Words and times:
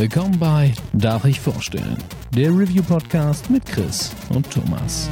Willkommen 0.00 0.38
bei 0.38 0.72
Darf 0.94 1.26
ich 1.26 1.38
vorstellen? 1.38 1.98
Der 2.34 2.48
Review-Podcast 2.48 3.50
mit 3.50 3.66
Chris 3.66 4.16
und 4.30 4.50
Thomas. 4.50 5.10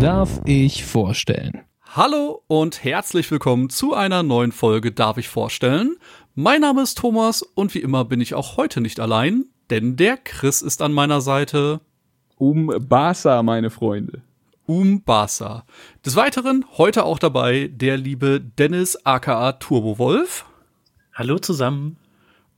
Darf 0.00 0.40
ich 0.46 0.86
vorstellen? 0.86 1.64
Hallo 1.82 2.42
und 2.46 2.82
herzlich 2.82 3.30
willkommen 3.30 3.68
zu 3.68 3.92
einer 3.92 4.22
neuen 4.22 4.52
Folge 4.52 4.90
Darf 4.90 5.18
ich 5.18 5.28
vorstellen? 5.28 5.96
Mein 6.34 6.62
Name 6.62 6.80
ist 6.80 6.96
Thomas 6.96 7.42
und 7.42 7.74
wie 7.74 7.80
immer 7.80 8.06
bin 8.06 8.22
ich 8.22 8.32
auch 8.32 8.56
heute 8.56 8.80
nicht 8.80 9.00
allein, 9.00 9.44
denn 9.74 9.96
der 9.96 10.16
Chris 10.16 10.62
ist 10.62 10.82
an 10.82 10.92
meiner 10.92 11.20
Seite. 11.20 11.80
Um 12.36 12.72
Basa, 12.78 13.42
meine 13.42 13.70
Freunde. 13.70 14.22
Um 14.66 15.02
Basa. 15.02 15.64
Des 16.06 16.14
Weiteren 16.14 16.64
heute 16.78 17.04
auch 17.04 17.18
dabei 17.18 17.68
der 17.72 17.96
liebe 17.96 18.40
Dennis 18.40 18.96
aka 19.04 19.52
Turbo 19.54 19.98
Wolf. 19.98 20.46
Hallo 21.12 21.40
zusammen. 21.40 21.96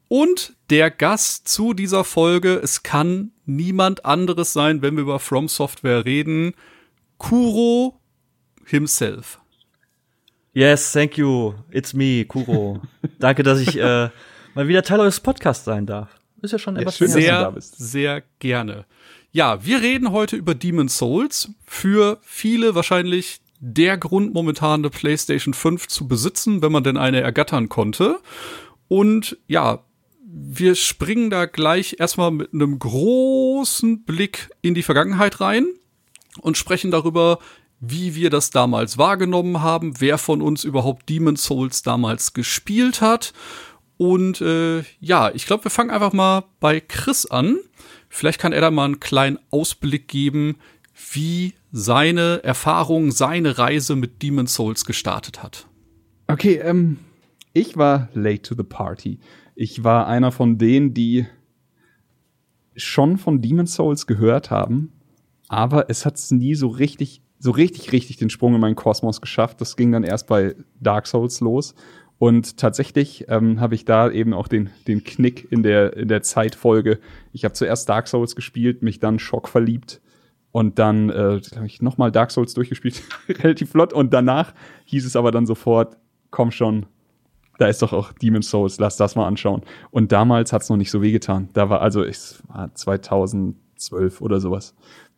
Und 0.08 0.52
der 0.68 0.90
Gast 0.90 1.48
zu 1.48 1.72
dieser 1.72 2.04
Folge, 2.04 2.60
es 2.62 2.82
kann 2.82 3.32
niemand 3.46 4.04
anderes 4.04 4.52
sein, 4.52 4.82
wenn 4.82 4.96
wir 4.96 5.02
über 5.02 5.18
From 5.18 5.48
Software 5.48 6.04
reden. 6.04 6.52
Kuro 7.16 7.98
himself. 8.66 9.40
Yes, 10.52 10.92
thank 10.92 11.16
you. 11.16 11.54
It's 11.70 11.94
me, 11.94 12.26
Kuro. 12.26 12.82
Danke, 13.18 13.42
dass 13.42 13.58
ich 13.58 13.78
äh, 13.78 14.10
mal 14.54 14.68
wieder 14.68 14.82
Teil 14.82 15.00
eures 15.00 15.20
Podcasts 15.20 15.64
sein 15.64 15.86
darf. 15.86 16.15
Ist 16.42 16.52
ja 16.52 16.58
schon 16.58 16.76
etwas 16.76 16.98
schön, 16.98 17.08
sehr, 17.08 17.54
sehr 17.58 18.22
gerne. 18.38 18.84
Ja, 19.32 19.64
wir 19.64 19.82
reden 19.82 20.12
heute 20.12 20.36
über 20.36 20.54
Demon's 20.54 20.98
Souls. 20.98 21.50
Für 21.64 22.18
viele 22.22 22.74
wahrscheinlich 22.74 23.40
der 23.58 23.96
Grund, 23.96 24.34
momentan 24.34 24.80
eine 24.80 24.90
PlayStation 24.90 25.54
5 25.54 25.88
zu 25.88 26.06
besitzen, 26.06 26.62
wenn 26.62 26.72
man 26.72 26.84
denn 26.84 26.96
eine 26.96 27.20
ergattern 27.20 27.68
konnte. 27.68 28.20
Und 28.88 29.38
ja, 29.46 29.82
wir 30.24 30.74
springen 30.74 31.30
da 31.30 31.46
gleich 31.46 31.96
erstmal 31.98 32.30
mit 32.30 32.52
einem 32.52 32.78
großen 32.78 34.04
Blick 34.04 34.50
in 34.60 34.74
die 34.74 34.82
Vergangenheit 34.82 35.40
rein 35.40 35.66
und 36.40 36.56
sprechen 36.56 36.90
darüber, 36.90 37.38
wie 37.80 38.14
wir 38.14 38.30
das 38.30 38.50
damals 38.50 38.98
wahrgenommen 38.98 39.62
haben, 39.62 40.00
wer 40.00 40.18
von 40.18 40.42
uns 40.42 40.64
überhaupt 40.64 41.08
Demon's 41.08 41.44
Souls 41.44 41.82
damals 41.82 42.32
gespielt 42.32 43.00
hat. 43.00 43.32
Und 43.98 44.40
äh, 44.40 44.82
ja, 45.00 45.30
ich 45.34 45.46
glaube, 45.46 45.64
wir 45.64 45.70
fangen 45.70 45.90
einfach 45.90 46.12
mal 46.12 46.44
bei 46.60 46.80
Chris 46.80 47.26
an. 47.26 47.58
Vielleicht 48.08 48.38
kann 48.38 48.52
er 48.52 48.60
da 48.60 48.70
mal 48.70 48.84
einen 48.84 49.00
kleinen 49.00 49.38
Ausblick 49.50 50.08
geben, 50.08 50.56
wie 51.12 51.54
seine 51.72 52.42
Erfahrung, 52.42 53.10
seine 53.10 53.58
Reise 53.58 53.96
mit 53.96 54.22
Demon's 54.22 54.54
Souls 54.54 54.84
gestartet 54.84 55.42
hat. 55.42 55.66
Okay, 56.26 56.56
ähm, 56.56 56.98
ich 57.52 57.76
war 57.76 58.08
late 58.14 58.42
to 58.42 58.54
the 58.54 58.62
party. 58.62 59.18
Ich 59.54 59.84
war 59.84 60.06
einer 60.06 60.32
von 60.32 60.58
denen, 60.58 60.92
die 60.92 61.26
schon 62.76 63.16
von 63.16 63.40
Demon's 63.40 63.74
Souls 63.74 64.06
gehört 64.06 64.50
haben, 64.50 64.92
aber 65.48 65.88
es 65.88 66.04
hat 66.04 66.20
nie 66.30 66.54
so 66.54 66.68
richtig, 66.68 67.22
so 67.38 67.50
richtig, 67.50 67.92
richtig 67.92 68.16
den 68.16 68.30
Sprung 68.30 68.54
in 68.54 68.60
meinen 68.60 68.74
Kosmos 68.74 69.20
geschafft. 69.20 69.60
Das 69.60 69.76
ging 69.76 69.92
dann 69.92 70.04
erst 70.04 70.26
bei 70.26 70.54
Dark 70.80 71.06
Souls 71.06 71.40
los. 71.40 71.74
Und 72.18 72.56
tatsächlich 72.56 73.26
ähm, 73.28 73.60
habe 73.60 73.74
ich 73.74 73.84
da 73.84 74.10
eben 74.10 74.32
auch 74.32 74.48
den, 74.48 74.70
den 74.86 75.04
Knick 75.04 75.50
in 75.50 75.62
der, 75.62 75.96
in 75.96 76.08
der 76.08 76.22
Zeitfolge. 76.22 76.98
Ich 77.32 77.44
habe 77.44 77.52
zuerst 77.52 77.88
Dark 77.88 78.08
Souls 78.08 78.34
gespielt, 78.34 78.82
mich 78.82 79.00
dann 79.00 79.18
Schock 79.18 79.48
verliebt 79.48 80.00
und 80.56 80.78
dann 80.78 81.10
äh, 81.10 81.42
habe 81.54 81.66
ich 81.66 81.82
nochmal 81.82 82.10
Dark 82.10 82.30
Souls 82.30 82.54
durchgespielt, 82.54 83.02
relativ 83.28 83.72
flott. 83.72 83.92
Und 83.92 84.14
danach 84.14 84.54
hieß 84.86 85.04
es 85.04 85.14
aber 85.14 85.30
dann 85.30 85.44
sofort, 85.44 85.98
komm 86.30 86.50
schon, 86.50 86.86
da 87.58 87.66
ist 87.66 87.82
doch 87.82 87.92
auch 87.92 88.12
Demon's 88.12 88.48
Souls, 88.48 88.78
lass 88.78 88.96
das 88.96 89.16
mal 89.16 89.26
anschauen. 89.26 89.60
Und 89.90 90.12
damals 90.12 90.54
hat's 90.54 90.70
noch 90.70 90.78
nicht 90.78 90.90
so 90.90 91.02
wehgetan. 91.02 91.50
Da 91.52 91.68
war 91.68 91.82
also, 91.82 92.02
es 92.02 92.42
war 92.48 92.74
2012 92.74 94.22
oder 94.22 94.40
sowas. 94.40 94.74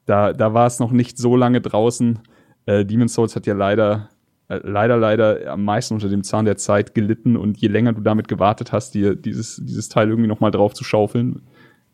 Da, 0.07 0.33
da 0.33 0.55
war 0.55 0.67
es 0.67 0.81
noch 0.81 0.91
nicht 0.91 1.19
so 1.19 1.37
lange 1.37 1.61
draußen. 1.61 2.19
Äh, 2.67 2.85
Demon's 2.85 3.15
Souls 3.15 3.37
hat 3.37 3.47
ja 3.47 3.55
leider, 3.55 4.09
leider, 4.49 4.97
leider 4.97 5.53
am 5.53 5.65
meisten 5.65 5.95
unter 5.95 6.09
dem 6.09 6.25
Zahn 6.25 6.45
der 6.45 6.57
Zeit 6.57 6.95
gelitten 6.95 7.37
und 7.37 7.59
je 7.59 7.69
länger 7.69 7.93
du 7.93 8.01
damit 8.01 8.29
gewartet 8.29 8.73
hast, 8.73 8.95
dir 8.95 9.15
dieses, 9.15 9.61
dieses 9.65 9.89
Teil 9.89 10.09
irgendwie 10.09 10.29
nochmal 10.29 10.51
drauf 10.51 10.75
zu 10.75 10.85
schaufeln, 10.85 11.43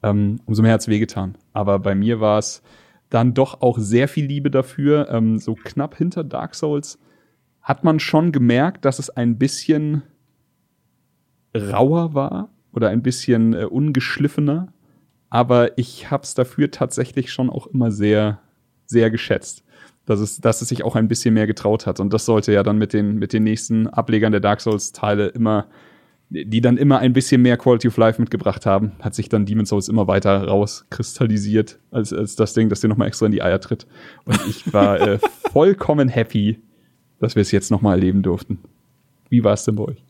ähm, 0.03 0.41
umso 0.47 0.63
mehr 0.63 0.73
hat's 0.73 0.89
wehgetan. 0.89 1.37
Aber 1.53 1.79
bei 1.79 1.95
mir 1.95 2.21
war 2.21 2.39
es 2.39 2.63
dann 3.11 3.35
doch 3.35 3.61
auch 3.61 3.79
sehr 3.79 4.09
viel 4.09 4.27
Liebe 4.27 4.51
dafür. 4.51 5.09
Ähm, 5.11 5.39
so 5.39 5.55
knapp 5.55 5.97
hinter 5.97 6.25
Dark 6.25 6.55
Souls 6.55 6.99
hat 7.61 7.85
man 7.85 7.99
schon 7.99 8.33
gemerkt, 8.33 8.85
dass 8.85 8.99
es 8.99 9.11
ein 9.11 9.39
bisschen 9.39 10.03
rauer 11.57 12.15
war 12.15 12.51
oder 12.73 12.89
ein 12.89 13.03
bisschen 13.03 13.55
äh, 13.55 13.65
ungeschliffener 13.65 14.75
aber 15.35 15.77
ich 15.79 16.13
habe 16.13 16.23
es 16.23 16.35
dafür 16.35 16.71
tatsächlich 16.71 17.33
schon 17.33 17.51
auch 17.51 17.67
immer 17.67 17.91
sehr, 17.91 18.39
sehr 18.87 19.11
geschätzt. 19.11 19.64
Dass 20.07 20.21
es, 20.21 20.39
dass 20.39 20.61
es 20.61 20.69
sich 20.69 20.85
auch 20.85 20.97
ein 20.97 21.09
bisschen 21.09 21.35
mehr 21.35 21.47
getraut 21.47 21.87
hat. 21.87 21.99
Und 21.99 22.13
das 22.13 22.27
sollte 22.27 22.53
ja 22.53 22.63
dann 22.63 22.77
mit 22.77 22.93
den, 22.93 23.17
mit 23.19 23.33
den 23.33 23.43
nächsten 23.43 23.87
Ablegern 23.87 24.33
der 24.33 24.41
Dark 24.41 24.61
Souls-Teile 24.61 25.29
immer, 25.29 25.67
die 26.29 26.61
dann 26.61 26.77
immer 26.77 26.99
ein 26.99 27.13
bisschen 27.13 27.41
mehr 27.41 27.57
Quality 27.57 27.89
of 27.89 27.97
Life 27.97 28.21
mitgebracht 28.21 28.67
haben, 28.67 28.93
hat 29.01 29.15
sich 29.15 29.29
dann 29.29 29.47
Demon's 29.47 29.71
Souls 29.71 29.89
immer 29.89 30.07
weiter 30.07 30.47
rauskristallisiert, 30.47 31.79
als, 31.91 32.13
als 32.13 32.37
das 32.37 32.53
Ding, 32.53 32.69
das 32.69 32.81
dir 32.81 32.89
nochmal 32.89 33.09
extra 33.09 33.27
in 33.27 33.33
die 33.33 33.43
Eier 33.43 33.61
tritt. 33.61 33.87
Und 34.27 34.39
ich 34.47 34.73
war 34.73 35.01
äh, 35.01 35.19
vollkommen 35.53 36.09
happy, 36.09 36.61
dass 37.19 37.35
wir 37.35 37.41
es 37.41 37.51
jetzt 37.51 37.71
nochmal 37.71 37.95
erleben 37.95 38.23
durften. 38.23 38.59
Wie 39.31 39.43
war 39.43 39.55
es 39.55 39.65
denn 39.65 39.77
bei 39.77 39.85
euch? 39.85 40.04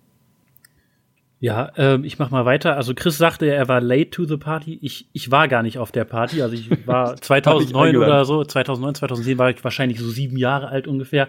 Ja, 1.45 1.73
ähm, 1.77 2.05
ich 2.05 2.19
mach 2.19 2.31
mal 2.31 2.47
weiter. 2.47 2.75
Also 2.75 2.95
Chris 2.95 3.19
sagte, 3.19 3.45
er 3.45 3.69
war 3.69 3.83
late 3.83 4.09
to 4.09 4.25
the 4.25 4.39
party. 4.39 4.79
Ich, 4.81 5.11
ich 5.13 5.31
war 5.31 5.47
gar 5.47 5.63
nicht 5.63 5.77
auf 5.77 5.93
der 5.93 6.07
Party. 6.07 6.41
Also 6.41 6.55
ich 6.55 6.87
war 6.87 7.17
2009 7.21 7.91
ich 7.91 7.97
oder 7.99 8.25
so, 8.25 8.43
2009, 8.43 8.95
2010 8.95 9.37
war 9.37 9.51
ich 9.51 9.63
wahrscheinlich 9.63 10.01
so 10.01 10.09
sieben 10.09 10.39
Jahre 10.39 10.69
alt 10.69 10.89
ungefähr. 10.89 11.29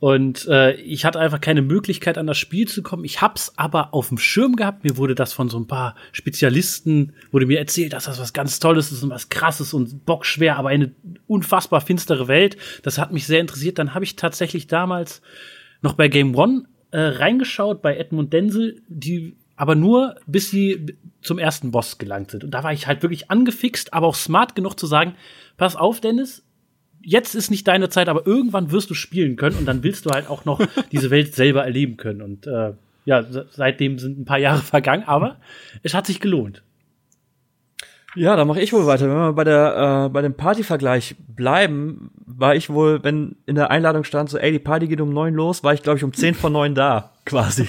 Und 0.00 0.46
äh, 0.48 0.74
ich 0.74 1.06
hatte 1.06 1.18
einfach 1.18 1.40
keine 1.40 1.62
Möglichkeit, 1.62 2.18
an 2.18 2.26
das 2.26 2.36
Spiel 2.36 2.68
zu 2.68 2.82
kommen. 2.82 3.04
Ich 3.04 3.22
hab's 3.22 3.54
aber 3.56 3.94
auf 3.94 4.08
dem 4.08 4.18
Schirm 4.18 4.54
gehabt. 4.54 4.84
Mir 4.84 4.98
wurde 4.98 5.14
das 5.14 5.32
von 5.32 5.48
so 5.48 5.58
ein 5.58 5.66
paar 5.66 5.94
Spezialisten, 6.12 7.14
wurde 7.30 7.46
mir 7.46 7.58
erzählt, 7.58 7.94
dass 7.94 8.04
das 8.04 8.20
was 8.20 8.34
ganz 8.34 8.58
Tolles 8.58 8.92
ist 8.92 9.02
und 9.02 9.08
was 9.08 9.30
krasses 9.30 9.72
und 9.72 10.04
bockschwer, 10.04 10.58
aber 10.58 10.68
eine 10.68 10.92
unfassbar 11.26 11.80
finstere 11.80 12.28
Welt. 12.28 12.58
Das 12.82 12.98
hat 12.98 13.14
mich 13.14 13.26
sehr 13.26 13.40
interessiert. 13.40 13.78
Dann 13.78 13.94
habe 13.94 14.04
ich 14.04 14.14
tatsächlich 14.14 14.66
damals 14.66 15.22
noch 15.80 15.94
bei 15.94 16.08
Game 16.08 16.36
One 16.36 16.64
äh, 16.90 17.00
reingeschaut 17.00 17.82
bei 17.82 17.96
Edmund 17.96 18.32
Denzel, 18.32 18.80
die 18.88 19.36
aber 19.56 19.74
nur 19.74 20.16
bis 20.26 20.50
sie 20.50 20.94
zum 21.20 21.38
ersten 21.38 21.72
Boss 21.72 21.98
gelangt 21.98 22.30
sind. 22.30 22.44
Und 22.44 22.52
da 22.52 22.62
war 22.62 22.72
ich 22.72 22.86
halt 22.86 23.02
wirklich 23.02 23.30
angefixt, 23.30 23.92
aber 23.92 24.06
auch 24.06 24.14
smart 24.14 24.54
genug 24.54 24.78
zu 24.78 24.86
sagen, 24.86 25.14
pass 25.56 25.74
auf, 25.74 26.00
Dennis, 26.00 26.44
jetzt 27.02 27.34
ist 27.34 27.50
nicht 27.50 27.66
deine 27.66 27.88
Zeit, 27.88 28.08
aber 28.08 28.26
irgendwann 28.26 28.70
wirst 28.70 28.88
du 28.90 28.94
spielen 28.94 29.36
können 29.36 29.56
und 29.56 29.66
dann 29.66 29.82
willst 29.82 30.06
du 30.06 30.10
halt 30.10 30.30
auch 30.30 30.44
noch 30.44 30.60
diese 30.92 31.10
Welt 31.10 31.34
selber 31.34 31.64
erleben 31.64 31.96
können. 31.96 32.22
Und 32.22 32.46
äh, 32.46 32.72
ja, 33.04 33.24
seitdem 33.50 33.98
sind 33.98 34.20
ein 34.20 34.24
paar 34.24 34.38
Jahre 34.38 34.62
vergangen, 34.62 35.04
aber 35.06 35.38
es 35.82 35.94
hat 35.94 36.06
sich 36.06 36.20
gelohnt. 36.20 36.62
Ja, 38.18 38.34
da 38.34 38.44
mache 38.44 38.60
ich 38.60 38.72
wohl 38.72 38.84
weiter. 38.86 39.08
Wenn 39.08 39.16
wir 39.16 39.32
bei 39.32 39.44
der 39.44 40.06
äh, 40.06 40.08
bei 40.08 40.22
dem 40.22 40.34
Partyvergleich 40.34 41.14
bleiben, 41.28 42.10
war 42.26 42.56
ich 42.56 42.68
wohl, 42.68 43.02
wenn 43.04 43.36
in 43.46 43.54
der 43.54 43.70
Einladung 43.70 44.02
stand 44.02 44.28
so, 44.28 44.38
ey, 44.38 44.50
die 44.50 44.58
Party 44.58 44.88
geht 44.88 45.00
um 45.00 45.12
neun 45.12 45.34
los, 45.34 45.62
war 45.62 45.72
ich 45.72 45.82
glaube 45.82 45.98
ich 45.98 46.04
um 46.04 46.12
zehn 46.12 46.34
vor 46.34 46.50
neun 46.50 46.74
da, 46.74 47.12
quasi. 47.24 47.68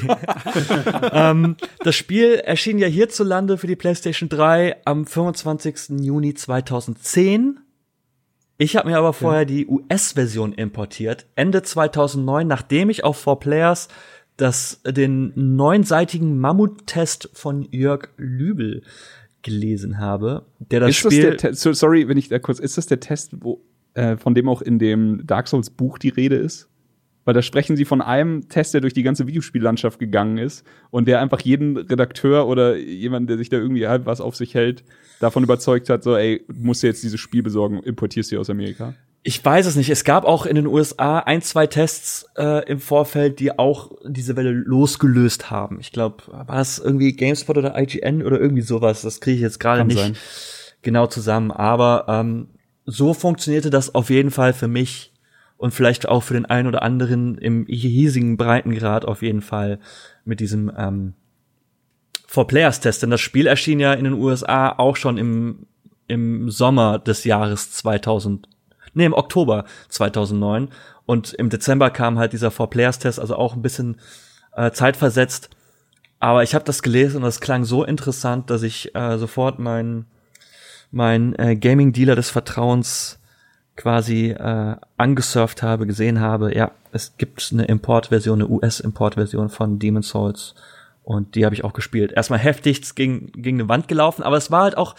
ähm, 1.13 1.55
das 1.83 1.95
Spiel 1.95 2.33
erschien 2.33 2.79
ja 2.79 2.87
hierzulande 2.87 3.59
für 3.59 3.67
die 3.67 3.75
PlayStation 3.75 4.27
3 4.27 4.77
am 4.85 5.05
25. 5.05 6.01
Juni 6.01 6.33
2010. 6.33 7.59
Ich 8.57 8.75
habe 8.75 8.89
mir 8.89 8.97
aber 8.97 9.13
vorher 9.13 9.41
ja. 9.41 9.45
die 9.45 9.67
US-Version 9.67 10.53
importiert, 10.53 11.27
Ende 11.35 11.61
2009, 11.61 12.47
nachdem 12.47 12.89
ich 12.89 13.03
auf 13.03 13.25
4Players 13.25 13.87
das 14.35 14.81
den 14.85 15.33
neunseitigen 15.35 16.39
Mammut-Test 16.39 17.29
von 17.33 17.67
Jörg 17.71 18.09
Lübel 18.17 18.83
gelesen 19.41 19.99
habe, 19.99 20.45
der 20.59 20.81
das 20.81 20.91
ist 20.91 20.97
Spiel. 20.97 21.37
Das 21.37 21.61
der 21.61 21.73
sorry, 21.73 22.07
wenn 22.07 22.17
ich 22.17 22.29
da 22.29 22.39
kurz, 22.39 22.59
ist 22.59 22.77
das 22.77 22.87
der 22.87 22.99
Test, 22.99 23.35
wo, 23.41 23.61
äh, 23.93 24.17
von 24.17 24.35
dem 24.35 24.49
auch 24.49 24.61
in 24.61 24.79
dem 24.79 25.25
Dark 25.25 25.47
Souls 25.47 25.69
Buch 25.69 25.97
die 25.97 26.09
Rede 26.09 26.35
ist? 26.35 26.69
Weil 27.25 27.33
da 27.33 27.41
sprechen 27.41 27.75
sie 27.75 27.85
von 27.85 28.01
einem 28.01 28.49
Test, 28.49 28.73
der 28.73 28.81
durch 28.81 28.93
die 28.93 29.03
ganze 29.03 29.27
Videospiellandschaft 29.27 29.99
gegangen 29.99 30.37
ist 30.37 30.65
und 30.89 31.07
der 31.07 31.21
einfach 31.21 31.41
jeden 31.41 31.77
Redakteur 31.77 32.47
oder 32.47 32.75
jemanden, 32.75 33.27
der 33.27 33.37
sich 33.37 33.49
da 33.49 33.57
irgendwie 33.57 33.87
halb 33.87 34.05
was 34.05 34.19
auf 34.19 34.35
sich 34.35 34.55
hält, 34.55 34.83
davon 35.19 35.43
überzeugt 35.43 35.89
hat, 35.89 36.01
so, 36.01 36.15
ey, 36.15 36.43
du 36.47 36.55
musst 36.65 36.81
dir 36.81 36.87
jetzt 36.87 37.03
dieses 37.03 37.19
Spiel 37.19 37.43
besorgen, 37.43 37.83
importierst 37.83 38.31
du 38.31 38.39
aus 38.39 38.49
Amerika. 38.49 38.95
Ich 39.21 39.43
weiß 39.43 39.65
es 39.65 39.75
nicht. 39.75 39.89
Es 39.89 40.05
gab 40.05 40.23
auch 40.23 40.45
in 40.45 40.55
den 40.55 40.65
USA 40.65 41.19
ein, 41.19 41.41
zwei 41.41 41.67
Tests 41.67 42.25
äh, 42.37 42.65
im 42.69 42.79
Vorfeld, 42.79 43.39
die 43.39 43.57
auch 43.59 43.91
diese 44.05 44.35
Welle 44.37 44.51
losgelöst 44.51 45.51
haben. 45.51 45.79
Ich 45.81 45.91
glaube, 45.91 46.23
war 46.27 46.45
das 46.45 46.79
irgendwie 46.79 47.13
GameSpot 47.13 47.57
oder 47.57 47.77
IGN 47.77 48.23
oder 48.23 48.39
irgendwie 48.39 48.61
sowas? 48.61 49.01
Das 49.01 49.19
kriege 49.19 49.35
ich 49.35 49.41
jetzt 49.41 49.59
gerade 49.59 49.83
nicht, 49.83 50.13
genau 50.81 51.07
zusammen. 51.07 51.51
Aber 51.51 52.05
ähm, 52.07 52.49
so 52.85 53.13
funktionierte 53.13 53.69
das 53.69 53.93
auf 53.93 54.09
jeden 54.09 54.31
Fall 54.31 54.53
für 54.53 54.67
mich 54.67 55.13
und 55.57 55.73
vielleicht 55.73 56.07
auch 56.07 56.23
für 56.23 56.33
den 56.33 56.45
einen 56.45 56.69
oder 56.69 56.81
anderen 56.81 57.37
im 57.37 57.65
hiesigen 57.67 58.37
Breitengrad 58.37 59.03
auf 59.03 59.21
jeden 59.21 59.41
Fall 59.41 59.79
mit 60.23 60.39
diesem 60.39 60.71
ähm, 60.75 61.13
For 62.25 62.47
Players 62.47 62.79
Test. 62.79 63.03
Denn 63.03 63.09
das 63.09 63.19
Spiel 63.19 63.45
erschien 63.45 63.81
ja 63.81 63.93
in 63.93 64.05
den 64.05 64.13
USA 64.13 64.69
auch 64.77 64.95
schon 64.95 65.17
im, 65.17 65.67
im 66.07 66.49
Sommer 66.49 66.97
des 66.97 67.25
Jahres 67.25 67.71
2000, 67.73 68.47
nee, 68.99 69.05
im 69.05 69.13
Oktober 69.13 69.65
2009. 69.89 70.69
Und 71.05 71.33
im 71.33 71.49
Dezember 71.49 71.89
kam 71.89 72.19
halt 72.19 72.33
dieser 72.33 72.51
For 72.51 72.69
Players 72.69 72.99
Test, 72.99 73.19
also 73.19 73.35
auch 73.35 73.55
ein 73.55 73.61
bisschen 73.61 73.99
äh, 74.55 74.71
zeitversetzt. 74.71 75.49
Aber 76.19 76.43
ich 76.43 76.53
habe 76.53 76.65
das 76.65 76.83
gelesen 76.83 77.17
und 77.17 77.23
das 77.23 77.39
klang 77.39 77.63
so 77.63 77.83
interessant, 77.83 78.49
dass 78.49 78.61
ich 78.61 78.93
äh, 78.93 79.17
sofort 79.17 79.57
meinen 79.57 80.05
mein 80.91 81.37
äh, 81.37 81.55
Gaming-Dealer 81.55 82.15
des 82.15 82.29
Vertrauens 82.29 83.19
quasi 83.75 84.31
äh, 84.31 84.75
angesurft 84.97 85.63
habe, 85.63 85.87
gesehen 85.87 86.19
habe, 86.19 86.53
ja, 86.55 86.71
es 86.91 87.15
gibt 87.17 87.49
eine 87.53 87.65
Importversion, 87.65 88.41
eine 88.41 88.49
US-Importversion 88.49 89.49
von 89.49 89.79
Demon's 89.79 90.09
Souls 90.09 90.55
und 91.03 91.35
die 91.35 91.45
habe 91.45 91.55
ich 91.55 91.63
auch 91.63 91.73
gespielt. 91.73 92.11
Erstmal 92.11 92.39
heftig 92.39 92.95
gegen, 92.95 93.31
gegen 93.31 93.61
eine 93.61 93.69
Wand 93.69 93.87
gelaufen, 93.87 94.23
aber 94.23 94.35
es 94.35 94.51
war 94.51 94.63
halt 94.63 94.77
auch 94.77 94.95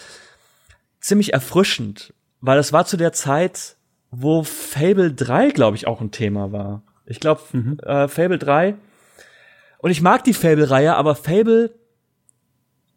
ziemlich 1.01 1.35
erfrischend, 1.35 2.15
weil 2.41 2.59
es 2.59 2.73
war 2.73 2.87
zu 2.87 2.97
der 2.97 3.13
Zeit, 3.13 3.77
wo 4.11 4.43
Fable 4.43 5.13
3, 5.13 5.51
glaube 5.51 5.77
ich, 5.77 5.87
auch 5.87 6.01
ein 6.01 6.11
Thema 6.11 6.53
war. 6.53 6.83
Ich 7.07 7.21
glaube, 7.21 7.41
mhm. 7.53 7.79
äh, 7.81 8.09
Fable 8.09 8.39
3. 8.39 8.75
Und 9.79 9.91
ich 9.91 10.03
mag 10.03 10.25
die 10.25 10.35
Fable-Reihe, 10.35 10.95
aber 10.95 11.15
Fable, 11.15 11.75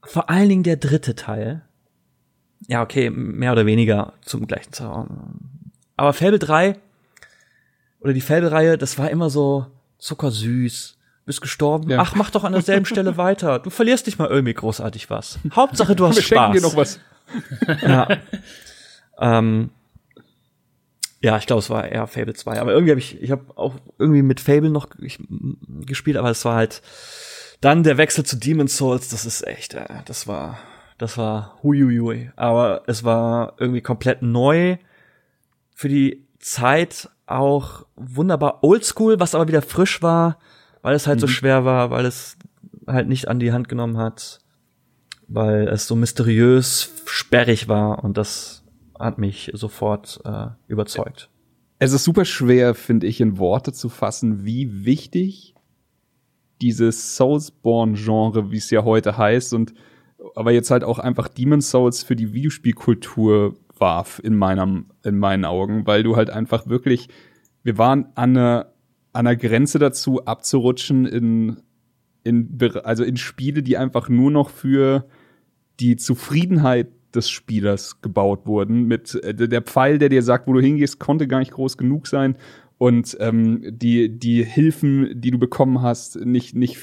vor 0.04 0.30
allen 0.30 0.50
Dingen 0.50 0.64
der 0.64 0.78
dritte 0.78 1.16
Teil, 1.16 1.62
ja, 2.68 2.82
okay, 2.82 3.10
mehr 3.10 3.52
oder 3.52 3.66
weniger 3.66 4.14
zum 4.22 4.48
gleichen 4.48 4.72
Zeitraum. 4.74 5.40
Aber 5.96 6.14
Fable 6.14 6.40
3 6.40 6.78
oder 8.00 8.14
die 8.14 8.22
Fable-Reihe, 8.22 8.78
das 8.78 8.98
war 8.98 9.10
immer 9.10 9.30
so 9.30 9.68
zuckersüß. 9.98 10.98
Bist 11.26 11.40
gestorben. 11.40 11.90
Ja. 11.90 12.00
Ach, 12.00 12.16
mach 12.16 12.32
doch 12.32 12.44
an 12.44 12.52
derselben 12.52 12.86
Stelle 12.86 13.16
weiter. 13.18 13.60
Du 13.60 13.70
verlierst 13.70 14.06
nicht 14.08 14.20
mal 14.20 14.28
irgendwie 14.28 14.54
großartig 14.54 15.10
was. 15.10 15.40
Hauptsache, 15.56 15.96
du 15.96 16.06
hast 16.08 16.18
Wir 16.18 16.24
Spaß. 16.24 16.54
dir 16.54 16.62
noch 16.62 16.76
was. 16.76 17.00
ja. 17.82 18.08
ähm, 19.20 19.70
ja, 21.24 21.38
ich 21.38 21.48
glaube, 21.48 21.62
es 21.62 21.70
war 21.70 21.88
eher 21.88 22.06
Fable 22.06 22.34
2. 22.34 22.60
Aber 22.60 22.74
irgendwie 22.74 22.92
habe 22.92 23.00
ich, 23.00 23.22
ich 23.22 23.32
habe 23.32 23.46
auch 23.56 23.76
irgendwie 23.98 24.22
mit 24.22 24.40
Fable 24.40 24.70
noch 24.70 24.90
ich, 25.00 25.20
gespielt, 25.86 26.18
aber 26.18 26.30
es 26.30 26.46
war 26.46 26.56
halt 26.56 26.82
dann 27.62 27.84
der 27.84 27.98
Wechsel 27.98 28.26
zu 28.26 28.36
Demon's 28.36 28.78
Souls. 28.78 29.10
Das 29.10 29.26
ist 29.26 29.48
echt, 29.48 29.74
äh, 29.74 29.88
das 30.06 30.28
war 30.28 30.60
das 30.98 31.18
war 31.18 31.60
huiuiui. 31.64 32.32
Aber 32.36 32.84
es 32.88 33.04
war 33.04 33.56
irgendwie 33.58 33.82
komplett 33.82 34.22
neu. 34.22 34.78
Für 35.76 35.90
die 35.90 36.26
Zeit 36.40 37.10
auch 37.26 37.86
wunderbar 37.96 38.64
oldschool, 38.64 39.20
was 39.20 39.36
aber 39.36 39.48
wieder 39.48 39.62
frisch 39.62 40.02
war, 40.02 40.38
weil 40.82 40.96
es 40.96 41.08
halt 41.08 41.18
mhm. 41.18 41.22
so 41.22 41.28
schwer 41.28 41.66
war, 41.66 41.90
weil 41.90 42.06
es 42.06 42.38
halt 42.88 43.08
nicht 43.08 43.28
an 43.28 43.40
die 43.40 43.52
Hand 43.52 43.70
genommen 43.70 43.98
hat, 43.98 44.40
weil 45.28 45.68
es 45.68 45.88
so 45.88 45.96
mysteriös 45.96 46.92
sperrig 47.06 47.68
war 47.68 48.04
und 48.04 48.18
das 48.18 48.63
hat 49.04 49.18
mich 49.18 49.52
sofort 49.54 50.22
äh, 50.26 50.48
überzeugt. 50.68 51.30
Es 51.80 51.92
ist 51.92 52.04
super 52.04 52.26
schwer, 52.26 52.76
finde 52.76 53.08
ich, 53.08 53.20
in 53.20 53.38
Worte 53.38 53.74
zu 53.74 53.90
fassen, 53.90 54.46
wie 54.46 54.86
wichtig 54.86 55.54
dieses 56.62 57.18
Soulsborne-Genre, 57.18 58.52
wie 58.52 58.58
es 58.58 58.70
ja 58.70 58.84
heute 58.84 59.18
heißt, 59.18 59.54
und 59.54 59.74
aber 60.36 60.52
jetzt 60.52 60.72
halt 60.72 60.84
auch 60.84 61.00
einfach 61.00 61.28
Demon's 61.28 61.70
Souls 61.70 62.04
für 62.04 62.16
die 62.16 62.34
Videospielkultur 62.34 63.58
warf 63.78 64.22
in 64.24 64.38
meinem, 64.38 64.86
in 65.04 65.18
meinen 65.18 65.44
Augen, 65.44 65.86
weil 65.86 66.04
du 66.04 66.16
halt 66.16 66.30
einfach 66.30 66.68
wirklich, 66.68 67.10
wir 67.64 67.78
waren 67.78 68.08
an 68.16 68.38
einer, 68.38 68.74
an 69.12 69.28
einer 69.28 69.36
Grenze 69.36 69.80
dazu 69.80 70.26
abzurutschen 70.26 71.06
in, 71.06 71.58
in, 72.24 72.58
also 72.84 73.04
in 73.04 73.18
Spiele, 73.18 73.62
die 73.62 73.78
einfach 73.78 74.08
nur 74.08 74.32
noch 74.32 74.50
für 74.50 75.06
die 75.80 75.98
Zufriedenheit 75.98 76.88
des 77.16 77.30
Spielers 77.30 78.02
gebaut 78.02 78.46
wurden. 78.46 78.84
Mit 78.84 79.16
äh, 79.24 79.34
der 79.34 79.62
Pfeil, 79.62 79.98
der 79.98 80.10
dir 80.10 80.24
sagt, 80.24 80.48
wo 80.48 80.54
du 80.54 80.60
hingehst, 80.60 81.00
konnte 81.00 81.28
gar 81.28 81.40
nicht 81.40 81.52
groß 81.52 81.78
genug 81.78 82.08
sein 82.08 82.36
und 82.84 83.16
ähm, 83.22 83.62
die 83.64 84.10
die 84.20 84.44
Hilfen, 84.44 85.22
die 85.22 85.32
du 85.32 85.38
bekommen 85.38 85.82
hast, 85.82 86.18
nicht 86.18 86.54
nicht 86.54 86.78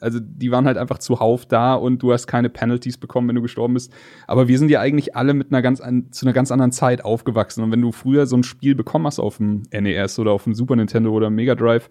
also 0.00 0.20
die 0.20 0.52
waren 0.52 0.66
halt 0.66 0.76
einfach 0.76 0.98
zuhauf 0.98 1.44
da 1.44 1.74
und 1.74 2.02
du 2.02 2.12
hast 2.12 2.28
keine 2.28 2.50
Penalties 2.50 2.98
bekommen, 2.98 3.26
wenn 3.26 3.34
du 3.34 3.42
gestorben 3.42 3.74
bist. 3.74 3.92
Aber 4.28 4.46
wir 4.46 4.58
sind 4.58 4.70
ja 4.70 4.80
eigentlich 4.80 5.16
alle 5.16 5.34
mit 5.34 5.50
einer 5.50 5.60
ganz 5.60 5.80
an, 5.80 6.12
zu 6.12 6.24
einer 6.24 6.34
ganz 6.34 6.52
anderen 6.52 6.72
Zeit 6.72 7.04
aufgewachsen 7.04 7.64
und 7.64 7.72
wenn 7.72 7.80
du 7.80 7.90
früher 7.90 8.26
so 8.26 8.36
ein 8.36 8.44
Spiel 8.44 8.76
bekommen 8.76 9.06
hast 9.06 9.18
auf 9.18 9.38
dem 9.38 9.62
NES 9.72 10.20
oder 10.20 10.30
auf 10.30 10.44
dem 10.44 10.54
Super 10.54 10.76
Nintendo 10.76 11.10
oder 11.10 11.30
Mega 11.30 11.56
Drive, 11.56 11.90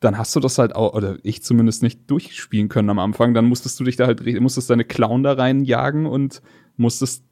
dann 0.00 0.18
hast 0.18 0.34
du 0.34 0.40
das 0.40 0.58
halt 0.58 0.74
auch, 0.74 0.94
oder 0.94 1.18
ich 1.22 1.42
zumindest 1.42 1.82
nicht 1.82 2.10
durchspielen 2.10 2.68
können 2.68 2.90
am 2.90 2.98
Anfang. 2.98 3.34
Dann 3.34 3.46
musstest 3.46 3.78
du 3.80 3.84
dich 3.84 3.96
da 3.96 4.06
halt, 4.06 4.24
musstest 4.40 4.70
deine 4.70 4.84
Clown 4.84 5.22
da 5.22 5.32
reinjagen 5.32 6.06
und 6.06 6.40
musstest 6.78 7.24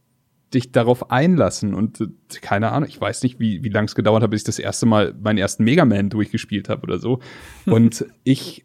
dich 0.54 0.72
darauf 0.72 1.10
einlassen. 1.10 1.74
Und 1.74 2.00
äh, 2.00 2.06
keine 2.40 2.72
Ahnung, 2.72 2.88
ich 2.88 3.00
weiß 3.00 3.22
nicht, 3.22 3.40
wie, 3.40 3.64
wie 3.64 3.68
lange 3.68 3.86
es 3.86 3.94
gedauert 3.94 4.22
hat, 4.22 4.30
bis 4.30 4.42
ich 4.42 4.46
das 4.46 4.58
erste 4.58 4.86
Mal 4.86 5.14
meinen 5.20 5.38
ersten 5.38 5.64
Mega 5.64 5.84
Man 5.84 6.10
durchgespielt 6.10 6.68
habe 6.68 6.82
oder 6.82 6.98
so. 6.98 7.20
Und 7.66 8.06
ich, 8.24 8.64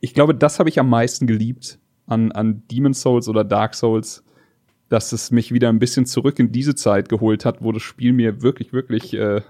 ich 0.00 0.14
glaube, 0.14 0.34
das 0.34 0.58
habe 0.58 0.68
ich 0.68 0.78
am 0.78 0.88
meisten 0.88 1.26
geliebt 1.26 1.78
an, 2.06 2.32
an 2.32 2.62
Demon 2.70 2.94
Souls 2.94 3.28
oder 3.28 3.44
Dark 3.44 3.74
Souls, 3.74 4.24
dass 4.88 5.12
es 5.12 5.30
mich 5.30 5.52
wieder 5.52 5.68
ein 5.68 5.78
bisschen 5.78 6.06
zurück 6.06 6.38
in 6.38 6.52
diese 6.52 6.74
Zeit 6.74 7.08
geholt 7.08 7.44
hat, 7.44 7.62
wo 7.62 7.72
das 7.72 7.82
Spiel 7.82 8.12
mir 8.12 8.42
wirklich, 8.42 8.72
wirklich 8.72 9.14
äh, 9.14 9.40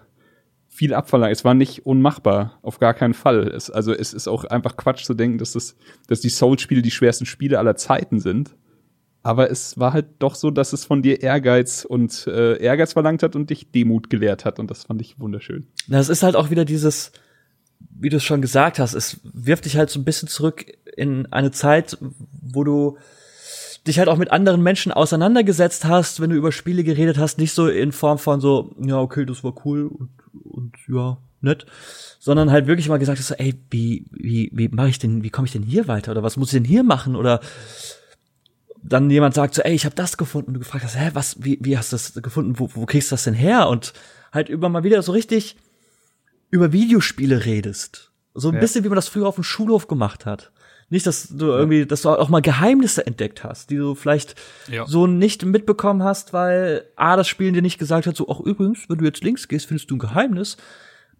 viel 0.69 0.95
abverlangt. 0.95 1.33
Es 1.33 1.45
war 1.45 1.55
nicht 1.55 1.85
unmachbar, 1.85 2.59
auf 2.63 2.79
gar 2.79 2.95
keinen 2.95 3.15
Fall. 3.15 3.49
Es, 3.49 3.71
also 3.71 3.93
es 3.93 4.15
ist 4.15 4.29
auch 4.29 4.45
einfach 4.45 4.77
Quatsch 4.77 5.05
zu 5.05 5.15
denken, 5.15 5.39
dass, 5.39 5.53
das, 5.53 5.77
dass 6.07 6.21
die 6.21 6.29
Souls-Spiele 6.29 6.81
die 6.83 6.91
schwersten 6.91 7.27
Spiele 7.27 7.59
aller 7.59 7.77
Zeiten 7.77 8.21
sind. 8.21 8.57
Aber 9.23 9.51
es 9.51 9.79
war 9.79 9.93
halt 9.93 10.07
doch 10.19 10.35
so, 10.35 10.51
dass 10.51 10.73
es 10.73 10.85
von 10.85 11.03
dir 11.03 11.23
Ehrgeiz 11.23 11.85
und 11.85 12.27
äh, 12.27 12.57
Ehrgeiz 12.59 12.93
verlangt 12.93 13.23
hat 13.23 13.37
und 13.37 13.51
dich 13.51 13.71
Demut 13.71 14.11
gelehrt 14.11 14.45
hat. 14.45 14.59
Und 14.59 14.71
das 14.71 14.85
fand 14.85 15.01
ich 15.01 15.21
wunderschön. 15.21 15.67
Das 15.89 16.09
ist 16.09 16.23
halt 16.23 16.35
auch 16.35 16.51
wieder 16.51 16.65
dieses, 16.65 17.13
wie 17.91 18.09
du 18.09 18.17
es 18.17 18.25
schon 18.25 18.43
gesagt 18.43 18.79
hast, 18.79 18.95
es 18.95 19.21
wirft 19.23 19.65
dich 19.65 19.77
halt 19.77 19.91
so 19.91 20.01
ein 20.01 20.05
bisschen 20.05 20.29
zurück 20.29 20.67
in 20.97 21.31
eine 21.33 21.53
Zeit, 21.53 21.97
wo 22.43 22.65
du 22.65 22.99
dich 23.87 23.99
halt 23.99 24.09
auch 24.09 24.17
mit 24.17 24.31
anderen 24.31 24.63
Menschen 24.63 24.93
auseinandergesetzt 24.93 25.85
hast, 25.85 26.21
wenn 26.21 26.31
du 26.31 26.37
über 26.37 26.53
Spiele 26.53 26.85
geredet 26.85 27.19
hast, 27.19 27.39
nicht 27.39 27.53
so 27.53 27.69
in 27.69 27.93
Form 27.93 28.19
von 28.19 28.41
so, 28.41 28.75
ja, 28.81 28.99
okay, 28.99 29.25
das 29.25 29.43
war 29.43 29.55
cool 29.65 29.87
und, 29.87 30.11
und 30.45 30.77
ja, 30.89 31.19
nett, 31.41 31.67
sondern 32.21 32.51
halt 32.51 32.67
wirklich 32.67 32.89
mal 32.89 32.99
gesagt 32.99 33.19
hast, 33.19 33.29
so, 33.29 33.35
ey, 33.35 33.55
wie, 33.71 34.07
wie, 34.13 34.51
wie 34.53 34.69
mache 34.69 34.89
ich 34.89 34.99
denn, 34.99 35.25
wie 35.25 35.31
komme 35.31 35.47
ich 35.47 35.53
denn 35.53 35.65
hier 35.65 35.89
weiter 35.89 36.13
oder 36.13 36.23
was 36.23 36.37
muss 36.37 36.53
ich 36.53 36.61
denn 36.61 36.65
hier 36.65 36.85
machen 36.85 37.17
oder 37.17 37.41
dann 38.83 39.11
jemand 39.11 39.35
sagt 39.35 39.55
so, 39.55 39.63
ey, 39.63 39.75
ich 39.75 39.85
habe 39.85 39.95
das 39.95 40.17
gefunden 40.17 40.49
und 40.49 40.55
du 40.55 40.61
gefragt 40.61 40.85
hast, 40.85 40.99
hä, 40.99 41.11
was, 41.15 41.43
wie, 41.45 41.59
wie 41.61 41.79
hast 41.79 41.93
du 41.93 41.97
das 41.97 42.15
gefunden, 42.15 42.59
wo, 42.59 42.69
wo 42.75 42.85
kriegst 42.85 43.11
du 43.11 43.15
das 43.15 43.25
denn 43.25 43.35
her? 43.35 43.69
Und 43.69 43.93
halt 44.33 44.49
über 44.49 44.69
mal 44.69 44.85
wieder 44.85 45.03
so 45.03 45.13
richtig 45.13 45.57
über 46.51 46.73
Videospiele 46.73 47.45
redest. 47.45 48.13
So 48.35 48.49
ein 48.49 48.55
ja. 48.55 48.61
bisschen, 48.61 48.85
wie 48.85 48.89
man 48.89 48.97
das 48.97 49.09
früher 49.09 49.27
auf 49.27 49.37
dem 49.37 49.45
Schulhof 49.45 49.89
gemacht 49.89 50.27
hat. 50.27 50.53
Nicht, 50.91 51.07
dass 51.07 51.29
du 51.29 51.47
irgendwie, 51.47 51.87
dass 51.87 52.03
du 52.03 52.11
auch 52.11 52.29
mal 52.29 52.43
Geheimnisse 52.43 53.07
entdeckt 53.07 53.45
hast, 53.45 53.71
die 53.71 53.77
du 53.77 53.95
vielleicht 53.95 54.35
ja. 54.71 54.87
so 54.87 55.07
nicht 55.07 55.43
mitbekommen 55.43 56.03
hast, 56.03 56.35
weil 56.35 56.85
A, 56.97 57.17
das 57.17 57.29
Spiel 57.29 57.51
dir 57.53 57.63
nicht 57.63 57.79
gesagt 57.79 58.07
hat, 58.07 58.15
so, 58.15 58.29
ach 58.29 58.41
übrigens, 58.41 58.81
wenn 58.89 58.99
du 58.99 59.07
jetzt 59.07 59.25
links 59.25 59.49
gehst, 59.49 59.67
findest 59.67 59.91
du 59.91 59.97
ein 59.97 60.01
Geheimnis, 60.01 60.59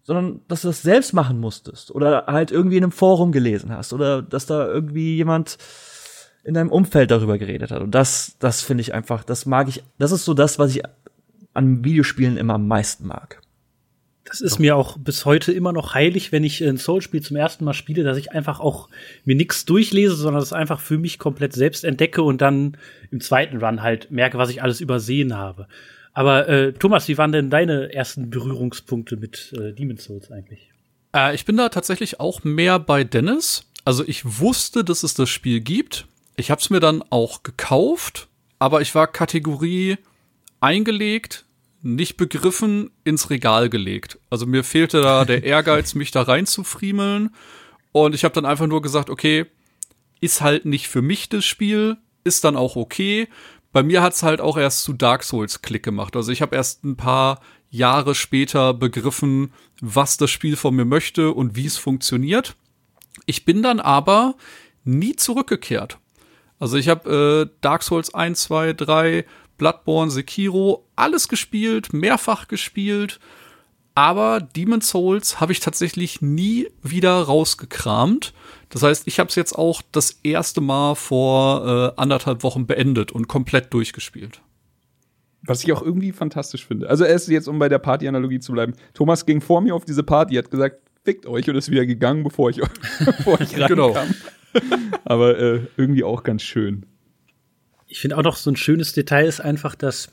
sondern 0.03 0.41
dass 0.47 0.61
du 0.61 0.67
das 0.67 0.83
selbst 0.83 1.13
machen 1.13 1.39
musstest 1.39 1.89
oder 1.89 2.25
halt 2.27 2.51
irgendwie 2.51 2.77
in 2.77 2.83
einem 2.83 2.91
Forum 2.91 3.31
gelesen 3.31 3.71
hast 3.71 3.93
oder 3.93 4.21
dass 4.21 4.45
da 4.45 4.67
irgendwie 4.67 5.15
jemand 5.15 5.57
in 6.43 6.53
deinem 6.53 6.71
Umfeld 6.71 7.11
darüber 7.11 7.37
geredet 7.37 7.71
hat. 7.71 7.81
Und 7.81 7.91
das, 7.91 8.35
das 8.39 8.61
finde 8.61 8.81
ich 8.81 8.93
einfach, 8.93 9.23
das 9.23 9.45
mag 9.45 9.69
ich, 9.69 9.83
das 9.97 10.11
ist 10.11 10.25
so 10.25 10.33
das, 10.33 10.59
was 10.59 10.75
ich 10.75 10.83
an 11.53 11.83
Videospielen 11.83 12.37
immer 12.37 12.55
am 12.55 12.67
meisten 12.67 13.07
mag. 13.07 13.41
Das 14.25 14.41
ist 14.41 14.57
mir 14.57 14.75
auch 14.75 14.97
bis 14.97 15.25
heute 15.25 15.51
immer 15.51 15.73
noch 15.73 15.93
heilig, 15.93 16.31
wenn 16.31 16.43
ich 16.43 16.63
ein 16.63 16.77
Soul-Spiel 16.77 17.21
zum 17.21 17.37
ersten 17.37 17.65
Mal 17.65 17.73
spiele, 17.73 18.03
dass 18.03 18.17
ich 18.17 18.31
einfach 18.31 18.59
auch 18.59 18.89
mir 19.25 19.35
nichts 19.35 19.65
durchlese, 19.65 20.15
sondern 20.15 20.39
das 20.39 20.53
einfach 20.53 20.79
für 20.79 20.97
mich 20.97 21.19
komplett 21.19 21.53
selbst 21.53 21.83
entdecke 21.83 22.23
und 22.23 22.41
dann 22.41 22.77
im 23.11 23.21
zweiten 23.21 23.57
Run 23.57 23.81
halt 23.81 24.11
merke, 24.11 24.37
was 24.37 24.49
ich 24.49 24.63
alles 24.63 24.81
übersehen 24.81 25.37
habe. 25.37 25.67
Aber 26.13 26.47
äh, 26.47 26.73
Thomas, 26.73 27.07
wie 27.07 27.17
waren 27.17 27.31
denn 27.31 27.49
deine 27.49 27.93
ersten 27.93 28.29
Berührungspunkte 28.29 29.17
mit 29.17 29.53
äh, 29.57 29.73
Demon's 29.73 30.05
Souls 30.05 30.31
eigentlich? 30.31 30.71
Äh, 31.15 31.35
ich 31.35 31.45
bin 31.45 31.57
da 31.57 31.69
tatsächlich 31.69 32.19
auch 32.19 32.43
mehr 32.43 32.79
bei 32.79 33.03
Dennis. 33.03 33.65
Also 33.85 34.03
ich 34.07 34.39
wusste, 34.39 34.83
dass 34.83 35.03
es 35.03 35.13
das 35.13 35.29
Spiel 35.29 35.59
gibt 35.59 36.07
ich 36.35 36.51
habe 36.51 36.61
es 36.61 36.69
mir 36.69 36.79
dann 36.79 37.03
auch 37.09 37.43
gekauft, 37.43 38.27
aber 38.59 38.81
ich 38.81 38.95
war 38.95 39.07
Kategorie 39.07 39.97
eingelegt, 40.59 41.45
nicht 41.81 42.17
begriffen, 42.17 42.91
ins 43.03 43.29
Regal 43.29 43.69
gelegt. 43.69 44.17
Also 44.29 44.45
mir 44.45 44.63
fehlte 44.63 45.01
da 45.01 45.25
der 45.25 45.43
Ehrgeiz, 45.43 45.95
mich 45.95 46.11
da 46.11 46.21
reinzufriemeln. 46.23 47.35
Und 47.91 48.15
ich 48.15 48.23
habe 48.23 48.33
dann 48.33 48.45
einfach 48.45 48.67
nur 48.67 48.81
gesagt, 48.81 49.09
okay, 49.09 49.45
ist 50.21 50.41
halt 50.41 50.65
nicht 50.65 50.87
für 50.87 51.01
mich 51.01 51.27
das 51.29 51.43
Spiel, 51.43 51.97
ist 52.23 52.45
dann 52.45 52.55
auch 52.55 52.77
okay. 52.77 53.27
bei 53.73 53.83
mir 53.83 54.01
hat's 54.01 54.23
halt 54.23 54.39
auch 54.39 54.57
erst 54.57 54.83
zu 54.83 54.93
Dark 54.93 55.23
Souls 55.23 55.61
Klick 55.61 55.83
gemacht. 55.83 56.15
Also 56.15 56.31
ich 56.31 56.41
habe 56.41 56.55
erst 56.55 56.85
ein 56.85 56.95
paar 56.95 57.41
Jahre 57.69 58.15
später 58.15 58.73
begriffen, 58.73 59.51
was 59.81 60.15
das 60.15 60.31
Spiel 60.31 60.55
von 60.55 60.75
mir 60.75 60.85
möchte 60.85 61.31
und 61.31 61.55
wie 61.55 61.65
es 61.65 61.77
funktioniert. 61.77 62.55
Ich 63.25 63.45
bin 63.45 63.61
dann 63.61 63.79
aber 63.79 64.35
nie 64.85 65.15
zurückgekehrt. 65.15 65.97
Also 66.63 66.77
ich 66.77 66.87
habe 66.87 67.49
äh, 67.51 67.57
Dark 67.59 67.83
Souls 67.83 68.13
1, 68.13 68.41
2, 68.43 68.71
3, 68.71 69.25
Bloodborne, 69.57 70.09
Sekiro, 70.09 70.87
alles 70.95 71.27
gespielt, 71.27 71.91
mehrfach 71.91 72.47
gespielt. 72.47 73.19
Aber 73.95 74.39
Demon's 74.39 74.87
Souls 74.87 75.41
habe 75.41 75.51
ich 75.51 75.59
tatsächlich 75.59 76.21
nie 76.21 76.69
wieder 76.81 77.21
rausgekramt. 77.21 78.33
Das 78.69 78.81
heißt, 78.81 79.09
ich 79.09 79.19
habe 79.19 79.27
es 79.27 79.35
jetzt 79.35 79.51
auch 79.51 79.81
das 79.91 80.19
erste 80.23 80.61
Mal 80.61 80.95
vor 80.95 81.67
äh, 81.97 82.01
anderthalb 82.01 82.43
Wochen 82.43 82.65
beendet 82.65 83.11
und 83.11 83.27
komplett 83.27 83.73
durchgespielt. 83.73 84.39
Was 85.41 85.65
ich 85.65 85.73
auch 85.73 85.81
irgendwie 85.81 86.13
fantastisch 86.13 86.65
finde. 86.65 86.89
Also 86.89 87.03
erst 87.03 87.27
jetzt, 87.27 87.49
um 87.49 87.59
bei 87.59 87.67
der 87.67 87.79
Party-Analogie 87.79 88.39
zu 88.39 88.53
bleiben. 88.53 88.71
Thomas 88.93 89.25
ging 89.25 89.41
vor 89.41 89.59
mir 89.59 89.75
auf 89.75 89.83
diese 89.83 90.03
Party, 90.03 90.35
hat 90.35 90.49
gesagt, 90.49 90.77
fickt 91.03 91.25
euch 91.25 91.49
und 91.49 91.57
ist 91.57 91.69
wieder 91.69 91.85
gegangen, 91.85 92.23
bevor 92.23 92.51
ich, 92.51 92.61
bevor 93.05 93.41
ich 93.41 93.51
reinkam. 93.59 93.67
Genau. 93.67 93.97
Aber 95.05 95.37
äh, 95.37 95.61
irgendwie 95.77 96.03
auch 96.03 96.23
ganz 96.23 96.43
schön. 96.43 96.85
Ich 97.87 97.99
finde 97.99 98.17
auch 98.17 98.23
noch 98.23 98.35
so 98.35 98.49
ein 98.49 98.55
schönes 98.55 98.93
Detail 98.93 99.25
ist 99.25 99.39
einfach, 99.39 99.75
dass 99.75 100.09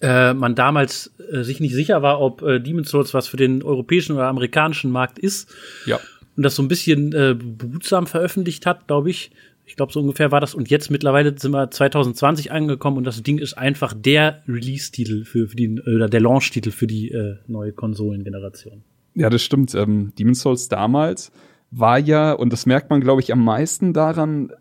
äh, 0.00 0.34
man 0.34 0.54
damals 0.54 1.12
äh, 1.30 1.42
sich 1.42 1.60
nicht 1.60 1.74
sicher 1.74 2.02
war, 2.02 2.20
ob 2.20 2.42
äh, 2.42 2.58
Demon's 2.60 2.90
Souls 2.90 3.14
was 3.14 3.28
für 3.28 3.36
den 3.36 3.62
europäischen 3.62 4.12
oder 4.12 4.26
amerikanischen 4.26 4.90
Markt 4.90 5.18
ist. 5.18 5.54
Ja. 5.86 6.00
Und 6.36 6.42
das 6.42 6.54
so 6.54 6.62
ein 6.62 6.68
bisschen 6.68 7.12
äh, 7.12 7.34
behutsam 7.34 8.06
veröffentlicht 8.06 8.66
hat, 8.66 8.86
glaube 8.86 9.10
ich. 9.10 9.30
Ich 9.66 9.76
glaube, 9.76 9.92
so 9.92 10.00
ungefähr 10.00 10.32
war 10.32 10.40
das. 10.40 10.54
Und 10.54 10.70
jetzt 10.70 10.90
mittlerweile 10.90 11.38
sind 11.38 11.52
wir 11.52 11.70
2020 11.70 12.52
angekommen 12.52 12.96
und 12.96 13.04
das 13.04 13.22
Ding 13.22 13.38
ist 13.38 13.54
einfach 13.54 13.92
der 13.92 14.42
Release-Titel 14.48 15.24
für, 15.24 15.48
für 15.48 15.56
die, 15.56 15.80
oder 15.80 16.08
der 16.08 16.20
Launch-Titel 16.20 16.70
für 16.70 16.86
die 16.86 17.10
äh, 17.10 17.36
neue 17.46 17.72
Konsolengeneration. 17.72 18.82
Ja, 19.14 19.28
das 19.30 19.42
stimmt. 19.42 19.74
Ähm, 19.74 20.12
Demon's 20.18 20.40
Souls 20.40 20.68
damals 20.68 21.32
war 21.70 21.98
ja, 21.98 22.32
und 22.32 22.52
das 22.52 22.66
merkt 22.66 22.90
man, 22.90 23.00
glaube 23.00 23.20
ich, 23.20 23.32
am 23.32 23.44
meisten 23.44 23.92
daran, 23.92 24.52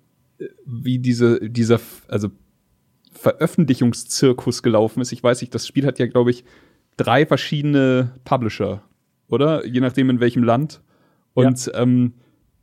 wie 0.65 0.99
diese, 0.99 1.39
dieser, 1.49 1.79
also 2.07 2.29
Veröffentlichungszirkus 3.11 4.61
gelaufen 4.61 5.01
ist. 5.01 5.11
Ich 5.11 5.23
weiß 5.23 5.41
nicht, 5.41 5.53
das 5.55 5.67
Spiel 5.67 5.85
hat 5.85 5.99
ja, 5.99 6.07
glaube 6.07 6.31
ich, 6.31 6.43
drei 6.97 7.25
verschiedene 7.25 8.13
Publisher, 8.23 8.83
oder? 9.27 9.65
Je 9.65 9.79
nachdem 9.79 10.09
in 10.09 10.19
welchem 10.19 10.43
Land. 10.43 10.81
Und 11.33 11.65
ja. 11.65 11.81
ähm, 11.81 12.13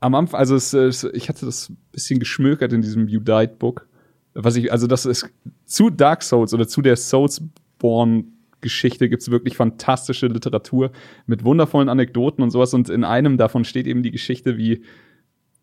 am 0.01 0.15
Anfang, 0.15 0.39
also 0.39 0.55
es, 0.55 0.73
es, 0.73 1.05
ich 1.05 1.29
hatte 1.29 1.47
das 1.47 1.73
bisschen 1.93 2.19
geschmökert 2.19 2.73
in 2.73 2.83
diesem 2.83 3.09
You 3.09 3.21
Died 3.21 3.59
Book. 3.59 3.89
Was 4.35 4.57
ich, 4.57 4.71
also 4.71 4.87
das 4.87 5.07
ist 5.07 5.29
zu 5.65 5.91
Dark 5.91 6.23
Souls 6.23 6.53
oder 6.53 6.67
zu 6.67 6.83
der 6.83 6.97
Soulsborne 6.97 8.25
Geschichte 8.65 9.09
gibt's 9.09 9.31
wirklich 9.31 9.57
fantastische 9.57 10.27
Literatur 10.27 10.91
mit 11.27 11.45
wundervollen 11.45 11.89
Anekdoten 11.89 12.43
und 12.43 12.51
sowas. 12.51 12.75
Und 12.75 12.89
in 12.89 13.05
einem 13.05 13.37
davon 13.37 13.65
steht 13.65 13.87
eben 13.87 14.03
die 14.03 14.11
Geschichte, 14.11 14.57
wie 14.57 14.83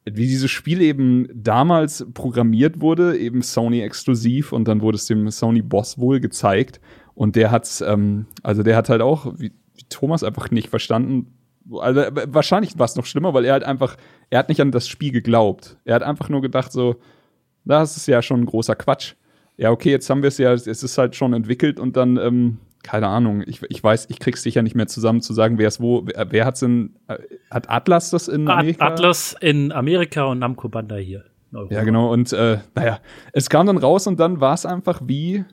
wie 0.06 0.28
dieses 0.28 0.50
Spiel 0.50 0.82
eben 0.82 1.28
damals 1.34 2.08
programmiert 2.14 2.82
wurde, 2.82 3.18
eben 3.18 3.42
Sony 3.42 3.82
exklusiv 3.82 4.52
und 4.52 4.68
dann 4.68 4.82
wurde 4.82 4.96
es 4.96 5.06
dem 5.06 5.30
Sony 5.30 5.62
Boss 5.62 6.00
wohl 6.00 6.20
gezeigt 6.20 6.82
und 7.14 7.36
der 7.36 7.52
hat's, 7.52 7.82
ähm, 7.82 8.26
also 8.42 8.64
der 8.64 8.76
hat 8.76 8.90
halt 8.90 9.02
auch, 9.02 9.34
wie, 9.38 9.52
wie 9.76 9.84
Thomas 9.90 10.24
einfach 10.24 10.50
nicht 10.50 10.70
verstanden, 10.70 11.38
also 11.80 12.02
wahrscheinlich 12.02 12.80
war 12.80 12.86
es 12.86 12.96
noch 12.96 13.06
schlimmer, 13.06 13.36
weil 13.36 13.46
er 13.46 13.54
halt 13.54 13.64
einfach, 13.64 13.96
er 14.32 14.40
hat 14.40 14.50
nicht 14.50 14.62
an 14.62 14.72
das 14.72 14.88
Spiel 14.88 15.12
geglaubt. 15.12 15.78
Er 15.86 15.94
hat 15.94 16.04
einfach 16.04 16.30
nur 16.30 16.42
gedacht 16.42 16.72
so, 16.72 16.96
das 17.66 17.96
ist 17.96 18.08
ja 18.08 18.24
schon 18.24 18.42
ein 18.42 18.46
großer 18.48 18.76
Quatsch. 18.76 19.14
Ja, 19.58 19.70
okay, 19.70 19.92
jetzt 19.92 20.10
haben 20.10 20.24
wir 20.24 20.30
es 20.30 20.40
ja, 20.40 20.54
es 20.54 20.66
ist 20.66 20.98
halt 20.98 21.16
schon 21.16 21.34
entwickelt 21.34 21.80
und 21.80 21.96
dann 21.96 22.18
ähm, 22.18 22.58
keine 22.84 23.08
Ahnung, 23.08 23.44
ich, 23.46 23.62
ich 23.70 23.84
weiß, 23.84 24.08
ich 24.10 24.20
krieg's 24.20 24.44
sicher 24.44 24.62
nicht 24.62 24.76
mehr 24.76 24.88
zusammen 24.88 25.22
zu 25.22 25.34
sagen, 25.34 25.58
wer 25.58 25.68
es 25.68 25.80
wo, 25.80 26.06
wer, 26.06 26.32
wer 26.32 26.46
hat's 26.46 26.62
in, 26.62 26.96
äh, 27.08 27.18
hat 27.50 27.70
Atlas 27.70 28.10
das 28.10 28.28
in 28.28 28.48
Amerika? 28.48 28.86
Atlas 28.86 29.36
in 29.40 29.72
Amerika 29.72 30.24
und 30.26 30.40
Namco 30.40 30.70
Bandai 30.70 31.04
hier. 31.04 31.26
Ja, 31.70 31.84
genau, 31.84 32.12
und 32.14 32.32
äh, 32.32 32.60
naja, 32.76 33.00
es 33.34 33.50
kam 33.50 33.68
dann 33.68 33.78
raus 33.78 34.08
und 34.08 34.20
dann 34.20 34.40
war 34.40 34.54
es 34.54 34.66
einfach 34.66 35.02
wie, 35.06 35.44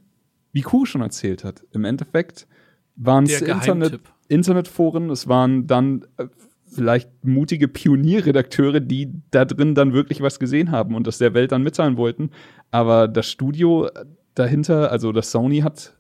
wie 0.53 0.63
Kuh 0.63 0.87
schon 0.87 1.01
erzählt 1.01 1.43
hat. 1.43 1.65
Im 1.73 1.85
Endeffekt 1.85 2.47
waren 2.95 3.25
es 3.25 3.43
Internet, 3.43 4.01
Internetforen, 4.29 5.11
es 5.11 5.27
waren 5.27 5.67
dann 5.67 6.07
äh, 6.17 6.27
vielleicht 6.67 7.25
mutige 7.25 7.67
Pionierredakteure, 7.67 8.81
die 8.81 9.13
da 9.31 9.45
drin 9.45 9.75
dann 9.75 9.93
wirklich 9.93 10.21
was 10.21 10.39
gesehen 10.39 10.71
haben 10.71 10.95
und 10.95 11.07
das 11.07 11.19
der 11.19 11.35
Welt 11.35 11.51
dann 11.51 11.63
mitteilen 11.63 11.97
wollten. 11.97 12.31
Aber 12.71 13.09
das 13.09 13.29
Studio 13.29 13.89
dahinter, 14.35 14.93
also 14.93 15.13
das 15.13 15.31
Sony 15.31 15.61
hat 15.61 15.97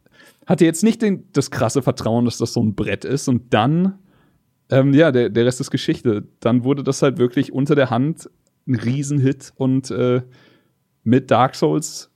hatte 0.48 0.64
jetzt 0.64 0.82
nicht 0.82 1.02
den, 1.02 1.28
das 1.34 1.50
krasse 1.50 1.82
Vertrauen, 1.82 2.24
dass 2.24 2.38
das 2.38 2.54
so 2.54 2.62
ein 2.62 2.74
Brett 2.74 3.04
ist. 3.04 3.28
Und 3.28 3.52
dann, 3.52 3.98
ähm, 4.70 4.94
ja, 4.94 5.12
der, 5.12 5.28
der 5.28 5.44
Rest 5.44 5.60
ist 5.60 5.70
Geschichte. 5.70 6.26
Dann 6.40 6.64
wurde 6.64 6.82
das 6.82 7.02
halt 7.02 7.18
wirklich 7.18 7.52
unter 7.52 7.74
der 7.74 7.90
Hand 7.90 8.30
ein 8.66 8.74
Riesenhit 8.74 9.52
und 9.56 9.90
äh, 9.90 10.22
mit 11.04 11.30
Dark 11.30 11.54
Souls 11.54 12.10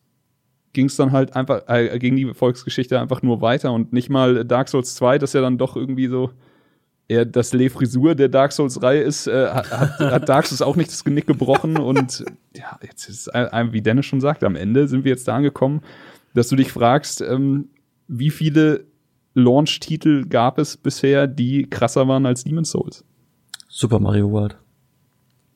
ging 0.72 0.86
es 0.86 0.96
dann 0.96 1.12
halt 1.12 1.36
einfach, 1.36 1.62
äh, 1.68 1.98
ging 1.98 2.16
die 2.16 2.32
Volksgeschichte 2.32 2.98
einfach 2.98 3.20
nur 3.20 3.42
weiter 3.42 3.72
und 3.72 3.92
nicht 3.92 4.08
mal 4.08 4.44
Dark 4.44 4.68
Souls 4.68 4.94
2, 4.94 5.18
das 5.18 5.34
ja 5.34 5.42
dann 5.42 5.58
doch 5.58 5.76
irgendwie 5.76 6.06
so 6.06 6.30
eher 7.08 7.26
das 7.26 7.52
Le 7.52 7.68
Frisur 7.68 8.14
der 8.14 8.28
Dark 8.28 8.52
Souls-Reihe 8.52 9.02
ist, 9.02 9.26
äh, 9.26 9.48
hat, 9.48 9.98
hat 9.98 10.28
Dark 10.28 10.46
Souls 10.46 10.62
auch 10.62 10.76
nicht 10.76 10.90
das 10.90 11.04
Genick 11.04 11.26
gebrochen 11.26 11.76
und 11.76 12.24
ja, 12.54 12.78
jetzt 12.82 13.08
ist, 13.08 13.28
äh, 13.28 13.72
wie 13.72 13.82
Dennis 13.82 14.06
schon 14.06 14.20
sagt, 14.22 14.44
am 14.44 14.56
Ende 14.56 14.88
sind 14.88 15.04
wir 15.04 15.10
jetzt 15.10 15.28
da 15.28 15.36
angekommen, 15.36 15.82
dass 16.34 16.48
du 16.48 16.56
dich 16.56 16.72
fragst, 16.72 17.20
ähm, 17.20 17.68
wie 18.08 18.30
viele 18.30 18.86
Launch-Titel 19.34 20.26
gab 20.26 20.58
es 20.58 20.76
bisher, 20.76 21.26
die 21.26 21.68
krasser 21.68 22.06
waren 22.08 22.26
als 22.26 22.44
Demon's 22.44 22.70
Souls? 22.70 23.04
Super 23.68 23.98
Mario 23.98 24.30
World. 24.30 24.56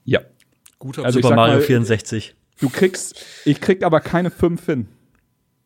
Ja. 0.05 0.21
Guter 0.79 1.05
also 1.05 1.21
Super 1.21 1.35
Mario 1.35 1.57
mal, 1.57 1.63
64. 1.63 2.35
Du 2.61 2.71
kriegst, 2.71 3.25
ich 3.45 3.61
krieg 3.61 3.83
aber 3.83 4.01
keine 4.01 4.31
fünf 4.31 4.65
hin. 4.67 4.89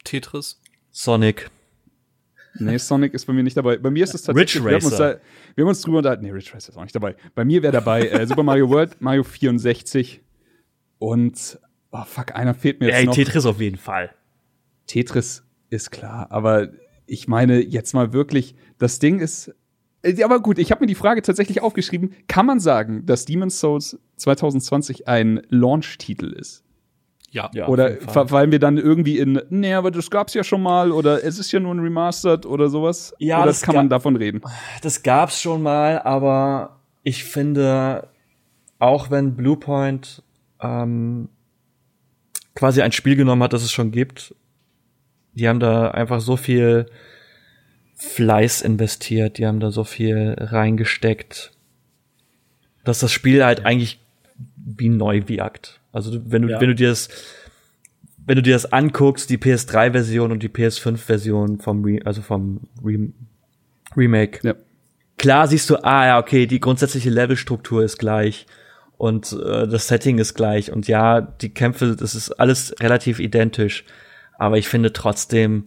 Tetris. 0.04 0.60
Sonic. 0.90 1.50
Nee, 2.58 2.78
Sonic 2.78 3.14
ist 3.14 3.26
bei 3.26 3.32
mir 3.32 3.44
nicht 3.44 3.56
dabei. 3.56 3.76
Bei 3.76 3.90
mir 3.90 4.02
ist 4.02 4.14
es 4.14 4.22
tatsächlich. 4.22 4.64
Rich 4.64 4.64
Racer. 4.64 4.70
Wir 4.70 4.76
haben 4.76 4.84
uns, 4.84 4.96
da, 4.96 5.54
wir 5.54 5.64
haben 5.64 5.68
uns 5.68 5.82
drüber 5.82 5.98
unterhalten. 5.98 6.24
Nee, 6.24 6.32
Rich 6.32 6.52
Racer 6.52 6.70
ist 6.70 6.76
auch 6.76 6.82
nicht 6.82 6.94
dabei. 6.94 7.14
Bei 7.34 7.44
mir 7.44 7.62
wäre 7.62 7.72
dabei 7.72 8.08
äh, 8.08 8.26
Super 8.26 8.42
Mario 8.42 8.68
World, 8.68 9.00
Mario 9.00 9.22
64 9.22 10.20
und 10.98 11.60
oh 11.92 12.04
fuck, 12.04 12.34
einer 12.34 12.54
fehlt 12.54 12.80
mir 12.80 12.88
jetzt 12.88 12.96
Ey, 12.96 13.06
noch. 13.06 13.14
Tetris 13.14 13.46
auf 13.46 13.60
jeden 13.60 13.76
Fall. 13.78 14.12
Tetris 14.86 15.44
ist 15.70 15.90
klar, 15.90 16.26
aber 16.30 16.68
ich 17.06 17.26
meine 17.26 17.60
jetzt 17.60 17.94
mal 17.94 18.12
wirklich, 18.12 18.54
das 18.78 18.98
Ding 18.98 19.18
ist. 19.20 19.54
Äh, 20.02 20.22
aber 20.22 20.40
gut, 20.40 20.58
ich 20.58 20.70
habe 20.70 20.82
mir 20.82 20.86
die 20.86 20.94
Frage 20.94 21.22
tatsächlich 21.22 21.62
aufgeschrieben. 21.62 22.14
Kann 22.28 22.46
man 22.46 22.60
sagen, 22.60 23.04
dass 23.06 23.24
Demon's 23.24 23.58
Souls 23.58 23.98
2020 24.16 25.08
ein 25.08 25.42
Launch-Titel 25.48 26.32
ist? 26.32 26.64
Ja. 27.32 27.48
ja 27.54 27.68
oder 27.68 27.96
weil 28.14 28.50
wir 28.50 28.58
dann 28.58 28.76
irgendwie 28.76 29.18
in, 29.18 29.40
nee, 29.50 29.72
aber 29.72 29.92
das 29.92 30.10
gab's 30.10 30.34
ja 30.34 30.42
schon 30.42 30.62
mal 30.62 30.90
oder 30.90 31.24
es 31.24 31.38
ist 31.38 31.52
ja 31.52 31.60
nur 31.60 31.72
ein 31.72 31.78
Remastered 31.78 32.44
oder 32.44 32.68
sowas? 32.68 33.14
Ja, 33.18 33.38
oder 33.38 33.46
das 33.46 33.62
kann 33.62 33.76
man 33.76 33.88
davon 33.88 34.16
reden. 34.16 34.40
Das 34.82 35.02
gab's 35.02 35.40
schon 35.40 35.62
mal, 35.62 36.00
aber 36.00 36.80
ich 37.04 37.24
finde, 37.24 38.08
auch 38.80 39.10
wenn 39.10 39.36
Bluepoint 39.36 40.24
ähm, 40.60 41.28
quasi 42.56 42.82
ein 42.82 42.92
Spiel 42.92 43.14
genommen 43.14 43.42
hat, 43.44 43.52
das 43.52 43.62
es 43.62 43.70
schon 43.70 43.92
gibt 43.92 44.34
die 45.34 45.48
haben 45.48 45.60
da 45.60 45.90
einfach 45.90 46.20
so 46.20 46.36
viel 46.36 46.86
Fleiß 47.94 48.62
investiert, 48.62 49.38
die 49.38 49.46
haben 49.46 49.60
da 49.60 49.70
so 49.70 49.84
viel 49.84 50.34
reingesteckt, 50.38 51.52
dass 52.84 53.00
das 53.00 53.12
Spiel 53.12 53.44
halt 53.44 53.66
eigentlich 53.66 54.00
wie 54.56 54.88
neu 54.88 55.22
wirkt. 55.26 55.80
Also 55.92 56.20
wenn 56.24 56.42
du, 56.42 56.48
ja. 56.48 56.60
wenn 56.60 56.68
du 56.68 56.74
dir 56.74 56.88
das, 56.88 57.08
wenn 58.24 58.36
du 58.36 58.42
dir 58.42 58.54
das 58.54 58.72
anguckst, 58.72 59.28
die 59.28 59.38
PS3-Version 59.38 60.32
und 60.32 60.42
die 60.42 60.48
PS5-Version 60.48 61.58
vom, 61.58 61.84
Re 61.84 62.00
also 62.04 62.22
vom 62.22 62.60
Re 62.84 63.10
Remake. 63.96 64.40
Ja. 64.42 64.54
Klar 65.18 65.48
siehst 65.48 65.68
du, 65.68 65.76
ah 65.84 66.06
ja, 66.06 66.18
okay, 66.18 66.46
die 66.46 66.60
grundsätzliche 66.60 67.10
Levelstruktur 67.10 67.82
ist 67.82 67.98
gleich 67.98 68.46
und 68.96 69.32
äh, 69.32 69.68
das 69.68 69.88
Setting 69.88 70.18
ist 70.18 70.34
gleich 70.34 70.72
und 70.72 70.88
ja, 70.88 71.20
die 71.20 71.50
Kämpfe, 71.50 71.96
das 71.96 72.14
ist 72.14 72.30
alles 72.32 72.74
relativ 72.80 73.18
identisch 73.18 73.84
aber 74.40 74.56
ich 74.56 74.68
finde 74.68 74.92
trotzdem, 74.94 75.64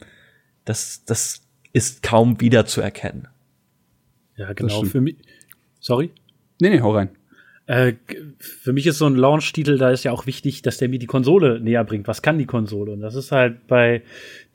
dass 0.66 1.06
das 1.06 1.44
ist 1.74 2.02
kaum 2.02 2.42
wiederzuerkennen. 2.42 3.28
Ja, 4.36 4.54
genau. 4.54 4.84
Für 4.84 5.00
mich. 5.00 5.16
Sorry? 5.80 6.10
Nee, 6.60 6.72
nee, 6.72 6.82
hau 6.82 6.92
rein. 6.92 7.10
Äh, 7.68 7.94
für 8.40 8.74
mich 8.74 8.88
ist 8.88 8.98
so 8.98 9.06
ein 9.06 9.16
Launch-Titel, 9.16 9.78
da 9.78 9.92
ist 9.92 10.04
ja 10.04 10.12
auch 10.12 10.26
wichtig, 10.26 10.64
dass 10.64 10.78
der 10.78 10.90
mir 10.90 10.98
die 10.98 11.06
Konsole 11.06 11.60
näher 11.60 11.84
bringt. 11.84 12.08
Was 12.08 12.24
kann 12.24 12.40
die 12.40 12.48
Konsole? 12.48 12.94
Und 12.94 13.02
das 13.02 13.14
ist 13.14 13.32
halt 13.32 13.68
bei 13.68 14.02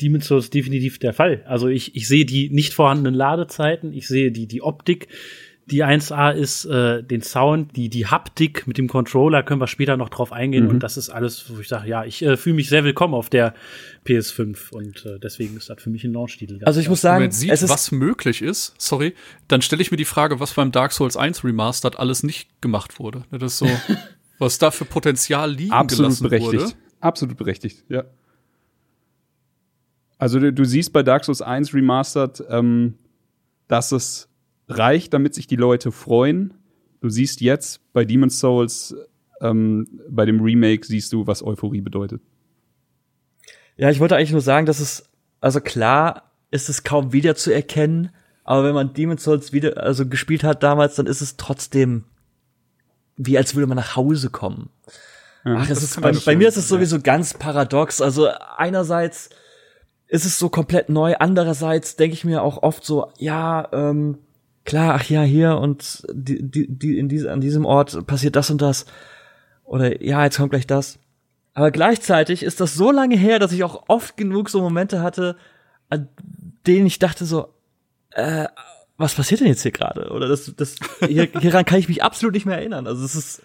Demon's 0.03 0.27
Souls 0.27 0.51
definitiv 0.51 0.99
der 0.99 1.13
Fall. 1.13 1.45
Also 1.47 1.69
ich, 1.69 1.95
ich 1.95 2.09
sehe 2.09 2.27
die 2.27 2.51
nicht 2.51 2.75
vorhandenen 2.75 3.15
Ladezeiten, 3.15 3.93
ich 3.93 4.09
sehe 4.09 4.33
die, 4.33 4.49
die 4.49 4.63
Optik, 4.63 5.07
die 5.71 5.85
1A 5.85 6.33
ist 6.33 6.65
äh, 6.65 7.03
den 7.03 7.21
Sound, 7.23 7.77
die, 7.77 7.91
die 7.91 8.07
Haptik 8.07 8.67
mit 8.67 8.79
dem 8.79 8.89
Controller, 8.89 9.43
können 9.43 9.61
wir 9.61 9.67
später 9.67 9.97
noch 9.97 10.09
drauf 10.09 10.33
eingehen. 10.33 10.65
Mhm. 10.65 10.71
Und 10.71 10.83
das 10.83 10.97
ist 10.97 11.11
alles, 11.11 11.45
wo 11.49 11.61
ich 11.61 11.69
sage, 11.69 11.89
ja, 11.89 12.05
ich 12.05 12.23
äh, 12.23 12.37
fühle 12.37 12.57
mich 12.57 12.69
sehr 12.69 12.85
willkommen 12.85 13.15
auf 13.15 13.29
der 13.29 13.55
PS5 14.07 14.73
und 14.73 15.05
äh, 15.05 15.19
deswegen 15.19 15.57
ist 15.57 15.69
das 15.69 15.83
für 15.83 15.91
mich 15.91 16.05
ein 16.05 16.13
Launch-Titel. 16.13 16.61
Also 16.65 16.81
ich 16.81 16.89
muss 16.89 17.03
Wenn 17.03 17.11
sagen, 17.11 17.25
man 17.25 17.31
sieht, 17.33 17.51
es 17.51 17.63
ist 17.63 17.71
was 17.71 17.93
möglich 17.93 18.41
ist, 18.41 18.75
sorry, 18.79 19.15
dann 19.47 19.61
stelle 19.61 19.83
ich 19.83 19.91
mir 19.91 19.99
die 19.99 20.07
Frage, 20.07 20.41
was 20.41 20.55
beim 20.55 20.73
Dark 20.73 20.93
Souls 20.93 21.17
1 21.17 21.45
Remastered 21.45 21.99
alles 21.99 22.23
nicht 22.23 22.63
gemacht 22.63 22.99
wurde. 22.99 23.25
Das 23.31 23.53
ist 23.53 23.59
so, 23.59 23.69
was 24.39 24.59
da 24.59 24.71
für 24.71 24.87
Potenzial 24.87 25.53
liegen 25.53 25.73
Absolut 25.73 26.07
gelassen 26.07 26.23
berechtigt. 26.25 26.63
wurde. 26.63 26.73
Absolut 27.01 27.37
berechtigt, 27.37 27.85
ja. 27.89 28.05
Also 30.17 30.41
du, 30.41 30.53
du 30.53 30.65
siehst 30.65 30.93
bei 30.93 31.03
Dark 31.03 31.25
Souls 31.25 31.43
1 31.43 31.75
Remastered, 31.75 32.43
ähm, 32.49 32.95
dass 33.69 33.93
es 33.93 34.28
reicht, 34.69 35.15
damit 35.15 35.35
sich 35.35 35.47
die 35.47 35.57
Leute 35.57 35.93
freuen. 35.93 36.55
Du 37.01 37.09
siehst 37.09 37.41
jetzt 37.41 37.81
bei 37.93 38.05
Demon's 38.05 38.39
Souls, 38.41 38.95
ähm, 39.41 39.87
bei 40.09 40.25
dem 40.25 40.41
Remake, 40.41 40.87
siehst 40.87 41.13
du, 41.13 41.27
was 41.27 41.43
Euphorie 41.43 41.81
bedeutet. 41.81 42.23
Ja, 43.77 43.91
ich 43.91 44.01
wollte 44.01 44.17
eigentlich 44.17 44.33
nur 44.33 44.41
sagen, 44.41 44.67
dass 44.67 44.81
es, 44.81 45.09
also 45.41 45.61
klar 45.61 46.33
ist 46.51 46.69
es 46.69 46.83
kaum 46.83 47.13
wieder 47.13 47.37
zu 47.37 47.53
erkennen, 47.53 48.11
aber 48.45 48.65
wenn 48.65 48.75
man 48.75 48.95
Demon's 48.95 49.23
Souls 49.23 49.53
wieder, 49.53 49.77
also 49.77 50.07
gespielt 50.07 50.43
hat 50.43 50.63
damals, 50.63 50.97
dann 50.97 51.07
ist 51.07 51.21
es 51.21 51.37
trotzdem 51.37 52.05
wie 53.19 53.37
als 53.37 53.55
würde 53.55 53.67
man 53.67 53.77
nach 53.77 53.97
Hause 53.97 54.31
kommen. 54.31 54.71
Ach, 55.45 55.67
das, 55.67 55.81
das 55.81 55.83
ist, 55.83 56.01
bei, 56.01 56.13
bei 56.13 56.37
mir 56.37 56.49
ist 56.49 56.57
es 56.57 56.69
sowieso 56.69 57.01
ganz 57.01 57.35
paradox. 57.35 58.01
Also 58.01 58.29
einerseits 58.57 59.31
ist 60.07 60.25
es 60.25 60.39
so 60.39 60.49
komplett 60.49 60.89
neu, 60.89 61.17
andererseits 61.19 61.97
denke 61.97 62.15
ich 62.15 62.25
mir 62.25 62.43
auch 62.43 62.63
oft 62.63 62.85
so, 62.85 63.13
ja, 63.19 63.69
ähm, 63.73 64.19
klar, 64.69 64.95
ach 64.95 65.05
ja, 65.09 65.23
hier 65.23 65.57
und 65.57 66.07
die, 66.13 66.43
die, 66.43 66.67
die, 66.69 66.99
in 66.99 67.09
diese, 67.09 67.33
an 67.33 67.41
diesem 67.41 67.65
Ort 67.65 68.07
passiert 68.07 68.37
das 68.37 68.51
und 68.51 68.61
das. 68.63 68.85
Oder 69.65 70.03
ja, 70.03 70.23
jetzt 70.25 70.37
kommt 70.37 70.51
gleich 70.51 70.67
das. 70.67 70.99
Aber 71.55 71.71
gleichzeitig 71.71 72.43
ist 72.43 72.61
das 72.61 72.75
so 72.75 72.93
lange 72.93 73.17
her, 73.17 73.39
dass 73.39 73.53
ich 73.53 73.65
auch 73.65 73.85
oft 73.89 74.17
genug 74.17 74.51
so 74.51 74.61
Momente 74.61 75.03
hatte, 75.03 75.37
an 75.89 76.09
denen 76.67 76.87
ich 76.87 76.99
dachte 76.99 77.25
so, 77.25 77.49
äh, 78.11 78.47
was 78.99 79.15
passiert 79.15 79.41
denn 79.41 79.49
jetzt 79.49 79.63
hier 79.63 79.73
gerade? 79.73 80.11
Oder 80.11 80.29
das, 80.29 80.53
das, 80.57 80.77
hier, 81.07 81.29
hieran 81.41 81.65
kann 81.65 81.79
ich 81.79 81.89
mich 81.89 82.03
absolut 82.05 82.35
nicht 82.35 82.47
mehr 82.47 82.59
erinnern. 82.59 82.87
Also 82.87 83.05
es 83.05 83.15
ist, 83.15 83.43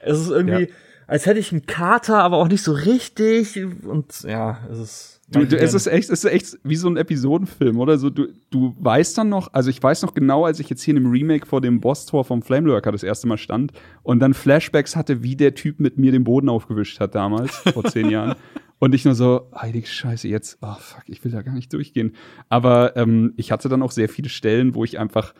es 0.00 0.20
ist 0.20 0.30
irgendwie, 0.30 0.64
Ja. 0.64 0.74
als 1.06 1.26
hätte 1.26 1.40
ich 1.40 1.52
einen 1.52 1.66
Kater, 1.66 2.18
aber 2.22 2.36
auch 2.36 2.48
nicht 2.48 2.62
so 2.62 2.72
richtig. 2.72 3.56
Und 3.84 4.22
ja, 4.22 4.58
es 4.70 4.78
ist. 4.78 5.15
Du, 5.28 5.44
du, 5.44 5.58
es 5.58 5.74
ist 5.74 5.88
echt, 5.88 6.08
es 6.08 6.22
ist 6.22 6.30
echt 6.30 6.58
wie 6.62 6.76
so 6.76 6.88
ein 6.88 6.96
Episodenfilm, 6.96 7.80
oder? 7.80 7.98
So, 7.98 8.10
du, 8.10 8.28
du 8.50 8.76
weißt 8.78 9.18
dann 9.18 9.28
noch, 9.28 9.52
also 9.52 9.70
ich 9.70 9.82
weiß 9.82 10.02
noch 10.02 10.14
genau, 10.14 10.44
als 10.44 10.60
ich 10.60 10.70
jetzt 10.70 10.82
hier 10.82 10.96
in 10.96 11.02
dem 11.02 11.10
Remake 11.10 11.46
vor 11.46 11.60
dem 11.60 11.80
Boss-Tor 11.80 12.24
vom 12.24 12.42
Flamelurker 12.42 12.92
das 12.92 13.02
erste 13.02 13.26
Mal 13.26 13.36
stand 13.36 13.72
und 14.04 14.20
dann 14.20 14.34
Flashbacks 14.34 14.94
hatte, 14.94 15.24
wie 15.24 15.34
der 15.34 15.56
Typ 15.56 15.80
mit 15.80 15.98
mir 15.98 16.12
den 16.12 16.22
Boden 16.22 16.48
aufgewischt 16.48 17.00
hat 17.00 17.16
damals, 17.16 17.56
vor 17.56 17.84
zehn 17.90 18.08
Jahren. 18.08 18.36
Und 18.78 18.94
ich 18.94 19.04
nur 19.04 19.16
so, 19.16 19.50
heilige 19.56 19.88
Scheiße, 19.88 20.28
jetzt, 20.28 20.58
oh 20.60 20.74
fuck, 20.78 21.02
ich 21.06 21.24
will 21.24 21.32
da 21.32 21.42
gar 21.42 21.54
nicht 21.54 21.72
durchgehen. 21.72 22.14
Aber 22.48 22.96
ähm, 22.96 23.32
ich 23.36 23.50
hatte 23.50 23.68
dann 23.68 23.82
auch 23.82 23.90
sehr 23.90 24.08
viele 24.08 24.28
Stellen, 24.28 24.76
wo 24.76 24.84
ich 24.84 24.98
einfach, 24.98 25.34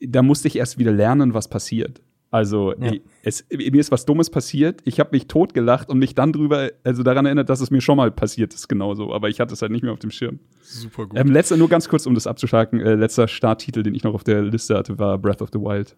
da 0.00 0.22
musste 0.22 0.48
ich 0.48 0.56
erst 0.56 0.76
wieder 0.76 0.92
lernen, 0.92 1.32
was 1.32 1.48
passiert. 1.48 2.02
Also 2.32 2.72
Ja. 2.80 2.92
es, 3.22 3.44
mir 3.50 3.74
ist 3.78 3.92
was 3.92 4.06
Dummes 4.06 4.30
passiert. 4.30 4.80
Ich 4.84 4.98
habe 4.98 5.10
mich 5.12 5.28
totgelacht 5.28 5.90
und 5.90 5.98
mich 5.98 6.14
dann 6.14 6.32
drüber, 6.32 6.70
also 6.82 7.02
daran 7.02 7.26
erinnert, 7.26 7.50
dass 7.50 7.60
es 7.60 7.70
mir 7.70 7.82
schon 7.82 7.98
mal 7.98 8.10
passiert 8.10 8.54
ist, 8.54 8.68
genauso. 8.68 9.12
Aber 9.12 9.28
ich 9.28 9.38
hatte 9.38 9.52
es 9.52 9.60
halt 9.60 9.70
nicht 9.70 9.82
mehr 9.84 9.92
auf 9.92 9.98
dem 9.98 10.10
Schirm. 10.10 10.40
Super 10.62 11.06
gut. 11.06 11.18
Ähm, 11.18 11.30
letzter, 11.30 11.58
nur 11.58 11.68
ganz 11.68 11.90
kurz, 11.90 12.06
um 12.06 12.14
das 12.14 12.26
abzuschlagen, 12.26 12.80
äh, 12.80 12.94
letzter 12.94 13.28
Starttitel, 13.28 13.82
den 13.82 13.94
ich 13.94 14.02
noch 14.02 14.14
auf 14.14 14.24
der 14.24 14.40
Liste 14.40 14.74
hatte, 14.76 14.98
war 14.98 15.18
Breath 15.18 15.42
of 15.42 15.50
the 15.52 15.58
Wild. 15.58 15.94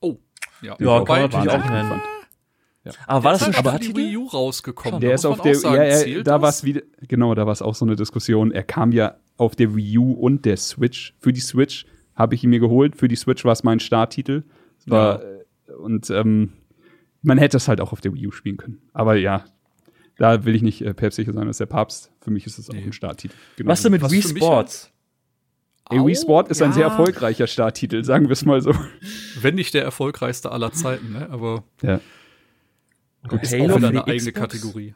oh, 0.00 0.16
ja. 0.62 0.74
Ja, 0.80 1.04
kann 1.04 1.20
natürlich 1.20 1.50
auch 1.50 1.70
nennen. 1.70 1.88
fand. 1.90 2.02
Aber 3.06 3.24
war 3.24 3.32
das 3.32 3.42
ein 3.42 3.52
die 3.52 3.58
Starttitel? 3.58 3.96
Wii 3.98 4.16
U 4.16 4.26
rausgekommen. 4.26 5.00
Der 5.00 5.10
da 5.10 5.14
ist 5.16 5.26
auf 5.26 5.42
der, 5.42 5.54
sagen, 5.54 5.76
ja, 5.76 5.84
ja, 5.84 5.96
zählt 5.96 6.26
da 6.26 6.40
war 6.40 6.48
es 6.48 6.64
wieder, 6.64 6.80
genau, 7.06 7.34
da 7.34 7.44
war 7.44 7.52
es 7.52 7.60
auch 7.60 7.74
so 7.74 7.84
eine 7.84 7.94
Diskussion. 7.96 8.52
Er 8.52 8.62
kam 8.62 8.92
ja 8.92 9.16
auf 9.36 9.54
der 9.54 9.76
Wii 9.76 9.98
U 9.98 10.12
und 10.12 10.46
der 10.46 10.56
Switch. 10.56 11.14
Für 11.18 11.34
die 11.34 11.40
Switch 11.40 11.84
habe 12.14 12.34
ich 12.34 12.42
ihn 12.42 12.48
mir 12.50 12.60
geholt. 12.60 12.96
Für 12.96 13.08
die 13.08 13.16
Switch 13.16 13.44
war 13.44 13.52
es 13.52 13.62
mein 13.64 13.80
Starttitel. 13.80 14.44
Es 14.78 14.88
War, 14.90 15.22
äh, 15.22 15.37
Und 15.76 16.10
ähm, 16.10 16.52
man 17.22 17.38
hätte 17.38 17.56
es 17.56 17.68
halt 17.68 17.80
auch 17.80 17.92
auf 17.92 18.00
der 18.00 18.14
Wii 18.14 18.28
U 18.28 18.30
spielen 18.30 18.56
können. 18.56 18.80
Aber 18.92 19.16
ja, 19.16 19.44
da 20.16 20.44
will 20.44 20.54
ich 20.54 20.62
nicht 20.62 20.82
äh, 20.82 20.94
päpstlicher 20.94 21.32
sein 21.32 21.46
als 21.46 21.58
der 21.58 21.66
Papst. 21.66 22.10
Für 22.20 22.30
mich 22.30 22.46
ist 22.46 22.58
es 22.58 22.68
auch 22.70 22.74
Nee. 22.74 22.84
ein 22.84 22.92
Starttitel. 22.92 23.34
Genau. 23.56 23.70
Was 23.70 23.82
denn 23.82 23.92
mit 23.92 24.02
Was 24.02 24.12
Wii 24.12 24.22
Sports? 24.22 24.90
Ey, 25.90 26.04
Wii 26.04 26.14
Sport 26.16 26.48
ist 26.50 26.60
ein 26.60 26.70
ja. 26.70 26.74
sehr 26.74 26.84
erfolgreicher 26.84 27.46
Starttitel, 27.46 28.04
sagen 28.04 28.26
wir 28.26 28.32
es 28.34 28.44
mal 28.44 28.60
so. 28.60 28.74
Wenn 29.40 29.54
nicht 29.54 29.72
der 29.74 29.84
erfolgreichste 29.84 30.52
aller 30.52 30.70
Zeiten, 30.72 31.12
ne? 31.12 31.28
aber 31.30 31.64
Ja. 31.82 32.00
ist 33.40 33.52
Halo 33.54 33.72
auch 33.74 33.76
wieder 33.78 33.88
eine 33.88 34.06
eigene 34.06 34.32
Xbox? 34.32 34.38
Kategorie. 34.38 34.94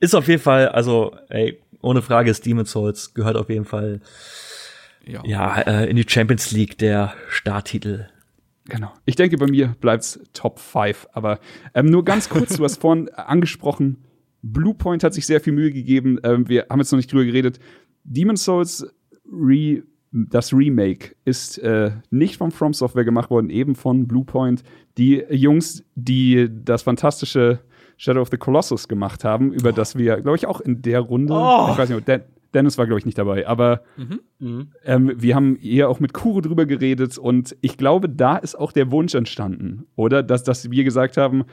Ist 0.00 0.14
auf 0.14 0.26
jeden 0.28 0.40
Fall, 0.42 0.68
also, 0.68 1.14
ey, 1.28 1.60
ohne 1.82 2.00
Frage 2.00 2.30
ist 2.30 2.44
Demon's 2.46 2.70
Souls 2.72 3.12
gehört 3.14 3.36
auf 3.36 3.50
jeden 3.50 3.64
Fall, 3.66 4.00
Ja. 5.04 5.20
ja, 5.24 5.60
äh, 5.60 5.90
in 5.90 5.96
die 5.96 6.06
Champions 6.08 6.52
League 6.52 6.78
der 6.78 7.12
Starttitel. 7.28 8.08
Genau. 8.68 8.92
Ich 9.04 9.16
denke, 9.16 9.36
bei 9.38 9.46
mir 9.46 9.74
bleibt's 9.80 10.20
Top 10.32 10.58
5. 10.58 11.08
Aber 11.12 11.38
ähm, 11.74 11.86
nur 11.86 12.04
ganz 12.04 12.28
kurz, 12.28 12.56
du 12.56 12.64
hast 12.64 12.80
vorhin 12.80 13.08
angesprochen, 13.10 14.04
Bluepoint 14.42 15.04
hat 15.04 15.14
sich 15.14 15.26
sehr 15.26 15.40
viel 15.40 15.52
Mühe 15.52 15.72
gegeben. 15.72 16.18
Ähm, 16.24 16.48
wir 16.48 16.66
haben 16.70 16.78
jetzt 16.80 16.92
noch 16.92 16.96
nicht 16.96 17.12
drüber 17.12 17.24
geredet. 17.24 17.58
Demon's 18.04 18.44
Souls 18.44 18.86
Re 19.30 19.82
das 20.14 20.52
Remake 20.52 21.16
ist 21.24 21.56
äh, 21.58 21.92
nicht 22.10 22.36
von 22.36 22.50
From 22.50 22.74
Software 22.74 23.04
gemacht 23.04 23.30
worden, 23.30 23.48
eben 23.48 23.74
von 23.74 24.06
Bluepoint. 24.06 24.62
Die 24.98 25.24
Jungs, 25.30 25.84
die 25.94 26.50
das 26.50 26.82
fantastische 26.82 27.60
Shadow 27.96 28.20
of 28.20 28.28
the 28.30 28.36
Colossus 28.36 28.88
gemacht 28.88 29.24
haben, 29.24 29.54
über 29.54 29.72
das 29.72 29.96
wir, 29.96 30.20
glaube 30.20 30.36
ich, 30.36 30.46
auch 30.46 30.60
in 30.60 30.82
der 30.82 31.00
Runde, 31.00 31.32
Oh. 31.34 31.68
ich 31.72 31.78
weiß 31.78 31.88
nicht, 31.88 32.06
Den 32.06 32.20
Dennis 32.54 32.78
war, 32.78 32.86
glaube 32.86 32.98
ich, 32.98 33.06
nicht 33.06 33.18
dabei, 33.18 33.46
aber 33.46 33.82
ähm, 34.84 35.12
wir 35.16 35.34
haben 35.34 35.56
eher 35.56 35.88
auch 35.88 36.00
mit 36.00 36.12
Kuro 36.12 36.40
drüber 36.40 36.66
geredet 36.66 37.18
und 37.18 37.56
ich 37.60 37.76
glaube, 37.76 38.08
da 38.08 38.36
ist 38.36 38.54
auch 38.54 38.72
der 38.72 38.90
Wunsch 38.90 39.14
entstanden, 39.14 39.86
oder? 39.96 40.22
Dass, 40.22 40.42
dass 40.44 40.70
wir 40.70 40.84
gesagt 40.84 41.16
haben, 41.16 41.44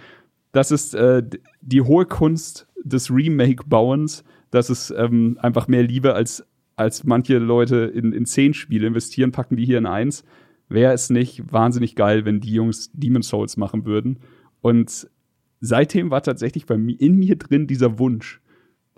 das 0.52 0.72
ist 0.72 0.96
äh, 0.96 1.24
die 1.62 1.82
hohe 1.82 2.06
Kunst 2.06 2.68
des 2.84 3.12
Remake-Bauens, 3.12 4.24
dass 4.52 4.70
es 4.70 4.92
ähm, 4.92 5.38
einfach 5.42 5.68
mehr 5.68 5.84
Liebe 5.84 6.14
als, 6.14 6.44
als 6.76 7.04
manche 7.04 7.38
Leute 7.38 7.78
in, 7.78 8.14
in 8.14 8.26
zehn 8.26 8.54
Spiele 8.54 8.88
investieren, 8.88 9.32
packen 9.32 9.58
die 9.58 9.66
hier 9.66 9.78
in 9.78 9.86
eins. 9.86 10.24
Wäre 10.70 10.94
es 10.94 11.10
nicht 11.10 11.52
wahnsinnig 11.52 11.96
geil, 11.96 12.26
wenn 12.26 12.42
die 12.42 12.54
Jungs 12.54 12.92
Demon's 12.94 13.30
Souls 13.30 13.58
machen 13.58 13.86
würden? 13.86 14.20
Und 14.62 15.10
seitdem 15.62 16.12
war 16.12 16.22
tatsächlich 16.24 16.66
bei 16.66 16.78
mir 16.78 17.00
in 17.00 17.16
mir 17.18 17.36
drin 17.38 17.68
dieser 17.68 18.00
Wunsch. 18.00 18.42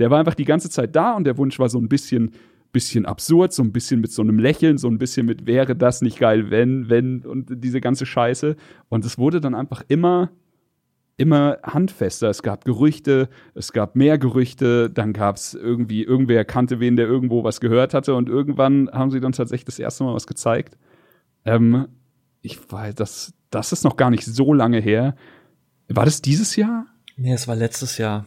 Der 0.02 0.10
war 0.10 0.18
einfach 0.18 0.34
die 0.34 0.46
ganze 0.46 0.72
Zeit 0.72 0.96
da 0.96 1.14
und 1.14 1.26
der 1.26 1.38
Wunsch 1.38 1.60
war 1.60 1.70
so 1.70 1.78
ein 1.78 1.88
bisschen, 1.88 2.32
bisschen 2.72 3.06
absurd, 3.06 3.54
so 3.54 3.62
ein 3.62 3.72
bisschen 3.72 4.02
mit 4.02 4.12
so 4.12 4.24
einem 4.24 4.40
Lächeln, 4.40 4.80
so 4.80 4.88
ein 4.88 4.98
bisschen 4.98 5.28
mit 5.28 5.46
wäre 5.46 5.76
das 5.76 6.02
nicht 6.02 6.18
geil, 6.18 6.50
wenn, 6.50 6.90
wenn 6.90 7.24
und 7.24 7.64
diese 7.64 7.82
ganze 7.82 8.08
Scheiße. 8.08 8.56
Und 8.90 9.06
es 9.06 9.20
wurde 9.20 9.42
dann 9.42 9.54
einfach 9.54 9.84
immer, 9.90 10.32
immer 11.18 11.60
handfester. 11.62 12.32
Es 12.32 12.42
gab 12.42 12.66
Gerüchte, 12.66 13.30
es 13.54 13.74
gab 13.74 13.96
mehr 13.96 14.18
Gerüchte, 14.18 14.90
dann 14.90 15.14
gab 15.14 15.36
es 15.36 15.54
irgendwie, 15.54 16.02
irgendwer 16.04 16.46
kannte 16.46 16.80
wen, 16.80 16.96
der 16.96 17.06
irgendwo 17.06 17.44
was 17.44 17.62
gehört 17.62 17.94
hatte 17.94 18.16
und 18.16 18.28
irgendwann 18.28 18.90
haben 18.92 19.12
sie 19.12 19.20
dann 19.20 19.34
tatsächlich 19.34 19.66
das 19.66 19.78
erste 19.78 20.04
Mal 20.04 20.16
was 20.16 20.26
gezeigt. 20.26 20.80
Ähm, 21.46 21.88
ich 22.42 22.58
weiß, 22.72 22.96
das, 22.96 23.36
das 23.52 23.72
ist 23.72 23.84
noch 23.84 23.98
gar 23.98 24.10
nicht 24.10 24.26
so 24.26 24.52
lange 24.52 24.80
her. 24.80 25.16
War 25.90 26.06
das 26.06 26.24
dieses 26.24 26.56
Jahr? 26.56 26.88
Nee, 27.18 27.34
es 27.34 27.48
war 27.48 27.56
letztes 27.56 28.00
Jahr. 28.00 28.26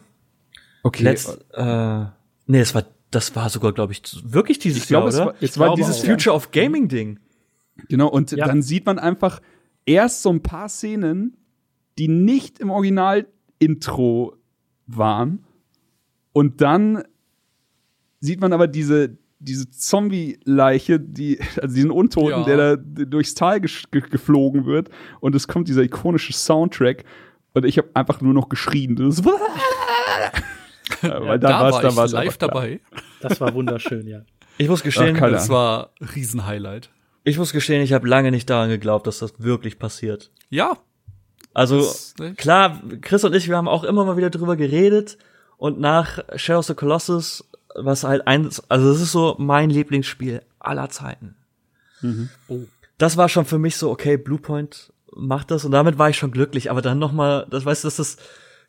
Okay. 0.85 1.03
Letzt, 1.03 1.39
äh, 1.53 2.05
nee, 2.45 2.59
es 2.59 2.75
war, 2.75 2.83
das 3.09 3.35
war 3.35 3.49
sogar, 3.49 3.73
glaube 3.73 3.93
ich, 3.93 4.01
wirklich 4.23 4.59
dieses 4.59 4.83
Ich 4.83 4.87
glaube, 4.87 5.05
Jahr, 5.05 5.09
es 5.09 5.15
oder? 5.15 5.25
war- 5.25 5.35
es 5.41 5.57
war 5.57 5.75
dieses 5.75 6.03
Jahr. 6.03 6.13
Future 6.15 6.35
of 6.35 6.51
Gaming 6.51 6.87
Ding. 6.87 7.19
Genau, 7.89 8.07
und 8.07 8.31
Ja. 8.31 8.45
dann 8.45 8.61
sieht 8.61 8.85
man 8.85 8.99
einfach 8.99 9.41
erst 9.85 10.21
so 10.21 10.29
ein 10.29 10.41
paar 10.43 10.69
Szenen, 10.69 11.37
die 11.97 12.07
nicht 12.07 12.59
im 12.59 12.69
Original-Intro 12.69 14.35
waren. 14.87 15.43
Und 16.33 16.61
dann 16.61 17.03
sieht 18.19 18.39
man 18.41 18.53
aber 18.53 18.67
diese, 18.67 19.17
diese 19.39 19.69
Zombie-Leiche, 19.71 20.99
die, 20.99 21.39
also 21.61 21.73
diesen 21.75 21.91
Untoten, 21.91 22.29
Ja. 22.29 22.43
der 22.43 22.77
da 22.77 23.05
durchs 23.05 23.33
Tal 23.33 23.59
ge 23.61 23.69
geflogen 23.91 24.65
wird. 24.65 24.89
Und 25.19 25.33
es 25.35 25.47
kommt 25.47 25.67
dieser 25.67 25.81
ikonische 25.83 26.33
Soundtrack. 26.33 27.03
Und 27.53 27.65
ich 27.65 27.77
habe 27.77 27.89
einfach 27.93 28.21
nur 28.21 28.33
noch 28.33 28.49
geschrien. 28.49 28.95
Das 28.95 29.21
ja, 31.09 31.25
weil 31.25 31.39
da, 31.39 31.49
war's- 31.61 31.73
war 31.75 31.83
ich 31.83 31.95
war's 31.95 32.11
live 32.11 32.37
dabei. 32.37 32.79
Das 33.21 33.39
war 33.41 33.53
wunderschön, 33.53 34.07
ja. 34.07 34.21
Ich 34.57 34.69
muss 34.69 34.83
gestehen, 34.83 35.17
Ach, 35.21 35.29
Das 35.31 35.49
war 35.49 35.89
Riesenhighlight. 36.15 36.89
ich 37.23 37.37
muss 37.37 37.51
gestehen, 37.51 37.81
ich 37.81 37.93
habe 37.93 38.07
lange 38.07 38.31
nicht 38.31 38.49
daran 38.49 38.69
geglaubt, 38.69 39.07
dass 39.07 39.19
das 39.19 39.33
wirklich 39.39 39.79
passiert. 39.79 40.31
Ja, 40.49 40.77
Also 41.53 41.79
Das, 41.79 42.13
ne? 42.19 42.33
klar, 42.35 42.81
Chris 43.01 43.23
und 43.23 43.35
ich, 43.35 43.47
wir 43.49 43.57
haben 43.57 43.67
auch 43.67 43.83
immer 43.83 44.05
mal 44.05 44.15
wieder 44.17 44.29
drüber 44.29 44.55
geredet 44.55 45.17
und 45.57 45.79
nach 45.79 46.19
Shadow 46.35 46.59
of 46.59 46.65
the 46.65 46.73
Colossus, 46.73 47.43
was 47.75 48.03
halt 48.03 48.27
eins, 48.27 48.61
also 48.69 48.89
das 48.91 49.01
ist 49.01 49.11
so 49.11 49.35
mein 49.39 49.69
Lieblingsspiel 49.69 50.41
aller 50.59 50.89
Zeiten. 50.89 51.35
Oh. 52.47 52.59
das 52.97 53.17
war 53.17 53.29
schon 53.29 53.45
für 53.45 53.57
mich 53.57 53.77
so, 53.77 53.89
okay, 53.89 54.15
Bluepoint 54.17 54.93
macht 55.15 55.49
das 55.51 55.65
und 55.65 55.71
damit 55.71 55.97
war 55.97 56.09
ich 56.09 56.17
schon 56.17 56.31
glücklich. 56.31 56.69
Aber 56.69 56.81
dann 56.81 56.99
noch 56.99 57.11
mal, 57.11 57.47
das 57.49 57.65
weißt 57.65 57.83
du, 57.83 57.87
dass 57.87 57.95
das 57.97 58.17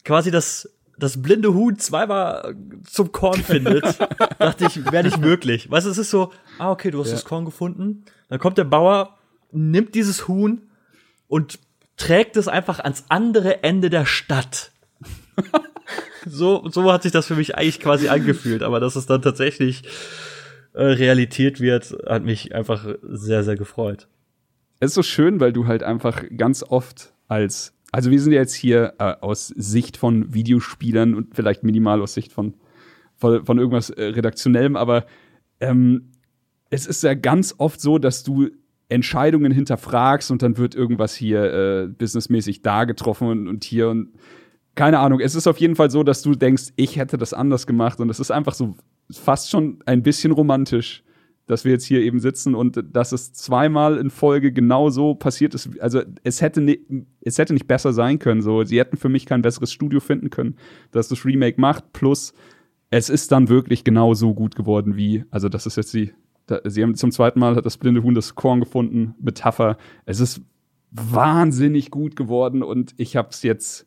quasi 0.04 0.30
das 0.30 0.70
das 0.98 1.20
blinde 1.22 1.52
Huhn 1.54 1.78
zweimal 1.78 2.56
zum 2.88 3.12
Korn 3.12 3.42
findet, 3.42 3.84
dachte 4.38 4.66
ich, 4.66 4.90
wäre 4.90 5.04
nicht 5.04 5.18
möglich. 5.18 5.70
Weißt 5.70 5.86
du, 5.86 5.90
es 5.90 5.98
ist 5.98 6.10
so, 6.10 6.32
ah, 6.58 6.70
okay, 6.70 6.90
du 6.90 7.00
hast 7.00 7.08
ja. 7.08 7.14
das 7.14 7.24
Korn 7.24 7.44
gefunden. 7.44 8.04
Dann 8.28 8.38
kommt 8.38 8.58
der 8.58 8.64
Bauer, 8.64 9.16
nimmt 9.52 9.94
dieses 9.94 10.28
Huhn 10.28 10.62
und 11.28 11.58
trägt 11.96 12.36
es 12.36 12.48
einfach 12.48 12.78
ans 12.78 13.04
andere 13.08 13.62
Ende 13.62 13.90
der 13.90 14.06
Stadt. 14.06 14.72
so, 16.26 16.68
so 16.68 16.90
hat 16.92 17.02
sich 17.02 17.12
das 17.12 17.26
für 17.26 17.36
mich 17.36 17.56
eigentlich 17.56 17.80
quasi 17.80 18.08
angefühlt, 18.08 18.62
aber 18.62 18.80
dass 18.80 18.96
es 18.96 19.06
dann 19.06 19.22
tatsächlich 19.22 19.82
äh, 20.72 20.82
Realität 20.82 21.60
wird, 21.60 21.96
hat 22.06 22.22
mich 22.22 22.54
einfach 22.54 22.86
sehr, 23.02 23.44
sehr 23.44 23.56
gefreut. 23.56 24.08
Es 24.78 24.90
ist 24.90 24.94
so 24.94 25.02
schön, 25.02 25.40
weil 25.40 25.52
du 25.52 25.66
halt 25.66 25.82
einfach 25.82 26.22
ganz 26.36 26.62
oft 26.62 27.12
als 27.28 27.75
also 27.96 28.10
wir 28.10 28.20
sind 28.20 28.32
jetzt 28.32 28.52
hier 28.52 28.92
äh, 28.98 29.14
aus 29.22 29.48
Sicht 29.56 29.96
von 29.96 30.34
Videospielern 30.34 31.14
und 31.14 31.34
vielleicht 31.34 31.62
minimal 31.62 32.02
aus 32.02 32.12
Sicht 32.12 32.30
von, 32.30 32.52
von, 33.16 33.46
von 33.46 33.58
irgendwas 33.58 33.88
äh, 33.88 34.04
Redaktionellem, 34.04 34.76
aber 34.76 35.06
ähm, 35.60 36.10
es 36.68 36.86
ist 36.86 37.02
ja 37.02 37.14
ganz 37.14 37.54
oft 37.56 37.80
so, 37.80 37.96
dass 37.96 38.22
du 38.22 38.50
Entscheidungen 38.90 39.50
hinterfragst 39.50 40.30
und 40.30 40.42
dann 40.42 40.58
wird 40.58 40.74
irgendwas 40.74 41.14
hier 41.14 41.44
äh, 41.44 41.86
businessmäßig 41.86 42.60
da 42.60 42.84
getroffen 42.84 43.28
und, 43.28 43.48
und 43.48 43.64
hier 43.64 43.88
und 43.88 44.10
keine 44.74 44.98
Ahnung. 44.98 45.20
Es 45.20 45.34
ist 45.34 45.46
auf 45.46 45.56
jeden 45.56 45.74
Fall 45.74 45.90
so, 45.90 46.02
dass 46.02 46.20
du 46.20 46.34
denkst, 46.34 46.74
ich 46.76 46.98
hätte 46.98 47.16
das 47.16 47.32
anders 47.32 47.66
gemacht 47.66 47.98
und 47.98 48.10
es 48.10 48.20
ist 48.20 48.30
einfach 48.30 48.52
so 48.52 48.76
fast 49.10 49.48
schon 49.48 49.78
ein 49.86 50.02
bisschen 50.02 50.32
romantisch, 50.32 51.02
dass 51.46 51.64
wir 51.64 51.72
jetzt 51.72 51.84
hier 51.84 52.00
eben 52.00 52.18
sitzen 52.18 52.54
und 52.54 52.82
dass 52.92 53.12
es 53.12 53.32
zweimal 53.32 53.98
in 53.98 54.10
Folge 54.10 54.52
genau 54.52 54.90
so 54.90 55.14
passiert 55.14 55.54
ist. 55.54 55.80
Also 55.80 56.02
es 56.24 56.42
hätte, 56.42 56.60
ne, 56.60 56.78
es 57.20 57.38
hätte 57.38 57.52
nicht 57.52 57.68
besser 57.68 57.92
sein 57.92 58.18
können. 58.18 58.42
So, 58.42 58.64
sie 58.64 58.80
hätten 58.80 58.96
für 58.96 59.08
mich 59.08 59.26
kein 59.26 59.42
besseres 59.42 59.72
Studio 59.72 60.00
finden 60.00 60.30
können, 60.30 60.56
das 60.90 61.08
das 61.08 61.24
Remake 61.24 61.60
macht. 61.60 61.92
Plus, 61.92 62.34
es 62.90 63.08
ist 63.08 63.30
dann 63.30 63.48
wirklich 63.48 63.84
genau 63.84 64.14
so 64.14 64.34
gut 64.34 64.56
geworden 64.56 64.96
wie, 64.96 65.24
also 65.30 65.48
das 65.48 65.66
ist 65.66 65.76
jetzt 65.76 65.94
die, 65.94 66.12
da, 66.46 66.60
sie 66.64 66.82
haben 66.82 66.96
zum 66.96 67.12
zweiten 67.12 67.38
Mal 67.38 67.54
hat 67.54 67.66
das 67.66 67.78
blinde 67.78 68.02
Huhn 68.02 68.14
das 68.14 68.34
Korn 68.34 68.60
gefunden, 68.60 69.14
Metapher. 69.20 69.78
Es 70.04 70.20
ist 70.20 70.42
wahnsinnig 70.90 71.90
gut 71.90 72.16
geworden 72.16 72.62
und 72.62 72.94
ich 72.96 73.16
habe 73.16 73.28
es 73.30 73.42
jetzt, 73.42 73.86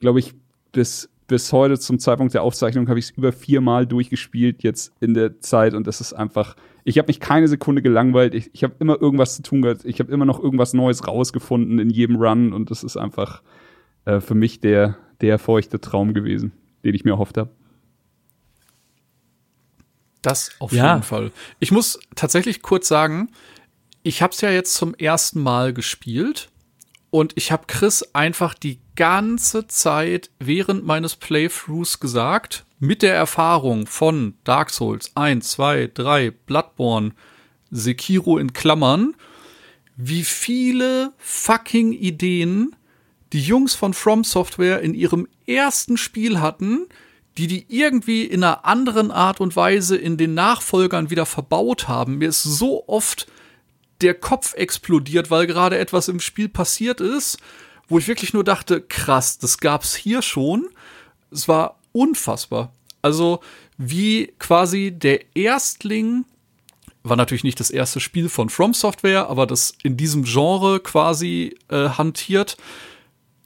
glaube 0.00 0.20
ich, 0.20 0.34
bis 0.72 1.10
bis 1.28 1.52
heute 1.52 1.78
zum 1.78 1.98
Zeitpunkt 1.98 2.34
der 2.34 2.42
Aufzeichnung 2.42 2.88
habe 2.88 2.98
ich 2.98 3.04
es 3.04 3.10
über 3.10 3.32
viermal 3.32 3.86
durchgespielt 3.86 4.62
jetzt 4.62 4.92
in 4.98 5.12
der 5.14 5.40
Zeit 5.40 5.74
und 5.74 5.86
das 5.86 6.00
ist 6.00 6.14
einfach 6.14 6.56
ich 6.88 6.96
habe 6.96 7.08
mich 7.08 7.20
keine 7.20 7.48
Sekunde 7.48 7.82
gelangweilt. 7.82 8.34
Ich, 8.34 8.50
ich 8.54 8.64
habe 8.64 8.74
immer 8.78 8.98
irgendwas 8.98 9.36
zu 9.36 9.42
tun 9.42 9.60
gehabt. 9.60 9.84
Ich 9.84 10.00
habe 10.00 10.10
immer 10.10 10.24
noch 10.24 10.42
irgendwas 10.42 10.72
Neues 10.72 11.06
rausgefunden 11.06 11.78
in 11.78 11.90
jedem 11.90 12.16
Run. 12.16 12.54
Und 12.54 12.70
das 12.70 12.82
ist 12.82 12.96
einfach 12.96 13.42
äh, 14.06 14.20
für 14.20 14.34
mich 14.34 14.60
der, 14.60 14.96
der 15.20 15.38
feuchte 15.38 15.82
Traum 15.82 16.14
gewesen, 16.14 16.52
den 16.84 16.94
ich 16.94 17.04
mir 17.04 17.10
erhofft 17.10 17.36
habe. 17.36 17.50
Das 20.22 20.52
auf 20.60 20.72
ja. 20.72 20.94
jeden 20.94 21.02
Fall. 21.02 21.30
Ich 21.58 21.72
muss 21.72 22.00
tatsächlich 22.16 22.62
kurz 22.62 22.88
sagen, 22.88 23.28
ich 24.02 24.22
habe 24.22 24.32
es 24.32 24.40
ja 24.40 24.50
jetzt 24.50 24.74
zum 24.74 24.94
ersten 24.94 25.42
Mal 25.42 25.74
gespielt 25.74 26.48
und 27.10 27.32
ich 27.36 27.52
habe 27.52 27.64
Chris 27.66 28.02
einfach 28.14 28.54
die 28.54 28.80
ganze 28.96 29.66
Zeit 29.66 30.30
während 30.38 30.84
meines 30.84 31.16
Playthroughs 31.16 32.00
gesagt, 32.00 32.64
mit 32.78 33.02
der 33.02 33.14
Erfahrung 33.14 33.86
von 33.86 34.34
Dark 34.44 34.70
Souls 34.70 35.12
1, 35.16 35.48
2, 35.50 35.90
3, 35.94 36.30
Bloodborne, 36.30 37.12
Sekiro 37.70 38.38
in 38.38 38.52
Klammern, 38.52 39.14
wie 39.96 40.22
viele 40.22 41.12
fucking 41.18 41.92
Ideen 41.92 42.76
die 43.32 43.40
Jungs 43.40 43.74
von 43.74 43.94
From 43.94 44.24
Software 44.24 44.80
in 44.80 44.94
ihrem 44.94 45.26
ersten 45.46 45.96
Spiel 45.96 46.40
hatten, 46.40 46.86
die 47.36 47.46
die 47.46 47.66
irgendwie 47.68 48.24
in 48.24 48.42
einer 48.42 48.64
anderen 48.64 49.10
Art 49.10 49.40
und 49.40 49.54
Weise 49.54 49.96
in 49.96 50.16
den 50.16 50.34
Nachfolgern 50.34 51.10
wieder 51.10 51.26
verbaut 51.26 51.88
haben. 51.88 52.18
Mir 52.18 52.28
ist 52.28 52.42
so 52.42 52.84
oft 52.88 53.26
der 54.00 54.14
Kopf 54.14 54.54
explodiert, 54.54 55.30
weil 55.30 55.46
gerade 55.46 55.78
etwas 55.78 56.08
im 56.08 56.20
Spiel 56.20 56.48
passiert 56.48 57.00
ist, 57.00 57.38
wo 57.88 57.98
ich 57.98 58.08
wirklich 58.08 58.32
nur 58.32 58.44
dachte, 58.44 58.80
krass, 58.80 59.38
das 59.38 59.58
gab's 59.58 59.94
hier 59.94 60.22
schon. 60.22 60.68
Es 61.30 61.48
war 61.48 61.78
unfassbar. 61.92 62.72
Also 63.02 63.40
wie 63.76 64.32
quasi 64.38 64.92
der 64.92 65.36
Erstling 65.36 66.24
war 67.02 67.16
natürlich 67.16 67.44
nicht 67.44 67.60
das 67.60 67.70
erste 67.70 68.00
Spiel 68.00 68.28
von 68.28 68.50
From 68.50 68.74
Software, 68.74 69.28
aber 69.28 69.46
das 69.46 69.72
in 69.82 69.96
diesem 69.96 70.24
Genre 70.24 70.80
quasi 70.80 71.56
äh, 71.68 71.90
hantiert, 71.90 72.56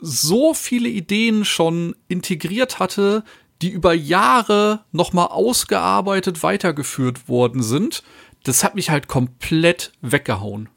so 0.01 0.53
viele 0.53 0.89
Ideen 0.89 1.45
schon 1.45 1.95
integriert 2.09 2.79
hatte, 2.81 3.23
die 3.61 3.71
über 3.71 3.95
Jahre 3.95 4.81
nochmal 4.91 5.29
ausgearbeitet 5.29 6.43
weitergeführt 6.43 7.29
worden 7.29 7.63
sind. 7.63 8.03
Das 8.45 8.65
hat 8.65 8.75
mich 8.75 8.91
halt 8.91 9.09
komplett 9.09 9.93
weggehauen. 10.01 10.69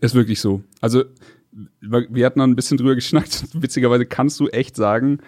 Ist 0.00 0.14
wirklich 0.14 0.40
so. 0.40 0.62
Also, 0.80 1.04
wir 1.80 2.26
hatten 2.26 2.38
noch 2.38 2.46
ein 2.46 2.56
bisschen 2.56 2.76
drüber 2.76 2.94
geschnackt. 2.94 3.46
Witzigerweise 3.54 4.06
kannst 4.06 4.40
du 4.40 4.48
echt 4.48 4.74
sagen, 4.76 5.20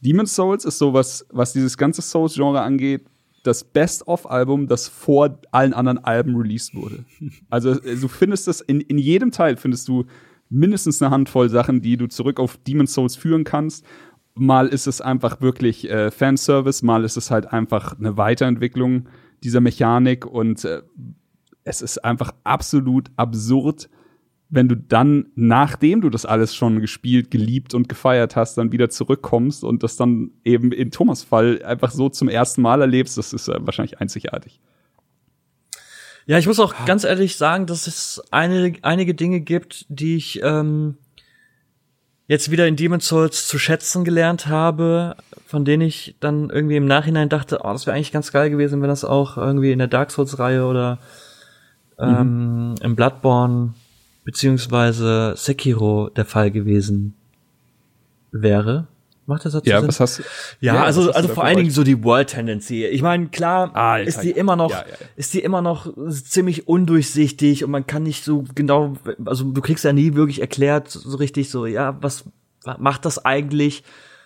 Demon's 0.00 0.34
Souls 0.34 0.64
ist 0.64 0.78
sowas, 0.78 1.26
was 1.30 1.52
dieses 1.52 1.76
ganze 1.76 2.02
Souls-Genre 2.02 2.60
angeht, 2.60 3.06
das 3.42 3.64
Best-of-Album, 3.64 4.66
das 4.68 4.88
vor 4.88 5.38
allen 5.50 5.74
anderen 5.74 5.98
Alben 5.98 6.34
released 6.36 6.74
wurde. 6.74 7.04
Also 7.50 7.74
du 7.74 8.08
findest 8.08 8.48
das 8.48 8.60
in, 8.60 8.80
in 8.80 8.98
jedem 8.98 9.30
Teil 9.30 9.56
findest 9.56 9.86
du 9.88 10.06
mindestens 10.48 11.00
eine 11.02 11.10
Handvoll 11.10 11.48
Sachen, 11.50 11.80
die 11.80 11.96
du 11.96 12.06
zurück 12.06 12.40
auf 12.40 12.56
Demon's 12.56 12.94
Souls 12.94 13.16
führen 13.16 13.44
kannst. 13.44 13.84
Mal 14.34 14.68
ist 14.68 14.86
es 14.86 15.00
einfach 15.00 15.40
wirklich 15.40 15.88
äh, 15.88 16.10
Fanservice, 16.10 16.84
mal 16.84 17.04
ist 17.04 17.16
es 17.16 17.30
halt 17.30 17.52
einfach 17.52 17.98
eine 17.98 18.16
Weiterentwicklung 18.16 19.08
dieser 19.44 19.60
Mechanik 19.60 20.26
und 20.26 20.64
äh, 20.64 20.82
es 21.62 21.82
ist 21.82 21.98
einfach 22.04 22.32
absolut 22.44 23.10
absurd, 23.16 23.88
wenn 24.50 24.68
du 24.68 24.76
dann, 24.76 25.26
nachdem 25.34 26.00
du 26.00 26.10
das 26.10 26.26
alles 26.26 26.54
schon 26.54 26.80
gespielt, 26.80 27.30
geliebt 27.30 27.74
und 27.74 27.88
gefeiert 27.88 28.36
hast, 28.36 28.56
dann 28.56 28.72
wieder 28.72 28.90
zurückkommst 28.90 29.64
und 29.64 29.82
das 29.82 29.96
dann 29.96 30.30
eben 30.44 30.72
in 30.72 30.90
Thomas 30.90 31.24
Fall 31.24 31.62
einfach 31.64 31.90
so 31.90 32.08
zum 32.08 32.28
ersten 32.28 32.62
Mal 32.62 32.80
erlebst, 32.80 33.18
das 33.18 33.32
ist 33.32 33.48
äh, 33.48 33.56
wahrscheinlich 33.60 34.00
einzigartig. 34.00 34.60
Ja, 36.26 36.38
ich 36.38 36.46
muss 36.46 36.60
auch 36.60 36.74
ganz 36.86 37.04
ehrlich 37.04 37.36
sagen, 37.36 37.66
dass 37.66 37.86
es 37.86 38.22
eine, 38.30 38.72
einige 38.82 39.14
Dinge 39.14 39.40
gibt, 39.40 39.84
die 39.88 40.16
ich 40.16 40.40
ähm, 40.42 40.96
jetzt 42.26 42.50
wieder 42.50 42.66
in 42.66 42.76
Demon's 42.76 43.06
Souls 43.06 43.46
zu 43.46 43.58
schätzen 43.58 44.04
gelernt 44.04 44.46
habe, 44.46 45.16
von 45.46 45.64
denen 45.64 45.82
ich 45.82 46.16
dann 46.20 46.50
irgendwie 46.50 46.76
im 46.76 46.86
Nachhinein 46.86 47.28
dachte, 47.28 47.60
oh, 47.62 47.72
das 47.72 47.86
wäre 47.86 47.96
eigentlich 47.96 48.12
ganz 48.12 48.32
geil 48.32 48.50
gewesen, 48.50 48.80
wenn 48.82 48.88
das 48.88 49.04
auch 49.04 49.36
irgendwie 49.36 49.72
in 49.72 49.78
der 49.78 49.88
Dark 49.88 50.10
Souls-Reihe 50.10 50.64
oder 50.64 50.98
ähm, 51.98 52.70
mhm. 52.70 52.74
im 52.80 52.96
Bloodborne 52.96 53.74
beziehungsweise 54.24 55.34
Sekiro 55.36 56.08
der 56.08 56.24
Fall 56.24 56.50
gewesen 56.50 57.14
wäre. 58.32 58.86
Macht 59.26 59.44
das 59.46 59.54
dazu 59.54 59.68
ja, 59.68 59.80
Sinn? 59.80 59.88
Was 59.88 60.00
hast, 60.00 60.22
ja, 60.60 60.74
ja 60.74 60.84
also, 60.84 61.10
also 61.10 61.28
vor 61.28 61.44
allen 61.44 61.56
Dingen 61.56 61.70
so 61.70 61.82
die 61.82 62.04
World 62.04 62.28
Tendency. 62.28 62.84
Ich 62.84 63.00
meine, 63.00 63.28
klar 63.28 63.74
Alter, 63.74 64.06
ist 64.06 64.22
die 64.22 64.32
immer 64.32 64.54
noch, 64.54 64.70
ja, 64.70 64.80
ja, 64.80 65.06
ist 65.16 65.32
die 65.32 65.40
immer 65.40 65.62
noch 65.62 65.92
ziemlich 66.10 66.68
undurchsichtig 66.68 67.64
und 67.64 67.70
man 67.70 67.86
kann 67.86 68.02
nicht 68.02 68.24
so 68.24 68.44
genau, 68.54 68.94
also 69.24 69.44
du 69.44 69.60
kriegst 69.62 69.84
ja 69.84 69.92
nie 69.92 70.14
wirklich 70.14 70.40
erklärt 70.40 70.90
so 70.90 71.16
richtig 71.16 71.48
so, 71.48 71.64
ja, 71.64 71.96
was 72.02 72.24
macht 72.78 73.04
das 73.04 73.24
eigentlich? 73.24 73.82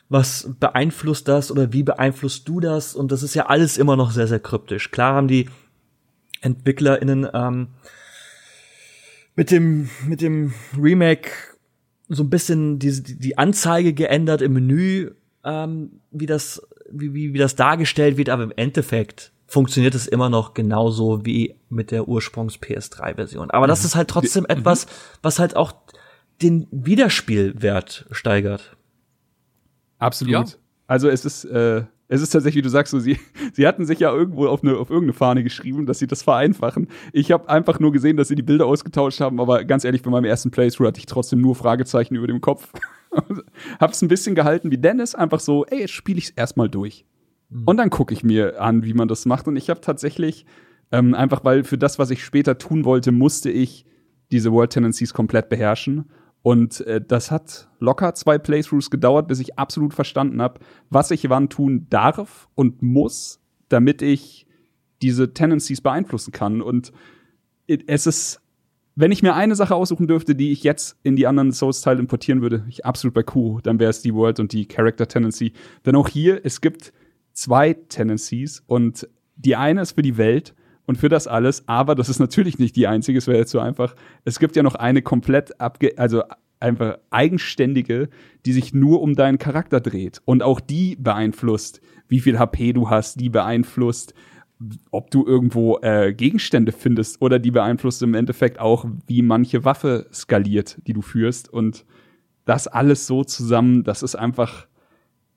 Was 0.08 0.50
beeinflusst 0.58 1.28
das 1.28 1.50
oder 1.50 1.72
wie 1.72 1.82
beeinflusst 1.82 2.48
du 2.48 2.60
das? 2.60 2.94
Und 2.94 3.12
das 3.12 3.22
ist 3.22 3.34
ja 3.34 3.46
alles 3.46 3.76
immer 3.76 3.94
noch 3.94 4.10
sehr, 4.10 4.26
sehr 4.26 4.40
kryptisch. 4.40 4.90
Klar 4.90 5.14
haben 5.14 5.28
die 5.28 5.50
EntwicklerInnen 6.40 7.28
ähm, 7.32 7.68
mit 9.36 9.50
dem, 9.50 9.90
mit 10.06 10.22
dem 10.22 10.54
Remake 10.80 11.30
so 12.08 12.22
ein 12.22 12.30
bisschen 12.30 12.78
die, 12.78 13.02
die 13.02 13.38
Anzeige 13.38 13.92
geändert 13.92 14.42
im 14.42 14.54
Menü, 14.54 15.10
ähm, 15.44 16.00
wie 16.10 16.26
das, 16.26 16.62
wie, 16.90 17.14
wie, 17.14 17.34
wie 17.34 17.38
das 17.38 17.54
dargestellt 17.54 18.16
wird, 18.16 18.30
aber 18.30 18.44
im 18.44 18.52
Endeffekt 18.56 19.32
funktioniert 19.46 19.94
es 19.94 20.06
immer 20.06 20.28
noch 20.28 20.54
genauso 20.54 21.24
wie 21.24 21.56
mit 21.70 21.90
der 21.90 22.06
Ursprungs-PS3-Version. 22.06 23.50
Aber 23.50 23.66
das 23.66 23.80
mhm. 23.80 23.86
ist 23.86 23.96
halt 23.96 24.08
trotzdem 24.08 24.44
mhm. 24.44 24.58
etwas, 24.58 24.86
was 25.22 25.38
halt 25.38 25.56
auch 25.56 25.72
den 26.42 26.68
Wiederspielwert 26.70 28.06
steigert. 28.10 28.76
Absolut. 29.98 30.32
Ja. 30.32 30.44
Also 30.86 31.08
es 31.08 31.24
ist, 31.24 31.44
äh, 31.44 31.84
es 32.08 32.22
ist 32.22 32.30
tatsächlich, 32.30 32.60
wie 32.60 32.66
du 32.66 32.70
sagst, 32.70 32.90
so, 32.90 32.98
sie, 32.98 33.18
sie 33.52 33.66
hatten 33.66 33.84
sich 33.84 34.00
ja 34.00 34.12
irgendwo 34.12 34.46
auf, 34.46 34.62
eine, 34.62 34.76
auf 34.76 34.90
irgendeine 34.90 35.12
Fahne 35.12 35.42
geschrieben, 35.42 35.86
dass 35.86 35.98
sie 35.98 36.06
das 36.06 36.22
vereinfachen. 36.22 36.88
Ich 37.12 37.30
habe 37.30 37.48
einfach 37.48 37.78
nur 37.80 37.92
gesehen, 37.92 38.16
dass 38.16 38.28
sie 38.28 38.34
die 38.34 38.42
Bilder 38.42 38.66
ausgetauscht 38.66 39.20
haben, 39.20 39.40
aber 39.40 39.64
ganz 39.64 39.84
ehrlich, 39.84 40.02
bei 40.02 40.10
meinem 40.10 40.24
ersten 40.24 40.50
Playthrough 40.50 40.88
hatte 40.88 40.98
ich 40.98 41.06
trotzdem 41.06 41.40
nur 41.40 41.54
Fragezeichen 41.54 42.14
über 42.14 42.26
dem 42.26 42.40
Kopf. 42.40 42.72
Hab's 43.80 44.02
ein 44.02 44.08
bisschen 44.08 44.34
gehalten 44.34 44.70
wie 44.70 44.78
Dennis, 44.78 45.14
einfach 45.14 45.40
so, 45.40 45.64
ey, 45.66 45.80
jetzt 45.80 45.92
spiele 45.92 46.18
ich's 46.18 46.30
erstmal 46.30 46.68
durch. 46.68 47.04
Mhm. 47.50 47.64
Und 47.66 47.76
dann 47.76 47.90
gucke 47.90 48.14
ich 48.14 48.24
mir 48.24 48.60
an, 48.60 48.84
wie 48.84 48.94
man 48.94 49.08
das 49.08 49.26
macht. 49.26 49.46
Und 49.46 49.56
ich 49.56 49.70
habe 49.70 49.80
tatsächlich, 49.80 50.46
ähm, 50.92 51.14
einfach 51.14 51.44
weil 51.44 51.64
für 51.64 51.78
das, 51.78 51.98
was 51.98 52.10
ich 52.10 52.24
später 52.24 52.58
tun 52.58 52.84
wollte, 52.84 53.12
musste 53.12 53.50
ich 53.50 53.84
diese 54.30 54.52
World 54.52 54.70
Tendencies 54.70 55.14
komplett 55.14 55.48
beherrschen. 55.48 56.10
Und 56.42 56.80
äh, 56.82 57.00
das 57.00 57.30
hat 57.30 57.68
locker 57.80 58.14
zwei 58.14 58.38
Playthroughs 58.38 58.90
gedauert, 58.90 59.28
bis 59.28 59.40
ich 59.40 59.58
absolut 59.58 59.94
verstanden 59.94 60.40
habe, 60.40 60.60
was 60.90 61.10
ich 61.10 61.28
wann 61.28 61.48
tun 61.48 61.86
darf 61.90 62.48
und 62.54 62.82
muss, 62.82 63.40
damit 63.68 64.02
ich 64.02 64.46
diese 65.02 65.34
Tendencies 65.34 65.80
beeinflussen 65.80 66.32
kann. 66.32 66.62
Und 66.62 66.92
es 67.66 68.06
ist, 68.06 68.40
wenn 68.94 69.12
ich 69.12 69.22
mir 69.22 69.34
eine 69.34 69.54
Sache 69.54 69.74
aussuchen 69.74 70.06
dürfte, 70.06 70.34
die 70.34 70.50
ich 70.52 70.62
jetzt 70.62 70.96
in 71.02 71.16
die 71.16 71.26
anderen 71.26 71.52
Souls-Teile 71.52 72.00
importieren 72.00 72.40
würde, 72.40 72.64
ich 72.68 72.84
absolut 72.84 73.14
bei 73.14 73.22
Kuro, 73.22 73.60
dann 73.62 73.78
wäre 73.78 73.90
es 73.90 74.02
die 74.02 74.14
World 74.14 74.40
und 74.40 74.52
die 74.52 74.66
Character 74.66 75.06
Tendency. 75.06 75.52
Denn 75.86 75.96
auch 75.96 76.08
hier, 76.08 76.44
es 76.44 76.60
gibt 76.60 76.92
zwei 77.32 77.74
Tendencies 77.74 78.62
und 78.66 79.08
die 79.36 79.54
eine 79.54 79.82
ist 79.82 79.92
für 79.92 80.02
die 80.02 80.16
Welt 80.16 80.54
und 80.88 80.96
für 80.96 81.08
das 81.08 81.28
alles, 81.28 81.68
aber 81.68 81.94
das 81.94 82.08
ist 82.08 82.18
natürlich 82.18 82.58
nicht 82.58 82.74
die 82.74 82.86
einzige, 82.86 83.18
es 83.18 83.26
wäre 83.26 83.38
jetzt 83.38 83.52
so 83.52 83.60
einfach. 83.60 83.94
Es 84.24 84.38
gibt 84.38 84.56
ja 84.56 84.62
noch 84.62 84.74
eine 84.74 85.02
komplett 85.02 85.60
abge, 85.60 85.96
also 85.96 86.22
einfach 86.58 86.98
eigenständige, 87.10 88.08
die 88.46 88.52
sich 88.52 88.74
nur 88.74 89.00
um 89.00 89.14
deinen 89.14 89.38
Charakter 89.38 89.80
dreht 89.80 90.20
und 90.24 90.42
auch 90.42 90.58
die 90.58 90.96
beeinflusst, 90.96 91.80
wie 92.08 92.20
viel 92.20 92.38
HP 92.38 92.72
du 92.72 92.90
hast, 92.90 93.20
die 93.20 93.28
beeinflusst, 93.28 94.14
ob 94.90 95.12
du 95.12 95.24
irgendwo 95.24 95.78
äh, 95.82 96.12
Gegenstände 96.12 96.72
findest 96.72 97.22
oder 97.22 97.38
die 97.38 97.52
beeinflusst 97.52 98.02
im 98.02 98.14
Endeffekt 98.14 98.58
auch, 98.58 98.86
wie 99.06 99.22
manche 99.22 99.64
Waffe 99.64 100.08
skaliert, 100.12 100.78
die 100.86 100.94
du 100.94 101.02
führst 101.02 101.52
und 101.52 101.84
das 102.44 102.66
alles 102.66 103.06
so 103.06 103.22
zusammen, 103.22 103.84
das 103.84 104.02
ist 104.02 104.16
einfach 104.16 104.66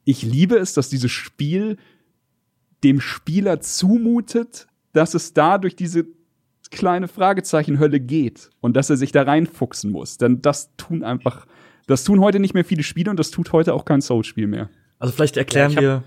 ich 0.04 0.24
liebe 0.24 0.58
es, 0.58 0.74
dass 0.74 0.90
dieses 0.90 1.12
Spiel 1.12 1.78
dem 2.84 3.00
Spieler 3.00 3.60
zumutet, 3.62 4.68
dass 4.94 5.14
es 5.14 5.34
da 5.34 5.58
durch 5.58 5.76
diese 5.76 6.06
kleine 6.72 7.08
Fragezeichenhölle 7.08 8.00
geht 8.00 8.50
und 8.62 8.76
dass 8.76 8.90
er 8.90 8.98
sich 8.98 9.12
da 9.12 9.24
reinfuchsen 9.24 9.92
muss. 9.92 10.18
Denn 10.18 10.42
das 10.42 10.76
tun 10.78 11.04
einfach, 11.04 11.46
das 11.88 12.04
tun 12.04 12.22
heute 12.22 12.40
nicht 12.40 12.54
mehr 12.54 12.66
viele 12.66 12.84
Spiele 12.84 13.12
und 13.12 13.18
das 13.18 13.32
tut 13.32 13.52
heute 13.52 13.74
auch 13.74 13.86
kein 13.86 14.02
Soul-Spiel 14.02 14.48
mehr. 14.48 14.70
Also 14.98 15.14
vielleicht 15.14 15.38
erklären 15.38 15.72
ja, 15.74 15.82
wir 15.82 16.04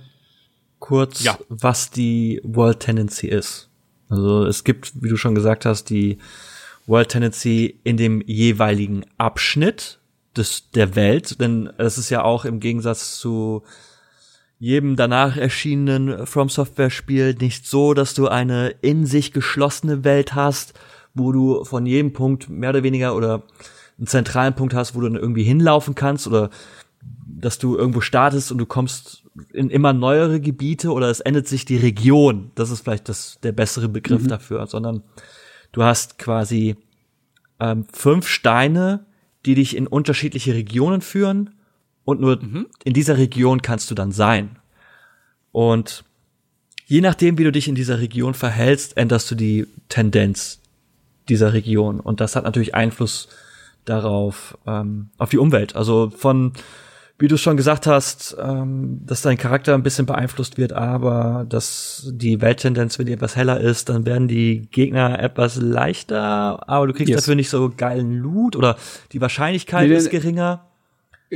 kurz, 0.78 1.22
ja. 1.22 1.38
was 1.48 1.90
die 1.90 2.40
World 2.44 2.80
Tendency 2.80 3.28
ist. 3.28 3.68
Also 4.08 4.44
es 4.46 4.64
gibt, 4.64 5.02
wie 5.02 5.08
du 5.08 5.16
schon 5.16 5.34
gesagt 5.34 5.64
hast, 5.64 5.90
die 5.90 6.18
World 6.86 7.08
Tendency 7.08 7.80
in 7.84 7.96
dem 7.96 8.22
jeweiligen 8.26 9.04
Abschnitt 9.18 9.98
des, 10.36 10.70
der 10.70 10.96
Welt, 10.96 11.40
denn 11.40 11.70
es 11.78 11.98
ist 11.98 12.10
ja 12.10 12.22
auch 12.22 12.44
im 12.44 12.60
Gegensatz 12.60 13.18
zu 13.18 13.62
jedem 14.58 14.96
danach 14.96 15.36
erschienenen 15.36 16.26
From 16.26 16.48
Software 16.48 16.90
Spiel 16.90 17.34
nicht 17.34 17.66
so, 17.66 17.94
dass 17.94 18.14
du 18.14 18.28
eine 18.28 18.68
in 18.80 19.06
sich 19.06 19.32
geschlossene 19.32 20.04
Welt 20.04 20.34
hast, 20.34 20.74
wo 21.14 21.32
du 21.32 21.64
von 21.64 21.86
jedem 21.86 22.12
Punkt 22.12 22.48
mehr 22.48 22.70
oder 22.70 22.82
weniger 22.82 23.14
oder 23.14 23.42
einen 23.98 24.06
zentralen 24.06 24.54
Punkt 24.54 24.74
hast, 24.74 24.94
wo 24.94 25.00
du 25.00 25.08
dann 25.08 25.20
irgendwie 25.20 25.44
hinlaufen 25.44 25.94
kannst 25.94 26.26
oder 26.26 26.50
dass 27.26 27.58
du 27.58 27.76
irgendwo 27.76 28.00
startest 28.00 28.50
und 28.52 28.58
du 28.58 28.66
kommst 28.66 29.24
in 29.52 29.70
immer 29.70 29.92
neuere 29.92 30.40
Gebiete 30.40 30.92
oder 30.92 31.10
es 31.10 31.20
endet 31.20 31.48
sich 31.48 31.64
die 31.64 31.76
Region. 31.76 32.50
Das 32.54 32.70
ist 32.70 32.80
vielleicht 32.80 33.08
das, 33.08 33.38
der 33.42 33.52
bessere 33.52 33.88
Begriff 33.88 34.22
mhm. 34.22 34.28
dafür, 34.28 34.66
sondern 34.66 35.02
du 35.72 35.82
hast 35.82 36.18
quasi 36.18 36.76
ähm, 37.60 37.86
fünf 37.92 38.28
Steine, 38.28 39.06
die 39.44 39.54
dich 39.54 39.76
in 39.76 39.86
unterschiedliche 39.86 40.54
Regionen 40.54 41.00
führen 41.00 41.50
und 42.04 42.20
nur 42.20 42.42
mhm. 42.42 42.66
in 42.84 42.92
dieser 42.92 43.16
Region 43.18 43.62
kannst 43.62 43.90
du 43.90 43.94
dann 43.94 44.12
sein. 44.12 44.56
Und 45.52 46.04
je 46.86 47.00
nachdem, 47.00 47.38
wie 47.38 47.44
du 47.44 47.52
dich 47.52 47.68
in 47.68 47.74
dieser 47.74 48.00
Region 48.00 48.34
verhältst, 48.34 48.96
änderst 48.96 49.30
du 49.30 49.34
die 49.34 49.66
Tendenz 49.88 50.60
dieser 51.28 51.52
Region. 51.52 52.00
Und 52.00 52.20
das 52.20 52.36
hat 52.36 52.44
natürlich 52.44 52.74
Einfluss 52.74 53.28
darauf, 53.84 54.58
ähm, 54.66 55.10
auf 55.18 55.30
die 55.30 55.38
Umwelt. 55.38 55.76
Also 55.76 56.10
von, 56.10 56.52
wie 57.18 57.28
du 57.28 57.38
schon 57.38 57.56
gesagt 57.56 57.86
hast, 57.86 58.36
ähm, 58.38 59.00
dass 59.06 59.22
dein 59.22 59.38
Charakter 59.38 59.74
ein 59.74 59.82
bisschen 59.82 60.06
beeinflusst 60.06 60.58
wird, 60.58 60.72
aber 60.72 61.46
dass 61.48 62.10
die 62.12 62.40
Welttendenz, 62.40 62.98
wenn 62.98 63.06
die 63.06 63.12
etwas 63.12 63.36
heller 63.36 63.60
ist, 63.60 63.88
dann 63.88 64.04
werden 64.04 64.28
die 64.28 64.68
Gegner 64.70 65.18
etwas 65.20 65.56
leichter, 65.56 66.68
aber 66.68 66.86
du 66.86 66.92
kriegst 66.92 67.10
yes. 67.10 67.22
dafür 67.22 67.34
nicht 67.34 67.50
so 67.50 67.72
geilen 67.74 68.12
Loot 68.18 68.56
oder 68.56 68.76
die 69.12 69.20
Wahrscheinlichkeit 69.20 69.88
nee, 69.88 69.94
ist 69.94 70.10
geringer 70.10 70.66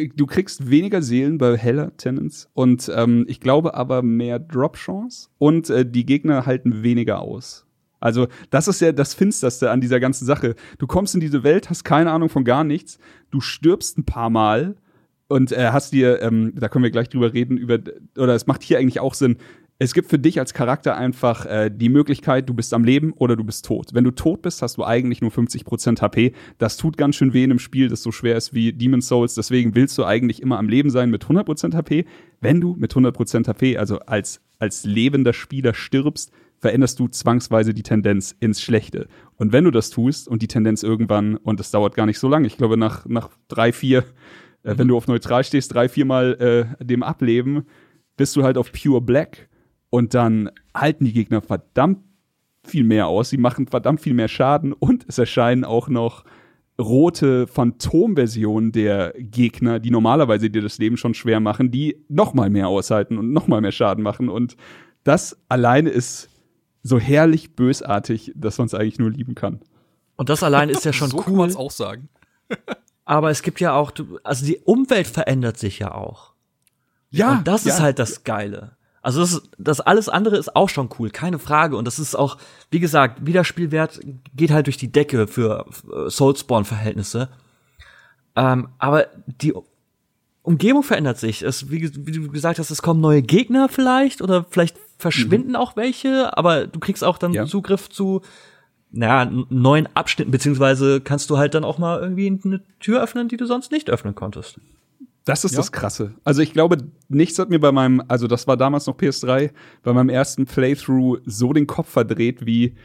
du 0.06 0.26
kriegst 0.26 0.70
weniger 0.70 1.02
Seelen 1.02 1.38
bei 1.38 1.56
heller 1.56 1.96
Tenants 1.96 2.48
und 2.54 2.90
ähm, 2.94 3.24
ich 3.28 3.40
glaube 3.40 3.74
aber 3.74 4.02
mehr 4.02 4.38
Drop-Chance 4.38 5.28
und 5.38 5.70
äh, 5.70 5.84
die 5.84 6.06
Gegner 6.06 6.46
halten 6.46 6.82
weniger 6.82 7.20
aus. 7.20 7.66
Also, 8.00 8.28
das 8.50 8.68
ist 8.68 8.80
ja 8.80 8.92
das 8.92 9.14
Finsterste 9.14 9.70
an 9.70 9.80
dieser 9.80 9.98
ganzen 9.98 10.24
Sache. 10.24 10.54
Du 10.78 10.86
kommst 10.86 11.14
in 11.14 11.20
diese 11.20 11.42
Welt, 11.42 11.68
hast 11.68 11.84
keine 11.84 12.12
Ahnung 12.12 12.28
von 12.28 12.44
gar 12.44 12.62
nichts, 12.62 12.98
du 13.30 13.40
stirbst 13.40 13.98
ein 13.98 14.04
paar 14.04 14.30
Mal 14.30 14.76
und 15.26 15.52
äh, 15.52 15.70
hast 15.72 15.92
dir, 15.92 16.22
ähm, 16.22 16.52
da 16.54 16.68
können 16.68 16.84
wir 16.84 16.90
gleich 16.90 17.08
drüber 17.08 17.32
reden, 17.32 17.56
über, 17.56 17.78
oder 18.16 18.34
es 18.34 18.46
macht 18.46 18.62
hier 18.62 18.78
eigentlich 18.78 19.00
auch 19.00 19.14
Sinn, 19.14 19.36
es 19.80 19.94
gibt 19.94 20.10
für 20.10 20.18
dich 20.18 20.40
als 20.40 20.54
Charakter 20.54 20.96
einfach 20.96 21.46
äh, 21.46 21.70
die 21.72 21.88
Möglichkeit, 21.88 22.48
du 22.48 22.54
bist 22.54 22.74
am 22.74 22.82
Leben 22.82 23.12
oder 23.12 23.36
du 23.36 23.44
bist 23.44 23.64
tot. 23.64 23.90
Wenn 23.92 24.02
du 24.02 24.10
tot 24.10 24.42
bist, 24.42 24.60
hast 24.60 24.76
du 24.76 24.84
eigentlich 24.84 25.20
nur 25.20 25.30
50% 25.30 26.00
HP. 26.00 26.32
Das 26.58 26.76
tut 26.76 26.96
ganz 26.96 27.14
schön 27.14 27.32
weh 27.32 27.44
in 27.44 27.52
einem 27.52 27.60
Spiel, 27.60 27.88
das 27.88 28.02
so 28.02 28.10
schwer 28.10 28.36
ist 28.36 28.52
wie 28.52 28.72
Demon 28.72 29.00
Souls. 29.00 29.34
Deswegen 29.34 29.76
willst 29.76 29.96
du 29.96 30.04
eigentlich 30.04 30.42
immer 30.42 30.58
am 30.58 30.68
Leben 30.68 30.90
sein 30.90 31.10
mit 31.10 31.24
100% 31.24 31.74
HP. 31.74 32.06
Wenn 32.40 32.60
du 32.60 32.74
mit 32.76 32.92
100% 32.92 33.46
HP, 33.46 33.78
also 33.78 34.00
als, 34.00 34.40
als 34.58 34.84
lebender 34.84 35.32
Spieler 35.32 35.74
stirbst, 35.74 36.32
veränderst 36.58 36.98
du 36.98 37.06
zwangsweise 37.06 37.72
die 37.72 37.84
Tendenz 37.84 38.34
ins 38.40 38.60
Schlechte. 38.60 39.06
Und 39.36 39.52
wenn 39.52 39.62
du 39.62 39.70
das 39.70 39.90
tust 39.90 40.26
und 40.26 40.42
die 40.42 40.48
Tendenz 40.48 40.82
irgendwann, 40.82 41.36
und 41.36 41.60
das 41.60 41.70
dauert 41.70 41.94
gar 41.94 42.06
nicht 42.06 42.18
so 42.18 42.28
lange, 42.28 42.48
ich 42.48 42.56
glaube 42.56 42.76
nach, 42.76 43.06
nach 43.06 43.30
drei, 43.46 43.72
vier, 43.72 43.98
äh, 44.64 44.74
wenn 44.76 44.88
du 44.88 44.96
auf 44.96 45.06
neutral 45.06 45.44
stehst, 45.44 45.72
drei, 45.72 45.88
viermal 45.88 46.76
äh, 46.80 46.84
dem 46.84 47.04
Ableben, 47.04 47.64
bist 48.16 48.34
du 48.34 48.42
halt 48.42 48.58
auf 48.58 48.72
Pure 48.72 49.00
Black 49.00 49.48
und 49.90 50.14
dann 50.14 50.50
halten 50.74 51.04
die 51.04 51.12
Gegner 51.12 51.40
verdammt 51.40 51.98
viel 52.64 52.84
mehr 52.84 53.06
aus. 53.06 53.30
Sie 53.30 53.38
machen 53.38 53.66
verdammt 53.66 54.00
viel 54.00 54.14
mehr 54.14 54.28
Schaden 54.28 54.72
und 54.72 55.04
es 55.08 55.18
erscheinen 55.18 55.64
auch 55.64 55.88
noch 55.88 56.24
rote 56.80 57.46
Phantomversionen 57.46 58.70
der 58.70 59.12
Gegner, 59.18 59.80
die 59.80 59.90
normalerweise 59.90 60.48
dir 60.48 60.62
das 60.62 60.78
Leben 60.78 60.96
schon 60.96 61.14
schwer 61.14 61.40
machen, 61.40 61.70
die 61.70 62.04
noch 62.08 62.34
mal 62.34 62.50
mehr 62.50 62.68
aushalten 62.68 63.18
und 63.18 63.32
noch 63.32 63.48
mal 63.48 63.60
mehr 63.60 63.72
Schaden 63.72 64.04
machen. 64.04 64.28
Und 64.28 64.56
das 65.02 65.36
alleine 65.48 65.90
ist 65.90 66.28
so 66.82 66.98
herrlich 66.98 67.56
bösartig, 67.56 68.32
dass 68.36 68.58
man 68.58 68.66
es 68.66 68.74
eigentlich 68.74 68.98
nur 68.98 69.10
lieben 69.10 69.34
kann. 69.34 69.60
Und 70.16 70.28
das 70.28 70.42
allein 70.42 70.68
ist 70.68 70.84
ja 70.84 70.92
schon 70.92 71.10
so 71.10 71.24
cool. 71.26 71.48
kann 71.48 71.56
auch 71.56 71.70
sagen. 71.70 72.08
aber 73.04 73.30
es 73.30 73.42
gibt 73.42 73.58
ja 73.60 73.74
auch, 73.74 73.90
also 74.22 74.46
die 74.46 74.58
Umwelt 74.58 75.08
verändert 75.08 75.58
sich 75.58 75.80
ja 75.80 75.94
auch. 75.94 76.34
Ja. 77.10 77.38
Und 77.38 77.48
das 77.48 77.64
ja. 77.64 77.74
ist 77.74 77.80
halt 77.80 77.98
das 77.98 78.22
Geile. 78.22 78.77
Also 79.08 79.22
das, 79.22 79.42
das 79.56 79.80
alles 79.80 80.10
andere 80.10 80.36
ist 80.36 80.54
auch 80.54 80.68
schon 80.68 80.90
cool, 80.98 81.08
keine 81.08 81.38
Frage. 81.38 81.78
Und 81.78 81.86
das 81.86 81.98
ist 81.98 82.14
auch, 82.14 82.36
wie 82.70 82.78
gesagt, 82.78 83.24
Wiederspielwert 83.24 84.00
geht 84.36 84.50
halt 84.50 84.66
durch 84.66 84.76
die 84.76 84.92
Decke 84.92 85.26
für 85.26 85.64
Soulspawn-Verhältnisse. 86.08 87.30
Ähm, 88.36 88.68
aber 88.76 89.06
die 89.40 89.54
Umgebung 90.42 90.82
verändert 90.82 91.16
sich. 91.16 91.40
Es, 91.40 91.70
wie, 91.70 91.90
wie, 92.06 92.12
du 92.12 92.30
gesagt 92.30 92.58
hast, 92.58 92.70
es 92.70 92.82
kommen 92.82 93.00
neue 93.00 93.22
Gegner 93.22 93.70
vielleicht 93.70 94.20
oder 94.20 94.44
vielleicht 94.44 94.76
verschwinden 94.98 95.52
mhm. 95.52 95.56
auch 95.56 95.74
welche, 95.74 96.36
aber 96.36 96.66
du 96.66 96.78
kriegst 96.78 97.02
auch 97.02 97.16
dann 97.16 97.32
ja. 97.32 97.46
Zugriff 97.46 97.88
zu 97.88 98.20
naja, 98.90 99.32
neuen 99.48 99.88
Abschnitten, 99.96 100.32
beziehungsweise 100.32 101.00
kannst 101.00 101.30
du 101.30 101.38
halt 101.38 101.54
dann 101.54 101.64
auch 101.64 101.78
mal 101.78 101.98
irgendwie 101.98 102.26
eine 102.44 102.60
Tür 102.78 103.02
öffnen, 103.02 103.28
die 103.28 103.38
du 103.38 103.46
sonst 103.46 103.72
nicht 103.72 103.88
öffnen 103.88 104.14
konntest. 104.14 104.58
Das 105.28 105.44
ist 105.44 105.52
ja. 105.52 105.58
das 105.58 105.72
Krasse. 105.72 106.14
Also 106.24 106.40
ich 106.40 106.54
glaube, 106.54 106.78
nichts 107.10 107.38
hat 107.38 107.50
mir 107.50 107.60
bei 107.60 107.70
meinem, 107.70 108.02
also 108.08 108.26
das 108.26 108.46
war 108.46 108.56
damals 108.56 108.86
noch 108.86 108.96
PS3, 108.96 109.50
bei 109.82 109.92
meinem 109.92 110.08
ersten 110.08 110.46
Playthrough 110.46 111.20
so 111.26 111.52
den 111.52 111.66
Kopf 111.66 111.90
verdreht 111.90 112.46
wie 112.46 112.76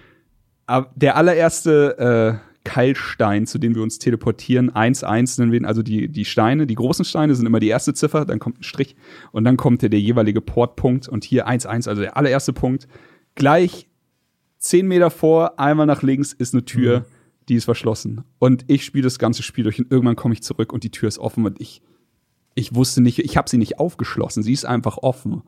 äh, 0.67 0.81
der 0.93 1.15
allererste 1.15 2.41
äh, 2.43 2.53
Keilstein, 2.65 3.47
zu 3.47 3.59
dem 3.59 3.75
wir 3.75 3.81
uns 3.81 3.97
teleportieren, 3.97 4.71
1-1 4.71 5.39
nennen 5.39 5.53
wir 5.53 5.59
ihn, 5.61 5.65
also 5.65 5.83
die, 5.83 6.09
die 6.09 6.25
Steine, 6.25 6.67
die 6.67 6.75
großen 6.75 7.05
Steine 7.05 7.33
sind 7.33 7.45
immer 7.45 7.61
die 7.61 7.69
erste 7.69 7.93
Ziffer, 7.93 8.25
dann 8.25 8.39
kommt 8.39 8.59
ein 8.59 8.63
Strich 8.63 8.97
und 9.31 9.45
dann 9.45 9.55
kommt 9.55 9.81
der, 9.81 9.87
der 9.87 10.01
jeweilige 10.01 10.41
Portpunkt 10.41 11.07
und 11.07 11.23
hier 11.23 11.47
1-1, 11.47 11.87
also 11.87 12.01
der 12.01 12.17
allererste 12.17 12.51
Punkt. 12.51 12.89
Gleich 13.35 13.87
10 14.57 14.85
Meter 14.85 15.11
vor, 15.11 15.61
einmal 15.61 15.85
nach 15.85 16.01
links 16.01 16.33
ist 16.33 16.53
eine 16.53 16.65
Tür, 16.65 16.99
mhm. 16.99 17.05
die 17.47 17.55
ist 17.55 17.63
verschlossen. 17.63 18.25
Und 18.37 18.65
ich 18.67 18.83
spiele 18.83 19.05
das 19.05 19.17
ganze 19.17 19.43
Spiel 19.43 19.63
durch 19.63 19.79
und 19.79 19.89
irgendwann 19.89 20.17
komme 20.17 20.33
ich 20.33 20.43
zurück 20.43 20.73
und 20.73 20.83
die 20.83 20.91
Tür 20.91 21.07
ist 21.07 21.19
offen 21.19 21.45
und 21.45 21.61
ich 21.61 21.81
ich 22.55 22.75
wusste 22.75 23.01
nicht, 23.01 23.19
ich 23.19 23.37
habe 23.37 23.49
sie 23.49 23.57
nicht 23.57 23.79
aufgeschlossen, 23.79 24.43
sie 24.43 24.53
ist 24.53 24.65
einfach 24.65 24.97
offen. 24.97 25.43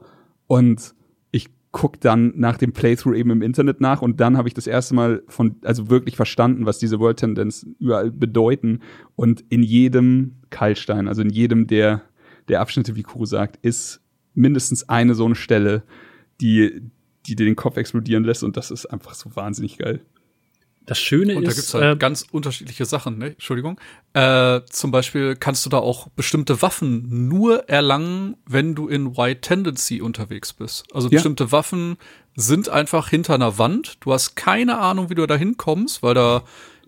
Und 0.47 0.95
ich 1.31 1.49
guck 1.71 1.99
dann 1.99 2.33
nach 2.35 2.57
dem 2.57 2.71
Playthrough 2.71 3.15
eben 3.15 3.31
im 3.31 3.41
Internet 3.41 3.81
nach 3.81 4.01
und 4.01 4.19
dann 4.19 4.37
habe 4.37 4.47
ich 4.47 4.53
das 4.53 4.67
erste 4.67 4.95
Mal 4.95 5.23
von, 5.27 5.57
also 5.63 5.89
wirklich 5.89 6.15
verstanden, 6.15 6.65
was 6.65 6.79
diese 6.79 6.99
World 6.99 7.17
Tendenz 7.17 7.65
überall 7.79 8.11
bedeuten. 8.11 8.79
Und 9.15 9.43
in 9.49 9.63
jedem 9.63 10.35
Keilstein, 10.49 11.07
also 11.07 11.21
in 11.21 11.29
jedem 11.29 11.67
der, 11.67 12.03
der 12.47 12.61
Abschnitte, 12.61 12.95
wie 12.95 13.03
Kuro 13.03 13.25
sagt, 13.25 13.57
ist 13.63 14.01
mindestens 14.33 14.87
eine 14.89 15.15
so 15.15 15.25
eine 15.25 15.35
Stelle, 15.35 15.83
die, 16.41 16.81
die 17.27 17.35
dir 17.35 17.45
den 17.45 17.55
Kopf 17.55 17.77
explodieren 17.77 18.23
lässt 18.23 18.43
und 18.43 18.57
das 18.57 18.71
ist 18.71 18.85
einfach 18.85 19.13
so 19.13 19.35
wahnsinnig 19.35 19.77
geil. 19.77 20.01
Das 20.85 20.99
Schöne 20.99 21.35
Und 21.35 21.43
da 21.45 21.49
ist, 21.49 21.55
gibt's 21.55 21.73
halt 21.73 21.95
äh, 21.95 21.97
ganz 21.97 22.25
unterschiedliche 22.31 22.85
Sachen, 22.85 23.17
ne? 23.17 23.27
Entschuldigung. 23.27 23.79
Äh, 24.13 24.61
zum 24.69 24.91
Beispiel 24.91 25.35
kannst 25.35 25.65
du 25.65 25.69
da 25.69 25.77
auch 25.79 26.07
bestimmte 26.09 26.61
Waffen 26.61 27.27
nur 27.27 27.67
erlangen, 27.69 28.37
wenn 28.47 28.75
du 28.75 28.87
in 28.87 29.17
White 29.17 29.41
Tendency 29.41 30.01
unterwegs 30.01 30.53
bist. 30.53 30.85
Also 30.93 31.07
Ja. 31.07 31.15
bestimmte 31.15 31.51
Waffen 31.51 31.97
sind 32.35 32.69
einfach 32.69 33.09
hinter 33.09 33.33
einer 33.33 33.57
Wand. 33.57 33.97
Du 34.01 34.13
hast 34.13 34.35
keine 34.35 34.77
Ahnung, 34.77 35.09
wie 35.09 35.15
du 35.15 35.25
da 35.25 35.35
hinkommst, 35.35 36.03
weil 36.03 36.13
da 36.13 36.43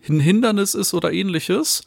ein 0.07 0.19
Hindernis 0.19 0.73
ist 0.73 0.93
oder 0.93 1.12
ähnliches. 1.12 1.83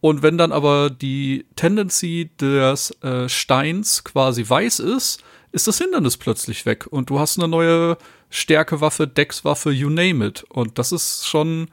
Und 0.00 0.22
wenn 0.22 0.38
dann 0.38 0.52
aber 0.52 0.90
die 0.90 1.44
Tendency 1.56 2.30
des 2.40 2.92
äh, 3.02 3.28
Steins 3.28 4.04
quasi 4.04 4.48
weiß 4.48 4.78
ist, 4.78 5.22
ist 5.50 5.66
das 5.66 5.78
Hindernis 5.78 6.16
plötzlich 6.16 6.66
weg 6.66 6.86
und 6.88 7.10
du 7.10 7.18
hast 7.18 7.38
eine 7.38 7.48
neue 7.48 7.96
Stärkewaffe, 8.30 9.06
Deckswaffe, 9.06 9.70
you 9.70 9.88
name 9.88 10.26
it. 10.26 10.44
Und 10.48 10.78
das 10.78 10.92
ist 10.92 11.26
schon 11.26 11.68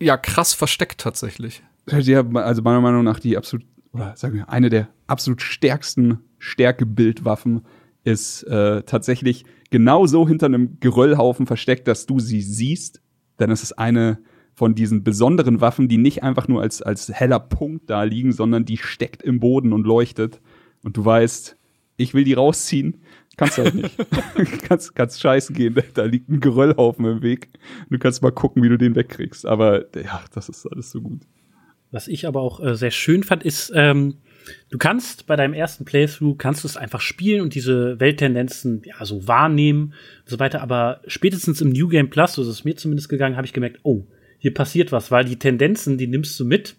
ja 0.00 0.16
krass 0.16 0.54
versteckt 0.54 1.00
tatsächlich. 1.00 1.62
Ja, 1.90 2.22
also 2.34 2.62
meiner 2.62 2.80
Meinung 2.80 3.04
nach 3.04 3.20
die 3.20 3.36
absolut, 3.36 3.64
oder 3.92 4.16
sagen 4.16 4.34
wir, 4.34 4.48
eine 4.48 4.70
der 4.70 4.88
absolut 5.06 5.42
stärksten 5.42 6.20
Stärkebildwaffen 6.38 7.64
ist 8.04 8.42
äh, 8.44 8.82
tatsächlich 8.82 9.44
genau 9.70 10.06
so 10.06 10.28
hinter 10.28 10.46
einem 10.46 10.78
Geröllhaufen 10.80 11.46
versteckt, 11.46 11.88
dass 11.88 12.06
du 12.06 12.20
sie 12.20 12.42
siehst. 12.42 13.00
Denn 13.38 13.50
es 13.50 13.62
ist 13.62 13.78
eine 13.78 14.18
von 14.54 14.74
diesen 14.74 15.04
besonderen 15.04 15.60
Waffen, 15.60 15.88
die 15.88 15.98
nicht 15.98 16.22
einfach 16.22 16.48
nur 16.48 16.62
als, 16.62 16.80
als 16.82 17.08
heller 17.12 17.40
Punkt 17.40 17.90
da 17.90 18.04
liegen, 18.04 18.32
sondern 18.32 18.64
die 18.64 18.78
steckt 18.78 19.22
im 19.22 19.38
Boden 19.38 19.72
und 19.72 19.86
leuchtet. 19.86 20.40
Und 20.82 20.96
du 20.96 21.04
weißt, 21.04 21.56
ich 21.96 22.14
will 22.14 22.24
die 22.24 22.34
rausziehen. 22.34 23.02
Kannst 23.36 23.58
du 23.58 23.64
halt 23.64 23.74
nicht. 23.74 23.96
kannst, 24.68 24.94
kannst 24.94 25.20
scheißen 25.20 25.54
gehen, 25.54 25.76
da 25.94 26.04
liegt 26.04 26.28
ein 26.28 26.40
Geröllhaufen 26.40 27.04
im 27.04 27.22
Weg. 27.22 27.48
Du 27.90 27.98
kannst 27.98 28.22
mal 28.22 28.32
gucken, 28.32 28.62
wie 28.62 28.68
du 28.68 28.78
den 28.78 28.96
wegkriegst. 28.96 29.44
Aber 29.44 29.84
ja, 29.94 30.24
das 30.32 30.48
ist 30.48 30.66
alles 30.66 30.90
so 30.90 31.02
gut. 31.02 31.22
Was 31.90 32.08
ich 32.08 32.26
aber 32.26 32.40
auch 32.40 32.60
äh, 32.64 32.74
sehr 32.74 32.90
schön 32.90 33.22
fand, 33.22 33.44
ist, 33.44 33.72
ähm, 33.74 34.16
du 34.70 34.78
kannst 34.78 35.26
bei 35.26 35.36
deinem 35.36 35.54
ersten 35.54 35.84
Playthrough 35.84 36.36
kannst 36.36 36.64
du 36.64 36.68
es 36.68 36.76
einfach 36.76 37.00
spielen 37.00 37.42
und 37.42 37.54
diese 37.54 38.00
Welttendenzen 38.00 38.82
ja 38.84 39.04
so 39.04 39.28
wahrnehmen 39.28 39.94
und 40.22 40.30
so 40.30 40.38
weiter. 40.38 40.62
Aber 40.62 41.00
spätestens 41.06 41.60
im 41.60 41.70
New 41.70 41.88
Game 41.88 42.10
Plus, 42.10 42.34
so 42.34 42.42
ist 42.42 42.48
es 42.48 42.64
mir 42.64 42.76
zumindest 42.76 43.08
gegangen, 43.08 43.36
habe 43.36 43.46
ich 43.46 43.52
gemerkt, 43.52 43.80
oh, 43.82 44.06
hier 44.38 44.54
passiert 44.54 44.92
was, 44.92 45.10
weil 45.10 45.24
die 45.24 45.38
Tendenzen, 45.38 45.98
die 45.98 46.06
nimmst 46.06 46.38
du 46.38 46.44
mit. 46.44 46.76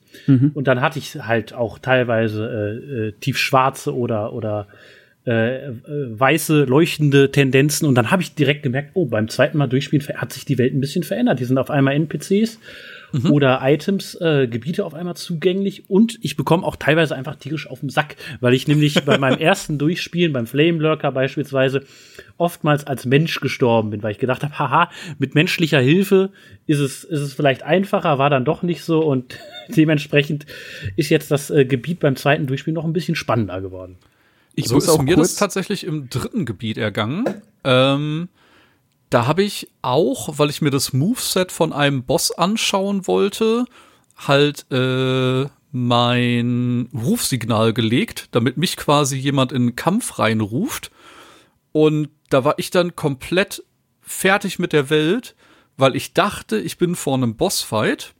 Und 0.54 0.67
dann 0.67 0.82
hatte 0.82 1.00
ich 1.00 1.15
halt 1.15 1.54
auch 1.54 1.80
teilweise 1.80 2.46
äh, 2.48 3.08
äh, 3.08 3.12
tiefschwarze 3.20 3.96
oder 3.96 4.34
oder 4.34 4.67
äh, 5.28 5.74
weiße 5.86 6.63
leuchtende 6.63 7.32
Tendenzen 7.32 7.86
und 7.86 7.96
dann 7.96 8.12
habe 8.12 8.22
ich 8.22 8.34
direkt 8.34 8.63
gemerkt, 8.63 8.92
oh, 8.94 9.06
beim 9.06 9.28
zweiten 9.28 9.58
Mal 9.58 9.68
durchspielen 9.68 10.08
hat 10.16 10.32
sich 10.32 10.46
die 10.46 10.58
Welt 10.58 10.74
ein 10.74 10.80
bisschen 10.80 11.04
verändert. 11.04 11.42
Die 11.42 11.46
sind 11.46 11.58
auf 11.58 11.70
einmal 11.70 11.96
NPCs 11.96 12.60
oder 13.30 13.60
Items, 13.62 14.16
äh, 14.16 14.48
Gebiete 14.48 14.86
auf 14.86 14.94
einmal 14.94 15.16
zugänglich 15.16 15.90
und 15.90 16.18
ich 16.22 16.38
bekomme 16.38 16.66
auch 16.66 16.78
teilweise 16.78 17.16
einfach 17.16 17.36
tierisch 17.36 17.70
auf 17.70 17.82
den 17.82 17.90
Sack, 17.90 18.16
weil 18.40 18.54
ich 18.54 18.70
nämlich 18.70 19.04
bei 19.04 19.18
meinem 19.20 19.40
ersten 19.40 19.78
Durchspielen, 19.78 20.32
beim 20.32 20.48
Flame 20.48 20.80
Lurker 20.80 21.12
beispielsweise, 21.12 21.84
oftmals 22.38 22.86
als 22.86 23.06
Mensch 23.06 23.40
gestorben 23.42 23.90
bin, 23.90 24.04
weil 24.04 24.12
ich 24.12 24.20
gedacht 24.20 24.44
habe, 24.44 24.58
haha, 24.58 24.90
mit 25.20 25.36
menschlicher 25.36 25.80
Hilfe 25.80 26.32
ist 26.68 26.80
es, 26.80 27.04
ist 27.04 27.22
es 27.22 27.34
vielleicht 27.34 27.63
einfacher, 27.63 28.18
war 28.18 28.30
dann 28.30 28.46
doch 28.46 28.63
nicht 28.63 28.82
so 28.82 29.00
und 29.02 29.38
dementsprechend 29.76 30.46
ist 30.96 31.10
jetzt 31.10 31.32
das 31.32 31.50
äh, 31.50 31.66
Gebiet 31.66 32.00
beim 32.00 32.16
zweiten 32.16 32.48
Durchspielen 32.48 32.76
noch 32.76 32.86
ein 32.86 32.94
bisschen 32.94 33.16
spannender 33.16 33.60
geworden. 33.62 33.98
Ich 34.58 34.70
so 34.70 34.76
muss 34.76 34.86
ist 34.86 34.89
auch 34.89 35.04
mir 35.04 35.13
kurz, 35.13 35.30
das 35.30 35.36
tatsächlich 35.36 35.84
im 35.84 36.10
dritten 36.10 36.43
Gebiet 36.43 36.80
ergangen. 36.80 37.26
Ähm, 37.63 38.28
da 39.12 39.28
habe 39.28 39.43
ich 39.43 39.70
auch, 39.84 40.39
weil 40.39 40.50
ich 40.50 40.62
mir 40.63 40.72
das 40.72 40.93
Moveset 40.93 41.52
von 41.52 41.72
einem 41.72 42.04
Boss 42.04 42.32
anschauen 42.32 43.06
wollte, 43.06 43.65
halt 44.15 44.65
äh, 44.72 45.46
mein 45.72 46.89
Rufsignal 46.91 47.72
gelegt, 47.74 48.30
damit 48.32 48.58
mich 48.58 48.78
quasi 48.78 49.15
jemand 49.15 49.52
in 49.52 49.67
den 49.67 49.76
Kampf 49.76 50.17
reinruft. 50.17 50.89
Und 51.72 52.10
da 52.30 52.43
war 52.43 52.56
ich 52.58 52.72
dann 52.72 52.96
komplett 52.96 53.63
fertig 54.02 54.58
mit 54.58 54.74
der 54.74 54.89
Welt, 54.89 55.36
weil 55.78 55.96
ich 55.96 56.13
dachte, 56.13 56.58
ich 56.58 56.80
bin 56.80 56.96
vor 56.96 57.13
einem 57.13 57.36
Bossfight. 57.36 58.15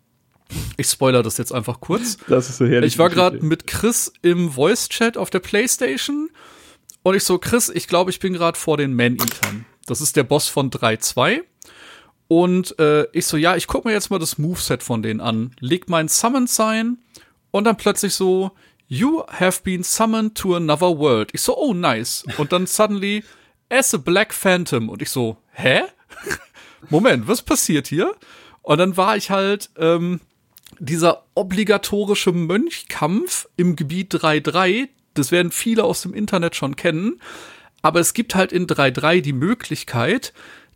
Ich 0.77 0.88
spoiler 0.88 1.23
das 1.23 1.38
jetzt 1.38 1.51
einfach 1.53 1.79
kurz. 1.79 2.17
das 2.27 2.49
ist 2.49 2.57
so 2.57 2.65
herrlich. 2.65 2.93
Ich 2.93 2.99
war 2.99 3.10
gerade 3.10 3.43
mit 3.43 3.67
Chris 3.67 4.12
im 4.21 4.51
Voice-Chat 4.51 5.17
auf 5.17 5.29
der 5.29 5.39
Playstation 5.39 6.29
und 7.03 7.15
ich 7.15 7.23
so, 7.23 7.38
Chris, 7.38 7.69
ich 7.69 7.88
glaube, 7.88 8.12
ich 8.12 8.19
bin 8.19 8.33
gerade 8.33 8.57
vor 8.57 8.77
den 8.77 8.93
Man-Eatern. 8.93 9.65
Das 9.86 10.01
ist 10.01 10.15
der 10.15 10.23
Boss 10.23 10.49
von 10.49 10.69
3.2. 10.69 11.41
Und 12.27 12.77
äh, 12.79 13.07
ich 13.13 13.25
so, 13.25 13.38
ja, 13.38 13.55
ich 13.55 13.67
guck 13.67 13.86
mir 13.86 13.93
jetzt 13.93 14.10
mal 14.10 14.19
das 14.19 14.38
Moveset 14.38 14.83
von 14.83 15.01
denen 15.01 15.21
an. 15.21 15.55
Leg 15.60 15.89
mein 15.89 16.10
Summon-Sign 16.10 16.97
und 17.51 17.63
dann 17.63 17.77
plötzlich 17.77 18.13
so, 18.13 18.51
You 18.89 19.23
have 19.27 19.62
been 19.63 19.83
summoned 19.83 20.36
to 20.36 20.55
another 20.55 20.97
world. 20.97 21.29
Ich 21.33 21.41
so, 21.41 21.57
oh, 21.57 21.73
nice. 21.73 22.25
Und 22.38 22.51
dann 22.53 22.67
suddenly, 22.67 23.23
as 23.69 23.93
a 23.93 23.97
Black 23.97 24.33
Phantom. 24.33 24.89
Und 24.89 25.01
ich 25.01 25.10
so, 25.10 25.38
hä? 25.51 25.83
Moment, 26.89 27.27
was 27.27 27.41
passiert 27.41 27.88
hier? 27.88 28.15
Und 28.62 28.77
dann 28.77 28.95
war 28.97 29.17
ich 29.17 29.29
halt 29.29 29.69
ähm, 29.77 30.21
dieser 30.79 31.23
obligatorische 31.35 32.31
Mönchkampf 32.31 33.47
im 33.57 33.75
Gebiet 33.75 34.13
3.3, 34.13 34.89
das 35.13 35.31
werden 35.31 35.51
viele 35.51 35.83
aus 35.83 36.01
dem 36.01 36.13
Internet 36.13 36.55
schon 36.55 36.75
kennen, 36.75 37.21
aber 37.81 37.99
es 37.99 38.13
gibt 38.13 38.35
halt 38.35 38.51
in 38.51 38.67
3.3 38.67 39.21
die 39.21 39.33
Möglichkeit, 39.33 40.33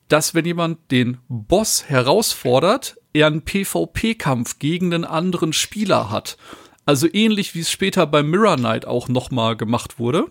dass 0.07 0.35
wenn 0.35 0.45
jemand 0.45 0.91
den 0.91 1.17
Boss 1.29 1.85
herausfordert, 1.87 2.97
er 3.13 3.27
einen 3.27 3.43
PvP-Kampf 3.43 4.59
gegen 4.59 4.93
einen 4.93 5.05
anderen 5.05 5.53
Spieler 5.53 6.09
hat. 6.09 6.37
Also 6.85 7.07
ähnlich 7.11 7.55
wie 7.55 7.61
es 7.61 7.71
später 7.71 8.07
bei 8.07 8.23
Mirror 8.23 8.57
Knight 8.57 8.85
auch 8.85 9.07
nochmal 9.07 9.55
gemacht 9.55 9.99
wurde. 9.99 10.25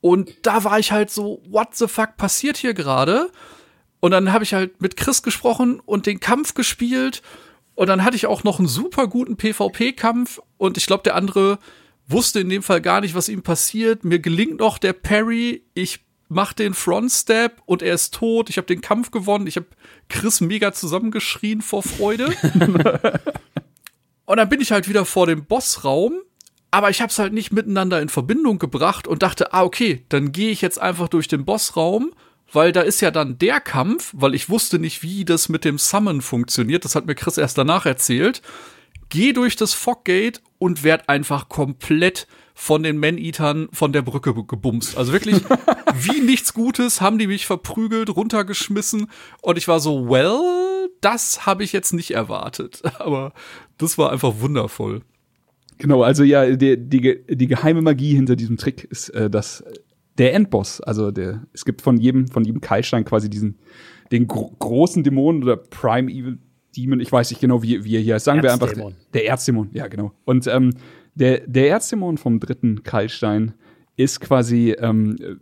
Und 0.00 0.30
da 0.42 0.64
war 0.64 0.78
ich 0.78 0.92
halt 0.92 1.10
so, 1.10 1.42
what 1.48 1.74
the 1.74 1.88
fuck 1.88 2.16
passiert 2.16 2.56
hier 2.56 2.74
gerade? 2.74 3.30
Und 4.00 4.12
dann 4.12 4.32
habe 4.32 4.44
ich 4.44 4.54
halt 4.54 4.80
mit 4.80 4.96
Chris 4.96 5.22
gesprochen 5.22 5.80
und 5.84 6.06
den 6.06 6.20
Kampf 6.20 6.54
gespielt. 6.54 7.22
Und 7.78 7.86
dann 7.86 8.02
hatte 8.02 8.16
ich 8.16 8.26
auch 8.26 8.42
noch 8.42 8.58
einen 8.58 8.66
super 8.66 9.06
guten 9.06 9.36
PvP-Kampf. 9.36 10.40
Und 10.56 10.76
ich 10.76 10.86
glaube, 10.88 11.04
der 11.04 11.14
andere 11.14 11.60
wusste 12.08 12.40
in 12.40 12.48
dem 12.48 12.64
Fall 12.64 12.80
gar 12.80 13.00
nicht, 13.00 13.14
was 13.14 13.28
ihm 13.28 13.42
passiert. 13.42 14.04
Mir 14.04 14.18
gelingt 14.18 14.58
noch 14.58 14.78
der 14.78 14.92
Parry. 14.92 15.62
Ich 15.74 16.00
mach 16.28 16.52
den 16.52 16.74
Front 16.74 17.12
Step 17.12 17.62
und 17.66 17.80
er 17.82 17.94
ist 17.94 18.14
tot. 18.14 18.50
Ich 18.50 18.56
habe 18.56 18.66
den 18.66 18.80
Kampf 18.80 19.12
gewonnen. 19.12 19.46
Ich 19.46 19.54
habe 19.54 19.68
Chris 20.08 20.40
mega 20.40 20.72
zusammengeschrien 20.72 21.62
vor 21.62 21.84
Freude. 21.84 22.34
und 24.24 24.38
dann 24.38 24.48
bin 24.48 24.60
ich 24.60 24.72
halt 24.72 24.88
wieder 24.88 25.04
vor 25.04 25.28
dem 25.28 25.44
Bossraum. 25.44 26.14
Aber 26.72 26.90
ich 26.90 27.00
habe 27.00 27.12
es 27.12 27.18
halt 27.20 27.32
nicht 27.32 27.52
miteinander 27.52 28.02
in 28.02 28.08
Verbindung 28.08 28.58
gebracht 28.58 29.06
und 29.06 29.22
dachte, 29.22 29.52
ah, 29.52 29.62
okay, 29.62 30.04
dann 30.08 30.32
gehe 30.32 30.50
ich 30.50 30.62
jetzt 30.62 30.80
einfach 30.80 31.06
durch 31.06 31.28
den 31.28 31.44
Bossraum, 31.44 32.10
weil 32.52 32.72
da 32.72 32.80
ist 32.80 33.00
ja 33.00 33.10
dann 33.10 33.38
der 33.38 33.60
Kampf, 33.60 34.12
weil 34.16 34.34
ich 34.34 34.48
wusste 34.48 34.78
nicht, 34.78 35.02
wie 35.02 35.24
das 35.24 35.48
mit 35.48 35.64
dem 35.64 35.78
Summon 35.78 36.22
funktioniert. 36.22 36.84
Das 36.84 36.94
hat 36.94 37.06
mir 37.06 37.14
Chris 37.14 37.38
erst 37.38 37.58
danach 37.58 37.86
erzählt. 37.86 38.42
Geh 39.10 39.32
durch 39.32 39.56
das 39.56 39.74
Foggate 39.74 40.40
und 40.58 40.82
werd 40.82 41.08
einfach 41.08 41.48
komplett 41.48 42.26
von 42.54 42.82
den 42.82 42.98
Man-Eatern 42.98 43.68
von 43.72 43.92
der 43.92 44.02
Brücke 44.02 44.34
gebumst. 44.34 44.96
Also 44.96 45.12
wirklich, 45.12 45.40
wie 45.94 46.20
nichts 46.20 46.52
Gutes 46.54 47.00
haben 47.00 47.18
die 47.18 47.28
mich 47.28 47.46
verprügelt, 47.46 48.10
runtergeschmissen 48.10 49.08
und 49.42 49.58
ich 49.58 49.68
war 49.68 49.80
so, 49.80 50.08
well, 50.08 50.90
das 51.00 51.46
habe 51.46 51.62
ich 51.62 51.72
jetzt 51.72 51.92
nicht 51.92 52.10
erwartet. 52.10 52.82
Aber 52.98 53.32
das 53.78 53.96
war 53.96 54.10
einfach 54.10 54.40
wundervoll. 54.40 55.02
Genau, 55.78 56.02
also 56.02 56.24
ja, 56.24 56.56
die, 56.56 56.76
die, 56.76 57.24
die 57.28 57.46
geheime 57.46 57.82
Magie 57.82 58.16
hinter 58.16 58.34
diesem 58.34 58.56
Trick 58.56 58.82
ist, 58.82 59.10
äh, 59.10 59.30
dass 59.30 59.62
der 60.18 60.34
Endboss, 60.34 60.80
also 60.80 61.10
der, 61.10 61.46
es 61.52 61.64
gibt 61.64 61.80
von 61.80 61.96
jedem, 61.96 62.28
von 62.28 62.44
jedem 62.44 62.60
Keilstein 62.60 63.04
quasi 63.04 63.30
diesen, 63.30 63.58
den 64.10 64.26
gro 64.26 64.54
großen 64.58 65.04
Dämonen 65.04 65.42
oder 65.42 65.56
Prime 65.56 66.10
Evil 66.10 66.38
Demon, 66.76 67.00
ich 67.00 67.10
weiß 67.10 67.30
nicht 67.30 67.40
genau, 67.40 67.62
wie, 67.62 67.84
wie 67.84 67.96
er 67.96 68.00
hier 68.00 68.14
heißt. 68.14 68.24
Sagen 68.24 68.42
wir 68.42 68.52
einfach, 68.52 68.68
Erzdämon. 68.68 68.94
der 69.14 69.26
Erzdämon, 69.26 69.70
ja, 69.72 69.86
genau. 69.88 70.12
Und 70.24 70.46
ähm, 70.46 70.74
der, 71.14 71.40
der 71.46 71.70
Erzdämon 71.70 72.18
vom 72.18 72.40
dritten 72.40 72.82
Keilstein 72.82 73.54
ist 73.96 74.20
quasi, 74.20 74.76
ähm, 74.78 75.16
äh, 75.20 75.34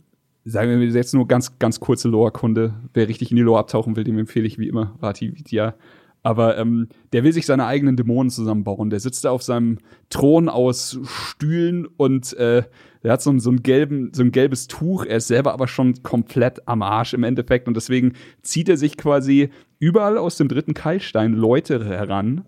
sagen 0.44 0.80
wir 0.80 0.88
jetzt 0.88 1.14
nur 1.14 1.26
ganz, 1.26 1.58
ganz 1.58 1.80
kurze 1.80 2.08
Lore-Kunde. 2.08 2.74
Wer 2.94 3.08
richtig 3.08 3.30
in 3.30 3.36
die 3.36 3.42
Lore 3.42 3.60
abtauchen 3.60 3.96
will, 3.96 4.04
dem 4.04 4.18
empfehle 4.18 4.46
ich 4.46 4.58
wie 4.58 4.68
immer 4.68 4.94
Vati 5.00 5.36
Vidya. 5.36 5.74
Aber 6.22 6.56
ähm, 6.58 6.88
der 7.12 7.22
will 7.22 7.32
sich 7.32 7.46
seine 7.46 7.66
eigenen 7.66 7.96
Dämonen 7.96 8.30
zusammenbauen. 8.30 8.90
Der 8.90 9.00
sitzt 9.00 9.24
da 9.24 9.30
auf 9.30 9.42
seinem 9.42 9.78
Thron 10.10 10.48
aus 10.48 10.98
Stühlen 11.04 11.86
und 11.86 12.32
äh, 12.34 12.62
der 13.02 13.12
hat 13.12 13.22
so, 13.22 13.30
ein- 13.30 13.40
so, 13.40 13.50
ein 13.50 13.62
gelben, 13.62 14.10
so 14.14 14.22
ein 14.22 14.32
gelbes 14.32 14.66
Tuch. 14.66 15.04
Er 15.04 15.18
ist 15.18 15.28
selber 15.28 15.52
aber 15.52 15.68
schon 15.68 16.02
komplett 16.02 16.66
am 16.68 16.82
Arsch 16.82 17.14
im 17.14 17.24
Endeffekt. 17.24 17.68
Und 17.68 17.74
deswegen 17.76 18.12
zieht 18.42 18.68
er 18.68 18.76
sich 18.76 18.96
quasi 18.96 19.50
überall 19.78 20.18
aus 20.18 20.36
dem 20.36 20.48
dritten 20.48 20.74
Keilstein 20.74 21.32
Leute 21.34 21.84
heran. 21.84 22.44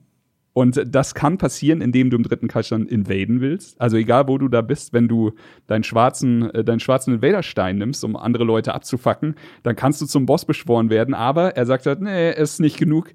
Und 0.55 0.83
das 0.89 1.15
kann 1.15 1.39
passieren, 1.39 1.81
indem 1.81 2.11
du 2.11 2.17
im 2.17 2.25
dritten 2.25 2.49
Keilstein 2.49 2.87
invaden 2.87 3.41
willst. 3.41 3.81
Also 3.81 3.97
egal, 3.97 4.27
wo 4.27 4.39
du 4.39 4.49
da 4.49 4.61
bist, 4.61 4.93
wenn 4.93 5.07
du 5.07 5.31
deinen 5.69 5.85
schwarzen, 5.85 6.51
äh, 6.53 6.65
deinen 6.65 6.81
schwarzen 6.81 7.15
Invaderstein 7.15 7.79
nimmst, 7.79 8.03
um 8.03 8.17
andere 8.17 8.43
Leute 8.43 8.75
abzufacken, 8.75 9.37
dann 9.63 9.77
kannst 9.77 10.01
du 10.01 10.07
zum 10.07 10.27
Boss 10.27 10.45
beschworen 10.45 10.91
werden. 10.91 11.15
Aber 11.15 11.57
er 11.57 11.65
sagt 11.65 11.87
halt, 11.87 12.01
nee, 12.01 12.33
ist 12.33 12.59
nicht 12.59 12.77
genug 12.77 13.13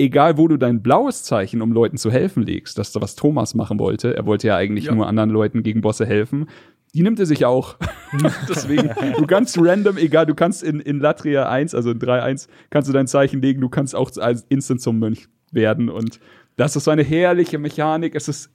egal 0.00 0.38
wo 0.38 0.48
du 0.48 0.56
dein 0.56 0.82
blaues 0.82 1.22
Zeichen, 1.22 1.60
um 1.62 1.72
Leuten 1.72 1.96
zu 1.98 2.10
helfen, 2.10 2.42
legst, 2.42 2.78
das 2.78 2.88
ist 2.88 3.00
was 3.00 3.14
Thomas 3.14 3.54
machen 3.54 3.78
wollte. 3.78 4.16
Er 4.16 4.26
wollte 4.26 4.48
ja 4.48 4.56
eigentlich 4.56 4.86
Ja. 4.86 4.94
nur 4.94 5.06
anderen 5.06 5.30
Leuten 5.30 5.62
gegen 5.62 5.80
Bosse 5.82 6.06
helfen. 6.06 6.46
Die 6.94 7.02
nimmt 7.02 7.20
er 7.20 7.26
sich 7.26 7.44
auch. 7.44 7.76
Deswegen, 8.48 8.90
du 9.16 9.26
kannst 9.26 9.56
random, 9.60 9.96
egal, 9.98 10.26
du 10.26 10.34
kannst 10.34 10.62
in, 10.62 10.80
in 10.80 10.98
Latria 10.98 11.48
1, 11.48 11.74
also 11.74 11.90
in 11.90 11.98
3.1, 11.98 12.48
kannst 12.70 12.88
du 12.88 12.92
dein 12.92 13.06
Zeichen 13.06 13.40
legen, 13.42 13.60
du 13.60 13.68
kannst 13.68 13.94
auch 13.94 14.10
als 14.16 14.44
instant 14.48 14.80
zum 14.80 14.98
Mönch 14.98 15.28
werden. 15.52 15.88
Und 15.88 16.18
das 16.56 16.74
ist 16.76 16.84
so 16.84 16.90
eine 16.90 17.02
herrliche 17.02 17.58
Mechanik. 17.58 18.14
Es 18.14 18.28
ist, 18.28 18.50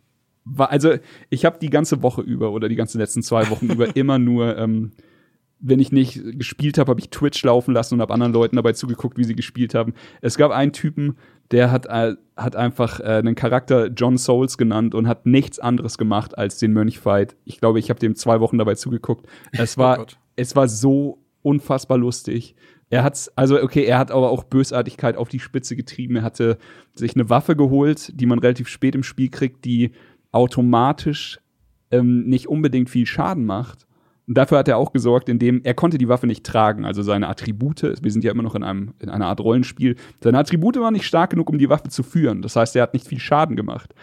also 0.58 0.96
ich 1.30 1.46
habe 1.46 1.60
die 1.62 1.70
ganze 1.70 2.02
Woche 2.02 2.22
über 2.22 2.52
oder 2.52 2.68
die 2.70 2.76
ganzen 2.76 3.00
letzten 3.00 3.22
zwei 3.24 3.50
Wochen 3.50 3.68
über 3.68 3.96
immer 3.96 4.20
nur 4.20 4.58
ähm, 4.58 4.92
wenn 5.60 5.80
ich 5.80 5.92
nicht 5.92 6.22
gespielt 6.38 6.78
habe, 6.78 6.90
habe 6.90 7.00
ich 7.00 7.10
Twitch 7.10 7.44
laufen 7.44 7.74
lassen 7.74 7.96
und 7.96 8.02
habe 8.02 8.14
anderen 8.14 8.34
Leuten 8.34 8.56
dabei 8.56 8.74
zugeguckt, 8.74 9.18
wie 9.18 9.24
sie 9.24 9.36
gespielt 9.36 9.74
haben. 9.74 9.94
Es 10.22 10.38
gab 10.38 10.52
einen 10.52 10.74
Typen, 10.74 11.18
der 11.52 11.72
hat, 11.72 11.86
äh, 11.88 12.16
hat 12.36 12.56
einfach 12.56 13.00
äh, 13.00 13.04
einen 13.04 13.36
Charakter 13.36 13.88
John 13.88 14.18
Souls 14.18 14.58
genannt 14.58 14.96
und 14.96 15.08
hat 15.08 15.26
nichts 15.26 15.60
anderes 15.60 15.98
gemacht 15.98 16.38
als 16.38 16.58
den 16.58 16.74
Mönchfight. 16.74 17.36
Ich 17.46 17.60
glaube, 17.60 17.80
ich 17.80 17.90
habe 17.90 18.00
dem 18.00 18.16
zwei 18.16 18.40
Wochen 18.40 18.58
dabei 18.58 18.76
zugeguckt. 18.76 19.28
Es 19.52 19.78
Oh 19.78 19.82
war, 19.82 19.98
Gott. 19.98 20.18
es 20.36 20.56
war 20.56 20.68
so 20.68 21.20
unfassbar 21.42 21.98
lustig. 21.98 22.56
Er 22.90 23.04
hat's, 23.04 23.30
also 23.36 23.62
okay, 23.62 23.84
er 23.84 23.98
hat 23.98 24.12
aber 24.12 24.30
auch 24.30 24.44
Bösartigkeit 24.44 25.18
auf 25.18 25.30
die 25.30 25.40
Spitze 25.40 25.76
getrieben. 25.76 26.18
Er 26.18 26.24
hatte 26.24 26.58
sich 26.94 27.16
eine 27.16 27.30
Waffe 27.30 27.56
geholt, 27.56 28.12
die 28.14 28.26
man 28.26 28.40
relativ 28.40 28.68
spät 28.68 28.96
im 28.96 29.04
Spiel 29.04 29.30
kriegt, 29.30 29.66
die 29.66 29.92
automatisch 30.32 31.40
ähm, 31.92 32.26
nicht 32.28 32.48
unbedingt 32.48 32.90
viel 32.90 33.06
Schaden 33.06 33.46
macht. 33.46 33.88
Und 34.28 34.38
dafür 34.38 34.58
hat 34.58 34.68
er 34.68 34.78
auch 34.78 34.92
gesorgt, 34.92 35.30
indem 35.30 35.62
er 35.64 35.76
konnte 35.76 35.98
die 35.98 36.08
Waffe 36.08 36.26
nicht 36.26 36.46
tragen, 36.46 36.84
also 36.84 37.04
seine 37.04 37.28
Attribute, 37.28 37.84
wir 38.02 38.12
sind 38.12 38.24
ja 38.24 38.32
immer 38.32 38.44
noch 38.44 38.56
in 38.56 38.64
einem 38.64 38.94
in 39.00 39.10
einer 39.10 39.28
Art 39.28 39.40
Rollenspiel, 39.40 39.96
seine 40.24 40.40
Attribute 40.40 40.78
waren 40.78 40.94
nicht 40.94 41.06
stark 41.06 41.30
genug, 41.32 41.50
um 41.50 41.58
die 41.58 41.70
Waffe 41.70 41.90
zu 41.90 42.02
führen. 42.02 42.42
Das 42.42 42.56
heißt, 42.56 42.76
er 42.76 42.84
hat 42.84 42.94
nicht 42.94 43.08
viel 43.08 43.20
Schaden 43.20 43.56
gemacht. 43.56 43.94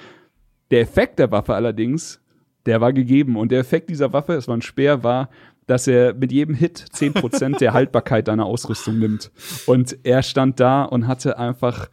Der 0.71 0.81
Effekt 0.81 1.19
der 1.19 1.31
Waffe 1.33 1.55
allerdings, 1.55 2.21
der 2.67 2.81
war 2.81 2.93
gegeben 2.93 3.37
und 3.37 3.51
der 3.51 3.61
Effekt 3.61 3.91
dieser 3.91 4.13
Waffe, 4.13 4.35
es 4.35 4.47
war 4.47 4.57
ein 4.57 4.63
Speer, 4.63 5.03
war, 5.03 5.29
dass 5.67 5.87
er 5.87 6.15
mit 6.15 6.33
jedem 6.33 6.55
Hit 6.55 6.85
10% 6.95 7.59
der 7.59 7.73
Haltbarkeit 7.73 8.29
deiner 8.29 8.47
Ausrüstung 8.47 8.99
nimmt. 8.99 9.31
Und 9.67 9.99
er 10.05 10.23
stand 10.23 10.61
da 10.61 10.85
und 10.85 11.07
hatte 11.09 11.39
einfach 11.39 11.89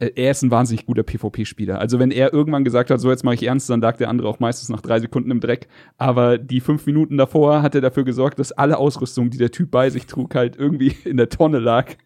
er 0.00 0.30
ist 0.30 0.42
ein 0.42 0.50
wahnsinnig 0.50 0.86
guter 0.86 1.02
PvP-Spieler. 1.02 1.80
Also 1.80 1.98
wenn 1.98 2.12
er 2.12 2.32
irgendwann 2.32 2.62
gesagt 2.62 2.90
hat, 2.90 3.00
so 3.00 3.10
jetzt 3.10 3.24
mache 3.24 3.34
ich 3.34 3.42
ernst, 3.42 3.68
dann 3.68 3.80
lag 3.80 3.96
der 3.96 4.08
andere 4.08 4.28
auch 4.28 4.38
meistens 4.38 4.68
nach 4.68 4.80
drei 4.80 5.00
Sekunden 5.00 5.30
im 5.32 5.40
Dreck. 5.40 5.66
Aber 5.96 6.38
die 6.38 6.60
fünf 6.60 6.86
Minuten 6.86 7.16
davor 7.16 7.62
hat 7.62 7.74
er 7.74 7.80
dafür 7.80 8.04
gesorgt, 8.04 8.38
dass 8.38 8.52
alle 8.52 8.78
Ausrüstung, 8.78 9.30
die 9.30 9.38
der 9.38 9.50
Typ 9.50 9.72
bei 9.72 9.90
sich 9.90 10.06
trug, 10.06 10.34
halt 10.36 10.56
irgendwie 10.56 10.94
in 11.04 11.16
der 11.16 11.28
Tonne 11.28 11.58
lag. 11.58 11.96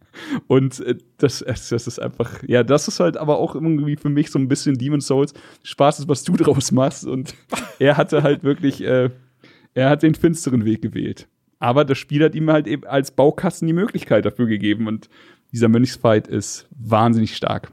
Und 0.46 0.80
äh, 0.80 0.96
das, 1.18 1.44
das 1.46 1.70
ist 1.70 1.98
einfach, 1.98 2.42
ja, 2.46 2.62
das 2.62 2.88
ist 2.88 2.98
halt 2.98 3.18
aber 3.18 3.38
auch 3.38 3.54
irgendwie 3.54 3.96
für 3.96 4.10
mich 4.10 4.30
so 4.30 4.38
ein 4.38 4.48
bisschen 4.48 4.78
Demon 4.78 5.02
Souls. 5.02 5.34
Spaß 5.62 6.00
ist, 6.00 6.08
was 6.08 6.24
du 6.24 6.32
draus 6.36 6.72
machst. 6.72 7.06
Und 7.06 7.34
er 7.78 7.98
hatte 7.98 8.22
halt 8.22 8.42
wirklich, 8.42 8.82
äh, 8.82 9.10
er 9.74 9.90
hat 9.90 10.02
den 10.02 10.14
finsteren 10.14 10.64
Weg 10.64 10.80
gewählt. 10.80 11.28
Aber 11.58 11.84
das 11.84 11.98
Spiel 11.98 12.24
hat 12.24 12.34
ihm 12.34 12.50
halt 12.50 12.66
eben 12.66 12.84
als 12.84 13.10
Baukasten 13.10 13.68
die 13.68 13.74
Möglichkeit 13.74 14.24
dafür 14.24 14.46
gegeben. 14.46 14.88
Und 14.88 15.10
dieser 15.52 15.68
Mönchsfight 15.68 16.26
ist 16.26 16.66
wahnsinnig 16.70 17.36
stark. 17.36 17.70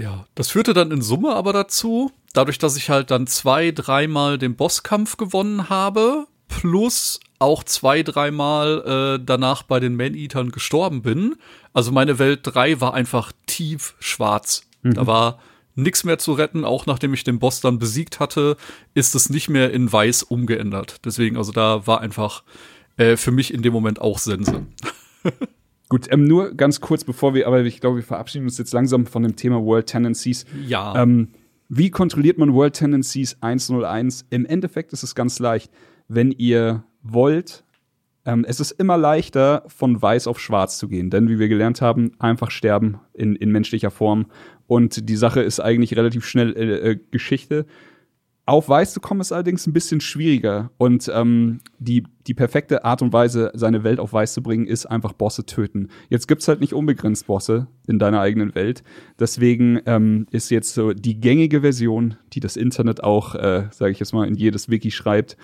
Ja, 0.00 0.24
das 0.34 0.48
führte 0.50 0.72
dann 0.72 0.92
in 0.92 1.02
Summe 1.02 1.34
aber 1.34 1.52
dazu, 1.52 2.10
dadurch, 2.32 2.56
dass 2.56 2.78
ich 2.78 2.88
halt 2.88 3.10
dann 3.10 3.26
zwei, 3.26 3.70
dreimal 3.70 4.38
den 4.38 4.56
Bosskampf 4.56 5.18
gewonnen 5.18 5.68
habe, 5.68 6.26
plus 6.48 7.20
auch 7.38 7.64
zwei, 7.64 8.02
dreimal 8.02 9.18
äh, 9.18 9.22
danach 9.22 9.62
bei 9.62 9.78
den 9.78 9.96
Man-Eatern 9.96 10.52
gestorben 10.52 11.02
bin. 11.02 11.36
Also 11.74 11.92
meine 11.92 12.18
Welt 12.18 12.40
3 12.44 12.80
war 12.80 12.94
einfach 12.94 13.32
tief 13.46 13.94
schwarz. 14.00 14.62
Da 14.82 15.06
war 15.06 15.38
nichts 15.74 16.04
mehr 16.04 16.18
zu 16.18 16.32
retten, 16.32 16.64
auch 16.64 16.86
nachdem 16.86 17.12
ich 17.12 17.24
den 17.24 17.38
Boss 17.38 17.60
dann 17.60 17.78
besiegt 17.78 18.20
hatte, 18.20 18.56
ist 18.94 19.14
es 19.14 19.28
nicht 19.28 19.50
mehr 19.50 19.70
in 19.70 19.92
weiß 19.92 20.22
umgeändert. 20.22 20.96
Deswegen, 21.04 21.36
also 21.36 21.52
da 21.52 21.86
war 21.86 22.00
einfach 22.00 22.42
äh, 22.96 23.18
für 23.18 23.32
mich 23.32 23.52
in 23.52 23.60
dem 23.60 23.74
Moment 23.74 24.00
auch 24.00 24.18
Sense. 24.18 24.66
Gut, 25.90 26.06
ähm, 26.10 26.24
nur 26.24 26.54
ganz 26.54 26.80
kurz, 26.80 27.02
bevor 27.02 27.34
wir, 27.34 27.48
aber 27.48 27.62
ich 27.62 27.80
glaube, 27.80 27.96
wir 27.96 28.04
verabschieden 28.04 28.44
uns 28.44 28.56
jetzt 28.58 28.72
langsam 28.72 29.06
von 29.06 29.24
dem 29.24 29.34
Thema 29.34 29.62
World 29.62 29.86
Tendencies. 29.86 30.46
Ja. 30.64 30.94
Ähm, 31.02 31.30
wie 31.68 31.90
kontrolliert 31.90 32.38
man 32.38 32.54
World 32.54 32.74
Tendencies 32.74 33.36
101? 33.40 34.24
Im 34.30 34.46
Endeffekt 34.46 34.92
ist 34.92 35.02
es 35.02 35.16
ganz 35.16 35.40
leicht. 35.40 35.72
Wenn 36.06 36.30
ihr 36.30 36.84
wollt, 37.02 37.64
ähm, 38.24 38.44
es 38.46 38.60
ist 38.60 38.70
immer 38.70 38.96
leichter, 38.96 39.64
von 39.66 40.00
weiß 40.00 40.28
auf 40.28 40.38
schwarz 40.38 40.78
zu 40.78 40.86
gehen. 40.86 41.10
Denn 41.10 41.28
wie 41.28 41.40
wir 41.40 41.48
gelernt 41.48 41.82
haben, 41.82 42.12
einfach 42.20 42.52
sterben 42.52 43.00
in, 43.12 43.34
in 43.34 43.50
menschlicher 43.50 43.90
Form. 43.90 44.26
Und 44.68 45.08
die 45.08 45.16
Sache 45.16 45.42
ist 45.42 45.58
eigentlich 45.58 45.96
relativ 45.96 46.24
schnell 46.24 46.56
äh, 46.56 46.90
äh, 46.90 46.98
Geschichte. 47.10 47.66
Auf 48.50 48.68
weiß 48.68 48.94
zu 48.94 48.98
kommen 48.98 49.20
ist 49.20 49.30
allerdings 49.30 49.68
ein 49.68 49.72
bisschen 49.72 50.00
schwieriger. 50.00 50.72
Und 50.76 51.08
ähm, 51.14 51.60
die, 51.78 52.02
die 52.26 52.34
perfekte 52.34 52.84
Art 52.84 53.00
und 53.00 53.12
Weise, 53.12 53.52
seine 53.54 53.84
Welt 53.84 54.00
auf 54.00 54.12
weiß 54.12 54.34
zu 54.34 54.42
bringen, 54.42 54.66
ist 54.66 54.86
einfach 54.86 55.12
Bosse 55.12 55.46
töten. 55.46 55.86
Jetzt 56.08 56.26
gibt's 56.26 56.48
halt 56.48 56.60
nicht 56.60 56.74
unbegrenzt 56.74 57.28
Bosse 57.28 57.68
in 57.86 58.00
deiner 58.00 58.20
eigenen 58.20 58.56
Welt. 58.56 58.82
Deswegen 59.20 59.78
ähm, 59.86 60.26
ist 60.32 60.50
jetzt 60.50 60.74
so 60.74 60.92
die 60.92 61.20
gängige 61.20 61.60
Version, 61.60 62.16
die 62.32 62.40
das 62.40 62.56
Internet 62.56 63.04
auch, 63.04 63.36
äh, 63.36 63.68
sage 63.70 63.92
ich 63.92 64.00
jetzt 64.00 64.12
mal, 64.12 64.26
in 64.26 64.34
jedes 64.34 64.68
Wiki 64.68 64.90
schreibt. 64.90 65.36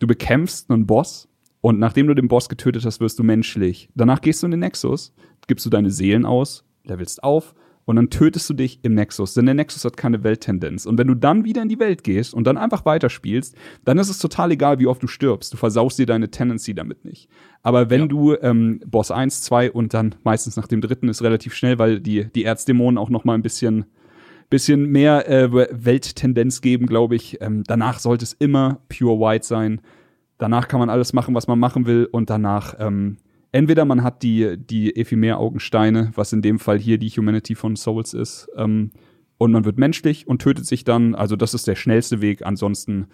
Du 0.00 0.08
bekämpfst 0.08 0.72
einen 0.72 0.88
Boss 0.88 1.28
und 1.60 1.78
nachdem 1.78 2.08
du 2.08 2.14
den 2.14 2.26
Boss 2.26 2.48
getötet 2.48 2.84
hast, 2.84 2.98
wirst 2.98 3.20
du 3.20 3.22
menschlich. 3.22 3.90
Danach 3.94 4.22
gehst 4.22 4.42
du 4.42 4.48
in 4.48 4.50
den 4.50 4.60
Nexus, 4.60 5.14
gibst 5.46 5.66
du 5.66 5.70
deine 5.70 5.92
Seelen 5.92 6.26
aus, 6.26 6.64
levelst 6.82 7.22
auf 7.22 7.54
und 7.84 7.96
dann 7.96 8.10
tötest 8.10 8.48
du 8.48 8.54
dich 8.54 8.78
im 8.82 8.94
Nexus, 8.94 9.34
denn 9.34 9.46
der 9.46 9.54
Nexus 9.54 9.84
hat 9.84 9.96
keine 9.96 10.22
Welttendenz. 10.22 10.86
Und 10.86 10.98
wenn 10.98 11.08
du 11.08 11.14
dann 11.14 11.44
wieder 11.44 11.62
in 11.62 11.68
die 11.68 11.80
Welt 11.80 12.04
gehst 12.04 12.34
und 12.34 12.44
dann 12.46 12.56
einfach 12.56 12.84
weiterspielst, 12.84 13.56
dann 13.84 13.98
ist 13.98 14.10
es 14.10 14.18
total 14.18 14.52
egal, 14.52 14.78
wie 14.78 14.86
oft 14.86 15.02
du 15.02 15.06
stirbst. 15.06 15.52
Du 15.52 15.56
versaust 15.56 15.98
dir 15.98 16.06
deine 16.06 16.30
Tendency 16.30 16.74
damit 16.74 17.04
nicht. 17.04 17.28
Aber 17.62 17.90
wenn 17.90 18.02
Ja. 18.02 18.06
du 18.06 18.34
ähm, 18.40 18.80
Boss 18.86 19.10
1, 19.10 19.42
2 19.42 19.72
und 19.72 19.92
dann 19.94 20.14
meistens 20.22 20.56
nach 20.56 20.68
dem 20.68 20.80
dritten 20.80 21.08
ist 21.08 21.22
relativ 21.22 21.54
schnell, 21.54 21.78
weil 21.78 22.00
die, 22.00 22.26
die 22.32 22.44
Erzdämonen 22.44 22.98
auch 22.98 23.10
noch 23.10 23.24
mal 23.24 23.34
ein 23.34 23.42
bisschen 23.42 23.86
bisschen 24.50 24.86
mehr 24.90 25.28
äh, 25.28 25.52
Welttendenz 25.52 26.60
geben, 26.60 26.86
glaube 26.86 27.14
ich. 27.14 27.40
Ähm, 27.40 27.62
danach 27.66 28.00
sollte 28.00 28.24
es 28.24 28.32
immer 28.32 28.80
pure 28.88 29.18
white 29.20 29.46
sein. 29.46 29.80
Danach 30.38 30.66
kann 30.66 30.80
man 30.80 30.90
alles 30.90 31.12
machen, 31.12 31.34
was 31.36 31.46
man 31.46 31.58
machen 31.60 31.86
will. 31.86 32.08
Und 32.10 32.30
danach 32.30 32.74
ähm, 32.80 33.18
entweder 33.52 33.84
man 33.84 34.02
hat 34.02 34.22
die, 34.22 34.56
die 34.56 34.96
Ephemer-Augensteine, 34.96 36.12
was 36.14 36.32
in 36.32 36.42
dem 36.42 36.58
Fall 36.58 36.78
hier 36.78 36.98
die 36.98 37.10
Humanity 37.10 37.54
von 37.54 37.76
Souls 37.76 38.14
ist, 38.14 38.48
ähm, 38.56 38.90
und 39.40 39.52
man 39.52 39.64
wird 39.64 39.78
menschlich 39.78 40.28
und 40.28 40.42
tötet 40.42 40.66
sich 40.66 40.84
dann. 40.84 41.14
Also 41.14 41.34
das 41.34 41.54
ist 41.54 41.66
der 41.66 41.74
schnellste 41.74 42.20
Weg. 42.20 42.44
Ansonsten 42.44 43.06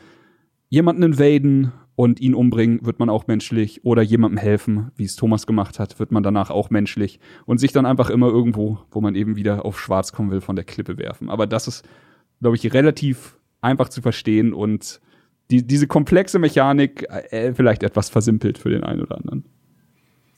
jemanden 0.68 1.05
invaden 1.05 1.70
und 1.95 2.20
ihn 2.20 2.34
umbringen, 2.34 2.84
wird 2.84 2.99
man 2.99 3.09
auch 3.09 3.28
menschlich. 3.28 3.84
Oder 3.84 4.03
jemandem 4.03 4.39
helfen, 4.39 4.91
wie 4.97 5.05
es 5.05 5.14
Thomas 5.14 5.47
gemacht 5.47 5.78
hat, 5.78 6.01
wird 6.01 6.11
man 6.11 6.24
danach 6.24 6.51
auch 6.51 6.68
menschlich. 6.68 7.20
Und 7.45 7.59
sich 7.59 7.70
dann 7.70 7.87
einfach 7.87 8.11
immer 8.11 8.26
irgendwo, 8.26 8.78
wo 8.91 9.01
man 9.01 9.14
eben 9.14 9.37
wieder 9.37 9.64
auf 9.64 9.78
schwarz 9.78 10.12
kommen 10.12 10.32
will, 10.32 10.41
von 10.41 10.57
der 10.57 10.64
Klippe 10.64 10.99
werfen. 10.99 11.30
Aber 11.30 11.47
das 11.47 11.68
ist, 11.68 11.89
glaube 12.41 12.57
ich, 12.57 12.74
relativ 12.74 13.39
einfach 13.61 13.89
zu 13.89 14.03
verstehen 14.03 14.53
und 14.53 15.01
die, 15.53 15.64
diese 15.64 15.87
komplexe 15.87 16.41
Mechanik 16.41 17.07
äh, 17.09 17.55
vielleicht 17.55 17.84
etwas 17.84 18.09
versimpelt 18.09 18.59
für 18.59 18.70
den 18.70 18.82
einen 18.82 19.03
oder 19.03 19.16
anderen. 19.16 19.45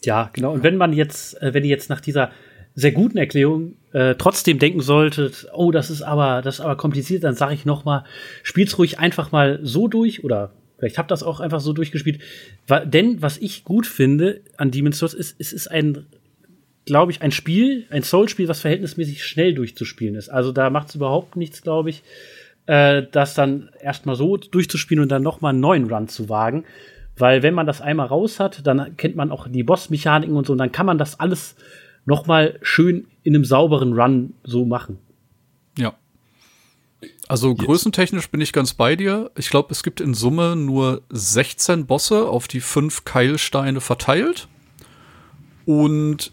Ja, 0.04 0.30
genau. 0.32 0.52
Und 0.52 0.62
wenn 0.62 0.76
man 0.76 0.92
jetzt, 0.92 1.40
äh, 1.42 1.52
wenn 1.54 1.64
ihr 1.64 1.70
jetzt 1.70 1.90
nach 1.90 2.00
dieser 2.00 2.30
sehr 2.74 2.92
guten 2.92 3.18
Erklärung 3.18 3.74
äh, 3.92 4.14
trotzdem 4.14 4.58
denken 4.58 4.80
solltet, 4.80 5.48
oh, 5.52 5.72
das 5.72 5.90
ist 5.90 6.02
aber, 6.02 6.42
das 6.42 6.56
ist 6.56 6.60
aber 6.60 6.76
kompliziert, 6.76 7.24
dann 7.24 7.34
sage 7.34 7.54
ich 7.54 7.64
noch 7.64 7.84
mal, 7.84 8.04
spielt's 8.42 8.78
ruhig 8.78 8.98
einfach 9.00 9.32
mal 9.32 9.58
so 9.62 9.88
durch 9.88 10.22
oder 10.22 10.52
vielleicht 10.78 10.98
habt 10.98 11.10
das 11.10 11.24
auch 11.24 11.40
einfach 11.40 11.60
so 11.60 11.72
durchgespielt. 11.72 12.20
Wa- 12.68 12.84
Denn 12.84 13.20
was 13.20 13.38
ich 13.38 13.64
gut 13.64 13.86
finde 13.86 14.40
an 14.56 14.70
Demon's 14.70 14.98
Souls 14.98 15.14
ist, 15.14 15.34
es 15.40 15.52
ist 15.52 15.68
ein 15.68 16.06
glaube 16.84 17.12
ich, 17.12 17.20
ein 17.20 17.32
Spiel, 17.32 17.84
ein 17.90 18.02
Soul-Spiel, 18.02 18.48
was 18.48 18.62
verhältnismäßig 18.62 19.22
schnell 19.22 19.52
durchzuspielen 19.52 20.14
ist. 20.14 20.30
Also 20.30 20.52
da 20.52 20.70
macht 20.70 20.88
es 20.88 20.94
überhaupt 20.94 21.36
nichts, 21.36 21.60
glaube 21.60 21.90
ich, 21.90 22.02
äh, 22.64 23.02
das 23.12 23.34
dann 23.34 23.68
erstmal 23.82 24.16
so 24.16 24.38
durchzuspielen 24.38 25.02
und 25.02 25.10
dann 25.10 25.22
noch 25.22 25.42
mal 25.42 25.50
einen 25.50 25.60
neuen 25.60 25.92
Run 25.92 26.08
zu 26.08 26.30
wagen. 26.30 26.64
Weil 27.18 27.42
wenn 27.42 27.54
man 27.54 27.66
das 27.66 27.80
einmal 27.80 28.06
raus 28.06 28.40
hat, 28.40 28.66
dann 28.66 28.96
kennt 28.96 29.16
man 29.16 29.30
auch 29.30 29.48
die 29.48 29.62
Boss-Mechaniken 29.62 30.36
und 30.36 30.46
so, 30.46 30.52
und 30.52 30.58
dann 30.58 30.72
kann 30.72 30.86
man 30.86 30.98
das 30.98 31.18
alles 31.20 31.56
noch 32.04 32.26
mal 32.26 32.58
schön 32.62 33.06
in 33.22 33.34
einem 33.34 33.44
sauberen 33.44 33.92
Run 33.92 34.34
so 34.42 34.64
machen. 34.64 34.98
Ja. 35.76 35.94
Also 37.28 37.54
größentechnisch 37.54 38.30
bin 38.30 38.40
ich 38.40 38.52
ganz 38.52 38.72
bei 38.72 38.96
dir. 38.96 39.30
Ich 39.36 39.50
glaube, 39.50 39.68
es 39.72 39.82
gibt 39.82 40.00
in 40.00 40.14
Summe 40.14 40.56
nur 40.56 41.02
16 41.10 41.86
Bosse 41.86 42.26
auf 42.26 42.48
die 42.48 42.60
fünf 42.60 43.04
Keilsteine 43.04 43.80
verteilt. 43.80 44.48
Und 45.66 46.32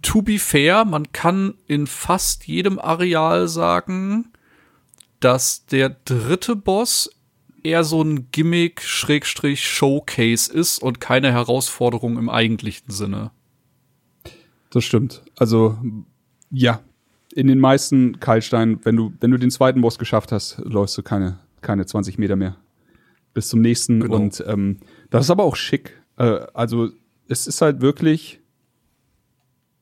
to 0.00 0.22
be 0.22 0.38
fair, 0.38 0.86
man 0.86 1.12
kann 1.12 1.54
in 1.66 1.86
fast 1.86 2.46
jedem 2.46 2.78
Areal 2.78 3.48
sagen, 3.48 4.32
dass 5.20 5.66
der 5.66 5.90
dritte 5.90 6.56
Boss 6.56 7.10
eher 7.66 7.84
so 7.84 8.02
ein 8.02 8.30
Gimmick-Showcase 8.30 10.52
ist 10.52 10.82
und 10.82 11.00
keine 11.00 11.32
Herausforderung 11.32 12.18
im 12.18 12.28
eigentlichen 12.28 12.90
Sinne. 12.90 13.30
Das 14.70 14.84
stimmt. 14.84 15.22
Also, 15.36 15.78
ja, 16.50 16.80
in 17.34 17.46
den 17.46 17.60
meisten 17.60 18.20
Keilsteinen, 18.20 18.80
wenn 18.84 18.96
du, 18.96 19.12
wenn 19.20 19.30
du 19.30 19.38
den 19.38 19.50
zweiten 19.50 19.80
Boss 19.80 19.98
geschafft 19.98 20.32
hast, 20.32 20.58
läufst 20.64 20.96
du 20.98 21.02
keine, 21.02 21.38
keine 21.60 21.86
20 21.86 22.18
Meter 22.18 22.36
mehr 22.36 22.56
bis 23.34 23.48
zum 23.48 23.60
nächsten. 23.60 24.00
Genau. 24.00 24.16
Und 24.16 24.42
ähm, 24.46 24.78
das 25.10 25.26
ist 25.26 25.30
aber 25.30 25.44
auch 25.44 25.56
schick. 25.56 26.00
Äh, 26.16 26.40
also 26.54 26.88
es 27.28 27.46
ist 27.46 27.60
halt 27.60 27.80
wirklich. 27.82 28.40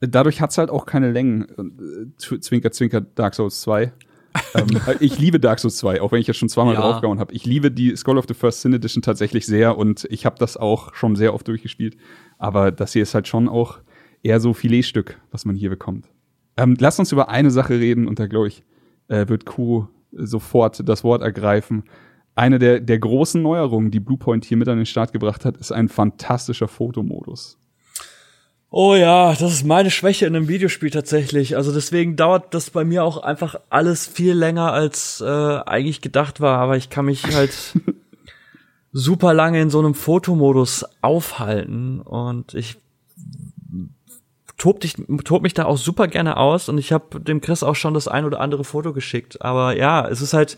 Dadurch 0.01 0.41
hat's 0.41 0.59
halt 0.59 0.71
auch 0.71 0.87
keine 0.87 1.13
Längen. 1.13 1.43
Äh, 1.43 2.21
Zw- 2.21 2.41
Zwinker, 2.41 2.73
Zwinker, 2.73 3.01
Dark 3.01 3.35
Souls 3.35 3.61
2. 3.61 3.93
ähm, 4.55 4.67
ich 5.01 5.19
liebe 5.19 5.41
Dark 5.41 5.59
Souls 5.61 5.77
2, 5.77 6.01
auch 6.01 6.13
wenn 6.13 6.21
ich 6.21 6.27
jetzt 6.27 6.37
schon 6.39 6.49
zweimal 6.49 6.75
Ja. 6.75 6.81
draufgehauen 6.81 7.19
habe. 7.19 7.33
Ich 7.33 7.45
liebe 7.45 7.71
die 7.71 7.95
Skull 7.97 8.19
of 8.19 8.27
the 8.29 8.35
First 8.35 8.61
Sin 8.63 8.73
Edition 8.73 9.03
tatsächlich 9.03 9.47
sehr 9.47 9.77
und 9.79 10.07
ich 10.11 10.27
habe 10.27 10.37
das 10.39 10.57
auch 10.57 10.95
schon 10.95 11.17
sehr 11.17 11.35
oft 11.35 11.47
durchgespielt. 11.49 11.97
Aber 12.39 12.71
das 12.73 12.93
hier 12.93 13.03
ist 13.03 13.15
halt 13.15 13.29
schon 13.29 13.49
auch 13.49 13.79
eher 14.23 14.41
so 14.41 14.53
Filetstück, 14.55 15.21
was 15.31 15.45
man 15.45 15.57
hier 15.57 15.71
bekommt. 15.71 16.09
Ähm, 16.57 16.77
lass 16.79 16.99
uns 16.99 17.13
über 17.13 17.29
eine 17.29 17.51
Sache 17.51 17.75
reden 17.79 18.07
und 18.09 18.19
da 18.19 18.27
glaube 18.27 18.49
ich, 18.49 18.65
äh, 19.09 19.29
wird 19.29 19.45
Kuro 19.47 19.89
sofort 20.13 20.89
das 20.89 21.05
Wort 21.05 21.23
ergreifen. 21.23 21.85
Eine 22.37 22.59
der, 22.59 22.81
der 22.81 22.99
großen 22.99 23.41
Neuerungen, 23.43 23.91
die 23.91 24.01
Bluepoint 24.01 24.45
hier 24.45 24.57
mit 24.57 24.69
an 24.69 24.77
den 24.77 24.87
Start 24.87 25.13
gebracht 25.13 25.45
hat, 25.45 25.57
ist 25.57 25.73
ein 25.73 25.89
fantastischer 25.89 26.69
Fotomodus. 26.69 27.59
Oh 28.77 28.97
ja, 28.97 29.29
das 29.31 29.53
ist 29.53 29.65
meine 29.65 29.89
Schwäche 29.93 30.27
in 30.27 30.35
einem 30.35 30.49
Videospiel 30.49 30.91
tatsächlich. 30.91 31.55
Also 31.55 31.73
deswegen 31.73 32.17
dauert 32.17 32.55
das 32.55 32.71
bei 32.71 32.85
mir 32.85 33.05
auch 33.05 33.19
einfach 33.19 33.55
alles 33.71 34.05
viel 34.05 34.33
länger 34.33 34.73
als 34.73 35.21
äh, 35.21 35.25
eigentlich 35.29 36.01
gedacht 36.01 36.41
war. 36.41 36.59
Aber 36.59 36.77
ich 36.77 36.91
kann 36.91 37.05
mich 37.05 37.23
halt 37.23 37.55
super 38.93 39.33
lange 39.33 39.63
in 39.63 39.71
so 39.71 39.79
einem 39.79 39.95
Fotomodus 39.95 40.85
aufhalten 41.03 42.01
und 42.01 42.55
ich 42.55 42.77
tob, 44.57 44.81
dich, 44.81 44.97
tob 45.23 45.45
mich 45.45 45.55
da 45.55 45.67
auch 45.67 45.79
super 45.79 46.09
gerne 46.09 46.37
aus 46.37 46.69
und 46.69 46.79
ich 46.79 46.93
habe 46.93 47.21
dem 47.21 47.41
Chris 47.41 47.63
auch 47.63 47.77
schon 47.77 47.95
das 47.95 48.09
ein 48.09 48.25
oder 48.25 48.41
andere 48.41 48.65
Foto 48.65 48.93
geschickt. 48.93 49.41
Aber 49.41 49.77
ja, 49.77 50.05
es 50.09 50.21
ist 50.21 50.33
halt 50.33 50.57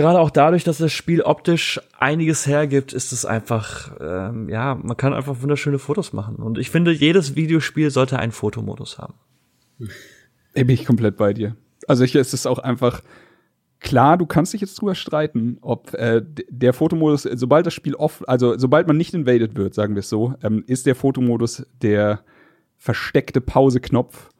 gerade 0.00 0.20
auch 0.20 0.30
dadurch, 0.30 0.64
dass 0.64 0.78
das 0.78 0.92
Spiel 0.92 1.22
optisch 1.22 1.80
einiges 1.98 2.46
hergibt, 2.46 2.92
ist 2.92 3.12
es 3.12 3.24
einfach, 3.24 3.96
ähm, 4.00 4.48
ja, 4.48 4.74
man 4.74 4.96
kann 4.96 5.14
einfach 5.14 5.40
wunderschöne 5.40 5.78
Fotos 5.78 6.12
machen. 6.12 6.36
Und 6.36 6.58
ich 6.58 6.70
finde, 6.70 6.92
jedes 6.92 7.34
Videospiel 7.34 7.90
sollte 7.90 8.18
einen 8.18 8.32
Fotomodus 8.32 8.98
haben. 8.98 9.14
Ey, 10.52 10.64
bin 10.64 10.74
ich 10.74 10.84
komplett 10.84 11.16
bei 11.16 11.32
dir. 11.32 11.56
Also 11.88 12.04
es 12.04 12.34
ist 12.34 12.46
auch 12.46 12.58
einfach 12.58 13.02
klar, 13.80 14.18
du 14.18 14.26
kannst 14.26 14.52
dich 14.52 14.60
jetzt 14.60 14.80
drüber 14.80 14.94
streiten, 14.94 15.58
ob 15.60 15.94
äh, 15.94 16.22
der 16.48 16.72
Fotomodus, 16.72 17.22
sobald 17.22 17.66
das 17.66 17.74
Spiel 17.74 17.94
off, 17.94 18.22
also 18.26 18.58
sobald 18.58 18.86
man 18.86 18.96
nicht 18.96 19.14
invaded 19.14 19.56
wird, 19.56 19.74
sagen 19.74 19.94
wir 19.94 20.00
es 20.00 20.08
so, 20.08 20.34
ähm, 20.42 20.64
ist 20.66 20.86
der 20.86 20.94
Fotomodus 20.94 21.66
der 21.80 22.20
versteckte 22.76 23.40
Pause-Knopf, 23.40 24.30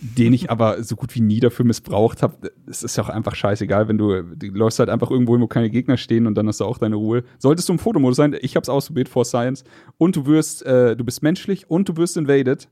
den 0.00 0.32
ich 0.32 0.50
aber 0.50 0.82
so 0.84 0.94
gut 0.94 1.14
wie 1.16 1.20
nie 1.20 1.40
dafür 1.40 1.64
missbraucht 1.64 2.22
habe. 2.22 2.52
Es 2.66 2.84
ist 2.84 2.96
ja 2.96 3.02
auch 3.02 3.08
einfach 3.08 3.34
scheißegal, 3.34 3.88
wenn 3.88 3.98
du, 3.98 4.22
du 4.22 4.46
läufst 4.46 4.78
halt 4.78 4.90
einfach 4.90 5.10
irgendwo 5.10 5.32
hin, 5.32 5.42
wo 5.42 5.48
keine 5.48 5.70
Gegner 5.70 5.96
stehen 5.96 6.28
und 6.28 6.36
dann 6.36 6.46
hast 6.46 6.60
du 6.60 6.64
auch 6.64 6.78
deine 6.78 6.94
Ruhe. 6.94 7.24
Solltest 7.38 7.68
du 7.68 7.72
im 7.72 7.80
Fotomodus 7.80 8.16
sein, 8.16 8.36
ich 8.40 8.54
habe 8.54 8.62
es 8.62 8.68
ausprobiert 8.68 9.08
for 9.08 9.24
Science 9.24 9.64
und 9.96 10.14
du 10.14 10.26
wirst, 10.26 10.64
äh, 10.64 10.96
du 10.96 11.04
bist 11.04 11.22
menschlich 11.22 11.68
und 11.68 11.88
du 11.88 11.96
wirst 11.96 12.16
invaded, 12.16 12.68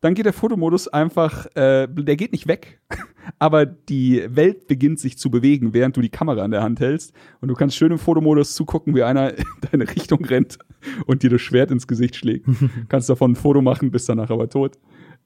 dann 0.00 0.14
geht 0.14 0.26
der 0.26 0.32
Fotomodus 0.32 0.86
einfach, 0.86 1.46
äh, 1.56 1.88
der 1.88 2.14
geht 2.14 2.30
nicht 2.30 2.46
weg, 2.46 2.80
aber 3.40 3.66
die 3.66 4.24
Welt 4.28 4.68
beginnt 4.68 5.00
sich 5.00 5.18
zu 5.18 5.30
bewegen, 5.30 5.74
während 5.74 5.96
du 5.96 6.00
die 6.00 6.10
Kamera 6.10 6.44
in 6.44 6.52
der 6.52 6.62
Hand 6.62 6.78
hältst 6.78 7.12
und 7.40 7.48
du 7.48 7.54
kannst 7.54 7.76
schön 7.76 7.90
im 7.90 7.98
Fotomodus 7.98 8.54
zugucken, 8.54 8.94
wie 8.94 9.02
einer 9.02 9.36
in 9.36 9.44
deine 9.72 9.88
Richtung 9.88 10.24
rennt 10.24 10.58
und 11.06 11.24
dir 11.24 11.30
das 11.30 11.40
Schwert 11.40 11.72
ins 11.72 11.88
Gesicht 11.88 12.14
schlägt. 12.14 12.46
kannst 12.88 13.10
davon 13.10 13.32
ein 13.32 13.36
Foto 13.36 13.62
machen, 13.62 13.90
bist 13.90 14.08
danach 14.08 14.30
aber 14.30 14.48
tot. 14.48 14.78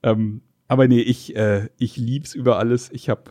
Ähm, 0.02 0.40
aber 0.72 0.88
nee, 0.88 1.02
ich, 1.02 1.36
äh, 1.36 1.68
ich 1.76 1.98
lieb's 1.98 2.34
über 2.34 2.58
alles. 2.58 2.90
Ich 2.94 3.10
habe 3.10 3.24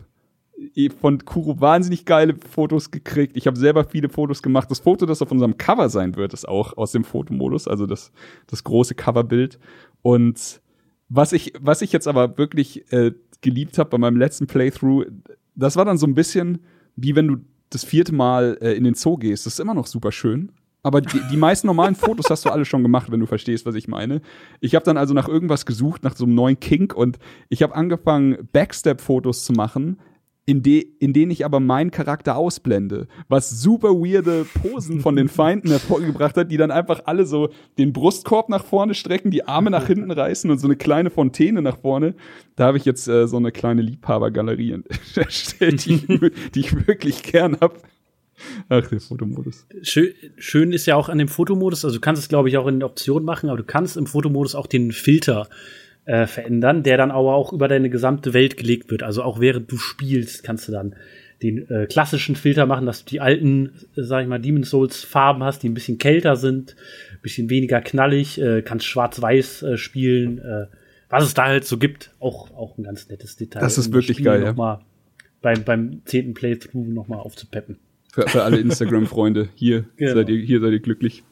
von 1.00 1.24
Kuro 1.24 1.60
wahnsinnig 1.60 2.04
geile 2.04 2.36
Fotos 2.36 2.92
gekriegt. 2.92 3.36
Ich 3.36 3.48
habe 3.48 3.58
selber 3.58 3.82
viele 3.82 4.08
Fotos 4.08 4.44
gemacht. 4.44 4.70
Das 4.70 4.78
Foto, 4.78 5.06
das 5.06 5.22
auf 5.22 5.32
unserem 5.32 5.56
Cover 5.56 5.88
sein 5.88 6.14
wird, 6.14 6.34
ist 6.34 6.46
auch 6.48 6.76
aus 6.76 6.92
dem 6.92 7.02
Fotomodus, 7.02 7.66
also 7.66 7.86
das, 7.86 8.12
das 8.46 8.62
große 8.62 8.94
Coverbild. 8.94 9.58
Und 10.02 10.60
was 11.08 11.32
ich, 11.32 11.52
was 11.58 11.82
ich 11.82 11.90
jetzt 11.90 12.06
aber 12.06 12.38
wirklich 12.38 12.92
äh, 12.92 13.10
geliebt 13.40 13.76
habe 13.76 13.90
bei 13.90 13.98
meinem 13.98 14.18
letzten 14.18 14.46
Playthrough, 14.46 15.06
das 15.56 15.74
war 15.74 15.84
dann 15.84 15.98
so 15.98 16.06
ein 16.06 16.14
bisschen 16.14 16.60
wie 16.94 17.16
wenn 17.16 17.26
du 17.26 17.36
das 17.70 17.82
vierte 17.82 18.14
Mal 18.14 18.56
äh, 18.60 18.74
in 18.74 18.84
den 18.84 18.94
Zoo 18.94 19.16
gehst. 19.16 19.46
Das 19.46 19.54
ist 19.54 19.58
immer 19.58 19.74
noch 19.74 19.88
super 19.88 20.12
schön. 20.12 20.52
Aber 20.82 21.00
die, 21.00 21.20
die 21.30 21.36
meisten 21.36 21.68
normalen 21.68 21.94
Fotos 21.94 22.28
hast 22.28 22.44
du 22.44 22.50
alle 22.50 22.64
schon 22.64 22.82
gemacht, 22.82 23.10
wenn 23.10 23.20
du 23.20 23.26
verstehst, 23.26 23.66
was 23.66 23.76
ich 23.76 23.86
meine. 23.86 24.20
Ich 24.60 24.74
habe 24.74 24.84
dann 24.84 24.96
also 24.96 25.14
nach 25.14 25.28
irgendwas 25.28 25.64
gesucht, 25.64 26.02
nach 26.02 26.16
so 26.16 26.24
einem 26.24 26.34
neuen 26.34 26.58
Kink 26.58 26.94
und 26.94 27.18
ich 27.48 27.62
habe 27.62 27.74
angefangen, 27.74 28.48
Backstep-Fotos 28.52 29.44
zu 29.44 29.52
machen, 29.52 29.98
in, 30.44 30.62
de, 30.62 30.84
in 30.98 31.12
denen 31.12 31.30
ich 31.30 31.44
aber 31.44 31.60
meinen 31.60 31.92
Charakter 31.92 32.36
ausblende, 32.36 33.06
was 33.28 33.48
super 33.50 33.90
weirde 33.90 34.44
Posen 34.44 35.00
von 35.00 35.14
den 35.14 35.28
Feinden 35.28 35.70
hervorgebracht 35.70 36.36
hat, 36.36 36.50
die 36.50 36.56
dann 36.56 36.72
einfach 36.72 37.02
alle 37.04 37.26
so 37.26 37.50
den 37.78 37.92
Brustkorb 37.92 38.48
nach 38.48 38.64
vorne 38.64 38.94
strecken, 38.94 39.30
die 39.30 39.46
Arme 39.46 39.70
nach 39.70 39.86
hinten 39.86 40.10
reißen 40.10 40.50
und 40.50 40.58
so 40.58 40.66
eine 40.66 40.74
kleine 40.74 41.10
Fontäne 41.10 41.62
nach 41.62 41.78
vorne. 41.78 42.14
Da 42.56 42.66
habe 42.66 42.76
ich 42.76 42.84
jetzt 42.84 43.06
äh, 43.06 43.28
so 43.28 43.36
eine 43.36 43.52
kleine 43.52 43.82
Liebhabergalerie 43.82 44.82
erstellt, 45.14 45.86
die, 45.86 46.32
die 46.54 46.60
ich 46.60 46.88
wirklich 46.88 47.22
gern 47.22 47.58
hab. 47.60 47.80
Ach, 48.68 48.86
der 48.86 49.00
Fotomodus. 49.00 49.66
Schön, 49.82 50.12
schön 50.36 50.72
ist 50.72 50.86
ja 50.86 50.96
auch 50.96 51.08
an 51.08 51.18
dem 51.18 51.28
Fotomodus, 51.28 51.84
also 51.84 51.96
du 51.96 52.00
kannst 52.00 52.22
es, 52.22 52.28
glaube 52.28 52.48
ich, 52.48 52.56
auch 52.56 52.66
in 52.66 52.76
den 52.76 52.82
Optionen 52.82 53.24
machen, 53.24 53.48
aber 53.48 53.58
du 53.58 53.64
kannst 53.64 53.96
im 53.96 54.06
Fotomodus 54.06 54.54
auch 54.54 54.66
den 54.66 54.92
Filter 54.92 55.48
äh, 56.04 56.26
verändern, 56.26 56.82
der 56.82 56.96
dann 56.96 57.10
aber 57.10 57.34
auch 57.34 57.52
über 57.52 57.68
deine 57.68 57.90
gesamte 57.90 58.34
Welt 58.34 58.56
gelegt 58.56 58.90
wird. 58.90 59.02
Also 59.02 59.22
auch 59.22 59.40
während 59.40 59.70
du 59.70 59.76
spielst, 59.76 60.42
kannst 60.42 60.68
du 60.68 60.72
dann 60.72 60.94
den 61.42 61.68
äh, 61.70 61.86
klassischen 61.86 62.36
Filter 62.36 62.66
machen, 62.66 62.86
dass 62.86 63.04
du 63.04 63.10
die 63.10 63.20
alten, 63.20 63.72
äh, 63.96 64.02
sag 64.02 64.22
ich 64.22 64.28
mal, 64.28 64.38
Demon 64.38 64.64
Souls 64.64 65.04
Farben 65.04 65.42
hast, 65.42 65.62
die 65.62 65.68
ein 65.68 65.74
bisschen 65.74 65.98
kälter 65.98 66.36
sind, 66.36 66.76
ein 67.12 67.20
bisschen 67.22 67.50
weniger 67.50 67.80
knallig, 67.80 68.40
äh, 68.40 68.62
kannst 68.62 68.86
schwarz-weiß 68.86 69.62
äh, 69.62 69.76
spielen, 69.76 70.38
äh, 70.38 70.66
was 71.08 71.24
es 71.24 71.34
da 71.34 71.46
halt 71.46 71.64
so 71.64 71.78
gibt. 71.78 72.10
Auch, 72.20 72.50
auch 72.52 72.78
ein 72.78 72.84
ganz 72.84 73.08
nettes 73.08 73.36
Detail. 73.36 73.60
Das 73.60 73.76
ist 73.76 73.92
wirklich 73.92 74.22
geil, 74.22 74.42
ja. 74.42 74.52
Mal 74.52 74.80
beim, 75.42 75.64
beim 75.64 76.02
zehnten 76.04 76.34
Playthrough 76.34 76.86
noch 76.86 77.08
mal 77.08 77.18
aufzupeppen. 77.18 77.78
Für, 78.12 78.28
für 78.28 78.42
alle 78.44 78.58
Instagram-Freunde. 78.58 79.48
Hier, 79.54 79.86
Genau. 79.96 80.14
seid 80.14 80.28
ihr, 80.28 80.38
hier 80.38 80.60
seid 80.60 80.72
ihr 80.72 80.80
glücklich. 80.80 81.24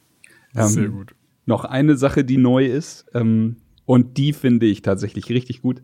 Ähm, 0.56 0.66
Sehr 0.66 0.88
gut. 0.88 1.14
Noch 1.46 1.64
eine 1.64 1.96
Sache, 1.96 2.24
die 2.24 2.36
neu 2.38 2.66
ist, 2.66 3.06
ähm, 3.14 3.56
und 3.86 4.16
die 4.18 4.32
finde 4.32 4.66
ich 4.66 4.82
tatsächlich 4.82 5.28
richtig 5.30 5.62
gut, 5.62 5.82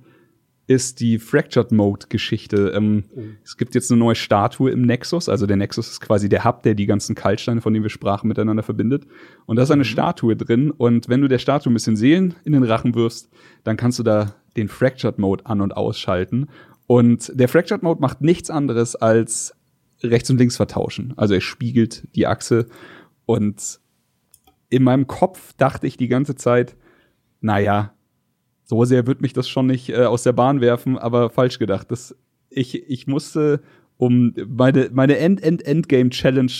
ist 0.68 0.98
die 1.00 1.18
Fractured 1.20 1.70
Mode-Geschichte. 1.70 2.72
Ähm, 2.74 3.04
Es 3.44 3.56
gibt 3.56 3.74
jetzt 3.76 3.90
eine 3.92 4.00
neue 4.00 4.16
Statue 4.16 4.70
im 4.70 4.82
Nexus. 4.82 5.28
Also 5.28 5.46
der 5.46 5.56
Nexus 5.56 5.90
ist 5.90 6.00
quasi 6.00 6.28
der 6.28 6.44
Hub, 6.44 6.62
der 6.64 6.74
die 6.74 6.86
ganzen 6.86 7.14
Kaltsteine, 7.14 7.60
von 7.60 7.72
denen 7.72 7.84
wir 7.84 7.90
sprachen, 7.90 8.26
miteinander 8.26 8.64
verbindet. 8.64 9.06
Und 9.46 9.56
da 9.56 9.62
ist 9.62 9.70
eine 9.70 9.84
Statue 9.84 10.34
drin. 10.36 10.72
Und 10.72 11.08
wenn 11.08 11.20
du 11.20 11.28
der 11.28 11.38
Statue 11.38 11.70
ein 11.70 11.74
bisschen 11.74 11.96
Seelen 11.96 12.34
in 12.44 12.52
den 12.52 12.64
Rachen 12.64 12.94
wirfst, 12.96 13.28
dann 13.62 13.76
kannst 13.76 13.98
du 14.00 14.02
da 14.02 14.34
den 14.56 14.68
Fractured 14.68 15.18
Mode 15.18 15.46
an- 15.46 15.60
und 15.60 15.76
ausschalten. 15.76 16.48
Und 16.88 17.30
der 17.38 17.48
Fractured 17.48 17.82
Mode 17.84 18.00
macht 18.00 18.20
nichts 18.20 18.50
anderes 18.50 18.96
als 18.96 19.54
rechts 20.02 20.30
und 20.30 20.38
links 20.38 20.56
vertauschen. 20.56 21.14
Also 21.16 21.34
er 21.34 21.40
spiegelt 21.40 22.06
die 22.14 22.26
Achse. 22.26 22.66
Und 23.24 23.80
in 24.68 24.82
meinem 24.82 25.06
Kopf 25.06 25.52
dachte 25.54 25.86
ich 25.86 25.96
die 25.96 26.08
ganze 26.08 26.34
Zeit, 26.34 26.76
naja, 27.40 27.94
so 28.64 28.84
sehr 28.84 29.06
wird 29.06 29.20
mich 29.20 29.32
das 29.32 29.48
schon 29.48 29.66
nicht 29.66 29.90
äh, 29.90 30.04
aus 30.04 30.24
der 30.24 30.32
Bahn 30.32 30.60
werfen, 30.60 30.98
aber 30.98 31.30
falsch 31.30 31.58
gedacht. 31.58 31.90
Das, 31.90 32.16
ich, 32.50 32.88
ich 32.88 33.06
musste, 33.06 33.62
um 33.96 34.34
meine, 34.48 34.90
meine 34.92 35.18
End-End-Endgame-Challenge 35.18 36.52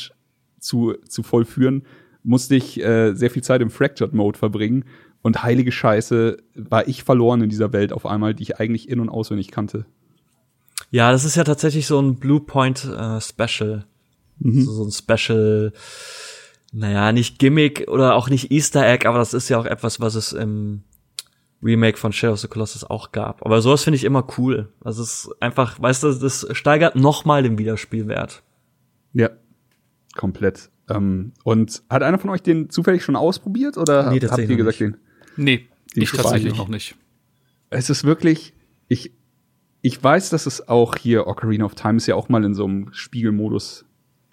zu, 0.61 0.95
zu 1.09 1.23
vollführen, 1.23 1.83
musste 2.23 2.55
ich 2.55 2.81
äh, 2.81 3.15
sehr 3.15 3.31
viel 3.31 3.43
Zeit 3.43 3.61
im 3.61 3.71
Fractured-Mode 3.71 4.39
verbringen. 4.39 4.85
Und 5.23 5.43
heilige 5.43 5.73
Scheiße, 5.73 6.37
war 6.55 6.87
ich 6.87 7.03
verloren 7.03 7.43
in 7.43 7.49
dieser 7.49 7.73
Welt 7.73 7.93
auf 7.93 8.07
einmal, 8.07 8.35
die 8.35 8.45
ich 8.45 8.61
eigentlich 8.61 8.89
in- 8.89 9.01
und 9.01 9.09
auswendig 9.09 9.51
kannte. 9.51 9.87
Ja, 10.91 11.13
das 11.13 11.25
ist 11.25 11.37
ja 11.37 11.45
tatsächlich 11.45 11.87
so 11.87 12.01
ein 12.01 12.17
Blue 12.17 12.41
Point 12.41 12.85
äh, 12.85 13.21
Special. 13.21 13.85
So, 14.39 14.73
so 14.73 14.85
ein 14.85 14.91
Special, 14.93 15.73
naja, 16.73 17.11
nicht 17.13 17.39
Gimmick 17.39 17.87
oder 17.89 18.15
auch 18.15 18.29
nicht 18.29 18.51
Easter 18.51 18.87
Egg, 18.87 19.07
aber 19.09 19.19
das 19.19 19.33
ist 19.33 19.49
ja 19.49 19.59
auch 19.59 19.65
etwas, 19.65 19.99
was 19.99 20.15
es 20.15 20.33
im 20.35 20.83
Remake 21.63 21.97
von 21.97 22.13
Shadow 22.13 22.35
of 22.35 22.41
the 22.41 22.49
Colossus 22.49 22.85
auch 22.85 23.13
gab. 23.13 23.45
Aber 23.47 23.63
sowas 23.63 23.83
finde 23.83 23.97
ich 23.97 24.05
immer 24.05 24.27
cool. 24.37 24.69
Also 24.85 25.03
es 25.03 25.25
ist 25.25 25.43
einfach, 25.43 25.81
weißt 25.81 26.03
du, 26.03 26.13
das 26.13 26.47
steigert 26.53 26.97
noch 26.97 27.25
mal 27.25 27.43
den 27.43 27.57
Wiederspielwert. 27.59 28.43
Ja, 29.15 29.31
komplett. 30.15 30.69
Ähm, 30.89 31.33
und 31.43 31.83
hat 31.89 32.03
einer 32.03 32.19
von 32.19 32.31
euch 32.31 32.43
den 32.43 32.69
zufällig 32.71 33.03
schon 33.03 33.17
ausprobiert 33.17 33.79
oder 33.79 34.11
Nee, 34.11 34.21
habt 34.21 34.39
ihr 34.39 34.47
gesagt, 34.57 34.81
noch 34.81 34.87
den? 34.87 34.97
Nee, 35.37 35.67
Die 35.95 36.03
ich 36.03 36.13
tatsächlich 36.13 36.57
noch 36.57 36.69
nicht. 36.69 36.95
es 37.71 37.89
ist 37.91 38.05
wirklich, 38.05 38.53
ich, 38.89 39.13
ich 39.87 40.03
weiß, 40.03 40.31
dass 40.31 40.47
es 40.47 40.67
auch 40.67 40.97
hier 40.97 41.29
Ocarina 41.29 41.65
of 41.65 41.77
Time 41.77 41.99
ist 41.99 42.09
ja 42.09 42.17
auch 42.17 42.29
mal 42.29 42.45
in 42.45 42.55
so 42.55 42.65
einem 42.65 42.89
Spiegelmodus 42.91 43.85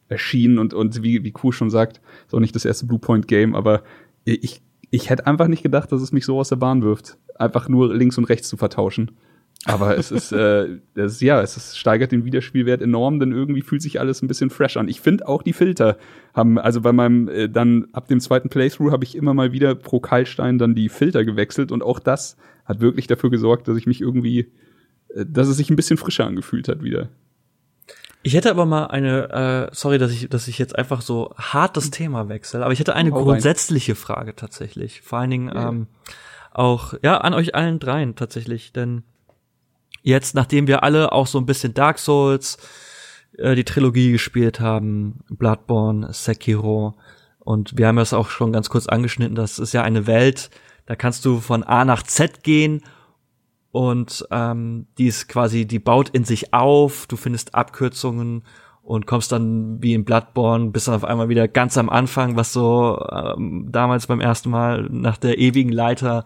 erschienen 0.09 0.57
und, 0.57 0.73
und 0.73 1.03
wie, 1.03 1.23
wie 1.23 1.31
Kuh 1.31 1.51
schon 1.51 1.69
sagt, 1.69 2.01
ist 2.25 2.33
auch 2.33 2.39
nicht 2.39 2.55
das 2.55 2.65
erste 2.65 2.87
Bluepoint 2.87 3.27
Game, 3.27 3.53
aber 3.53 3.83
ich, 4.23 4.63
ich 4.89 5.11
hätte 5.11 5.27
einfach 5.27 5.47
nicht 5.47 5.61
gedacht, 5.61 5.91
dass 5.91 6.01
es 6.01 6.11
mich 6.11 6.25
so 6.25 6.39
aus 6.39 6.49
der 6.49 6.55
Bahn 6.55 6.81
wirft. 6.81 7.19
Einfach 7.35 7.69
nur 7.69 7.93
links 7.93 8.17
und 8.17 8.23
rechts 8.25 8.49
zu 8.49 8.57
vertauschen. 8.57 9.11
Aber 9.65 9.95
es 9.95 10.09
ist, 10.09 10.31
äh, 10.31 10.79
das, 10.95 11.21
ja, 11.21 11.39
es 11.39 11.55
ist, 11.55 11.77
steigert 11.77 12.11
den 12.11 12.25
Wiederspielwert 12.25 12.81
enorm, 12.81 13.19
denn 13.19 13.31
irgendwie 13.31 13.61
fühlt 13.61 13.83
sich 13.83 13.99
alles 13.99 14.23
ein 14.23 14.27
bisschen 14.27 14.49
fresh 14.49 14.75
an. 14.77 14.87
Ich 14.87 15.01
finde 15.01 15.27
auch 15.27 15.43
die 15.43 15.53
Filter 15.53 15.99
haben, 16.33 16.57
also 16.57 16.81
bei 16.81 16.93
meinem, 16.93 17.27
äh, 17.27 17.47
dann 17.47 17.89
ab 17.93 18.07
dem 18.07 18.19
zweiten 18.21 18.49
Playthrough 18.49 18.91
habe 18.91 19.03
ich 19.03 19.15
immer 19.15 19.35
mal 19.35 19.51
wieder 19.51 19.75
pro 19.75 19.99
Kaltstein 19.99 20.57
dann 20.57 20.73
die 20.73 20.89
Filter 20.89 21.23
gewechselt 21.23 21.71
und 21.71 21.83
auch 21.83 21.99
das 21.99 22.37
hat 22.65 22.81
wirklich 22.81 23.05
dafür 23.05 23.29
gesorgt, 23.29 23.67
dass 23.67 23.77
ich 23.77 23.85
mich 23.85 24.01
irgendwie, 24.01 24.51
dass 25.15 25.47
es 25.47 25.57
sich 25.57 25.69
ein 25.69 25.75
bisschen 25.75 25.97
frischer 25.97 26.25
angefühlt 26.25 26.67
hat 26.67 26.83
wieder. 26.83 27.09
Ich 28.25 28.35
hätte 28.35 28.49
aber 28.49 28.65
mal 28.65 28.85
eine, 28.85 29.69
äh, 29.71 29.75
sorry, 29.75 29.97
dass 29.97 30.11
ich, 30.11 30.29
dass 30.29 30.47
ich 30.47 30.57
jetzt 30.57 30.77
einfach 30.77 31.01
so 31.01 31.33
hart 31.35 31.75
das 31.75 31.91
Thema 31.91 32.29
wechsle, 32.29 32.63
aber 32.63 32.71
ich 32.71 32.79
hätte 32.79 32.95
eine 32.95 33.11
Hau 33.11 33.17
rein. 33.17 33.25
grundsätzliche 33.25 33.95
Frage 33.95 34.33
tatsächlich. 34.35 35.01
Vor 35.01 35.19
allen 35.19 35.29
Dingen 35.29 35.47
Ja. 35.53 35.69
ähm, 35.69 35.87
auch, 36.51 36.93
ja, 37.03 37.17
an 37.17 37.33
euch 37.33 37.53
allen 37.55 37.79
dreien 37.79 38.15
tatsächlich, 38.15 38.71
denn 38.71 39.03
jetzt, 40.03 40.35
nachdem 40.35 40.67
wir 40.67 40.83
alle 40.83 41.11
auch 41.11 41.27
so 41.27 41.37
ein 41.37 41.45
bisschen 41.45 41.73
Dark 41.73 41.99
Souls, 41.99 42.57
äh, 43.37 43.55
die 43.55 43.63
Trilogie 43.65 44.11
gespielt 44.13 44.59
haben, 44.61 45.19
Bloodborne, 45.29 46.13
Sekiro, 46.13 46.95
und 47.39 47.77
wir 47.77 47.87
haben 47.87 47.97
das 47.97 48.13
auch 48.13 48.29
schon 48.29 48.53
ganz 48.53 48.69
kurz 48.69 48.87
angeschnitten, 48.87 49.35
das 49.35 49.59
ist 49.59 49.73
ja 49.73 49.81
eine 49.83 50.07
Welt, 50.07 50.49
da 50.85 50.95
kannst 50.95 51.25
du 51.25 51.39
von 51.41 51.63
A 51.63 51.83
nach 51.83 52.03
Z 52.03 52.43
gehen 52.43 52.83
und 53.73 54.23
ähm, 54.29 54.85
die 54.99 55.07
ist 55.07 55.27
quasi, 55.27 55.65
die 55.65 55.79
baut 55.79 56.09
in 56.09 56.25
sich 56.25 56.53
auf, 56.53 57.07
du 57.07 57.15
findest 57.15 57.55
Abkürzungen 57.55 58.43
und 58.83 59.07
kommst 59.07 59.31
dann 59.31 59.81
wie 59.81 59.95
in 59.95 60.05
Bloodborne 60.05 60.69
bis 60.69 60.85
dann 60.85 60.93
auf 60.93 61.03
einmal 61.03 61.27
wieder 61.27 61.47
ganz 61.47 61.75
am 61.79 61.89
Anfang, 61.89 62.35
was 62.35 62.53
so 62.53 63.03
ähm, 63.11 63.69
damals 63.71 64.05
beim 64.05 64.21
ersten 64.21 64.51
Mal 64.51 64.87
nach 64.91 65.17
der 65.17 65.39
ewigen 65.39 65.71
Leiter 65.71 66.23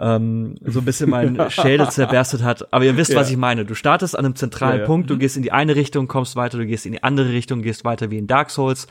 ähm, 0.00 0.54
so 0.64 0.78
ein 0.78 0.86
bisschen 0.86 1.10
mein 1.10 1.38
Schädel 1.50 1.90
zerberstet 1.90 2.42
hat. 2.42 2.72
Aber 2.72 2.86
ihr 2.86 2.96
wisst, 2.96 3.14
was 3.14 3.28
Ja. 3.28 3.32
ich 3.32 3.38
meine. 3.38 3.66
Du 3.66 3.74
startest 3.74 4.18
an 4.18 4.24
einem 4.24 4.36
zentralen 4.36 4.76
Ja, 4.76 4.80
ja. 4.82 4.86
Punkt, 4.86 5.10
du 5.10 5.18
gehst 5.18 5.36
in 5.36 5.42
die 5.42 5.52
eine 5.52 5.76
Richtung, 5.76 6.08
kommst 6.08 6.36
weiter, 6.36 6.56
du 6.56 6.64
gehst 6.64 6.86
in 6.86 6.92
die 6.92 7.02
andere 7.02 7.28
Richtung, 7.30 7.60
gehst 7.60 7.84
weiter 7.84 8.10
wie 8.10 8.16
in 8.16 8.26
Dark 8.28 8.48
Souls 8.48 8.86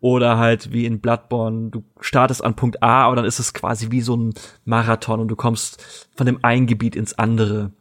oder 0.00 0.38
halt 0.38 0.72
wie 0.72 0.86
in 0.86 1.00
Bloodborne, 1.00 1.70
du 1.70 1.84
startest 2.00 2.44
an 2.44 2.56
Punkt 2.56 2.82
A, 2.82 3.04
aber 3.04 3.16
dann 3.16 3.24
ist 3.24 3.38
es 3.38 3.54
quasi 3.54 3.90
wie 3.90 4.00
so 4.00 4.16
ein 4.16 4.34
Marathon 4.64 5.20
und 5.20 5.28
du 5.28 5.36
kommst 5.36 6.08
von 6.14 6.26
dem 6.26 6.44
einen 6.44 6.66
Gebiet 6.66 6.96
ins 6.96 7.18
andere. 7.18 7.72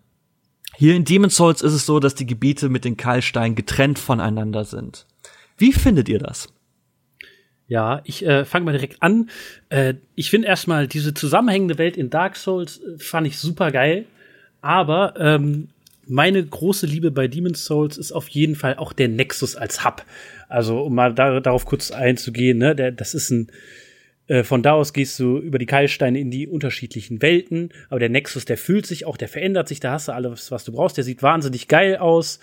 Hier 0.75 0.95
in 0.95 1.05
Demon's 1.05 1.35
Souls 1.35 1.61
ist 1.61 1.73
es 1.73 1.85
so, 1.85 1.99
dass 1.99 2.15
die 2.15 2.25
Gebiete 2.25 2.69
mit 2.69 2.85
den 2.85 2.97
Keilsteinen 2.97 3.55
getrennt 3.55 3.99
voneinander 3.99 4.63
sind. 4.63 5.05
Wie 5.57 5.73
findet 5.73 6.07
ihr 6.09 6.19
das? 6.19 6.49
Ja, 7.67 8.01
ich 8.05 8.25
äh, 8.25 8.45
fange 8.45 8.65
mal 8.65 8.71
direkt 8.71 9.01
an. 9.01 9.29
Äh, 9.69 9.95
ich 10.15 10.29
finde 10.29 10.47
erstmal 10.47 10.87
diese 10.87 11.13
zusammenhängende 11.13 11.77
Welt 11.77 11.97
in 11.97 12.09
Dark 12.09 12.37
Souls 12.37 12.79
äh, 12.79 12.97
fand 12.97 13.27
ich 13.27 13.37
super 13.37 13.71
geil. 13.71 14.05
Aber 14.61 15.15
ähm, 15.17 15.69
meine 16.05 16.45
große 16.45 16.85
Liebe 16.85 17.11
bei 17.11 17.27
Demon's 17.27 17.65
Souls 17.65 17.97
ist 17.97 18.13
auf 18.13 18.29
jeden 18.29 18.55
Fall 18.55 18.77
auch 18.77 18.93
der 18.93 19.09
Nexus 19.09 19.55
als 19.55 19.83
Hub. 19.83 20.05
Also 20.47 20.81
um 20.81 20.95
mal 20.95 21.13
da, 21.13 21.39
darauf 21.39 21.65
kurz 21.65 21.91
einzugehen, 21.91 22.57
ne, 22.57 22.75
der, 22.75 22.91
das 22.91 23.13
ist 23.13 23.29
ein 23.29 23.51
äh, 24.27 24.43
von 24.43 24.61
da 24.61 24.73
aus 24.73 24.93
gehst 24.93 25.19
du 25.19 25.37
über 25.37 25.57
die 25.57 25.65
Keilsteine 25.65 26.19
in 26.19 26.31
die 26.31 26.47
unterschiedlichen 26.47 27.21
Welten, 27.21 27.69
aber 27.89 27.99
der 27.99 28.09
Nexus, 28.09 28.45
der 28.45 28.57
fühlt 28.57 28.85
sich 28.85 29.05
auch, 29.05 29.17
der 29.17 29.27
verändert 29.27 29.67
sich, 29.67 29.79
da 29.79 29.93
hast 29.93 30.07
du 30.09 30.11
alles, 30.11 30.51
was 30.51 30.65
du 30.65 30.73
brauchst, 30.73 30.97
der 30.97 31.03
sieht 31.03 31.23
wahnsinnig 31.23 31.67
geil 31.67 31.97
aus. 31.97 32.39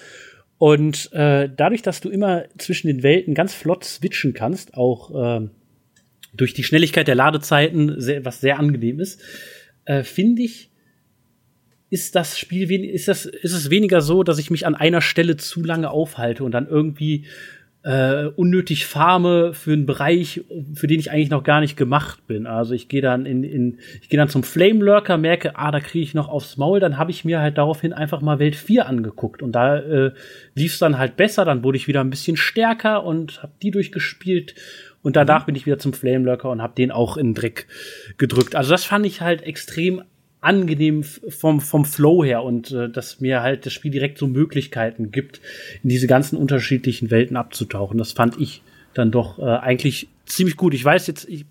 Und 0.56 1.12
äh, 1.12 1.48
dadurch, 1.54 1.82
dass 1.82 2.00
du 2.00 2.08
immer 2.08 2.44
zwischen 2.58 2.86
den 2.86 3.02
Welten 3.02 3.34
ganz 3.34 3.54
flott 3.54 3.84
switchen 3.84 4.34
kannst, 4.34 4.74
auch 4.74 5.10
ähm, 5.14 5.50
durch 6.32 6.54
die 6.54 6.64
Schnelligkeit 6.64 7.06
der 7.06 7.16
Ladezeiten, 7.16 8.00
sehr, 8.00 8.24
was 8.24 8.40
sehr 8.40 8.58
angenehm 8.58 9.00
ist, 9.00 9.20
äh, 9.84 10.02
finde 10.02 10.42
ich, 10.42 10.70
ist 11.90 12.16
das 12.16 12.38
Spiel 12.38 12.70
ist 12.72 13.08
das 13.08 13.26
ist 13.26 13.52
es 13.52 13.70
weniger 13.70 14.00
so, 14.00 14.22
dass 14.22 14.38
ich 14.38 14.50
mich 14.50 14.66
an 14.66 14.74
einer 14.74 15.00
Stelle 15.00 15.36
zu 15.36 15.62
lange 15.62 15.90
aufhalte 15.90 16.42
und 16.42 16.50
dann 16.50 16.66
irgendwie 16.66 17.26
äh, 17.84 18.28
unnötig 18.36 18.86
farme 18.86 19.52
für 19.52 19.74
einen 19.74 19.84
Bereich, 19.84 20.42
für 20.74 20.86
den 20.86 20.98
ich 20.98 21.10
eigentlich 21.10 21.28
noch 21.28 21.44
gar 21.44 21.60
nicht 21.60 21.76
gemacht 21.76 22.26
bin. 22.26 22.46
Also 22.46 22.72
ich 22.72 22.88
gehe 22.88 23.02
dann 23.02 23.26
in, 23.26 23.44
in 23.44 23.78
ich 24.00 24.08
gehe 24.08 24.18
dann 24.18 24.30
zum 24.30 24.42
Flame 24.42 24.82
Lurker, 24.82 25.18
merke, 25.18 25.56
ah, 25.56 25.70
da 25.70 25.80
kriege 25.80 26.02
ich 26.02 26.14
noch 26.14 26.28
aufs 26.28 26.56
Maul, 26.56 26.80
dann 26.80 26.96
habe 26.96 27.10
ich 27.10 27.26
mir 27.26 27.40
halt 27.40 27.58
daraufhin 27.58 27.92
einfach 27.92 28.22
mal 28.22 28.38
Welt 28.38 28.56
4 28.56 28.86
angeguckt. 28.88 29.42
Und 29.42 29.52
da 29.52 29.76
äh, 29.76 30.12
lief 30.54 30.72
es 30.72 30.78
dann 30.78 30.96
halt 30.96 31.16
besser, 31.16 31.44
dann 31.44 31.62
wurde 31.62 31.76
ich 31.76 31.86
wieder 31.86 32.00
ein 32.00 32.10
bisschen 32.10 32.38
stärker 32.38 33.04
und 33.04 33.42
habe 33.42 33.52
die 33.62 33.70
durchgespielt. 33.70 34.54
Und 35.02 35.16
danach 35.16 35.44
bin 35.44 35.54
ich 35.54 35.66
wieder 35.66 35.78
zum 35.78 35.92
Flame 35.92 36.24
Lurker 36.24 36.48
und 36.48 36.62
habe 36.62 36.74
den 36.74 36.90
auch 36.90 37.18
in 37.18 37.28
den 37.28 37.34
Dreck 37.34 37.66
gedrückt. 38.16 38.56
Also 38.56 38.70
das 38.70 38.86
fand 38.86 39.04
ich 39.04 39.20
halt 39.20 39.42
extrem 39.42 40.02
angenehm 40.44 41.02
vom, 41.02 41.60
vom 41.60 41.84
Flow 41.84 42.24
her 42.24 42.42
und 42.42 42.70
äh, 42.70 42.90
dass 42.90 43.20
mir 43.20 43.40
halt 43.40 43.66
das 43.66 43.72
Spiel 43.72 43.90
direkt 43.90 44.18
so 44.18 44.26
Möglichkeiten 44.26 45.10
gibt, 45.10 45.40
in 45.82 45.88
diese 45.88 46.06
ganzen 46.06 46.36
unterschiedlichen 46.36 47.10
Welten 47.10 47.36
abzutauchen. 47.36 47.98
Das 47.98 48.12
fand 48.12 48.40
ich 48.40 48.62
dann 48.92 49.10
doch 49.10 49.38
äh, 49.38 49.42
eigentlich 49.42 50.08
ziemlich 50.26 50.56
gut. 50.56 50.74
Ich 50.74 50.84
weiß 50.84 51.06
jetzt, 51.06 51.28
ich 51.28 51.46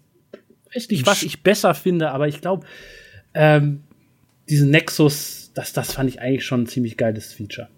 weiß 0.73 0.89
nicht, 0.89 1.07
was 1.07 1.23
ich 1.23 1.41
besser 1.41 1.73
finde, 1.73 2.11
aber 2.11 2.27
ich 2.27 2.41
glaube, 2.41 2.65
ähm, 3.33 3.81
diesen 4.49 4.69
Nexus, 4.69 5.51
das, 5.53 5.73
das 5.73 5.93
fand 5.93 6.09
ich 6.09 6.21
eigentlich 6.21 6.45
schon 6.45 6.63
ein 6.63 6.67
ziemlich 6.67 6.95
geiles 6.97 7.33
Feature. 7.33 7.69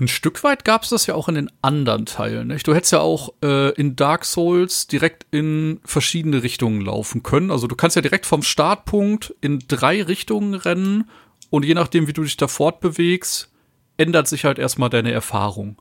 Ein 0.00 0.08
Stück 0.08 0.42
weit 0.44 0.64
gab 0.64 0.82
es 0.84 0.88
das 0.88 1.06
ja 1.06 1.14
auch 1.14 1.28
in 1.28 1.34
den 1.34 1.50
anderen 1.60 2.06
Teilen. 2.06 2.48
Nicht? 2.48 2.66
Du 2.66 2.74
hättest 2.74 2.92
ja 2.92 3.00
auch 3.00 3.34
äh, 3.42 3.70
in 3.74 3.96
Dark 3.96 4.24
Souls 4.24 4.86
direkt 4.86 5.26
in 5.30 5.80
verschiedene 5.84 6.42
Richtungen 6.42 6.80
laufen 6.80 7.22
können. 7.22 7.50
Also 7.50 7.66
du 7.66 7.76
kannst 7.76 7.96
ja 7.96 8.02
direkt 8.02 8.24
vom 8.24 8.42
Startpunkt 8.42 9.34
in 9.42 9.58
drei 9.68 10.02
Richtungen 10.02 10.54
rennen 10.54 11.10
und 11.50 11.66
je 11.66 11.74
nachdem, 11.74 12.06
wie 12.06 12.14
du 12.14 12.22
dich 12.22 12.38
da 12.38 12.48
fortbewegst, 12.48 13.52
ändert 13.98 14.26
sich 14.26 14.46
halt 14.46 14.58
erstmal 14.58 14.88
deine 14.88 15.12
Erfahrung. 15.12 15.80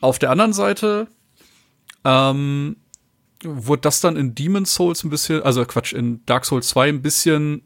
Auf 0.00 0.20
der 0.20 0.30
anderen 0.30 0.52
Seite 0.52 1.08
ähm, 2.04 2.76
wurde 3.42 3.82
das 3.82 4.00
dann 4.00 4.16
in 4.16 4.36
Demon's 4.36 4.72
Souls 4.74 5.02
ein 5.02 5.10
bisschen, 5.10 5.42
also 5.42 5.64
Quatsch, 5.64 5.92
in 5.92 6.24
Dark 6.26 6.44
Souls 6.44 6.68
2 6.68 6.90
ein 6.90 7.02
bisschen 7.02 7.62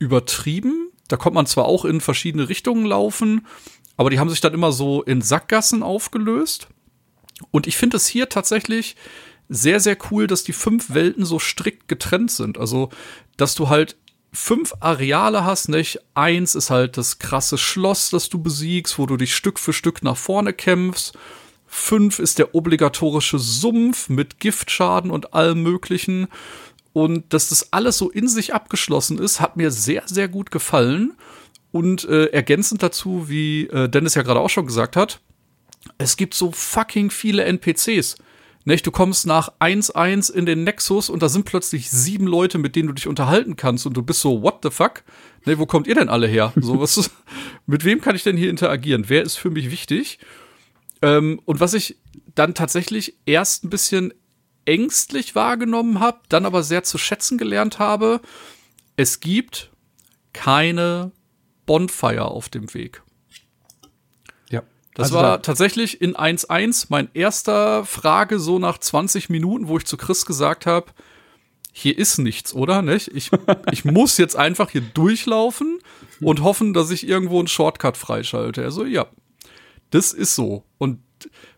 übertrieben. 0.00 0.90
Da 1.06 1.16
kommt 1.16 1.34
man 1.34 1.46
zwar 1.46 1.66
auch 1.66 1.84
in 1.84 2.00
verschiedene 2.00 2.48
Richtungen 2.48 2.84
laufen, 2.84 3.46
aber 3.96 4.10
die 4.10 4.18
haben 4.18 4.30
sich 4.30 4.40
dann 4.40 4.54
immer 4.54 4.72
so 4.72 5.02
in 5.02 5.22
Sackgassen 5.22 5.82
aufgelöst. 5.82 6.68
Und 7.50 7.66
ich 7.66 7.76
finde 7.76 7.96
es 7.96 8.06
hier 8.06 8.28
tatsächlich 8.28 8.96
sehr, 9.48 9.80
sehr 9.80 9.96
cool, 10.10 10.26
dass 10.26 10.44
die 10.44 10.52
fünf 10.52 10.94
Welten 10.94 11.24
so 11.24 11.38
strikt 11.38 11.88
getrennt 11.88 12.30
sind. 12.30 12.58
Also, 12.58 12.90
dass 13.36 13.54
du 13.54 13.68
halt 13.68 13.96
fünf 14.32 14.74
Areale 14.80 15.44
hast, 15.44 15.68
nicht? 15.68 16.00
Eins 16.14 16.54
ist 16.54 16.70
halt 16.70 16.96
das 16.96 17.18
krasse 17.18 17.58
Schloss, 17.58 18.10
das 18.10 18.28
du 18.28 18.42
besiegst, 18.42 18.98
wo 18.98 19.06
du 19.06 19.16
dich 19.16 19.34
Stück 19.34 19.58
für 19.58 19.72
Stück 19.72 20.02
nach 20.02 20.16
vorne 20.16 20.52
kämpfst. 20.52 21.16
Fünf 21.66 22.18
ist 22.18 22.38
der 22.38 22.54
obligatorische 22.54 23.38
Sumpf 23.38 24.08
mit 24.08 24.40
Giftschaden 24.40 25.10
und 25.10 25.34
allem 25.34 25.62
Möglichen. 25.62 26.28
Und 26.92 27.32
dass 27.32 27.48
das 27.48 27.72
alles 27.72 27.98
so 27.98 28.10
in 28.10 28.28
sich 28.28 28.54
abgeschlossen 28.54 29.18
ist, 29.18 29.40
hat 29.40 29.56
mir 29.56 29.70
sehr, 29.70 30.04
sehr 30.06 30.28
gut 30.28 30.50
gefallen. 30.50 31.14
Und 31.74 32.04
äh, 32.04 32.26
ergänzend 32.26 32.84
dazu, 32.84 33.28
wie 33.28 33.66
äh, 33.66 33.88
Dennis 33.88 34.14
ja 34.14 34.22
gerade 34.22 34.38
auch 34.38 34.48
schon 34.48 34.64
gesagt 34.64 34.94
hat, 34.94 35.18
es 35.98 36.16
gibt 36.16 36.34
so 36.34 36.52
fucking 36.52 37.10
viele 37.10 37.42
NPCs. 37.42 38.14
Nicht? 38.64 38.86
Du 38.86 38.92
kommst 38.92 39.26
nach 39.26 39.48
1-1 39.58 40.32
in 40.32 40.46
den 40.46 40.62
Nexus 40.62 41.10
und 41.10 41.20
da 41.20 41.28
sind 41.28 41.46
plötzlich 41.46 41.90
sieben 41.90 42.28
Leute, 42.28 42.58
mit 42.58 42.76
denen 42.76 42.86
du 42.86 42.94
dich 42.94 43.08
unterhalten 43.08 43.56
kannst 43.56 43.86
und 43.86 43.96
du 43.96 44.04
bist 44.04 44.20
so, 44.20 44.40
what 44.40 44.60
the 44.62 44.70
fuck? 44.70 45.02
Ne, 45.46 45.58
wo 45.58 45.66
kommt 45.66 45.88
ihr 45.88 45.96
denn 45.96 46.08
alle 46.08 46.28
her? 46.28 46.52
So, 46.60 46.80
was, 46.80 47.10
mit 47.66 47.84
wem 47.84 48.00
kann 48.00 48.14
ich 48.14 48.22
denn 48.22 48.36
hier 48.36 48.50
interagieren? 48.50 49.06
Wer 49.08 49.24
ist 49.24 49.34
für 49.34 49.50
mich 49.50 49.72
wichtig? 49.72 50.20
Ähm, 51.02 51.40
und 51.44 51.58
was 51.58 51.74
ich 51.74 51.96
dann 52.36 52.54
tatsächlich 52.54 53.16
erst 53.26 53.64
ein 53.64 53.70
bisschen 53.70 54.14
ängstlich 54.64 55.34
wahrgenommen 55.34 55.98
habe, 55.98 56.20
dann 56.28 56.46
aber 56.46 56.62
sehr 56.62 56.84
zu 56.84 56.98
schätzen 56.98 57.36
gelernt 57.36 57.80
habe, 57.80 58.20
es 58.94 59.18
gibt 59.18 59.72
keine 60.32 61.10
Bonfire 61.66 62.26
auf 62.26 62.48
dem 62.48 62.72
Weg. 62.74 63.02
Ja. 64.50 64.62
Das 64.94 65.04
Also 65.06 65.16
war 65.16 65.22
da- 65.22 65.38
tatsächlich 65.38 66.00
in 66.00 66.14
1.1 66.16 66.86
mein 66.90 67.08
erster 67.14 67.84
Frage 67.84 68.38
so 68.38 68.58
nach 68.58 68.78
20 68.78 69.28
Minuten, 69.30 69.68
wo 69.68 69.76
ich 69.78 69.84
zu 69.86 69.96
Chris 69.96 70.26
gesagt 70.26 70.66
habe, 70.66 70.86
hier 71.72 71.98
ist 71.98 72.18
nichts, 72.18 72.54
oder? 72.54 72.82
Nicht? 72.82 73.08
Ich, 73.08 73.30
ich 73.72 73.84
muss 73.84 74.16
jetzt 74.18 74.36
einfach 74.36 74.70
hier 74.70 74.82
durchlaufen 74.82 75.78
und 76.20 76.42
hoffen, 76.42 76.72
dass 76.72 76.90
ich 76.90 77.08
irgendwo 77.08 77.38
einen 77.40 77.48
Shortcut 77.48 77.96
freischalte. 77.96 78.62
Also 78.62 78.84
ja, 78.84 79.06
das 79.90 80.12
ist 80.12 80.34
so. 80.36 80.64
Und 80.78 81.00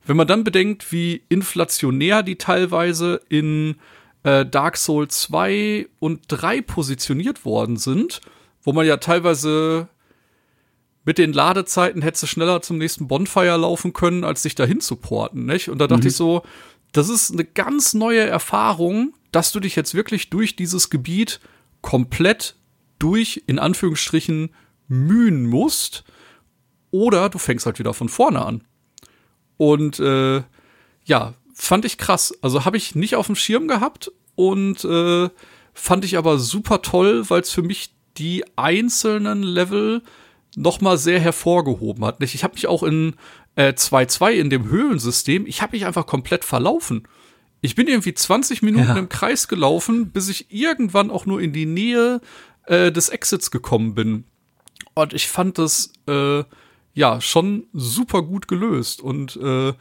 wenn 0.07 0.17
man 0.17 0.27
dann 0.27 0.45
bedenkt, 0.45 0.91
wie 0.93 1.23
inflationär 1.29 2.23
die 2.23 2.37
teilweise 2.37 3.21
in 3.29 3.77
äh, 4.23 4.47
Dark 4.47 4.77
Souls 4.77 5.21
2 5.23 5.89
und 5.99 6.23
3 6.29 6.63
positioniert 6.63 7.45
worden 7.45 7.77
sind, 7.77 8.21
wo 8.63 8.73
man 8.73 8.87
ja 8.87 8.97
teilweise 8.97 9.89
mit 11.07 11.19
den 11.19 11.33
Ladezeiten 11.33 12.03
hättest 12.03 12.25
du 12.25 12.27
schneller 12.27 12.61
zum 12.61 12.79
nächsten 12.79 13.07
Bonfire 13.07 13.57
laufen 13.57 13.93
können, 13.93 14.25
als 14.25 14.43
sich 14.43 14.57
dahin 14.57 14.81
zu 14.81 14.97
porten, 14.97 15.47
nicht? 15.47 15.71
Und 15.71 15.79
da 15.79 15.87
dachte 15.87 16.09
ich 16.09 16.17
so, 16.17 16.43
das 16.93 17.09
ist 17.09 17.33
eine 17.33 17.45
ganz 17.45 17.95
neue 17.95 18.27
Erfahrung, 18.27 19.15
dass 19.31 19.53
du 19.53 19.61
dich 19.61 19.77
jetzt 19.77 19.95
wirklich 19.95 20.31
durch 20.31 20.57
dieses 20.57 20.91
Gebiet 20.91 21.41
komplett 21.81 22.57
durch, 22.99 23.45
in 23.47 23.61
Anführungsstrichen, 23.61 24.51
mühen 24.89 25.47
musst, 25.47 26.05
oder 26.91 27.29
du 27.29 27.39
fängst 27.39 27.67
halt 27.67 27.79
wieder 27.79 27.95
von 27.95 28.09
vorne 28.09 28.45
an. 28.45 28.65
Und 29.59 30.01
äh, 30.01 30.43
ja, 31.05 31.35
fand 31.55 31.85
ich 31.85 31.99
krass. 31.99 32.35
Also 32.43 32.65
habe 32.65 32.77
ich 32.77 32.97
nicht 32.97 33.15
auf 33.15 33.27
dem 33.27 33.37
Schirm 33.37 33.69
gehabt 33.69 34.11
und 34.35 34.85
äh, 34.85 35.29
fand 35.73 36.05
ich 36.05 36.19
aber 36.19 36.39
super 36.39 36.83
toll, 36.83 37.31
weil 37.31 37.43
es 37.43 37.51
für 37.51 37.63
mich 37.63 37.91
die 38.17 38.45
einzelnen 38.57 39.43
Level 39.43 40.03
noch 40.57 40.81
mal 40.81 40.99
sehr 40.99 41.21
hervorgehoben 41.21 42.05
hat. 42.05 42.21
Ich 42.23 42.43
habe 42.43 42.55
mich 42.55 42.67
auch 42.67 42.83
in 42.83 43.15
äh, 43.55 43.73
2.2 43.73 44.33
in 44.33 44.51
dem 44.51 44.69
Höhlensystem, 44.69 45.47
ich 45.47 45.63
habe 45.63 45.77
mich 45.77 45.87
einfach 45.87 46.07
komplett 46.07 46.45
verlaufen. 46.45 47.07
Ich 47.61 47.75
bin 47.75 47.87
irgendwie 47.87 48.15
20 48.15 48.63
Minuten 48.63 48.89
ja. 48.89 48.97
im 48.97 49.09
Kreis 49.09 49.49
gelaufen, 49.49 50.11
bis 50.11 50.29
ich 50.29 50.53
irgendwann 50.53 51.11
auch 51.11 51.27
nur 51.27 51.41
in 51.41 51.53
die 51.53 51.67
Nähe 51.67 52.21
äh, 52.65 52.91
des 52.91 53.11
Exits 53.11 53.51
gekommen 53.51 53.95
bin. 53.95 54.25
Und 54.95 55.13
ich 55.13 55.29
fand 55.29 55.59
das 55.59 55.93
äh, 56.09 56.43
ja 56.95 57.21
schon 57.21 57.67
super 57.73 58.23
gut 58.23 58.49
gelöst 58.49 59.01
und 59.03 59.37
äh, 59.37 59.75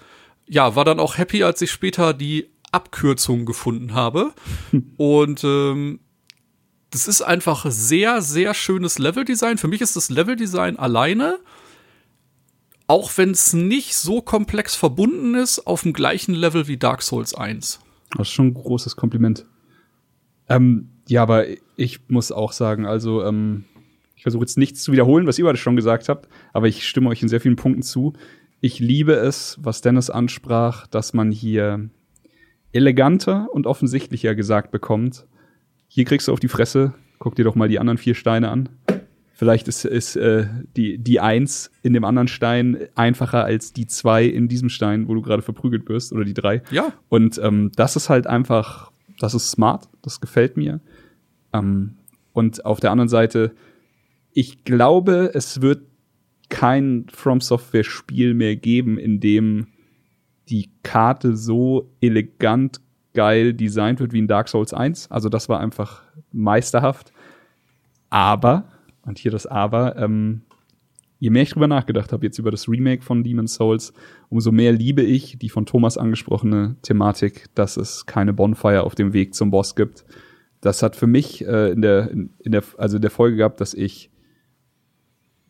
ja, 0.48 0.76
war 0.76 0.86
dann 0.86 1.00
auch 1.00 1.18
happy, 1.18 1.44
als 1.44 1.62
ich 1.62 1.72
später 1.72 2.14
die 2.14 2.50
Abkürzung 2.72 3.46
gefunden 3.46 3.94
habe. 3.94 4.34
und 4.98 5.44
ähm, 5.44 6.00
das 6.96 7.10
ist 7.10 7.22
einfach 7.22 7.66
sehr, 7.70 8.22
sehr 8.22 8.54
schönes 8.54 9.00
Leveldesign. 9.00 9.58
Für 9.58 9.68
mich 9.68 9.82
ist 9.82 9.98
das 9.98 10.10
Leveldesign 10.10 10.80
alleine, 10.80 11.40
auch 12.88 13.12
wenn 13.18 13.32
es 13.32 13.52
nicht 13.52 13.98
so 13.98 14.22
komplex 14.22 14.76
verbunden 14.76 15.36
ist, 15.36 15.68
auf 15.68 15.82
dem 15.82 15.92
gleichen 15.92 16.34
Level 16.34 16.70
wie 16.70 16.78
Dark 16.78 17.02
Souls 17.02 17.34
1. 17.34 17.82
Das 18.12 18.30
ist 18.30 18.34
schon 18.34 18.48
ein 18.48 18.54
großes 18.54 18.96
Kompliment. 18.96 19.46
Ähm, 20.48 20.90
ja, 21.10 21.22
aber 21.22 21.46
ich 21.76 22.00
muss 22.08 22.32
auch 22.32 22.54
sagen, 22.54 22.86
also 22.86 23.26
ähm, 23.26 23.66
ich 24.16 24.22
versuche 24.22 24.44
jetzt 24.44 24.58
nichts 24.58 24.82
zu 24.82 24.94
wiederholen, 24.94 25.28
was 25.28 25.38
ihr 25.38 25.44
beide 25.44 25.58
schon 25.58 25.76
gesagt 25.76 26.08
habt, 26.08 26.30
aber 26.54 26.70
ich 26.70 26.88
stimme 26.88 27.10
euch 27.10 27.22
in 27.22 27.28
sehr 27.28 27.42
vielen 27.42 27.58
Punkten 27.58 27.82
zu. 27.82 28.14
Ich 28.62 28.80
liebe 28.80 29.16
es, 29.16 29.58
was 29.62 29.82
Dennis 29.82 30.10
ansprach, 30.10 30.88
dass 30.88 31.14
man 31.14 31.30
hier 31.30 31.90
eleganter 32.72 33.50
und 33.52 33.68
offensichtlicher 33.68 34.34
gesagt 34.34 34.72
bekommt. 34.72 35.28
Hier 35.96 36.04
kriegst 36.04 36.28
du 36.28 36.34
auf 36.34 36.42
die 36.42 36.50
Fresse, 36.50 36.94
guck 37.20 37.36
dir 37.36 37.46
doch 37.46 37.56
mal 37.56 37.70
die 37.70 37.80
anderen 37.80 37.98
vier 37.98 38.16
Steine 38.16 38.50
an. 38.50 38.68
Vielleicht 39.32 39.70
ist, 39.70 39.86
ist 39.86 40.18
äh, 40.18 40.46
die, 40.76 40.98
die 40.98 41.22
Eins 41.22 41.72
in 41.84 41.94
dem 41.94 42.04
anderen 42.04 42.28
Stein 42.28 42.90
einfacher 42.96 43.46
als 43.46 43.72
die 43.72 43.88
zwei 43.88 44.26
in 44.26 44.50
diesem 44.50 44.68
Stein, 44.68 45.08
wo 45.08 45.14
du 45.14 45.22
gerade 45.22 45.42
verprügelt 45.42 45.88
wirst, 45.88 46.12
oder 46.12 46.26
die 46.26 46.34
drei. 46.34 46.64
Ja. 46.70 46.92
Und 47.08 47.40
ähm, 47.42 47.72
das 47.78 47.96
ist 47.96 48.10
halt 48.10 48.28
einfach, 48.28 48.92
das 49.20 49.36
ist 49.36 49.50
smart, 49.50 49.88
das 50.02 50.20
gefällt 50.20 50.58
mir. 50.58 50.82
Ähm, 51.54 51.96
und 52.34 52.66
auf 52.66 52.82
der 52.82 52.92
anderen 52.92 53.08
Seite, 53.08 53.56
ich 54.34 54.66
glaube, 54.66 55.32
es 55.34 55.62
wird 55.62 55.84
kein 56.50 57.06
From 57.10 57.40
Software 57.40 57.86
Spiel 57.86 58.34
mehr 58.34 58.58
geben, 58.58 58.98
in 58.98 59.22
dem 59.22 59.68
die 60.50 60.72
Karte 60.84 61.38
so 61.38 61.90
elegant 62.02 62.82
geil 63.16 63.54
designt 63.54 64.00
wird 64.00 64.14
wie 64.14 64.20
in 64.20 64.28
Dark 64.28 64.48
Souls 64.50 64.74
1. 64.74 65.10
Also 65.10 65.30
das 65.30 65.50
war 65.50 65.60
einfach 65.60 66.04
meisterhaft. 66.32 67.12
Aber, 68.10 68.66
und 69.04 69.18
hier 69.18 69.32
das 69.32 69.48
Aber, 69.48 69.98
ähm, 69.98 70.42
je 71.20 71.30
mehr 71.30 71.44
ich 71.44 71.50
drüber 71.50 71.68
nachgedacht 71.68 72.14
habe, 72.14 72.26
jetzt 72.26 72.38
über 72.38 72.52
das 72.52 72.70
Remake 72.70 73.02
von 73.02 73.24
Demon's 73.24 73.56
Souls, 73.56 73.94
umso 74.30 74.52
mehr 74.52 74.72
liebe 74.72 75.02
ich 75.02 75.38
die 75.40 75.50
von 75.50 75.66
Thomas 75.66 75.98
angesprochene 75.98 76.76
Thematik, 76.82 77.48
dass 77.56 77.78
es 77.78 78.06
keine 78.06 78.34
Bonfire 78.34 78.84
auf 78.84 78.96
dem 78.96 79.14
Weg 79.14 79.34
zum 79.34 79.50
Boss 79.50 79.76
gibt. 79.76 80.06
Das 80.62 80.84
hat 80.84 80.96
für 80.96 81.08
mich 81.08 81.46
äh, 81.46 81.72
in, 81.72 81.82
der, 81.82 82.12
in, 82.12 82.34
in 82.40 82.52
der, 82.52 82.64
also 82.78 82.98
in 82.98 83.02
der 83.02 83.12
Folge 83.12 83.38
gehabt, 83.38 83.62
dass 83.62 83.74
ich 83.74 84.12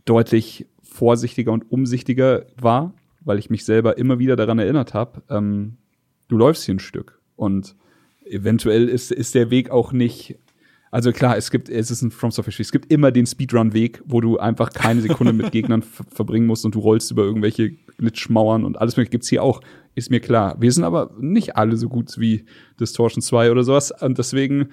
deutlich 0.06 0.68
vorsichtiger 0.82 1.52
und 1.52 1.72
umsichtiger 1.72 2.46
war, 2.56 2.94
weil 3.22 3.40
ich 3.40 3.50
mich 3.50 3.66
selber 3.66 3.98
immer 3.98 4.20
wieder 4.20 4.36
daran 4.36 4.60
erinnert 4.60 4.94
habe, 4.94 5.24
ähm, 5.30 5.78
du 6.28 6.38
läufst 6.38 6.64
hier 6.64 6.76
ein 6.76 6.80
Stück 6.80 7.15
und 7.36 7.76
eventuell 8.26 8.90
ist, 8.90 9.12
ist 9.12 9.36
der 9.36 9.50
Weg 9.50 9.70
auch 9.70 9.92
nicht 9.92 10.38
also 10.96 11.12
klar, 11.12 11.36
es 11.36 11.52
gibt, 11.52 11.68
es 11.68 11.92
ist 11.92 12.04
ein 12.04 12.10
From 12.10 12.32
Software 12.32 12.54
Spiel. 12.54 12.64
Es 12.64 12.72
gibt 12.72 12.90
immer 12.90 13.12
den 13.12 13.26
Speedrun-Weg, 13.26 14.02
wo 14.06 14.22
du 14.22 14.38
einfach 14.38 14.70
keine 14.70 15.02
Sekunde 15.02 15.34
mit 15.34 15.52
Gegnern 15.52 15.82
verbringen 15.82 16.48
musst 16.48 16.64
und 16.64 16.74
du 16.74 16.80
rollst 16.80 17.12
über 17.12 17.24
irgendwelche 17.24 17.72
Glitchmauern 17.98 18.64
und 18.64 18.80
alles 18.80 18.96
mögliche 18.96 19.12
gibt's 19.12 19.28
hier 19.28 19.44
auch. 19.44 19.60
Ist 19.94 20.10
mir 20.10 20.22
klar. 20.22 20.56
Wir 20.62 20.72
sind 20.72 20.86
aber 20.86 21.12
nicht 21.20 21.58
alle 21.58 21.76
so 21.76 21.90
gut 21.90 22.18
wie 22.18 22.46
Distortion 22.80 23.22
2 23.22 23.52
oder 23.52 23.66
sowas. 23.66 23.92
Und 23.92 24.18
deswegen, 24.20 24.70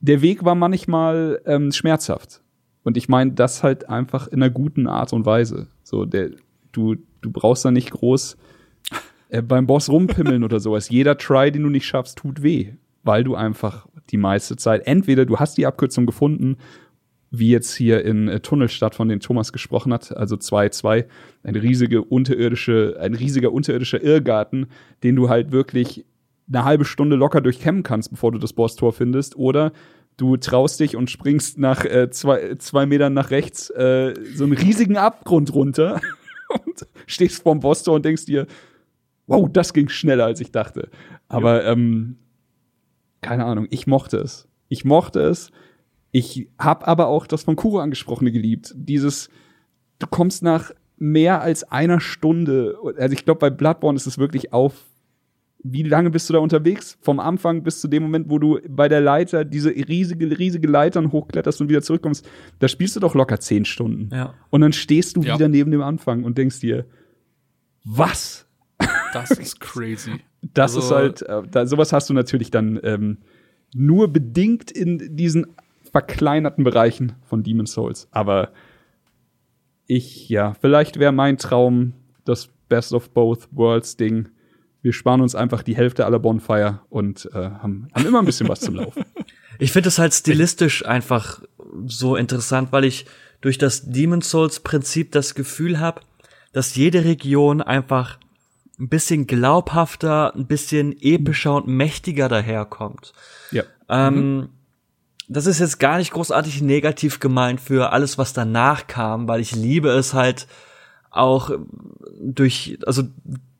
der 0.00 0.22
Weg 0.22 0.46
war 0.46 0.54
manchmal 0.54 1.42
ähm, 1.44 1.72
schmerzhaft. 1.72 2.40
Und 2.82 2.96
ich 2.96 3.10
meine 3.10 3.32
das 3.32 3.62
halt 3.62 3.90
einfach 3.90 4.28
in 4.28 4.42
einer 4.42 4.50
guten 4.50 4.86
Art 4.86 5.12
und 5.12 5.26
Weise. 5.26 5.68
So, 5.82 6.06
der, 6.06 6.30
du, 6.72 6.96
du 7.20 7.30
brauchst 7.30 7.66
da 7.66 7.70
nicht 7.70 7.90
groß 7.90 8.38
äh, 9.32 9.40
beim 9.40 9.66
Boss 9.66 9.88
rumpimmeln 9.88 10.44
oder 10.44 10.60
sowas. 10.60 10.90
Jeder 10.90 11.16
Try, 11.16 11.50
den 11.50 11.62
du 11.62 11.70
nicht 11.70 11.86
schaffst, 11.86 12.18
tut 12.18 12.42
weh, 12.42 12.72
weil 13.02 13.24
du 13.24 13.34
einfach 13.34 13.86
die 14.10 14.18
meiste 14.18 14.56
Zeit 14.56 14.86
entweder 14.86 15.24
du 15.24 15.38
hast 15.38 15.56
die 15.56 15.66
Abkürzung 15.66 16.04
gefunden, 16.04 16.58
wie 17.30 17.48
jetzt 17.48 17.74
hier 17.74 18.04
in 18.04 18.28
äh, 18.28 18.40
Tunnelstadt, 18.40 18.94
von 18.94 19.08
dem 19.08 19.20
Thomas 19.20 19.54
gesprochen 19.54 19.90
hat, 19.94 20.14
also 20.14 20.36
2-2, 20.36 21.06
eine 21.44 21.62
riesige 21.62 22.02
unterirdische, 22.02 22.98
ein 23.00 23.14
riesiger 23.14 23.52
unterirdischer 23.52 24.02
Irrgarten, 24.02 24.66
den 25.02 25.16
du 25.16 25.30
halt 25.30 25.50
wirklich 25.50 26.04
eine 26.52 26.64
halbe 26.66 26.84
Stunde 26.84 27.16
locker 27.16 27.40
durchkämmen 27.40 27.82
kannst, 27.82 28.10
bevor 28.10 28.32
du 28.32 28.38
das 28.38 28.52
Bosstor 28.52 28.92
findest, 28.92 29.36
oder 29.36 29.72
du 30.18 30.36
traust 30.36 30.78
dich 30.78 30.94
und 30.94 31.10
springst 31.10 31.56
nach 31.56 31.86
äh, 31.86 32.10
zwei, 32.10 32.56
zwei 32.56 32.84
Metern 32.84 33.14
nach 33.14 33.30
rechts 33.30 33.70
äh, 33.70 34.12
so 34.34 34.44
einen 34.44 34.52
riesigen 34.52 34.98
Abgrund 34.98 35.54
runter 35.54 36.02
und 36.66 36.86
stehst 37.06 37.42
vorm 37.42 37.60
Bosstor 37.60 37.94
und 37.94 38.04
denkst 38.04 38.26
dir, 38.26 38.46
wow, 39.26 39.48
das 39.50 39.72
ging 39.72 39.88
schneller, 39.88 40.24
als 40.24 40.40
ich 40.40 40.52
dachte. 40.52 40.90
Aber 41.28 41.64
ähm, 41.64 42.16
keine 43.20 43.44
Ahnung, 43.44 43.66
ich 43.70 43.86
mochte 43.86 44.18
es. 44.18 44.48
Ich 44.68 44.84
mochte 44.84 45.20
es. 45.20 45.50
Ich 46.10 46.48
habe 46.58 46.86
aber 46.86 47.08
auch 47.08 47.26
das 47.26 47.44
von 47.44 47.56
Kuro 47.56 47.78
angesprochene 47.78 48.32
geliebt. 48.32 48.74
Dieses, 48.76 49.30
du 49.98 50.06
kommst 50.06 50.42
nach 50.42 50.72
mehr 50.96 51.40
als 51.40 51.64
einer 51.64 52.00
Stunde, 52.00 52.76
also 52.98 53.12
ich 53.12 53.24
glaube, 53.24 53.38
bei 53.38 53.50
Bloodborne 53.50 53.96
ist 53.96 54.06
es 54.06 54.18
wirklich 54.18 54.52
auf 54.52 54.74
wie 55.64 55.82
lange 55.82 56.10
bist 56.10 56.28
du 56.28 56.32
da 56.32 56.40
unterwegs? 56.40 56.98
Vom 57.00 57.20
Anfang 57.20 57.62
bis 57.62 57.80
zu 57.80 57.88
dem 57.88 58.02
Moment, 58.02 58.28
wo 58.28 58.38
du 58.38 58.58
bei 58.68 58.88
der 58.88 59.00
Leiter 59.00 59.44
diese 59.44 59.70
riesige, 59.70 60.36
riesige 60.38 60.66
Leitern 60.66 61.12
hochkletterst 61.12 61.60
und 61.60 61.68
wieder 61.68 61.82
zurückkommst, 61.82 62.28
da 62.58 62.68
spielst 62.68 62.96
du 62.96 63.00
doch 63.00 63.14
locker 63.14 63.38
zehn 63.38 63.64
Stunden. 63.64 64.14
Ja. 64.14 64.34
Und 64.50 64.60
dann 64.60 64.72
stehst 64.72 65.16
du 65.16 65.22
ja. 65.22 65.34
wieder 65.34 65.48
neben 65.48 65.70
dem 65.70 65.82
Anfang 65.82 66.24
und 66.24 66.36
denkst 66.36 66.60
dir, 66.60 66.86
was? 67.84 68.46
Das 69.12 69.30
ist 69.30 69.60
crazy. 69.60 70.20
das 70.54 70.74
also, 70.74 70.80
ist 70.80 70.90
halt, 70.90 71.22
äh, 71.22 71.48
da, 71.50 71.66
sowas 71.66 71.92
hast 71.92 72.08
du 72.08 72.14
natürlich 72.14 72.50
dann 72.50 72.80
ähm, 72.82 73.18
nur 73.74 74.08
bedingt 74.12 74.70
in 74.70 75.16
diesen 75.16 75.46
verkleinerten 75.90 76.64
Bereichen 76.64 77.12
von 77.22 77.42
Demon's 77.42 77.72
Souls. 77.72 78.08
Aber 78.10 78.52
ich, 79.86 80.28
ja, 80.28 80.54
vielleicht 80.60 80.98
wäre 80.98 81.12
mein 81.12 81.36
Traum 81.36 81.92
das 82.24 82.48
Best 82.68 82.94
of 82.94 83.10
Both 83.10 83.48
Worlds 83.52 83.96
Ding 83.96 84.30
wir 84.82 84.92
sparen 84.92 85.20
uns 85.20 85.34
einfach 85.34 85.62
die 85.62 85.76
Hälfte 85.76 86.04
aller 86.04 86.18
Bonfire 86.18 86.80
und 86.90 87.30
äh, 87.32 87.36
haben, 87.36 87.88
haben 87.94 88.06
immer 88.06 88.18
ein 88.18 88.24
bisschen 88.24 88.48
was 88.48 88.60
zum 88.60 88.74
Laufen. 88.74 89.04
Ich 89.58 89.70
finde 89.70 89.90
es 89.90 89.98
halt 89.98 90.12
stilistisch 90.12 90.84
einfach 90.86 91.42
so 91.86 92.16
interessant, 92.16 92.72
weil 92.72 92.84
ich 92.84 93.04
durch 93.42 93.58
das 93.58 93.88
Demon 93.88 94.22
Souls 94.22 94.60
Prinzip 94.60 95.12
das 95.12 95.34
Gefühl 95.34 95.78
habe, 95.78 96.00
dass 96.52 96.74
jede 96.74 97.04
Region 97.04 97.60
einfach 97.60 98.18
ein 98.82 98.88
bisschen 98.88 99.28
glaubhafter, 99.28 100.34
ein 100.34 100.46
bisschen 100.46 100.96
epischer 101.00 101.54
und 101.54 101.68
mächtiger 101.68 102.28
daherkommt. 102.28 103.12
Ja. 103.52 103.62
Ähm, 103.88 104.36
mhm. 104.36 104.48
Das 105.28 105.46
ist 105.46 105.60
jetzt 105.60 105.78
gar 105.78 105.98
nicht 105.98 106.12
großartig 106.12 106.62
negativ 106.62 107.20
gemeint 107.20 107.60
für 107.60 107.92
alles, 107.92 108.18
was 108.18 108.32
danach 108.32 108.88
kam, 108.88 109.28
weil 109.28 109.40
ich 109.40 109.54
liebe 109.54 109.88
es 109.90 110.14
halt 110.14 110.48
auch 111.10 111.52
durch, 112.20 112.78
also 112.84 113.04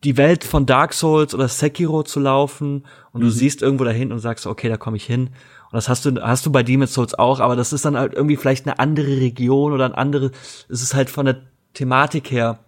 die 0.02 0.16
Welt 0.16 0.42
von 0.42 0.66
Dark 0.66 0.92
Souls 0.92 1.34
oder 1.34 1.46
Sekiro 1.46 2.02
zu 2.02 2.18
laufen 2.18 2.84
und 3.12 3.20
mhm. 3.20 3.26
du 3.26 3.30
siehst 3.30 3.62
irgendwo 3.62 3.84
dahin 3.84 4.10
und 4.10 4.18
sagst, 4.18 4.46
okay, 4.46 4.68
da 4.68 4.76
komme 4.76 4.96
ich 4.96 5.04
hin. 5.04 5.28
Und 5.28 5.76
das 5.76 5.88
hast 5.88 6.04
du, 6.04 6.20
hast 6.20 6.44
du 6.44 6.50
bei 6.50 6.64
Demon's 6.64 6.94
Souls 6.94 7.14
auch, 7.14 7.38
aber 7.38 7.54
das 7.54 7.72
ist 7.72 7.84
dann 7.84 7.96
halt 7.96 8.12
irgendwie 8.12 8.36
vielleicht 8.36 8.66
eine 8.66 8.80
andere 8.80 9.18
Region 9.18 9.72
oder 9.72 9.84
ein 9.84 9.94
andere, 9.94 10.32
es 10.68 10.82
ist 10.82 10.94
halt 10.94 11.10
von 11.10 11.26
der 11.26 11.42
Thematik 11.74 12.32
her 12.32 12.58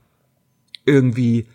irgendwie 0.87 1.49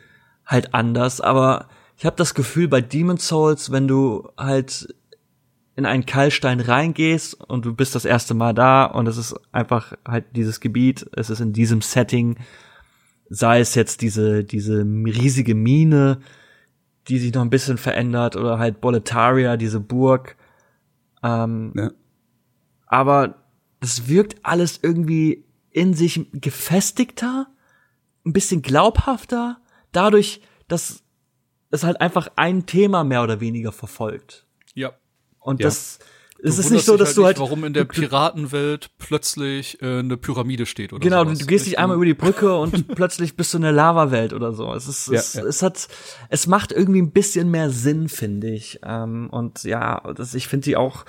halt 0.50 0.74
anders. 0.74 1.22
Aber 1.22 1.70
ich 1.96 2.06
habe 2.06 2.16
das 2.18 2.34
Gefühl, 2.34 2.68
bei 2.68 2.82
Demon's 2.82 3.28
Souls, 3.28 3.72
wenn 3.72 3.88
du 3.88 4.30
halt 4.38 4.94
in 5.76 5.86
einen 5.86 6.06
Keilstein 6.06 6.60
reingehst 6.60 7.36
und 7.36 7.64
du 7.64 7.74
bist 7.74 7.96
das 7.96 8.04
erste 8.04 8.34
Mal 8.34 8.54
da 8.54 8.84
und 8.84 9.08
es 9.08 9.16
ist 9.16 9.36
einfach 9.54 9.94
halt 10.06 10.26
dieses 10.36 10.60
Gebiet, 10.60 11.10
es 11.16 11.30
ist 11.30 11.40
in 11.40 11.54
diesem 11.54 11.82
Setting, 11.82 12.36
sei 13.30 13.62
es 13.62 13.76
jetzt 13.76 14.02
diese, 14.02 14.44
diese 14.44 14.82
riesige 14.82 15.56
Mine, 15.56 16.20
die 17.08 17.20
sich 17.20 17.34
noch 17.34 17.44
ein 17.44 17.50
bisschen 17.50 17.78
verändert, 17.78 18.36
oder 18.36 18.60
halt 18.60 18.82
Boletaria, 18.82 19.56
diese 19.56 19.80
Burg. 19.80 20.36
Ähm, 21.24 21.74
ja. 21.76 21.92
Aber 22.88 23.36
das 23.80 24.08
wirkt 24.10 24.38
alles 24.44 24.80
irgendwie 24.82 25.46
in 25.72 25.94
sich 25.94 26.28
gefestigter, 26.34 27.48
ein 28.26 28.34
bisschen 28.34 28.62
glaubhafter, 28.62 29.62
dadurch, 29.92 30.42
dass 30.68 31.04
es 31.72 31.84
halt 31.84 32.02
einfach 32.02 32.30
ein 32.36 32.66
Thema 32.66 33.04
mehr 33.04 33.24
oder 33.24 33.40
weniger 33.40 33.72
verfolgt. 33.72 34.46
Ja. 34.74 34.94
Und 35.40 35.60
Ja. 35.60 35.66
das 35.68 36.00
es 36.42 36.58
ist 36.58 36.70
nicht 36.70 36.86
so, 36.86 36.96
dass 36.96 37.16
du 37.16 37.26
halt 37.26 37.36
nicht, 37.38 37.46
warum 37.46 37.66
in 37.66 37.74
der 37.74 37.84
Piratenwelt 37.84 38.92
plötzlich 38.98 39.82
äh, 39.82 40.00
eine 40.00 40.16
Pyramide 40.16 40.66
steht 40.66 40.94
oder 40.94 41.02
Genau, 41.02 41.26
sowas. 41.26 41.40
du 41.40 41.46
gehst 41.46 41.66
Nicht 41.66 41.74
dich 41.74 41.80
einmal 41.80 41.98
nur- 41.98 42.06
über 42.06 42.06
die 42.06 42.14
Brücke 42.14 42.56
und 42.58 42.88
plötzlich 42.96 43.36
bist 43.36 43.54
du 43.54 43.58
in 43.58 43.64
der 43.64 43.74
Lava-Welt 43.74 44.32
oder 44.32 44.54
so. 44.54 44.74
Es 44.74 44.88
ist, 44.88 45.10
es, 45.10 45.34
Ja, 45.34 45.42
ja. 45.42 45.48
es 45.50 45.62
hat, 45.62 45.90
es 46.30 46.48
macht 46.48 46.72
irgendwie 46.72 47.02
ein 47.02 47.12
bisschen 47.12 47.52
mehr 47.52 47.70
Sinn, 47.72 48.08
finde 48.08 48.52
ich. 48.52 48.80
Ähm, 48.84 49.30
und 49.32 49.64
ja, 49.66 50.00
das, 50.16 50.34
ich 50.34 50.48
finde 50.48 50.64
die 50.64 50.78
auch 50.78 51.04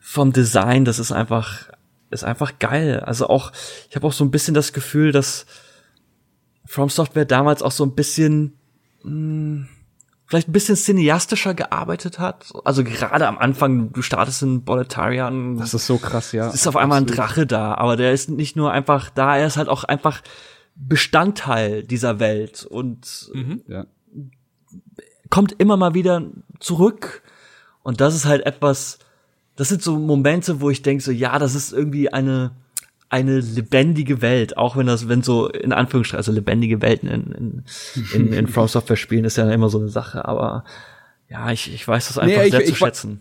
vom 0.00 0.32
Design, 0.32 0.84
das 0.84 0.98
ist 0.98 1.12
einfach, 1.12 1.68
ist 2.10 2.24
einfach 2.24 2.58
geil. 2.58 2.98
Also 3.06 3.28
auch, 3.28 3.52
ich 3.88 3.94
habe 3.94 4.04
auch 4.04 4.12
so 4.12 4.24
ein 4.24 4.32
bisschen 4.32 4.54
das 4.54 4.72
Gefühl, 4.72 5.12
dass 5.12 5.46
From 6.66 6.88
Software 6.90 7.24
damals 7.24 7.62
auch 7.62 7.70
so 7.72 7.84
ein 7.84 7.94
bisschen, 7.94 8.52
mh, 9.04 9.66
vielleicht 10.26 10.48
ein 10.48 10.52
bisschen 10.52 10.76
cineastischer 10.76 11.54
gearbeitet 11.54 12.18
hat. 12.18 12.52
Also 12.64 12.82
gerade 12.84 13.26
am 13.28 13.38
Anfang, 13.38 13.92
du 13.92 14.02
startest 14.02 14.42
in 14.42 14.64
Boletarian, 14.64 15.56
Das 15.58 15.72
ist 15.74 15.86
so 15.86 15.98
krass, 15.98 16.32
ja. 16.32 16.50
ist 16.50 16.66
auf 16.66 16.76
einmal 16.76 16.98
ein 16.98 17.04
Absolut. 17.04 17.18
Drache 17.30 17.46
da, 17.46 17.74
aber 17.74 17.96
der 17.96 18.12
ist 18.12 18.28
nicht 18.30 18.56
nur 18.56 18.72
einfach 18.72 19.10
da, 19.10 19.36
er 19.36 19.46
ist 19.46 19.56
halt 19.56 19.68
auch 19.68 19.84
einfach 19.84 20.22
Bestandteil 20.74 21.82
dieser 21.84 22.18
Welt 22.20 22.64
und 22.68 23.30
Ja. 23.66 23.86
kommt 25.30 25.52
immer 25.58 25.76
mal 25.76 25.94
wieder 25.94 26.22
zurück. 26.60 27.22
Und 27.82 28.00
das 28.00 28.14
ist 28.14 28.24
halt 28.26 28.44
etwas, 28.44 28.98
das 29.54 29.68
sind 29.68 29.82
so 29.82 29.96
Momente, 29.96 30.60
wo 30.60 30.70
ich 30.70 30.82
denke 30.82 31.02
so, 31.02 31.12
ja, 31.12 31.38
das 31.38 31.54
ist 31.54 31.72
irgendwie 31.72 32.12
eine, 32.12 32.50
eine 33.16 33.40
lebendige 33.40 34.20
Welt, 34.20 34.56
auch 34.58 34.76
wenn 34.76 34.86
das, 34.86 35.08
wenn 35.08 35.22
so 35.22 35.48
in 35.48 35.72
Anführungsstrichen, 35.72 36.18
also 36.18 36.32
lebendige 36.32 36.82
Welten 36.82 37.08
in, 37.08 37.32
in, 37.32 37.64
in, 38.12 38.32
in 38.32 38.46
From 38.46 38.68
Software 38.68 38.96
Spielen 38.96 39.24
ist 39.24 39.36
ja 39.38 39.50
immer 39.50 39.68
so 39.70 39.78
eine 39.78 39.88
Sache, 39.88 40.26
aber 40.26 40.64
ja, 41.28 41.50
ich, 41.50 41.72
ich 41.72 41.86
weiß 41.88 42.08
das 42.08 42.18
einfach 42.18 42.36
Nee, 42.36 42.44
ich- 42.44 42.50
sehr 42.52 42.64
zu 42.64 42.72
ich 42.72 42.78
schätzen. 42.78 43.20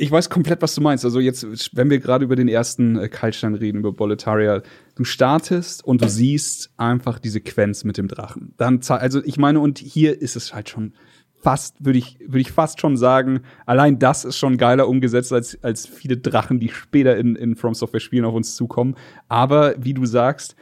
Ich 0.00 0.12
weiß 0.12 0.30
komplett, 0.30 0.62
was 0.62 0.76
du 0.76 0.80
meinst. 0.80 1.04
Also 1.04 1.18
jetzt, 1.18 1.74
wenn 1.76 1.90
wir 1.90 1.98
gerade 1.98 2.24
über 2.24 2.36
den 2.36 2.46
ersten 2.46 2.96
äh, 2.96 3.08
Kaltstein 3.08 3.54
reden, 3.56 3.78
über 3.78 3.90
Boletaria, 3.92 4.62
du 4.94 5.02
startest 5.02 5.84
und 5.84 6.02
du 6.02 6.08
siehst 6.08 6.70
einfach 6.76 7.18
die 7.18 7.30
Sequenz 7.30 7.82
mit 7.82 7.96
dem 7.98 8.06
Drachen. 8.06 8.54
Dann, 8.58 8.80
also 8.86 9.20
ich 9.24 9.38
meine, 9.38 9.58
und 9.58 9.80
hier 9.80 10.22
ist 10.22 10.36
es 10.36 10.54
halt 10.54 10.68
schon 10.68 10.92
fast, 11.40 11.84
würde 11.84 11.98
ich, 11.98 12.18
würde 12.20 12.40
ich 12.40 12.52
fast 12.52 12.80
schon 12.80 12.96
sagen, 12.96 13.40
allein 13.66 13.98
das 13.98 14.24
ist 14.24 14.36
schon 14.36 14.56
geiler 14.56 14.88
umgesetzt 14.88 15.32
als, 15.32 15.62
als 15.62 15.86
viele 15.86 16.16
Drachen, 16.16 16.58
die 16.58 16.68
später 16.68 17.16
in, 17.16 17.36
in 17.36 17.56
From 17.56 17.74
Software 17.74 18.00
Spielen 18.00 18.24
auf 18.24 18.34
uns 18.34 18.56
zukommen. 18.56 18.96
Aber 19.28 19.74
wie 19.78 19.94
du 19.94 20.04
sagst, 20.04 20.56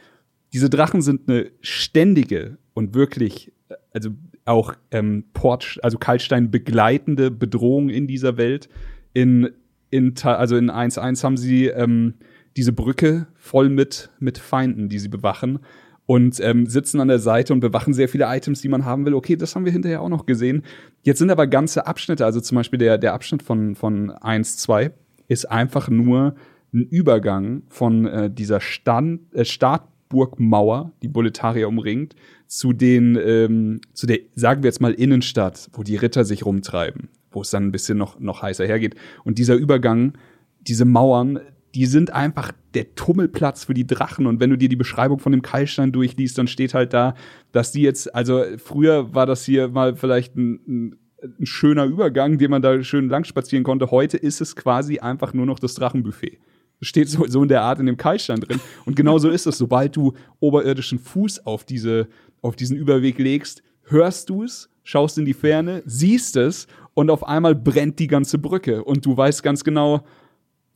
diese 0.53 0.69
Drachen 0.69 1.01
sind 1.01 1.27
eine 1.27 1.51
ständige 1.61 2.57
und 2.73 2.93
wirklich, 2.93 3.51
also 3.93 4.11
auch 4.45 4.73
ähm, 4.91 5.25
Port, 5.33 5.79
also 5.83 5.97
Kaltstein 5.97 6.51
begleitende 6.51 7.31
Bedrohung 7.31 7.89
in 7.89 8.07
dieser 8.07 8.37
Welt. 8.37 8.69
In, 9.13 9.49
in 9.89 10.13
also 10.23 10.55
in 10.55 10.71
1.1 10.71 11.23
haben 11.23 11.37
sie 11.37 11.67
ähm, 11.67 12.13
diese 12.55 12.71
Brücke 12.71 13.27
voll 13.35 13.69
mit, 13.69 14.09
mit 14.19 14.37
Feinden, 14.37 14.89
die 14.89 14.99
sie 14.99 15.09
bewachen 15.09 15.59
und 16.07 16.39
ähm, 16.39 16.65
sitzen 16.65 16.99
an 17.01 17.09
der 17.09 17.19
Seite 17.19 17.53
und 17.53 17.59
bewachen 17.59 17.93
sehr 17.93 18.09
viele 18.09 18.25
Items, 18.25 18.61
die 18.61 18.69
man 18.69 18.85
haben 18.85 19.05
will. 19.05 19.13
Okay, 19.13 19.35
das 19.35 19.55
haben 19.55 19.65
wir 19.65 19.71
hinterher 19.73 20.01
auch 20.01 20.09
noch 20.09 20.25
gesehen. 20.25 20.63
Jetzt 21.03 21.19
sind 21.19 21.29
aber 21.29 21.45
ganze 21.45 21.85
Abschnitte, 21.85 22.25
also 22.25 22.41
zum 22.41 22.55
Beispiel 22.55 22.79
der, 22.79 22.97
der 22.97 23.13
Abschnitt 23.13 23.43
von, 23.43 23.75
von 23.75 24.09
1, 24.09 24.57
2 24.57 24.91
ist 25.27 25.51
einfach 25.51 25.89
nur 25.89 26.35
ein 26.73 26.81
Übergang 26.81 27.63
von 27.67 28.05
äh, 28.05 28.31
dieser 28.31 28.61
Stand, 28.61 29.33
äh, 29.33 29.43
Startburgmauer, 29.43 30.93
die 31.01 31.09
Boletaria 31.09 31.67
umringt, 31.67 32.15
zu 32.47 32.71
den, 32.71 33.17
ähm, 33.21 33.81
zu 33.93 34.07
der, 34.07 34.19
sagen 34.35 34.63
wir 34.63 34.69
jetzt 34.69 34.79
mal, 34.79 34.93
Innenstadt, 34.93 35.69
wo 35.73 35.83
die 35.83 35.97
Ritter 35.97 36.23
sich 36.23 36.45
rumtreiben, 36.45 37.09
wo 37.31 37.41
es 37.41 37.49
dann 37.49 37.65
ein 37.65 37.71
bisschen 37.73 37.97
noch, 37.97 38.17
noch 38.17 38.41
heißer 38.41 38.65
hergeht. 38.65 38.95
Und 39.25 39.39
dieser 39.39 39.55
Übergang, 39.55 40.13
diese 40.61 40.85
Mauern, 40.85 41.41
die 41.75 41.85
sind 41.85 42.13
einfach 42.13 42.51
der 42.73 42.95
Tummelplatz 42.95 43.65
für 43.65 43.73
die 43.73 43.85
Drachen. 43.85 44.25
Und 44.25 44.39
wenn 44.39 44.49
du 44.49 44.57
dir 44.57 44.69
die 44.69 44.75
Beschreibung 44.75 45.19
von 45.19 45.31
dem 45.31 45.41
Keilstein 45.41 45.91
durchliest, 45.91 46.37
dann 46.37 46.47
steht 46.47 46.73
halt 46.73 46.93
da, 46.93 47.15
dass 47.51 47.71
die 47.71 47.81
jetzt, 47.81 48.13
also 48.15 48.43
früher 48.57 49.13
war 49.13 49.25
das 49.25 49.43
hier 49.45 49.67
mal 49.67 49.95
vielleicht 49.95 50.35
ein, 50.35 50.59
ein, 50.67 50.95
schöner 51.43 51.85
Übergang, 51.85 52.37
den 52.37 52.51
man 52.51 52.61
da 52.61 52.83
schön 52.83 53.09
lang 53.09 53.23
spazieren 53.23 53.63
konnte. 53.63 53.89
Heute 53.89 54.17
ist 54.17 54.39
es 54.39 54.55
quasi 54.55 54.99
einfach 54.99 55.33
nur 55.33 55.47
noch 55.47 55.57
das 55.57 55.73
Drachenbuffet. 55.73 56.39
Steht 56.79 57.09
so, 57.09 57.25
so 57.27 57.41
in 57.41 57.49
der 57.49 57.63
Art 57.63 57.79
in 57.79 57.87
dem 57.87 57.97
Keilstein 57.97 58.39
drin. 58.39 58.59
Und 58.85 58.95
genau 58.95 59.17
so 59.17 59.29
ist 59.29 59.47
es. 59.47 59.57
Sobald 59.57 59.95
du 59.95 60.13
oberirdischen 60.39 60.99
Fuß 60.99 61.45
auf, 61.47 61.63
diese, 61.63 62.07
auf 62.41 62.55
diesen 62.55 62.77
Überweg 62.77 63.17
legst, 63.17 63.63
hörst 63.85 64.29
du 64.29 64.43
es, 64.43 64.69
schaust 64.83 65.17
in 65.17 65.25
die 65.25 65.33
Ferne, 65.33 65.81
siehst 65.85 66.37
es 66.37 66.67
und 66.93 67.09
auf 67.09 67.27
einmal 67.27 67.55
brennt 67.55 67.97
die 67.97 68.07
ganze 68.07 68.37
Brücke. 68.37 68.83
Und 68.83 69.05
du 69.05 69.17
weißt 69.17 69.41
ganz 69.41 69.63
genau, 69.63 70.05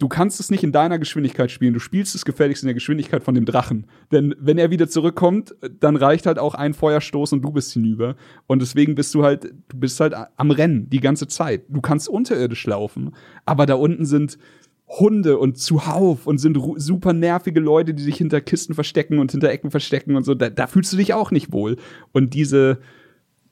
du 0.01 0.07
kannst 0.07 0.39
es 0.39 0.49
nicht 0.49 0.63
in 0.63 0.71
deiner 0.71 0.97
Geschwindigkeit 0.97 1.51
spielen. 1.51 1.73
Du 1.73 1.79
spielst 1.79 2.15
es 2.15 2.25
gefälligst 2.25 2.63
in 2.63 2.67
der 2.67 2.73
Geschwindigkeit 2.73 3.23
von 3.23 3.35
dem 3.35 3.45
Drachen. 3.45 3.85
Denn 4.11 4.33
wenn 4.39 4.57
er 4.57 4.71
wieder 4.71 4.89
zurückkommt, 4.89 5.55
dann 5.79 5.95
reicht 5.95 6.25
halt 6.25 6.39
auch 6.39 6.55
ein 6.55 6.73
Feuerstoß 6.73 7.33
und 7.33 7.43
du 7.43 7.51
bist 7.51 7.71
hinüber. 7.73 8.15
Und 8.47 8.61
deswegen 8.61 8.95
bist 8.95 9.13
du 9.13 9.23
halt, 9.23 9.53
du 9.69 9.77
bist 9.77 9.99
halt 9.99 10.15
am 10.35 10.51
Rennen 10.51 10.89
die 10.89 11.01
ganze 11.01 11.27
Zeit. 11.27 11.65
Du 11.69 11.81
kannst 11.81 12.09
unterirdisch 12.09 12.65
laufen, 12.65 13.11
aber 13.45 13.67
da 13.67 13.75
unten 13.75 14.05
sind 14.05 14.39
Hunde 14.87 15.37
und 15.37 15.57
zuhauf 15.57 16.25
und 16.25 16.39
sind 16.39 16.57
super 16.77 17.13
nervige 17.13 17.59
Leute, 17.59 17.93
die 17.93 18.03
sich 18.03 18.17
hinter 18.17 18.41
Kisten 18.41 18.73
verstecken 18.73 19.19
und 19.19 19.31
hinter 19.31 19.49
Ecken 19.49 19.69
verstecken 19.69 20.15
und 20.15 20.23
so. 20.23 20.33
Da, 20.33 20.49
da 20.49 20.65
fühlst 20.65 20.91
du 20.91 20.97
dich 20.97 21.13
auch 21.13 21.29
nicht 21.29 21.53
wohl. 21.53 21.77
Und 22.11 22.33
diese, 22.33 22.79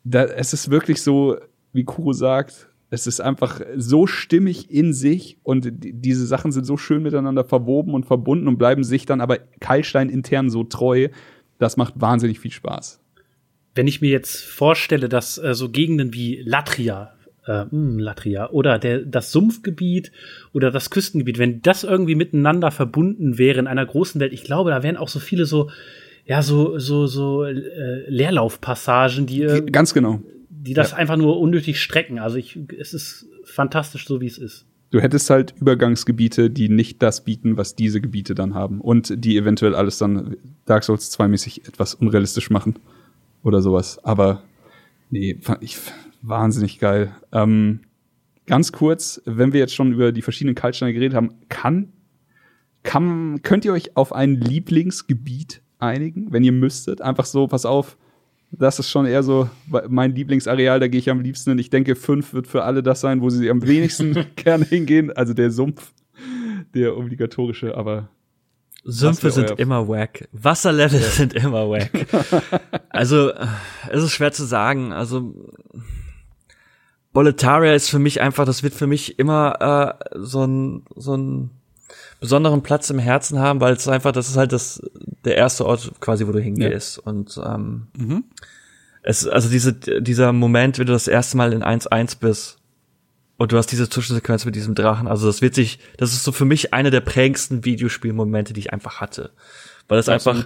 da, 0.04 0.24
es 0.24 0.52
ist 0.52 0.72
wirklich 0.72 1.02
so, 1.02 1.38
wie 1.74 1.84
Kuro 1.84 2.12
sagt, 2.12 2.69
es 2.92 3.08
ist 3.08 3.22
einfach 3.22 3.62
so 3.76 4.08
stimmig 4.08 4.72
in 4.72 4.94
sich 4.94 5.38
und 5.44 5.84
die, 5.84 5.94
diese 5.94 6.26
Sachen 6.26 6.52
sind 6.52 6.66
so 6.66 6.78
schön 6.78 7.04
miteinander 7.04 7.44
verwoben 7.44 7.94
und 7.94 8.06
verbunden 8.06 8.48
und 8.48 8.58
bleiben 8.58 8.84
sich 8.84 9.06
dann 9.06 9.22
aber 9.22 9.38
Keilstein 9.60 10.10
intern 10.10 10.50
so 10.50 10.64
treu. 10.64 11.10
Das 11.60 11.78
macht 11.78 11.94
wahnsinnig 11.98 12.40
viel 12.40 12.52
Spaß. 12.52 13.02
Wenn 13.76 13.88
ich 13.88 14.02
mir 14.02 14.10
jetzt 14.10 14.44
vorstelle, 14.44 15.08
dass 15.08 15.38
äh, 15.38 15.54
so 15.54 15.70
Gegenden 15.70 16.14
wie 16.14 16.42
Latria, 16.44 17.14
äh, 17.46 17.66
mh, 17.70 18.02
Latria 18.02 18.50
oder 18.50 18.80
der, 18.80 19.00
das 19.00 19.32
Sumpfgebiet 19.32 20.12
oder 20.54 20.72
das 20.72 20.90
Küstengebiet, 20.90 21.38
wenn 21.38 21.62
das 21.62 21.84
irgendwie 21.84 22.16
miteinander 22.16 22.72
verbunden 22.72 23.38
wäre 23.38 23.60
in 23.60 23.68
einer 23.68 23.86
großen 23.86 24.20
Welt, 24.20 24.34
ich 24.34 24.44
glaube, 24.44 24.72
da 24.72 24.82
wären 24.82 24.98
auch 24.98 25.10
so 25.10 25.20
viele 25.20 25.46
so, 25.46 25.70
ja, 26.26 26.42
so, 26.42 26.80
so, 26.80 27.06
so 27.06 27.44
äh, 27.44 28.10
Leerlaufpassagen, 28.10 29.28
die, 29.28 29.44
äh, 29.44 29.62
Ganz 29.70 29.94
genau. 29.94 30.22
Die 30.62 30.74
das 30.74 30.94
einfach 30.94 31.16
nur 31.16 31.40
unnötig 31.40 31.82
strecken. 31.82 32.20
Also 32.20 32.38
ich, 32.38 32.60
es 32.78 32.94
ist 32.94 33.28
fantastisch, 33.46 34.06
so 34.06 34.20
wie 34.20 34.28
es 34.28 34.38
ist. 34.38 34.66
Du 34.92 35.00
hättest 35.00 35.30
halt 35.30 35.54
Übergangsgebiete, 35.60 36.50
die 36.50 36.68
nicht 36.68 37.02
das 37.02 37.24
bieten, 37.24 37.58
was 37.58 37.76
diese 37.76 38.02
Gebiete 38.02 38.36
dann 38.36 38.56
haben. 38.56 38.82
Und 38.82 39.24
die 39.24 39.38
eventuell 39.38 39.76
alles 39.76 40.00
dann 40.00 40.36
Dark 40.66 40.84
Souls 40.84 41.18
2-mäßig 41.18 41.68
etwas 41.68 41.94
unrealistisch 41.94 42.50
machen. 42.50 42.76
Oder 43.44 43.62
sowas. 43.62 44.04
Aber 44.04 44.44
nee, 45.10 45.38
fand 45.42 45.64
ich 45.64 45.78
wahnsinnig 46.22 46.80
geil. 46.80 47.16
Ähm, 47.32 47.82
ganz 48.46 48.72
kurz, 48.72 49.22
wenn 49.26 49.54
wir 49.54 49.60
jetzt 49.62 49.76
schon 49.76 49.94
über 49.94 50.12
die 50.12 50.22
verschiedenen 50.22 50.56
Kaltsteine 50.56 50.92
geredet 50.92 51.16
haben, 51.16 51.36
kann, 51.48 51.94
kann, 52.84 53.42
könnt 53.44 53.64
ihr 53.64 53.72
euch 53.72 53.96
auf 53.96 54.12
ein 54.12 54.36
Lieblingsgebiet 54.36 55.62
einigen, 55.78 56.34
wenn 56.34 56.44
ihr 56.44 56.52
müsstet? 56.52 57.02
Einfach 57.02 57.26
so, 57.26 57.48
pass 57.48 57.66
auf, 57.66 57.98
das 58.52 58.80
ist 58.80 58.90
schon 58.90 59.06
eher 59.06 59.24
so 59.24 59.50
mein 59.88 60.16
Lieblingsareal, 60.16 60.80
da 60.80 60.88
gehe 60.88 61.00
ich 61.00 61.10
am 61.10 61.22
liebsten 61.22 61.52
hin. 61.52 61.60
Ich 61.60 61.70
denke, 61.70 61.96
fünf 61.96 62.34
wird 62.34 62.48
für 62.48 62.64
alle 62.64 62.82
das 62.82 63.02
sein, 63.02 63.22
wo 63.22 63.30
sie 63.30 63.50
am 63.50 63.66
wenigsten 63.66 64.26
gerne 64.36 64.66
hingehen. 64.66 65.12
Also 65.12 65.34
der 65.34 65.52
Sumpf, 65.52 65.94
der 66.74 66.98
obligatorische, 66.98 67.78
aber 67.78 68.10
Sümpfe 68.84 69.32
sind 69.32 69.52
immer 69.60 69.88
wack. 69.88 70.28
Wasserlevel 70.32 71.00
sind 71.00 71.34
immer 71.34 71.70
wack. 71.70 71.92
also, 72.90 73.30
äh, 73.30 73.48
es 73.92 74.04
ist 74.04 74.14
schwer 74.14 74.32
zu 74.32 74.46
sagen. 74.46 74.94
Also, 74.94 75.36
Boletaria 77.12 77.74
ist 77.74 77.90
für 77.90 78.00
mich 78.00 78.22
einfach, 78.22 78.46
das 78.46 78.64
wird 78.64 78.74
für 78.74 78.88
mich 78.88 79.20
immer 79.20 79.98
äh, 80.14 80.20
so 80.20 80.46
ein 80.46 80.86
so 80.96 81.16
ein 81.16 81.52
besonderen 82.20 82.64
Platz 82.64 82.90
im 82.90 83.00
Herzen 83.00 83.40
haben, 83.40 83.62
weil 83.62 83.74
es 83.74 83.88
einfach, 83.88 84.12
das 84.12 84.30
ist 84.30 84.38
halt 84.38 84.52
das 84.52 84.82
der 85.24 85.36
erste 85.36 85.66
Ort 85.66 85.92
quasi, 86.00 86.28
wo 86.28 86.32
du 86.32 86.40
hingehst. 86.40 87.00
Und 87.00 87.40
ähm, 87.44 87.88
es 89.04 89.28
also 89.28 89.50
diese 89.50 89.74
dieser 89.74 90.34
Moment, 90.34 90.78
wenn 90.78 90.86
du 90.88 90.94
das 90.94 91.08
erste 91.08 91.38
Mal 91.38 91.54
in 91.54 91.64
1-1 91.64 92.20
bist 92.20 92.58
und 93.38 93.54
du 93.54 93.58
hast 93.58 93.68
diese 93.68 93.90
Zwischensequenz 93.90 94.46
mit 94.46 94.56
diesem 94.56 94.76
Drachen. 94.76 95.08
Also 95.08 95.28
das 95.28 95.42
wird 95.42 95.56
sich, 95.56 95.80
das 95.98 96.12
ist 96.12 96.26
so 96.26 96.34
für 96.34 96.46
mich 96.46 96.74
eine 96.74 96.92
der 96.92 97.00
prägendsten 97.00 97.64
Videospielmomente, 97.64 98.52
die 98.54 98.60
ich 98.60 98.74
einfach 98.74 99.00
hatte. 99.00 99.32
Weil 99.88 99.98
das 99.98 100.10
einfach 100.10 100.46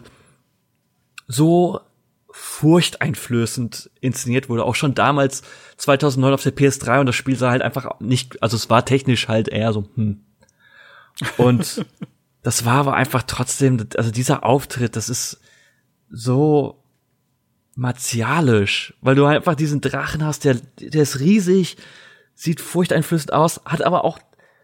so 1.27 1.81
furchteinflößend 2.29 3.89
inszeniert 3.99 4.49
wurde. 4.49 4.63
Auch 4.63 4.75
schon 4.75 4.93
damals 4.93 5.43
2009 5.77 6.33
auf 6.33 6.43
der 6.43 6.55
PS3 6.55 6.99
und 6.99 7.05
das 7.07 7.15
Spiel 7.15 7.35
sah 7.35 7.51
halt 7.51 7.61
einfach 7.61 7.99
nicht, 7.99 8.41
also 8.41 8.55
es 8.55 8.69
war 8.69 8.85
technisch 8.85 9.27
halt 9.27 9.47
eher 9.47 9.73
so, 9.73 9.87
hm. 9.95 10.21
Und 11.37 11.85
das 12.41 12.65
war 12.65 12.75
aber 12.75 12.93
einfach 12.95 13.23
trotzdem, 13.23 13.87
also 13.97 14.11
dieser 14.11 14.43
Auftritt, 14.43 14.95
das 14.95 15.09
ist 15.09 15.39
so 16.09 16.83
martialisch, 17.75 18.93
weil 19.01 19.15
du 19.15 19.25
einfach 19.25 19.55
diesen 19.55 19.81
Drachen 19.81 20.23
hast, 20.23 20.43
der, 20.45 20.55
der 20.79 21.01
ist 21.03 21.19
riesig, 21.19 21.77
sieht 22.35 22.61
furchteinflößend 22.61 23.33
aus, 23.33 23.61
hat 23.65 23.81
aber 23.83 24.03
auch 24.03 24.19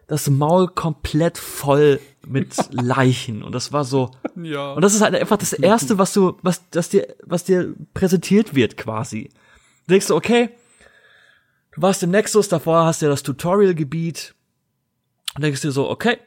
das 0.07 0.29
Maul 0.29 0.67
komplett 0.67 1.37
voll 1.37 1.99
mit 2.25 2.55
Leichen 2.71 3.43
und 3.43 3.53
das 3.53 3.71
war 3.71 3.85
so 3.85 4.11
Ja. 4.35 4.73
und 4.73 4.81
das 4.81 4.95
ist 4.95 5.01
halt 5.01 5.15
einfach 5.15 5.37
das 5.37 5.53
erste, 5.53 5.97
was 5.97 6.13
du 6.13 6.37
was 6.41 6.67
das 6.71 6.89
dir 6.89 7.15
was 7.23 7.43
dir 7.43 7.73
präsentiert 7.93 8.55
wird 8.55 8.75
quasi. 8.77 9.29
Du 9.87 9.93
denkst 9.93 10.07
du, 10.07 10.15
okay, 10.15 10.49
du 11.73 11.81
warst 11.81 12.01
im 12.03 12.11
Nexus, 12.11 12.47
davor 12.49 12.85
hast 12.85 13.01
du 13.01 13.05
ja 13.05 13.11
das 13.11 13.23
Tutorial 13.23 13.75
Gebiet 13.75 14.33
und 15.35 15.43
denkst 15.43 15.61
dir 15.61 15.71
so, 15.71 15.89
okay, 15.89 16.17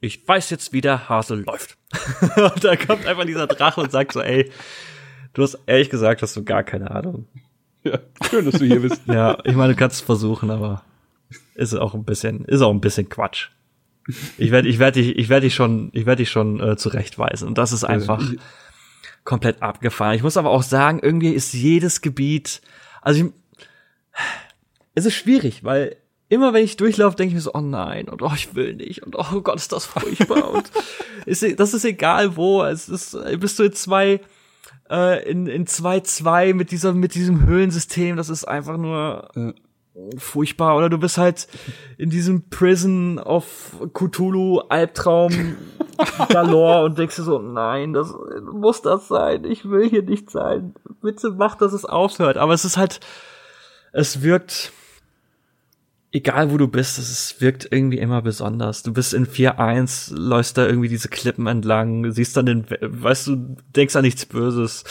ich 0.00 0.26
weiß 0.26 0.50
jetzt, 0.50 0.72
wie 0.72 0.80
der 0.80 1.08
Hase 1.08 1.34
läuft. 1.34 1.76
und 2.36 2.64
da 2.64 2.76
kommt 2.76 3.06
einfach 3.06 3.24
dieser 3.24 3.46
Drache 3.46 3.80
und 3.80 3.92
sagt 3.92 4.12
so, 4.12 4.20
ey, 4.20 4.50
du 5.34 5.42
hast 5.42 5.58
ehrlich 5.66 5.90
gesagt, 5.90 6.22
hast 6.22 6.36
du 6.36 6.44
gar 6.44 6.62
keine 6.62 6.90
Ahnung. 6.90 7.28
Ja, 7.82 7.98
schön, 8.28 8.44
dass 8.44 8.58
du 8.58 8.64
hier 8.64 8.80
bist. 8.80 9.02
Ja, 9.06 9.38
ich 9.44 9.54
meine, 9.54 9.74
du 9.74 9.78
kannst 9.78 9.96
es 9.96 10.02
versuchen, 10.02 10.50
aber 10.50 10.82
ist 11.54 11.74
auch 11.74 11.94
ein 11.94 12.04
bisschen, 12.04 12.44
ist 12.46 12.60
auch 12.62 12.70
ein 12.70 12.80
bisschen 12.80 13.08
Quatsch. 13.08 13.48
Ich 14.38 14.50
werde, 14.50 14.68
ich 14.68 14.78
werde 14.78 15.00
dich, 15.00 15.16
ich 15.16 15.28
werde 15.28 15.46
dich 15.46 15.54
schon, 15.54 15.90
ich 15.92 16.06
werde 16.06 16.22
dich 16.22 16.30
schon 16.30 16.60
äh, 16.60 16.76
zurechtweisen. 16.76 17.46
Und 17.46 17.58
das 17.58 17.72
ist 17.72 17.84
einfach 17.84 18.22
komplett 19.24 19.62
abgefahren. 19.62 20.14
Ich 20.14 20.22
muss 20.22 20.36
aber 20.36 20.50
auch 20.50 20.62
sagen, 20.62 21.00
irgendwie 21.02 21.32
ist 21.32 21.52
jedes 21.52 22.00
Gebiet, 22.00 22.60
also 23.02 23.24
ich, 23.24 23.32
es 24.94 25.06
ist 25.06 25.14
schwierig, 25.14 25.62
weil 25.62 25.96
immer 26.30 26.54
wenn 26.54 26.64
ich 26.64 26.78
durchlaufe, 26.78 27.16
denke 27.16 27.28
ich 27.30 27.34
mir 27.34 27.40
so, 27.42 27.52
oh 27.52 27.60
nein, 27.60 28.08
und 28.08 28.22
oh, 28.22 28.32
ich 28.34 28.54
will 28.54 28.74
nicht, 28.74 29.02
und 29.02 29.16
oh 29.16 29.40
Gott, 29.42 29.56
ist 29.56 29.72
das 29.72 29.84
furchtbar. 29.84 30.50
und 30.50 30.70
ist, 31.26 31.44
das 31.60 31.74
ist 31.74 31.84
egal 31.84 32.36
wo, 32.36 32.62
es 32.62 32.88
ist, 32.88 33.14
bist 33.38 33.58
du 33.58 33.64
in 33.64 33.72
zwei, 33.72 34.20
äh, 34.90 35.30
in, 35.30 35.46
in 35.46 35.66
2-2 35.66 36.54
mit 36.54 36.70
dieser, 36.70 36.94
mit 36.94 37.14
diesem 37.14 37.44
Höhlensystem, 37.46 38.16
das 38.16 38.30
ist 38.30 38.44
einfach 38.46 38.76
nur 38.78 39.28
Ja. 39.34 39.52
furchtbar. 40.18 40.76
Oder 40.76 40.88
du 40.88 40.98
bist 40.98 41.18
halt 41.18 41.48
in 41.98 42.10
diesem 42.10 42.48
Prison 42.48 43.18
of 43.18 43.76
Cthulhu 43.92 44.60
Albtraum 44.68 45.56
galore 46.28 46.84
und 46.84 46.96
denkst 46.96 47.16
dir 47.16 47.22
so, 47.24 47.38
nein, 47.40 47.92
das 47.92 48.14
muss 48.52 48.82
das 48.82 49.08
sein. 49.08 49.44
Ich 49.44 49.68
will 49.68 49.88
hier 49.88 50.02
nicht 50.02 50.30
sein. 50.30 50.74
Bitte 51.02 51.32
mach, 51.36 51.56
dass 51.56 51.72
es 51.72 51.84
aufhört. 51.84 52.36
Aber 52.36 52.54
es 52.54 52.64
ist 52.64 52.76
halt, 52.76 53.00
es 53.92 54.22
wirkt, 54.22 54.72
egal 56.12 56.50
wo 56.50 56.58
du 56.58 56.68
bist, 56.68 56.98
es 56.98 57.40
wirkt 57.40 57.68
irgendwie 57.70 57.98
immer 57.98 58.22
besonders. 58.22 58.82
Du 58.82 58.92
bist 58.92 59.14
in 59.14 59.26
4-1, 59.26 60.14
läufst 60.14 60.58
da 60.58 60.66
irgendwie 60.66 60.88
diese 60.88 61.08
Klippen 61.08 61.46
entlang, 61.46 62.10
siehst 62.10 62.36
dann 62.36 62.46
den, 62.46 62.66
weißt 62.68 63.28
du, 63.28 63.56
denkst 63.76 63.96
an 63.96 64.02
nichts 64.02 64.26
Böses, 64.26 64.84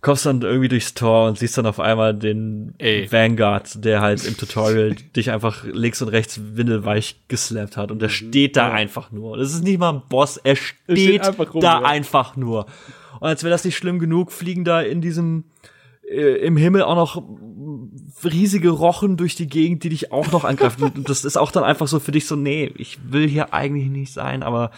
kommst 0.00 0.26
dann 0.26 0.42
irgendwie 0.42 0.68
durchs 0.68 0.94
Tor 0.94 1.28
und 1.28 1.38
siehst 1.38 1.56
dann 1.58 1.66
auf 1.66 1.78
einmal 1.78 2.14
den 2.14 2.74
Ey. 2.78 3.10
Vanguard, 3.10 3.84
der 3.84 4.00
halt 4.00 4.24
im 4.24 4.36
Tutorial 4.36 4.94
dich 5.16 5.30
einfach 5.30 5.64
links 5.64 6.00
und 6.02 6.08
rechts 6.08 6.40
windelweich 6.54 7.16
geslappt 7.28 7.76
hat 7.76 7.90
und 7.90 8.00
der 8.00 8.08
steht 8.08 8.56
da 8.56 8.72
einfach 8.72 9.12
nur. 9.12 9.36
Das 9.36 9.52
ist 9.52 9.62
nicht 9.62 9.78
mal 9.78 9.92
ein 9.92 10.02
Boss, 10.08 10.38
er 10.38 10.56
steht, 10.56 10.98
steht 10.98 11.26
einfach 11.26 11.52
rum, 11.52 11.60
da 11.60 11.80
ja. 11.80 11.86
einfach 11.86 12.36
nur. 12.36 12.66
Und 13.20 13.28
als 13.28 13.44
wäre 13.44 13.52
das 13.52 13.64
nicht 13.64 13.76
schlimm 13.76 13.98
genug, 13.98 14.32
fliegen 14.32 14.64
da 14.64 14.80
in 14.80 15.00
diesem 15.00 15.44
äh, 16.12 16.44
im 16.44 16.56
Himmel 16.56 16.82
auch 16.82 16.96
noch 16.96 17.22
riesige 18.24 18.70
Rochen 18.70 19.16
durch 19.16 19.34
die 19.34 19.48
Gegend, 19.48 19.84
die 19.84 19.88
dich 19.90 20.12
auch 20.12 20.30
noch 20.32 20.44
angreifen. 20.44 20.82
Und 20.94 21.08
das 21.08 21.24
ist 21.24 21.36
auch 21.36 21.50
dann 21.50 21.64
einfach 21.64 21.88
so 21.88 22.00
für 22.00 22.12
dich 22.12 22.26
so, 22.26 22.36
nee, 22.36 22.72
ich 22.76 22.98
will 23.10 23.28
hier 23.28 23.52
eigentlich 23.52 23.88
nicht 23.88 24.12
sein, 24.12 24.42
aber 24.42 24.70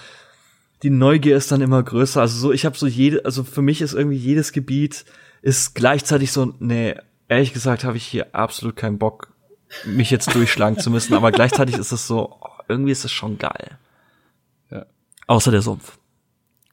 die 0.82 0.90
Neugier 0.90 1.36
ist 1.36 1.50
dann 1.50 1.60
immer 1.60 1.82
größer. 1.82 2.20
Also 2.20 2.38
so, 2.38 2.52
ich 2.52 2.64
habe 2.64 2.76
so 2.76 2.86
jede, 2.86 3.24
also 3.24 3.44
für 3.44 3.62
mich 3.62 3.80
ist 3.80 3.94
irgendwie 3.94 4.16
jedes 4.16 4.52
Gebiet 4.52 5.04
ist 5.42 5.74
gleichzeitig 5.74 6.32
so, 6.32 6.54
nee, 6.58 6.94
ehrlich 7.28 7.52
gesagt 7.52 7.84
habe 7.84 7.96
ich 7.96 8.04
hier 8.06 8.34
absolut 8.34 8.76
keinen 8.76 8.98
Bock, 8.98 9.32
mich 9.84 10.10
jetzt 10.10 10.34
durchschlagen 10.34 10.78
zu 10.78 10.90
müssen, 10.90 11.14
aber 11.14 11.32
gleichzeitig 11.32 11.76
ist 11.76 11.92
es 11.92 12.06
so, 12.06 12.38
oh, 12.40 12.48
irgendwie 12.68 12.92
ist 12.92 13.04
es 13.04 13.12
schon 13.12 13.38
geil. 13.38 13.78
Ja. 14.70 14.86
Außer 15.26 15.50
der 15.50 15.62
Sumpf. 15.62 15.98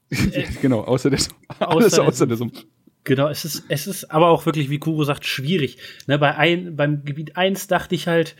genau, 0.61 0.81
außer 0.81 1.09
der, 1.09 1.19
Außer 1.59 1.69
alles 1.69 1.93
der 1.93 2.03
außer 2.03 2.27
der 2.27 2.37
Sumpf. 2.37 2.65
Genau, 3.03 3.29
es 3.29 3.45
ist, 3.45 3.63
es 3.67 3.87
ist 3.87 4.11
aber 4.11 4.29
auch 4.29 4.45
wirklich, 4.45 4.69
wie 4.69 4.77
Kuro 4.77 5.03
sagt, 5.03 5.25
schwierig. 5.25 5.77
Ne, 6.07 6.19
bei 6.19 6.35
ein, 6.35 6.75
beim 6.75 7.03
Gebiet 7.03 7.35
1 7.35 7.67
dachte 7.67 7.95
ich 7.95 8.07
halt, 8.07 8.35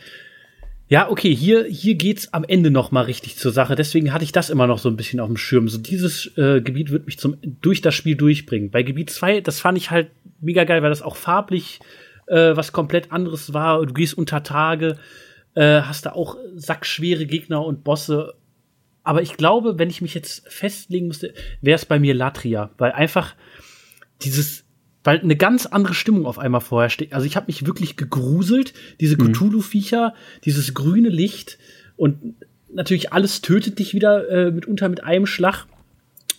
ja, 0.88 1.10
okay, 1.10 1.34
hier, 1.34 1.64
hier 1.64 1.94
geht's 1.94 2.32
am 2.32 2.44
Ende 2.44 2.70
noch 2.70 2.90
mal 2.90 3.04
richtig 3.04 3.36
zur 3.36 3.50
Sache. 3.50 3.74
Deswegen 3.74 4.12
hatte 4.12 4.24
ich 4.24 4.32
das 4.32 4.50
immer 4.50 4.66
noch 4.66 4.78
so 4.78 4.88
ein 4.88 4.96
bisschen 4.96 5.20
auf 5.20 5.28
dem 5.28 5.38
Schirm. 5.38 5.68
So 5.68 5.78
dieses 5.78 6.26
äh, 6.36 6.60
Gebiet 6.60 6.90
wird 6.90 7.06
mich 7.06 7.18
zum, 7.18 7.36
durch 7.42 7.80
das 7.80 7.94
Spiel 7.94 8.14
durchbringen. 8.14 8.70
Bei 8.70 8.82
Gebiet 8.82 9.10
2, 9.10 9.40
das 9.40 9.58
fand 9.58 9.78
ich 9.78 9.90
halt 9.90 10.10
mega 10.40 10.64
geil, 10.64 10.82
weil 10.82 10.90
das 10.90 11.02
auch 11.02 11.16
farblich 11.16 11.80
äh, 12.26 12.56
was 12.56 12.72
komplett 12.72 13.10
anderes 13.10 13.52
war. 13.52 13.84
Du 13.84 13.92
gehst 13.94 14.16
unter 14.16 14.42
Tage, 14.42 14.98
äh, 15.54 15.80
hast 15.80 16.06
da 16.06 16.12
auch 16.12 16.36
sackschwere 16.54 17.26
Gegner 17.26 17.64
und 17.64 17.84
Bosse. 17.84 18.34
Aber 19.02 19.22
ich 19.22 19.36
glaube, 19.36 19.78
wenn 19.78 19.90
ich 19.90 20.02
mich 20.02 20.14
jetzt 20.14 20.46
festlegen 20.48 21.08
müsste, 21.08 21.34
wäre 21.60 21.76
es 21.76 21.86
bei 21.86 21.98
mir 21.98 22.14
Latria, 22.14 22.70
weil 22.78 22.92
einfach 22.92 23.34
dieses, 24.24 24.64
weil 25.04 25.20
eine 25.20 25.36
ganz 25.36 25.66
andere 25.66 25.94
Stimmung 25.94 26.26
auf 26.26 26.38
einmal 26.38 26.60
vorher 26.60 26.90
steht. 26.90 27.12
Also 27.12 27.26
ich 27.26 27.36
habe 27.36 27.46
mich 27.46 27.66
wirklich 27.66 27.96
gegruselt, 27.96 28.72
diese 29.00 29.16
Cthulhu-Viecher, 29.16 30.14
dieses 30.44 30.74
grüne 30.74 31.08
Licht 31.08 31.58
und 31.96 32.34
natürlich 32.72 33.12
alles 33.12 33.42
tötet 33.42 33.78
dich 33.78 33.94
wieder 33.94 34.28
äh, 34.28 34.50
mitunter 34.50 34.88
mit 34.88 35.04
einem 35.04 35.26
Schlag. 35.26 35.66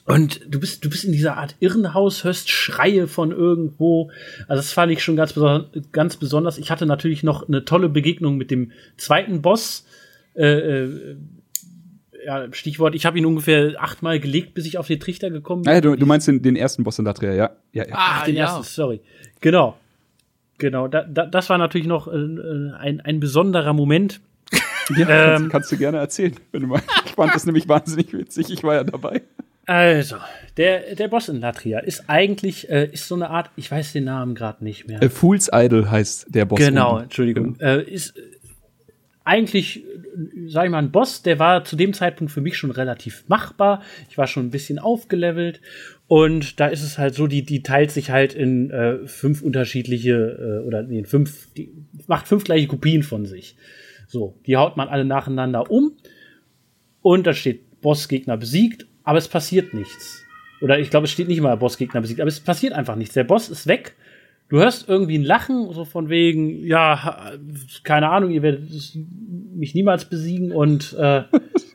Und 0.05 0.41
du 0.49 0.59
bist, 0.59 0.83
du 0.83 0.89
bist 0.89 1.05
in 1.05 1.13
dieser 1.13 1.37
Art 1.37 1.55
Irrenhaus, 1.61 2.25
hörst 2.25 2.49
Schreie 2.49 3.07
von 3.07 3.31
irgendwo. 3.31 4.11
Also 4.47 4.59
das 4.59 4.73
fand 4.73 4.91
ich 4.91 5.01
schon 5.01 5.15
ganz, 5.15 5.31
beson 5.31 5.67
ganz 5.93 6.17
besonders. 6.17 6.57
Ich 6.57 6.71
hatte 6.71 6.85
natürlich 6.85 7.23
noch 7.23 7.47
eine 7.47 7.63
tolle 7.63 7.87
Begegnung 7.87 8.35
mit 8.35 8.51
dem 8.51 8.71
zweiten 8.97 9.41
Boss. 9.41 9.85
Äh, 10.35 10.47
äh, 10.47 11.15
ja, 12.25 12.47
Stichwort, 12.51 12.95
ich 12.95 13.05
habe 13.05 13.17
ihn 13.17 13.25
ungefähr 13.25 13.73
achtmal 13.77 14.19
gelegt, 14.19 14.53
bis 14.53 14.65
ich 14.65 14.77
auf 14.77 14.87
den 14.87 14.99
Trichter 14.99 15.29
gekommen 15.29 15.63
bin. 15.63 15.71
Ah, 15.71 15.75
ja, 15.75 15.81
du, 15.81 15.95
du 15.95 16.05
meinst 16.05 16.27
den, 16.27 16.41
den 16.41 16.55
ersten 16.55 16.83
Boss 16.83 16.99
in 16.99 17.05
Latria, 17.05 17.33
ja. 17.33 17.51
Ja, 17.71 17.87
ja. 17.87 17.95
Ah, 17.95 18.19
Ach, 18.19 18.25
den 18.25 18.35
ersten, 18.35 18.63
sorry. 18.63 19.01
Genau. 19.41 19.77
Genau, 20.57 20.87
da, 20.87 21.03
da, 21.03 21.25
das 21.25 21.49
war 21.49 21.57
natürlich 21.57 21.87
noch 21.87 22.07
äh, 22.07 22.11
ein, 22.11 23.01
ein 23.01 23.19
besonderer 23.19 23.73
Moment. 23.73 24.21
ja 24.95 25.05
kannst, 25.05 25.41
ähm, 25.43 25.49
kannst 25.49 25.71
du 25.71 25.77
gerne 25.77 25.97
erzählen, 25.97 26.35
wenn 26.51 26.61
du 26.61 26.67
mal. 26.67 26.81
Ich 27.05 27.11
fand 27.11 27.33
das 27.33 27.45
nämlich 27.45 27.67
wahnsinnig 27.67 28.13
witzig, 28.13 28.49
ich 28.49 28.63
war 28.63 28.75
ja 28.75 28.83
dabei. 28.83 29.21
Also, 29.65 30.17
der, 30.57 30.95
der 30.95 31.07
Boss 31.07 31.29
in 31.29 31.39
Latria 31.39 31.79
ist 31.79 32.03
eigentlich, 32.07 32.69
äh, 32.69 32.89
ist 32.91 33.07
so 33.07 33.15
eine 33.15 33.29
Art, 33.29 33.49
ich 33.55 33.71
weiß 33.71 33.93
den 33.93 34.03
Namen 34.03 34.35
gerade 34.35 34.63
nicht 34.63 34.87
mehr. 34.87 35.01
Äh, 35.01 35.09
Fool's 35.09 35.49
Idol 35.53 35.89
heißt 35.89 36.27
der 36.29 36.45
Boss. 36.45 36.59
Genau, 36.59 36.91
unten. 36.91 37.03
Entschuldigung. 37.03 37.59
Äh, 37.61 37.83
ist 37.83 38.13
eigentlich, 39.25 39.83
sag 40.47 40.65
ich 40.65 40.71
mal, 40.71 40.79
ein 40.79 40.91
Boss, 40.91 41.23
der 41.23 41.39
war 41.39 41.63
zu 41.63 41.75
dem 41.75 41.93
Zeitpunkt 41.93 42.31
für 42.31 42.41
mich 42.41 42.57
schon 42.57 42.71
relativ 42.71 43.23
machbar. 43.27 43.81
Ich 44.09 44.17
war 44.17 44.27
schon 44.27 44.47
ein 44.47 44.51
bisschen 44.51 44.79
aufgelevelt. 44.79 45.61
Und 46.07 46.59
da 46.59 46.67
ist 46.67 46.83
es 46.83 46.97
halt 46.97 47.15
so, 47.15 47.27
die, 47.27 47.43
die 47.43 47.63
teilt 47.63 47.91
sich 47.91 48.11
halt 48.11 48.33
in 48.33 48.69
äh, 48.69 49.07
fünf 49.07 49.41
unterschiedliche, 49.41 50.13
äh, 50.61 50.67
oder 50.67 50.83
nee, 50.83 51.03
fünf, 51.05 51.47
die 51.53 51.71
macht 52.07 52.27
fünf 52.27 52.43
gleiche 52.43 52.67
Kopien 52.67 53.03
von 53.03 53.25
sich. 53.25 53.55
So, 54.07 54.37
die 54.45 54.57
haut 54.57 54.77
man 54.77 54.89
alle 54.89 55.05
nacheinander 55.05 55.71
um. 55.71 55.93
Und 57.01 57.25
da 57.25 57.33
steht 57.33 57.81
Bossgegner 57.81 58.37
besiegt, 58.37 58.85
aber 59.03 59.17
es 59.17 59.27
passiert 59.27 59.73
nichts. 59.73 60.23
Oder 60.61 60.79
ich 60.79 60.89
glaube, 60.89 61.05
es 61.05 61.11
steht 61.11 61.27
nicht 61.27 61.41
mal 61.41 61.55
Bossgegner 61.57 62.01
besiegt, 62.01 62.21
aber 62.21 62.29
es 62.29 62.39
passiert 62.39 62.73
einfach 62.73 62.95
nichts. 62.95 63.13
Der 63.13 63.25
Boss 63.25 63.49
ist 63.49 63.67
weg. 63.67 63.95
Du 64.53 64.59
hörst 64.59 64.87
irgendwie 64.87 65.17
ein 65.17 65.23
Lachen, 65.23 65.73
so 65.73 65.83
von 65.83 66.09
wegen, 66.09 66.63
ja, 66.63 67.31
keine 67.83 68.09
Ahnung, 68.09 68.29
ihr 68.29 68.43
werdet 68.43 68.69
mich 69.55 69.73
niemals 69.73 70.05
besiegen. 70.05 70.51
Und 70.51 70.93
äh, 70.93 71.23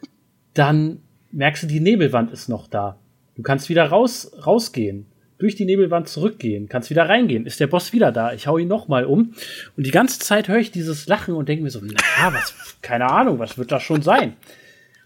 dann 0.54 1.00
merkst 1.32 1.64
du, 1.64 1.66
die 1.66 1.80
Nebelwand 1.80 2.30
ist 2.30 2.48
noch 2.48 2.68
da. 2.68 2.96
Du 3.34 3.42
kannst 3.42 3.68
wieder 3.68 3.86
raus, 3.86 4.30
rausgehen, 4.46 5.06
durch 5.38 5.56
die 5.56 5.64
Nebelwand 5.64 6.06
zurückgehen, 6.06 6.68
kannst 6.68 6.88
wieder 6.88 7.08
reingehen. 7.08 7.46
Ist 7.46 7.58
der 7.58 7.66
Boss 7.66 7.92
wieder 7.92 8.12
da? 8.12 8.32
Ich 8.32 8.46
hau 8.46 8.58
ihn 8.58 8.68
noch 8.68 8.86
mal 8.86 9.06
um. 9.06 9.34
Und 9.76 9.84
die 9.84 9.90
ganze 9.90 10.20
Zeit 10.20 10.46
höre 10.46 10.58
ich 10.58 10.70
dieses 10.70 11.08
Lachen 11.08 11.34
und 11.34 11.48
denke 11.48 11.64
mir 11.64 11.70
so, 11.70 11.80
na, 11.82 12.32
was, 12.32 12.78
keine 12.80 13.10
Ahnung, 13.10 13.40
was 13.40 13.58
wird 13.58 13.72
das 13.72 13.82
schon 13.82 14.02
sein? 14.02 14.34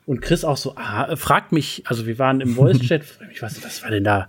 Und 0.04 0.20
Chris 0.20 0.44
auch 0.44 0.58
so, 0.58 0.74
ah, 0.76 1.16
fragt 1.16 1.52
mich, 1.52 1.84
also 1.86 2.06
wir 2.06 2.18
waren 2.18 2.42
im 2.42 2.50
Voice-Chat, 2.50 3.02
fragt 3.02 3.28
mich, 3.30 3.40
was, 3.40 3.64
was 3.64 3.82
war 3.82 3.90
denn 3.90 4.04
da, 4.04 4.28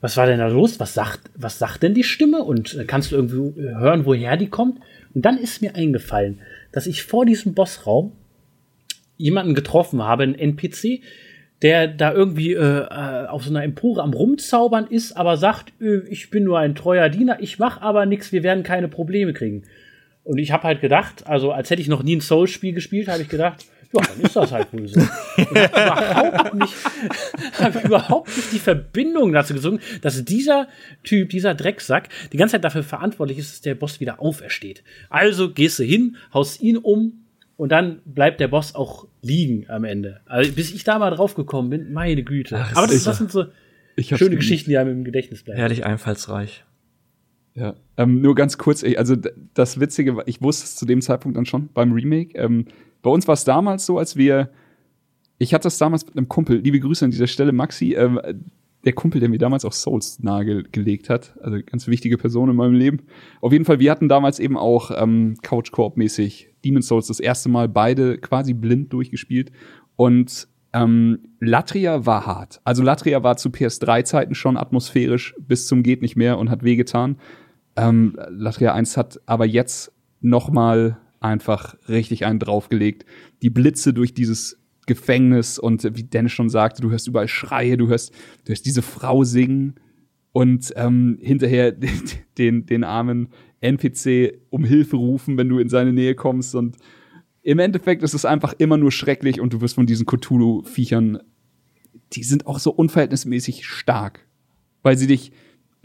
was 0.00 0.16
war 0.16 0.26
denn 0.26 0.38
da 0.38 0.48
los? 0.48 0.78
Was 0.80 0.94
sagt, 0.94 1.30
was 1.34 1.58
sagt 1.58 1.82
denn 1.82 1.94
die 1.94 2.04
Stimme? 2.04 2.42
Und 2.42 2.74
äh, 2.74 2.84
kannst 2.84 3.12
du 3.12 3.16
irgendwie 3.16 3.60
hören, 3.60 4.06
woher 4.06 4.36
die 4.36 4.48
kommt? 4.48 4.80
Und 5.14 5.24
dann 5.24 5.38
ist 5.38 5.62
mir 5.62 5.74
eingefallen, 5.74 6.40
dass 6.72 6.86
ich 6.86 7.02
vor 7.02 7.26
diesem 7.26 7.54
Bossraum 7.54 8.12
jemanden 9.16 9.54
getroffen 9.54 10.02
habe, 10.02 10.22
einen 10.22 10.34
NPC, 10.36 11.00
der 11.62 11.88
da 11.88 12.12
irgendwie 12.12 12.52
äh, 12.52 12.82
äh, 12.82 13.26
auf 13.26 13.42
so 13.42 13.50
einer 13.50 13.64
Empore 13.64 14.02
am 14.02 14.12
Rumzaubern 14.12 14.86
ist, 14.86 15.16
aber 15.16 15.36
sagt, 15.36 15.72
äh, 15.80 16.06
ich 16.08 16.30
bin 16.30 16.44
nur 16.44 16.58
ein 16.58 16.76
treuer 16.76 17.08
Diener, 17.08 17.38
ich 17.40 17.58
mach 17.58 17.80
aber 17.80 18.06
nichts, 18.06 18.30
wir 18.30 18.44
werden 18.44 18.62
keine 18.62 18.86
Probleme 18.86 19.32
kriegen. 19.32 19.64
Und 20.22 20.38
ich 20.38 20.52
habe 20.52 20.64
halt 20.64 20.80
gedacht, 20.80 21.26
also 21.26 21.50
als 21.50 21.70
hätte 21.70 21.82
ich 21.82 21.88
noch 21.88 22.02
nie 22.02 22.16
ein 22.16 22.20
Souls-Spiel 22.20 22.74
gespielt, 22.74 23.08
habe 23.08 23.22
ich 23.22 23.28
gedacht, 23.28 23.64
Ja, 23.92 24.02
dann 24.02 24.20
ist 24.20 24.36
das 24.36 24.52
halt 24.52 24.72
wohl 24.72 24.86
so. 24.86 25.00
Und 25.36 25.56
hab 25.56 25.74
überhaupt 25.74 26.54
nicht, 26.54 26.74
hab 27.58 27.84
überhaupt 27.84 28.36
nicht 28.36 28.52
die 28.52 28.58
Verbindung 28.58 29.32
dazu 29.32 29.54
gesungen, 29.54 29.80
dass 30.02 30.22
dieser 30.24 30.68
Typ, 31.04 31.30
dieser 31.30 31.54
Drecksack, 31.54 32.08
die 32.32 32.36
ganze 32.36 32.52
Zeit 32.52 32.64
dafür 32.64 32.82
verantwortlich 32.82 33.38
ist, 33.38 33.52
dass 33.52 33.60
der 33.62 33.74
Boss 33.74 34.00
wieder 34.00 34.20
aufersteht. 34.20 34.82
Also 35.08 35.50
gehst 35.52 35.78
du 35.78 35.84
hin, 35.84 36.16
haust 36.34 36.60
ihn 36.60 36.76
um 36.76 37.24
und 37.56 37.72
dann 37.72 38.02
bleibt 38.04 38.40
der 38.40 38.48
Boss 38.48 38.74
auch 38.74 39.06
liegen 39.22 39.64
am 39.68 39.84
Ende. 39.84 40.20
Also, 40.26 40.52
bis 40.52 40.72
ich 40.72 40.84
da 40.84 40.98
mal 40.98 41.10
drauf 41.10 41.34
gekommen 41.34 41.70
bin, 41.70 41.92
meine 41.92 42.22
Güte. 42.22 42.56
Ach, 42.58 42.76
Aber 42.76 42.86
das, 42.86 42.96
ist 42.96 43.06
das 43.06 43.18
sind 43.18 43.32
so 43.32 43.46
Ich 43.96 44.08
schöne 44.08 44.18
geliebt. 44.18 44.40
Geschichten, 44.40 44.70
die 44.70 44.76
einem 44.76 44.92
im 44.98 45.04
Gedächtnis 45.04 45.42
bleiben. 45.42 45.58
Herrlich 45.58 45.86
einfallsreich. 45.86 46.64
Ja, 47.54 47.74
ähm, 47.96 48.20
nur 48.20 48.36
ganz 48.36 48.58
kurz, 48.58 48.84
also 48.84 49.16
das 49.54 49.80
Witzige, 49.80 50.14
war, 50.16 50.28
ich 50.28 50.40
wusste 50.40 50.66
es 50.66 50.76
zu 50.76 50.86
dem 50.86 51.00
Zeitpunkt 51.00 51.36
dann 51.36 51.46
schon 51.46 51.70
beim 51.72 51.92
Remake. 51.92 52.38
Ähm, 52.38 52.66
bei 53.02 53.10
uns 53.10 53.26
war 53.28 53.34
es 53.34 53.44
damals 53.44 53.86
so, 53.86 53.98
als 53.98 54.16
wir, 54.16 54.50
ich 55.38 55.54
hatte 55.54 55.64
das 55.64 55.78
damals 55.78 56.06
mit 56.06 56.16
einem 56.16 56.28
Kumpel, 56.28 56.58
liebe 56.58 56.80
Grüße 56.80 57.04
an 57.04 57.10
dieser 57.10 57.26
Stelle, 57.26 57.52
Maxi, 57.52 57.94
ähm, 57.94 58.20
der 58.84 58.92
Kumpel, 58.92 59.20
der 59.20 59.28
mir 59.28 59.38
damals 59.38 59.64
auch 59.64 59.72
Souls 59.72 60.20
nahegelegt 60.20 61.10
hat, 61.10 61.34
also 61.42 61.58
ganz 61.64 61.88
wichtige 61.88 62.16
Person 62.16 62.48
in 62.48 62.56
meinem 62.56 62.74
Leben. 62.74 63.00
Auf 63.40 63.52
jeden 63.52 63.64
Fall, 63.64 63.80
wir 63.80 63.90
hatten 63.90 64.08
damals 64.08 64.38
eben 64.38 64.56
auch 64.56 64.90
ähm, 64.96 65.36
Couch-Koop-mäßig 65.42 66.54
Demon's 66.64 66.86
Souls 66.86 67.08
das 67.08 67.20
erste 67.20 67.48
Mal 67.48 67.68
beide 67.68 68.18
quasi 68.18 68.54
blind 68.54 68.92
durchgespielt 68.92 69.50
und 69.96 70.48
ähm, 70.72 71.18
Latria 71.40 72.06
war 72.06 72.26
hart. 72.26 72.60
Also 72.64 72.82
Latria 72.82 73.22
war 73.22 73.36
zu 73.36 73.48
PS3-Zeiten 73.48 74.34
schon 74.34 74.56
atmosphärisch 74.56 75.34
bis 75.38 75.66
zum 75.66 75.82
geht 75.82 76.02
nicht 76.02 76.16
mehr 76.16 76.38
und 76.38 76.50
hat 76.50 76.62
wehgetan. 76.62 77.16
Ähm, 77.76 78.16
Latria 78.28 78.74
1 78.74 78.96
hat 78.96 79.20
aber 79.26 79.46
jetzt 79.46 79.92
noch 80.20 80.50
mal 80.50 80.98
einfach 81.20 81.76
richtig 81.88 82.26
einen 82.26 82.38
draufgelegt. 82.38 83.04
Die 83.42 83.50
Blitze 83.50 83.92
durch 83.92 84.14
dieses 84.14 84.58
Gefängnis 84.86 85.58
und 85.58 85.84
wie 85.96 86.04
Dennis 86.04 86.32
schon 86.32 86.48
sagte, 86.48 86.82
du 86.82 86.90
hörst 86.90 87.08
überall 87.08 87.28
Schreie, 87.28 87.76
du 87.76 87.88
hörst, 87.88 88.12
du 88.44 88.50
hörst 88.50 88.66
diese 88.66 88.82
Frau 88.82 89.24
singen 89.24 89.74
und 90.32 90.72
ähm, 90.76 91.18
hinterher 91.20 91.72
den, 92.38 92.66
den 92.66 92.84
armen 92.84 93.28
NPC 93.60 94.40
um 94.50 94.64
Hilfe 94.64 94.96
rufen, 94.96 95.36
wenn 95.36 95.48
du 95.48 95.58
in 95.58 95.68
seine 95.68 95.92
Nähe 95.92 96.14
kommst 96.14 96.54
und 96.54 96.76
im 97.42 97.58
Endeffekt 97.60 98.02
ist 98.02 98.14
es 98.14 98.24
einfach 98.24 98.54
immer 98.58 98.76
nur 98.76 98.92
schrecklich 98.92 99.40
und 99.40 99.52
du 99.52 99.60
wirst 99.60 99.76
von 99.76 99.86
diesen 99.86 100.06
Cthulhu-Viechern, 100.06 101.20
die 102.12 102.22
sind 102.22 102.46
auch 102.46 102.58
so 102.58 102.70
unverhältnismäßig 102.70 103.66
stark, 103.66 104.26
weil 104.82 104.98
sie 104.98 105.06
dich, 105.06 105.32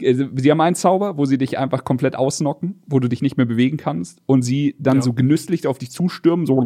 sie 0.00 0.50
haben 0.50 0.60
einen 0.60 0.74
Zauber, 0.76 1.16
wo 1.16 1.24
sie 1.24 1.38
dich 1.38 1.58
einfach 1.58 1.84
komplett 1.84 2.16
ausnocken, 2.16 2.82
wo 2.86 2.98
du 3.00 3.08
dich 3.08 3.22
nicht 3.22 3.36
mehr 3.36 3.46
bewegen 3.46 3.76
kannst 3.76 4.20
und 4.26 4.42
sie 4.42 4.74
dann 4.78 4.96
Ja. 4.98 5.02
so 5.02 5.12
genüsslich 5.12 5.66
auf 5.66 5.78
dich 5.78 5.90
zustürmen, 5.90 6.46
so 6.46 6.60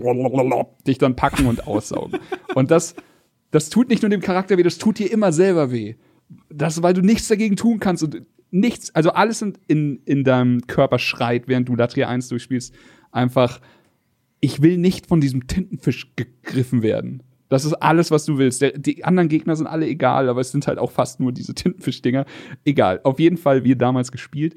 dich 0.86 0.98
dann 0.98 1.16
packen 1.16 1.46
und 1.46 1.66
aussaugen. 1.66 2.18
und 2.54 2.70
das, 2.70 2.94
das 3.50 3.70
tut 3.70 3.88
nicht 3.90 4.02
nur 4.02 4.10
dem 4.10 4.20
Charakter 4.20 4.56
weh, 4.56 4.62
das 4.62 4.78
tut 4.78 4.98
dir 4.98 5.10
immer 5.12 5.32
selber 5.32 5.70
weh. 5.70 5.96
Das, 6.50 6.82
weil 6.82 6.94
du 6.94 7.00
nichts 7.02 7.28
dagegen 7.28 7.56
tun 7.56 7.78
kannst 7.80 8.02
und 8.02 8.22
nichts, 8.50 8.94
also 8.94 9.10
alles 9.10 9.42
in, 9.42 9.58
in, 9.66 10.00
in 10.04 10.24
deinem 10.24 10.66
Körper 10.66 10.98
schreit, 10.98 11.48
während 11.48 11.68
du 11.68 11.76
Latria 11.76 12.08
1 12.08 12.28
durchspielst, 12.28 12.74
einfach, 13.12 13.60
ich 14.40 14.62
will 14.62 14.78
nicht 14.78 15.06
von 15.06 15.20
diesem 15.20 15.46
Tintenfisch 15.46 16.12
gegriffen 16.16 16.82
werden. 16.82 17.22
Das 17.48 17.64
ist 17.64 17.74
alles, 17.74 18.10
was 18.10 18.24
du 18.24 18.38
willst. 18.38 18.60
Der, 18.62 18.72
die 18.72 19.04
anderen 19.04 19.28
Gegner 19.28 19.56
sind 19.56 19.66
alle 19.66 19.86
egal, 19.86 20.28
aber 20.28 20.40
es 20.40 20.50
sind 20.50 20.66
halt 20.66 20.78
auch 20.78 20.90
fast 20.90 21.20
nur 21.20 21.32
diese 21.32 21.54
Tintenfisch-Dinger. 21.54 22.26
Egal. 22.64 23.00
Auf 23.04 23.18
jeden 23.18 23.36
Fall, 23.36 23.64
wir 23.64 23.76
damals 23.76 24.12
gespielt. 24.12 24.54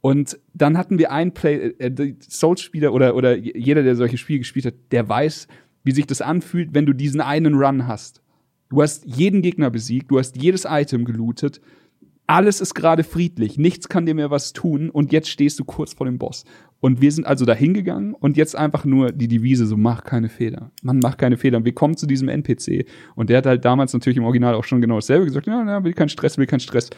Und 0.00 0.38
dann 0.52 0.76
hatten 0.76 0.98
wir 0.98 1.12
einen 1.12 1.32
Play, 1.32 1.74
äh, 1.78 2.14
Souls-Spieler 2.20 2.92
oder, 2.92 3.14
oder 3.14 3.36
jeder, 3.36 3.82
der 3.82 3.94
solche 3.94 4.18
Spiele 4.18 4.40
gespielt 4.40 4.66
hat, 4.66 4.74
der 4.90 5.08
weiß, 5.08 5.46
wie 5.84 5.92
sich 5.92 6.06
das 6.06 6.20
anfühlt, 6.20 6.74
wenn 6.74 6.86
du 6.86 6.92
diesen 6.92 7.20
einen 7.20 7.54
Run 7.54 7.86
hast. 7.86 8.20
Du 8.68 8.82
hast 8.82 9.04
jeden 9.04 9.42
Gegner 9.42 9.70
besiegt, 9.70 10.10
du 10.10 10.18
hast 10.18 10.36
jedes 10.36 10.64
Item 10.68 11.04
gelootet, 11.04 11.60
alles 12.32 12.62
ist 12.62 12.72
gerade 12.72 13.04
friedlich, 13.04 13.58
nichts 13.58 13.90
kann 13.90 14.06
dir 14.06 14.14
mehr 14.14 14.30
was 14.30 14.54
tun 14.54 14.88
und 14.88 15.12
jetzt 15.12 15.28
stehst 15.28 15.60
du 15.60 15.66
kurz 15.66 15.92
vor 15.92 16.06
dem 16.06 16.16
Boss. 16.16 16.46
Und 16.80 17.02
wir 17.02 17.12
sind 17.12 17.26
also 17.26 17.44
da 17.44 17.52
hingegangen 17.52 18.14
und 18.14 18.38
jetzt 18.38 18.56
einfach 18.56 18.86
nur 18.86 19.12
die 19.12 19.28
Devise 19.28 19.66
so, 19.66 19.76
mach 19.76 20.02
keine 20.02 20.30
Fehler. 20.30 20.72
Man 20.82 20.98
macht 20.98 21.18
keine 21.18 21.36
Fehler. 21.36 21.58
Und 21.58 21.66
wir 21.66 21.74
kommen 21.74 21.94
zu 21.94 22.06
diesem 22.06 22.30
NPC 22.30 22.86
und 23.16 23.28
der 23.28 23.36
hat 23.36 23.44
halt 23.44 23.66
damals 23.66 23.92
natürlich 23.92 24.16
im 24.16 24.24
Original 24.24 24.54
auch 24.54 24.64
schon 24.64 24.80
genau 24.80 24.94
dasselbe 24.94 25.26
gesagt, 25.26 25.46
ja, 25.46 25.62
ja, 25.62 25.84
will 25.84 25.92
keinen 25.92 26.08
Stress, 26.08 26.38
will 26.38 26.46
keinen 26.46 26.60
Stress. 26.60 26.88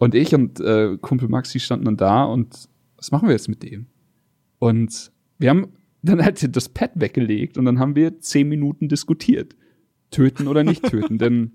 Und 0.00 0.16
ich 0.16 0.34
und 0.34 0.58
äh, 0.58 0.98
Kumpel 1.00 1.28
Maxi 1.28 1.60
standen 1.60 1.84
dann 1.84 1.96
da 1.96 2.24
und 2.24 2.68
was 2.96 3.12
machen 3.12 3.28
wir 3.28 3.34
jetzt 3.34 3.48
mit 3.48 3.62
dem? 3.62 3.86
Und 4.58 5.12
wir 5.38 5.50
haben 5.50 5.68
dann 6.02 6.24
halt 6.24 6.56
das 6.56 6.68
Pad 6.68 6.90
weggelegt 6.96 7.56
und 7.56 7.66
dann 7.66 7.78
haben 7.78 7.94
wir 7.94 8.18
zehn 8.18 8.48
Minuten 8.48 8.88
diskutiert. 8.88 9.54
Töten 10.10 10.48
oder 10.48 10.64
nicht 10.64 10.82
töten, 10.82 11.18
denn 11.18 11.52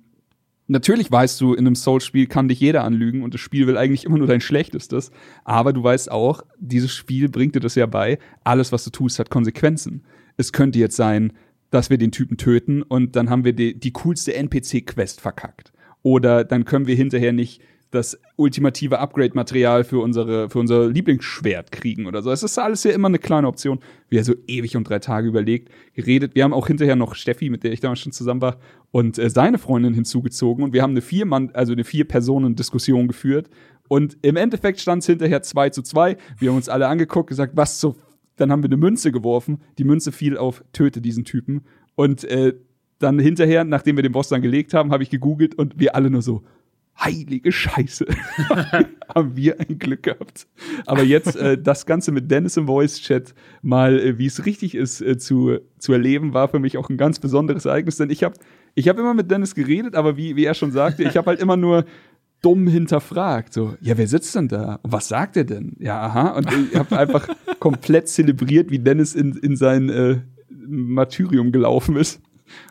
Natürlich 0.68 1.10
weißt 1.10 1.40
du, 1.40 1.54
in 1.54 1.66
einem 1.66 1.76
Souls-Spiel 1.76 2.28
kann 2.28 2.50
dich 2.50 2.60
jeder 2.60 2.84
anlügen 2.84 3.24
und 3.24 3.34
das 3.34 3.40
Spiel 3.40 3.68
will 3.68 3.78
eigentlich 3.78 4.04
immer 4.04 4.18
nur 4.18 4.28
dein 4.28 4.42
Schlechtestes. 4.42 5.12
Aber 5.46 5.72
du 5.72 5.82
weißt 5.82 6.12
auch, 6.12 6.44
dieses 6.60 6.94
Spiel 6.94 7.30
bringt 7.30 7.56
dir 7.56 7.62
das 7.62 7.76
ja 7.76 7.86
bei, 7.86 8.20
alles, 8.44 8.74
was 8.74 8.84
du 8.84 8.90
tust, 8.90 9.18
hat 9.20 9.30
Konsequenzen. 9.30 10.04
Es 10.36 10.52
könnte 10.52 10.78
jetzt 10.80 10.98
sein, 10.98 11.34
dass 11.70 11.90
wir 11.90 11.98
den 11.98 12.12
Typen 12.12 12.38
töten 12.38 12.82
und 12.82 13.16
dann 13.16 13.30
haben 13.30 13.46
wir 13.46 13.54
die, 13.54 13.80
die 13.80 13.92
coolste 13.92 14.34
NPC-Quest 14.36 15.22
verkackt. 15.22 15.72
Oder 16.04 16.44
dann 16.44 16.66
können 16.66 16.88
wir 16.88 16.96
hinterher 16.96 17.34
nicht 17.34 17.62
das 17.92 18.20
ultimative 18.36 19.00
Upgrade-Material 19.00 19.84
für, 19.84 20.00
unsere, 20.00 20.50
für 20.50 20.60
unser 20.60 20.90
Lieblingsschwert 20.90 21.72
kriegen 21.72 22.06
oder 22.06 22.22
so. 22.22 22.32
Es 22.32 22.44
ist 22.44 22.58
alles 22.58 22.84
ja 22.84 22.92
immer 22.92 23.08
eine 23.08 23.20
kleine 23.20 23.48
Option. 23.48 23.80
Wir 24.10 24.24
so 24.24 24.34
ewig 24.48 24.76
um 24.76 24.84
drei 24.84 25.00
Tage 25.00 25.28
überlegt, 25.28 25.70
geredet. 25.94 26.36
Wir 26.36 26.44
haben 26.44 26.54
auch 26.54 26.68
hinterher 26.68 26.96
noch 26.96 27.16
Steffi, 27.16 27.50
mit 27.50 27.64
der 27.64 27.72
ich 27.72 27.80
damals 27.80 28.00
schon 28.00 28.12
zusammen 28.12 28.42
war, 28.42 28.58
und 28.92 29.18
äh, 29.18 29.30
seine 29.30 29.58
Freundin 29.58 29.94
hinzugezogen 29.94 30.64
und 30.64 30.74
wir 30.74 30.82
haben 30.82 30.92
eine 30.92 31.02
vier 31.02 31.26
Mann, 31.26 31.52
also 31.54 31.74
eine 31.74 31.84
vier 31.84 32.06
Personen 32.06 32.56
Diskussion 32.56 33.08
geführt. 33.08 33.50
Und 33.88 34.18
im 34.22 34.36
Endeffekt 34.36 34.80
stand 34.80 35.02
es 35.02 35.08
hinterher 35.08 35.42
zwei 35.44 35.70
zu 35.70 35.82
zwei. 35.82 36.18
Wir 36.40 36.50
haben 36.50 36.58
uns 36.58 36.68
alle 36.68 36.88
angeguckt, 36.88 37.30
gesagt, 37.30 37.54
was 37.56 37.80
so. 37.80 37.96
Dann 38.36 38.52
haben 38.52 38.62
wir 38.62 38.68
eine 38.68 38.78
Münze 38.78 39.12
geworfen. 39.12 39.62
Die 39.78 39.86
Münze 39.86 40.12
fiel 40.12 40.38
auf 40.38 40.64
töte 40.74 41.02
diesen 41.02 41.24
Typen. 41.24 41.62
Und 41.96 42.24
äh, 42.26 42.54
dann 43.00 43.20
hinterher, 43.20 43.64
nachdem 43.64 43.96
wir 43.96 44.04
den 44.04 44.12
Boss 44.12 44.30
dann 44.30 44.42
gelegt 44.42 44.74
haben, 44.74 44.92
habe 44.92 45.04
ich 45.04 45.10
gegoogelt 45.10 45.56
und 45.56 45.80
wir 45.80 45.96
alle 45.96 46.10
nur 46.10 46.22
so, 46.22 46.44
heilige 47.00 47.52
Scheiße. 47.52 48.06
haben 49.16 49.36
wir 49.36 49.60
ein 49.60 49.80
Glück 49.80 50.04
gehabt. 50.04 50.48
Aber 50.86 51.04
jetzt 51.04 51.36
äh, 51.36 51.58
das 51.58 51.86
Ganze 51.86 52.12
mit 52.12 52.30
Dennis 52.30 52.58
im 52.58 52.68
Voice-Chat 52.68 53.34
mal, 53.62 54.00
äh, 54.00 54.18
wie 54.18 54.26
es 54.26 54.46
richtig 54.46 54.76
ist, 54.76 55.02
äh, 55.02 55.18
zu, 55.18 55.60
zu 55.78 55.94
erleben, 55.94 56.34
war 56.34 56.48
für 56.48 56.60
mich 56.60 56.78
auch 56.78 56.90
ein 56.90 56.98
ganz 56.98 57.20
besonderes 57.20 57.66
Ereignis. 57.66 57.98
Denn 57.98 58.10
ich 58.10 58.24
habe 58.24 58.36
ich 58.76 58.88
hab 58.88 59.00
immer 59.00 59.14
mit 59.14 59.32
Dennis 59.32 59.56
geredet, 59.56 59.96
aber 59.96 60.18
wie, 60.18 60.36
wie 60.36 60.46
er 60.46 60.54
schon 60.54 60.72
sagte, 60.72 61.04
ich 61.04 61.18
habe 61.18 61.28
halt 61.28 61.40
immer 61.40 61.58
nur 61.58 61.86
dumm 62.42 62.68
hinterfragt. 62.68 63.54
So, 63.54 63.76
ja, 63.82 63.98
wer 63.98 64.08
sitzt 64.08 64.36
denn 64.36 64.48
da? 64.48 64.80
Und 64.84 64.92
was 64.92 65.08
sagt 65.08 65.38
er 65.38 65.44
denn? 65.44 65.76
Ja, 65.80 66.02
aha. 66.02 66.38
Und 66.38 66.48
ich 66.72 66.78
habe 66.78 66.98
einfach 66.98 67.28
komplett 67.60 68.08
zelebriert, 68.08 68.70
wie 68.70 68.80
Dennis 68.80 69.16
in, 69.16 69.34
in 69.38 69.56
sein 69.56 69.90
äh, 69.90 70.22
Martyrium 70.50 71.52
gelaufen 71.52 71.96
ist. 71.96 72.22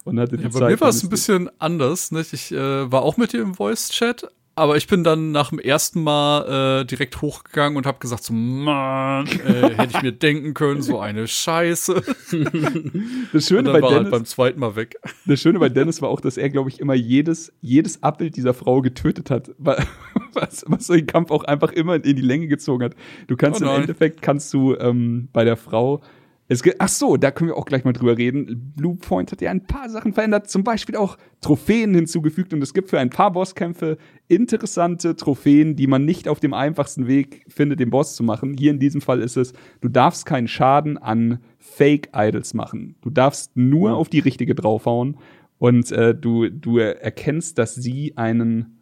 Und 0.04 0.18
hatte 0.20 0.36
die 0.36 0.42
Ja, 0.44 0.48
bei 0.50 0.58
Zeit 0.60 0.70
mir 0.70 0.80
war 0.80 0.88
es 0.88 1.02
ein 1.02 1.08
bisschen 1.10 1.50
anders. 1.58 2.10
Nicht? 2.12 2.32
Ich 2.32 2.52
äh, 2.52 2.90
war 2.90 3.02
auch 3.02 3.16
mit 3.16 3.32
dir 3.32 3.42
im 3.42 3.54
Voice-Chat, 3.54 4.28
aber 4.58 4.76
ich 4.78 4.86
bin 4.86 5.04
dann 5.04 5.32
nach 5.32 5.50
dem 5.50 5.58
ersten 5.58 6.02
Mal 6.02 6.80
äh, 6.80 6.84
direkt 6.86 7.20
hochgegangen 7.20 7.76
und 7.76 7.84
habe 7.86 7.98
gesagt, 7.98 8.24
so, 8.24 8.32
Mann, 8.32 9.26
äh, 9.26 9.74
hätte 9.74 9.96
ich 9.96 10.02
mir 10.02 10.12
denken 10.12 10.54
können, 10.54 10.80
so 10.80 10.98
eine 10.98 11.28
Scheiße. 11.28 12.02
Das 13.32 13.46
Schöne 13.48 13.70
bei 13.72 13.82
halt 13.82 13.90
Dennis, 13.92 14.10
beim 14.10 14.24
zweiten 14.24 14.60
Mal 14.60 14.76
weg. 14.76 14.96
Das 15.26 15.40
Schöne 15.40 15.58
bei 15.58 15.68
Dennis 15.68 16.00
war 16.02 16.08
auch, 16.08 16.20
dass 16.20 16.36
er, 16.36 16.48
glaube 16.50 16.70
ich, 16.70 16.80
immer 16.80 16.94
jedes, 16.94 17.52
jedes 17.60 18.02
Abbild 18.02 18.36
dieser 18.36 18.54
Frau 18.54 18.80
getötet 18.80 19.30
hat, 19.30 19.50
wa- 19.58 19.76
was, 20.32 20.64
was 20.68 20.86
so 20.86 20.94
den 20.94 21.06
Kampf 21.06 21.30
auch 21.30 21.44
einfach 21.44 21.72
immer 21.72 21.96
in 21.96 22.16
die 22.16 22.22
Länge 22.22 22.46
gezogen 22.46 22.84
hat. 22.84 22.94
Du 23.26 23.36
kannst 23.36 23.62
Oh 23.62 23.66
im. 23.66 23.80
Endeffekt, 23.82 24.22
kannst 24.22 24.52
du 24.54 24.74
ähm, 24.76 25.28
bei 25.32 25.44
der 25.44 25.56
Frau, 25.56 26.00
es 26.48 26.62
ge- 26.62 26.76
ach 26.78 26.88
so, 26.88 27.16
da 27.16 27.30
können 27.30 27.50
wir 27.50 27.56
auch 27.56 27.64
gleich 27.64 27.84
mal 27.84 27.92
drüber 27.92 28.16
reden. 28.16 28.72
Bluepoint 28.76 29.32
hat 29.32 29.40
ja 29.40 29.50
ein 29.50 29.66
paar 29.66 29.88
Sachen 29.90 30.12
verändert, 30.12 30.48
zum 30.48 30.62
Beispiel 30.62 30.96
auch 30.96 31.16
Trophäen 31.40 31.94
hinzugefügt 31.94 32.54
und 32.54 32.62
es 32.62 32.72
gibt 32.72 32.90
für 32.90 33.00
ein 33.00 33.10
paar 33.10 33.32
Bosskämpfe 33.32 33.98
interessante 34.28 35.16
Trophäen, 35.16 35.74
die 35.74 35.86
man 35.86 36.04
nicht 36.04 36.28
auf 36.28 36.38
dem 36.38 36.54
einfachsten 36.54 37.08
Weg 37.08 37.44
findet, 37.48 37.80
den 37.80 37.90
Boss 37.90 38.14
zu 38.14 38.22
machen. 38.22 38.54
Hier 38.54 38.70
in 38.70 38.78
diesem 38.78 39.00
Fall 39.00 39.20
ist 39.20 39.36
es, 39.36 39.54
du 39.80 39.88
darfst 39.88 40.24
keinen 40.24 40.46
Schaden 40.48 40.98
an 40.98 41.40
Fake-Idols 41.58 42.54
machen. 42.54 42.94
Du 43.02 43.10
darfst 43.10 43.56
nur 43.56 43.96
auf 43.96 44.08
die 44.08 44.20
richtige 44.20 44.54
draufhauen 44.54 45.16
und 45.58 45.90
äh, 45.90 46.14
du, 46.14 46.48
du 46.48 46.78
erkennst, 46.78 47.58
dass 47.58 47.74
sie 47.74 48.16
einen 48.16 48.78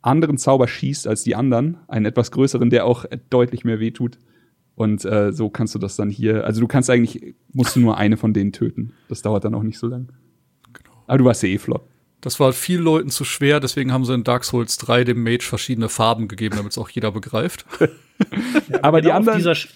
anderen 0.00 0.38
Zauber 0.38 0.68
schießt 0.68 1.08
als 1.08 1.24
die 1.24 1.34
anderen, 1.34 1.78
einen 1.88 2.06
etwas 2.06 2.30
größeren, 2.30 2.70
der 2.70 2.86
auch 2.86 3.04
deutlich 3.28 3.64
mehr 3.64 3.80
wehtut. 3.80 4.18
Und 4.76 5.04
äh, 5.04 5.32
so 5.32 5.48
kannst 5.50 5.74
du 5.74 5.78
das 5.78 5.96
dann 5.96 6.10
hier, 6.10 6.44
also 6.44 6.60
du 6.60 6.68
kannst 6.68 6.90
eigentlich, 6.90 7.34
musst 7.52 7.74
du 7.76 7.80
nur 7.80 7.96
eine 7.96 8.16
von 8.16 8.32
denen 8.32 8.52
töten. 8.52 8.92
Das 9.08 9.22
dauert 9.22 9.44
dann 9.44 9.54
auch 9.54 9.62
nicht 9.62 9.78
so 9.78 9.86
lang. 9.88 10.12
Aber 11.06 11.18
du 11.18 11.24
warst 11.24 11.42
ja 11.42 11.48
eh 11.48 11.58
flott. 11.58 11.82
Das 12.20 12.38
war 12.40 12.52
vielen 12.52 12.82
Leuten 12.82 13.08
zu 13.10 13.24
schwer, 13.24 13.58
deswegen 13.60 13.92
haben 13.92 14.04
sie 14.04 14.12
in 14.14 14.24
Dark 14.24 14.44
Souls 14.44 14.76
3 14.78 15.04
dem 15.04 15.22
Mage 15.22 15.44
verschiedene 15.44 15.88
Farben 15.88 16.28
gegeben, 16.28 16.56
damit 16.56 16.72
es 16.72 16.78
auch 16.78 16.88
jeder 16.90 17.10
begreift. 17.12 17.64
Aber 18.82 19.00
die 19.00 19.06
Genau 19.06 19.14
auf 19.14 19.18
anderen, 19.20 19.38
dieser, 19.38 19.52
Sch- 19.52 19.68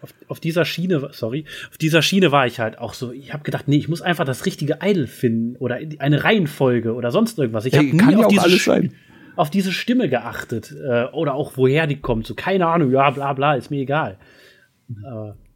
auf, 0.00 0.14
auf 0.28 0.40
dieser 0.40 0.64
Schiene, 0.64 1.08
sorry, 1.12 1.44
auf 1.70 1.78
dieser 1.78 2.00
Schiene 2.02 2.32
war 2.32 2.46
ich 2.46 2.58
halt 2.60 2.78
auch 2.78 2.94
so. 2.94 3.12
Ich 3.12 3.32
habe 3.32 3.42
gedacht, 3.44 3.68
nee, 3.68 3.76
ich 3.76 3.88
muss 3.88 4.02
einfach 4.02 4.24
das 4.24 4.46
richtige 4.46 4.78
Idol 4.82 5.06
finden 5.06 5.56
oder 5.56 5.78
eine 5.98 6.24
Reihenfolge 6.24 6.94
oder 6.94 7.10
sonst 7.10 7.38
irgendwas. 7.38 7.66
Ich 7.66 7.74
habe 7.74 7.86
nie 7.86 7.96
kann 7.98 8.10
ja 8.12 8.18
auf 8.18 8.24
auch 8.26 8.28
diese, 8.30 8.42
alles 8.42 8.60
Sch- 8.60 8.64
sein. 8.64 8.92
Auf 9.36 9.50
diese 9.50 9.72
Stimme 9.72 10.08
geachtet 10.08 10.72
äh, 10.72 11.04
oder 11.12 11.34
auch 11.34 11.56
woher 11.56 11.86
die 11.86 12.00
kommt. 12.00 12.26
So 12.26 12.34
keine 12.34 12.66
Ahnung, 12.66 12.90
ja, 12.90 13.10
bla 13.10 13.32
bla, 13.32 13.54
ist 13.54 13.70
mir 13.70 13.80
egal. 13.80 14.18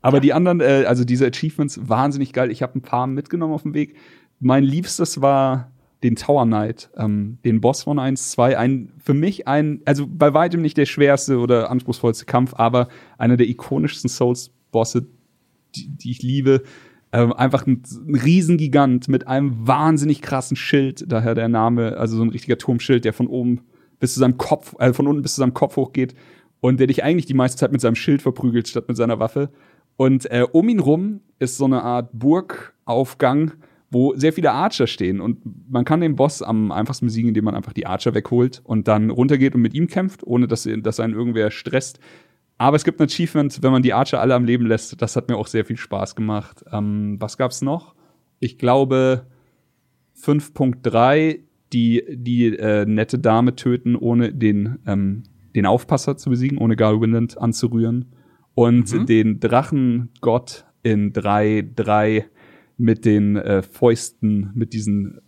Aber 0.00 0.20
die 0.20 0.32
anderen, 0.32 0.60
äh, 0.60 0.84
also 0.86 1.04
diese 1.04 1.26
Achievements, 1.26 1.88
wahnsinnig 1.88 2.32
geil. 2.32 2.50
Ich 2.50 2.62
habe 2.62 2.78
ein 2.78 2.82
paar 2.82 3.06
mitgenommen 3.06 3.52
auf 3.52 3.62
dem 3.62 3.74
Weg. 3.74 3.96
Mein 4.40 4.64
liebstes 4.64 5.20
war 5.20 5.70
den 6.02 6.14
Tower 6.14 6.46
Knight, 6.46 6.90
ähm, 6.96 7.38
den 7.44 7.60
Boss 7.60 7.82
von 7.82 7.98
1, 7.98 8.30
2. 8.30 8.56
Ein, 8.56 8.92
für 9.02 9.14
mich 9.14 9.48
ein, 9.48 9.82
also 9.84 10.06
bei 10.06 10.32
weitem 10.32 10.62
nicht 10.62 10.76
der 10.76 10.86
schwerste 10.86 11.38
oder 11.38 11.70
anspruchsvollste 11.70 12.24
Kampf, 12.24 12.54
aber 12.54 12.88
einer 13.18 13.36
der 13.36 13.48
ikonischsten 13.48 14.08
Souls-Bosse, 14.08 15.06
die, 15.74 15.88
die 15.88 16.10
ich 16.12 16.22
liebe. 16.22 16.62
Ähm, 17.10 17.32
einfach 17.32 17.66
ein, 17.66 17.82
ein 18.06 18.14
Riesengigant 18.14 19.08
mit 19.08 19.26
einem 19.26 19.66
wahnsinnig 19.66 20.20
krassen 20.20 20.56
Schild, 20.56 21.04
daher 21.10 21.34
der 21.34 21.48
Name, 21.48 21.96
also 21.96 22.16
so 22.16 22.22
ein 22.22 22.28
richtiger 22.28 22.58
Turmschild, 22.58 23.04
der 23.04 23.14
von 23.14 23.26
oben 23.26 23.62
bis 23.98 24.14
zu 24.14 24.20
seinem 24.20 24.36
Kopf, 24.36 24.74
äh, 24.78 24.92
von 24.92 25.06
unten 25.06 25.22
bis 25.22 25.34
zu 25.34 25.40
seinem 25.40 25.54
Kopf 25.54 25.76
hochgeht 25.76 26.14
und 26.60 26.80
der 26.80 26.86
dich 26.86 27.02
eigentlich 27.04 27.26
die 27.26 27.34
meiste 27.34 27.58
Zeit 27.58 27.72
mit 27.72 27.80
seinem 27.80 27.94
Schild 27.94 28.22
verprügelt 28.22 28.68
statt 28.68 28.88
mit 28.88 28.96
seiner 28.96 29.18
Waffe. 29.18 29.50
Und 29.96 30.30
äh, 30.30 30.44
um 30.50 30.68
ihn 30.68 30.80
rum 30.80 31.20
ist 31.38 31.56
so 31.56 31.64
eine 31.64 31.82
Art 31.82 32.10
Burgaufgang, 32.12 33.52
wo 33.90 34.14
sehr 34.14 34.32
viele 34.32 34.52
Archer 34.52 34.86
stehen. 34.86 35.20
Und 35.20 35.38
man 35.70 35.84
kann 35.84 36.00
den 36.00 36.16
Boss 36.16 36.42
am 36.42 36.72
einfachsten 36.72 37.06
besiegen, 37.06 37.28
indem 37.28 37.44
man 37.44 37.54
einfach 37.54 37.72
die 37.72 37.86
Archer 37.86 38.14
wegholt 38.14 38.60
und 38.64 38.86
dann 38.86 39.10
runtergeht 39.10 39.54
und 39.54 39.62
mit 39.62 39.74
ihm 39.74 39.86
kämpft, 39.86 40.24
ohne 40.24 40.46
dass, 40.46 40.68
dass 40.82 41.00
einen 41.00 41.14
irgendwer 41.14 41.50
stresst. 41.50 42.00
Aber 42.58 42.76
es 42.76 42.84
gibt 42.84 43.00
ein 43.00 43.04
Achievement, 43.04 43.62
wenn 43.62 43.70
man 43.72 43.82
die 43.82 43.92
Archer 43.92 44.20
alle 44.20 44.34
am 44.34 44.44
Leben 44.44 44.66
lässt. 44.66 45.00
Das 45.00 45.14
hat 45.16 45.28
mir 45.28 45.36
auch 45.36 45.46
sehr 45.46 45.64
viel 45.64 45.76
Spaß 45.76 46.16
gemacht. 46.16 46.64
Ähm, 46.72 47.16
was 47.20 47.38
gab's 47.38 47.62
noch? 47.62 47.94
Ich 48.40 48.58
glaube 48.58 49.26
5.3, 50.20 51.40
die 51.72 52.02
die 52.08 52.46
äh, 52.56 52.84
nette 52.86 53.18
Dame 53.18 53.54
töten, 53.54 53.94
ohne 53.96 54.32
den, 54.32 54.78
ähm, 54.86 55.22
den 55.54 55.66
Aufpasser 55.66 56.16
zu 56.16 56.30
besiegen, 56.30 56.58
ohne 56.58 56.76
Garwinland 56.76 57.38
anzurühren. 57.38 58.06
Und 58.54 58.92
den 59.08 59.38
Drachengott 59.38 60.64
in 60.82 61.12
3.3 61.12 62.24
mit 62.76 63.04
den 63.04 63.36
äh, 63.36 63.62
Fäusten, 63.62 64.50
mit 64.54 64.72
diesen 64.72 65.20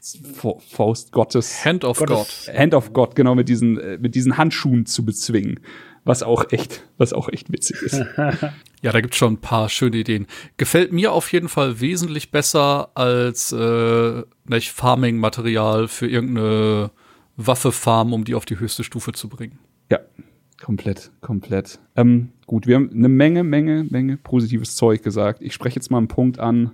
Fa- 0.00 0.56
Faust 0.58 1.12
Gottes. 1.12 1.64
Hand 1.64 1.84
of 1.84 1.98
God. 1.98 2.08
Hand 2.56 2.74
of 2.74 2.92
God, 2.92 3.14
genau, 3.14 3.34
mit 3.34 3.48
diesen, 3.48 3.78
äh, 3.78 3.98
mit 3.98 4.14
diesen 4.14 4.36
Handschuhen 4.38 4.86
zu 4.86 5.04
bezwingen. 5.04 5.60
Was 6.04 6.22
auch 6.22 6.50
echt, 6.50 6.84
was 6.98 7.12
auch 7.12 7.28
echt 7.28 7.52
witzig 7.52 7.82
ist. 7.82 8.04
Ja, 8.82 8.90
da 8.90 9.00
gibt's 9.00 9.16
schon 9.16 9.34
ein 9.34 9.40
paar 9.40 9.68
schöne 9.68 9.98
Ideen. 9.98 10.26
Gefällt 10.56 10.92
mir 10.92 11.12
auf 11.12 11.32
jeden 11.32 11.48
Fall 11.48 11.80
wesentlich 11.80 12.32
besser 12.32 12.90
als 12.96 13.52
äh, 13.52 14.22
nicht 14.44 14.72
Farming-Material 14.72 15.86
für 15.86 16.08
irgendeine 16.08 16.90
Waffe 17.36 17.70
farmen, 17.70 18.12
um 18.12 18.24
die 18.24 18.34
auf 18.34 18.44
die 18.44 18.58
höchste 18.58 18.82
Stufe 18.82 19.12
zu 19.12 19.28
bringen. 19.28 19.60
Ja, 19.88 20.00
komplett, 20.60 21.12
komplett. 21.20 21.78
Ähm, 21.94 22.30
gut, 22.46 22.66
wir 22.66 22.74
haben 22.74 22.90
eine 22.92 23.08
Menge, 23.08 23.44
Menge, 23.44 23.84
Menge 23.84 24.16
positives 24.16 24.74
Zeug 24.74 25.04
gesagt. 25.04 25.42
Ich 25.42 25.54
spreche 25.54 25.76
jetzt 25.76 25.92
mal 25.92 25.98
einen 25.98 26.08
Punkt 26.08 26.40
an, 26.40 26.72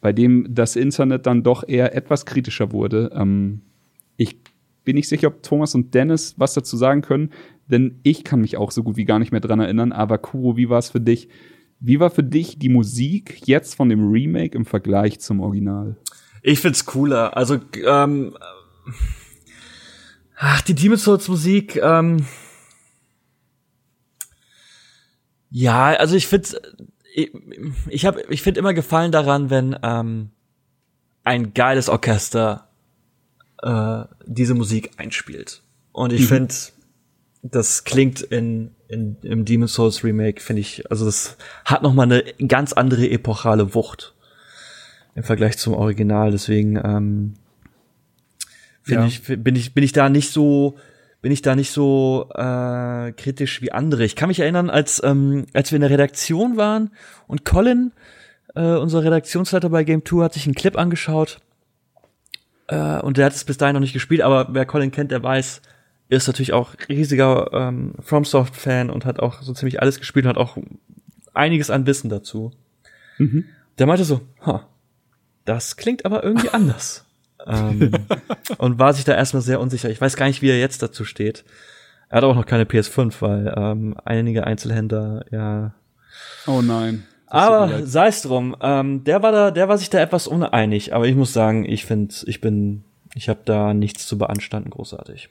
bei 0.00 0.14
dem 0.14 0.46
das 0.48 0.74
Internet 0.74 1.26
dann 1.26 1.42
doch 1.42 1.68
eher 1.68 1.94
etwas 1.94 2.24
kritischer 2.24 2.72
wurde. 2.72 3.10
Ähm, 3.14 3.60
ich 4.16 4.38
bin 4.84 4.96
nicht 4.96 5.08
sicher, 5.08 5.28
ob 5.28 5.42
Thomas 5.42 5.74
und 5.74 5.92
Dennis 5.92 6.34
was 6.38 6.54
dazu 6.54 6.78
sagen 6.78 7.02
können, 7.02 7.30
denn 7.66 8.00
ich 8.02 8.24
kann 8.24 8.40
mich 8.40 8.56
auch 8.56 8.70
so 8.70 8.82
gut 8.82 8.96
wie 8.96 9.04
gar 9.04 9.18
nicht 9.18 9.32
mehr 9.32 9.40
dran 9.40 9.60
erinnern. 9.60 9.92
Aber 9.92 10.18
Kuro, 10.18 10.56
wie 10.56 10.68
war 10.68 10.78
es 10.78 10.90
für 10.90 11.00
dich? 11.00 11.28
Wie 11.80 12.00
war 12.00 12.10
für 12.10 12.22
dich 12.22 12.58
die 12.58 12.68
Musik 12.68 13.46
jetzt 13.46 13.74
von 13.74 13.88
dem 13.88 14.10
Remake 14.10 14.56
im 14.56 14.64
Vergleich 14.64 15.20
zum 15.20 15.40
Original? 15.40 15.96
Ich 16.42 16.60
find's 16.60 16.86
cooler. 16.86 17.36
Also, 17.36 17.60
ähm, 17.84 18.36
ach, 20.36 20.60
die 20.62 20.74
Demon's 20.74 21.04
Souls 21.04 21.28
Musik, 21.28 21.76
ähm, 21.76 22.24
ja, 25.50 25.86
also 25.88 26.16
ich 26.16 26.26
find's, 26.26 26.56
ich, 27.14 27.32
ich 27.88 28.06
habe, 28.06 28.22
ich 28.28 28.42
find 28.42 28.56
immer 28.56 28.74
Gefallen 28.74 29.12
daran, 29.12 29.50
wenn 29.50 29.76
ähm, 29.82 30.30
ein 31.24 31.54
geiles 31.54 31.88
Orchester 31.88 32.68
äh, 33.62 34.04
diese 34.26 34.54
Musik 34.54 34.92
einspielt. 34.98 35.62
Und 35.92 36.12
ich 36.12 36.26
find, 36.26 36.72
das 37.50 37.84
klingt 37.84 38.20
in, 38.20 38.70
in 38.88 39.16
im 39.22 39.44
Demon's 39.44 39.74
Souls 39.74 40.04
Remake, 40.04 40.40
finde 40.40 40.60
ich, 40.60 40.90
also 40.90 41.04
das 41.04 41.36
hat 41.64 41.82
noch 41.82 41.94
mal 41.94 42.04
eine 42.04 42.24
ganz 42.48 42.72
andere 42.72 43.08
epochale 43.10 43.74
Wucht 43.74 44.14
im 45.14 45.22
Vergleich 45.22 45.58
zum 45.58 45.74
Original. 45.74 46.30
Deswegen 46.30 46.76
ähm, 46.76 47.34
finde 48.82 49.02
Ja. 49.02 49.06
ich, 49.06 49.22
bin 49.22 49.56
ich 49.56 49.74
bin 49.74 49.84
ich 49.84 49.92
da 49.92 50.08
nicht 50.08 50.30
so 50.30 50.76
bin 51.22 51.32
ich 51.32 51.42
da 51.42 51.56
nicht 51.56 51.70
so 51.72 52.28
äh, 52.34 53.12
kritisch 53.12 53.60
wie 53.62 53.72
andere. 53.72 54.04
Ich 54.04 54.14
kann 54.14 54.28
mich 54.28 54.40
erinnern, 54.40 54.70
als 54.70 55.02
ähm, 55.02 55.46
als 55.54 55.72
wir 55.72 55.76
in 55.76 55.82
der 55.82 55.90
Redaktion 55.90 56.56
waren 56.56 56.90
und 57.26 57.44
Colin, 57.44 57.92
äh, 58.54 58.74
unser 58.76 59.02
Redaktionsleiter 59.02 59.70
bei 59.70 59.82
Game 59.84 60.04
2, 60.04 60.22
hat 60.24 60.34
sich 60.34 60.46
einen 60.46 60.54
Clip 60.54 60.76
angeschaut 60.78 61.40
äh, 62.68 63.00
und 63.00 63.16
der 63.16 63.26
hat 63.26 63.32
es 63.34 63.44
bis 63.44 63.56
dahin 63.58 63.74
noch 63.74 63.80
nicht 63.80 63.92
gespielt, 63.94 64.20
aber 64.20 64.48
wer 64.50 64.66
Colin 64.66 64.90
kennt, 64.92 65.10
der 65.10 65.22
weiß, 65.22 65.62
ist 66.08 66.26
natürlich 66.26 66.52
auch 66.52 66.74
riesiger 66.88 67.50
ähm, 67.52 67.94
FromSoft-Fan 68.00 68.90
und 68.90 69.04
hat 69.04 69.20
auch 69.20 69.42
so 69.42 69.52
ziemlich 69.52 69.80
alles 69.80 69.98
gespielt 69.98 70.26
und 70.26 70.30
hat 70.30 70.38
auch 70.38 70.56
einiges 71.34 71.70
an 71.70 71.86
Wissen 71.86 72.08
dazu. 72.08 72.52
Der 73.78 73.86
meinte 73.86 74.04
so, 74.04 74.20
ha, 74.44 74.66
das 75.44 75.76
klingt 75.76 76.04
aber 76.04 76.22
irgendwie 76.22 76.48
anders. 76.52 77.04
ähm, 77.46 77.90
und 78.58 78.78
war 78.78 78.92
sich 78.92 79.04
da 79.04 79.14
erstmal 79.14 79.42
sehr 79.42 79.60
unsicher. 79.60 79.90
Ich 79.90 80.00
weiß 80.00 80.16
gar 80.16 80.26
nicht, 80.26 80.42
wie 80.42 80.50
er 80.50 80.58
jetzt 80.58 80.82
dazu 80.82 81.04
steht. 81.04 81.44
Er 82.08 82.18
hat 82.18 82.24
auch 82.24 82.36
noch 82.36 82.46
keine 82.46 82.64
PS5, 82.64 83.14
weil 83.20 83.54
ähm, 83.56 83.96
einige 84.04 84.46
Einzelhändler 84.46 85.24
ja 85.30 85.74
Oh 86.46 86.62
nein. 86.62 87.04
Aber 87.26 87.84
sei 87.84 88.08
es 88.08 88.22
drum. 88.22 88.56
Ähm, 88.60 89.02
der 89.04 89.22
war 89.22 89.32
da, 89.32 89.50
der 89.50 89.68
war 89.68 89.78
sich 89.78 89.90
da 89.90 89.98
etwas 89.98 90.28
uneinig. 90.28 90.94
Aber 90.94 91.06
ich 91.06 91.16
muss 91.16 91.32
sagen, 91.32 91.68
ich 91.68 91.84
finde, 91.84 92.14
ich 92.26 92.40
bin, 92.40 92.84
ich 93.14 93.28
habe 93.28 93.40
da 93.44 93.74
nichts 93.74 94.06
zu 94.06 94.16
beanstanden, 94.16 94.70
großartig. 94.70 95.28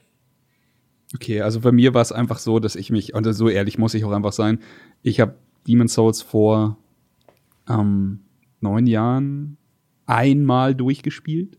Okay, 1.14 1.42
also 1.42 1.60
bei 1.62 1.72
mir 1.72 1.94
war 1.94 2.02
es 2.02 2.12
einfach 2.12 2.40
so, 2.40 2.60
dass 2.60 2.76
ich 2.76 2.90
mich, 2.90 3.14
und 3.14 3.32
so 3.34 3.48
ehrlich 3.48 3.78
muss 3.78 3.94
ich 3.94 4.04
auch 4.06 4.12
einfach 4.12 4.34
sein, 4.34 4.60
ich 5.04 5.20
habe 5.20 5.36
Demon's 5.68 5.94
Souls 5.94 6.22
vor 6.22 6.78
ähm, 7.70 8.22
neun 8.60 8.88
Jahren 8.88 9.58
einmal 10.06 10.76
durchgespielt. 10.76 11.58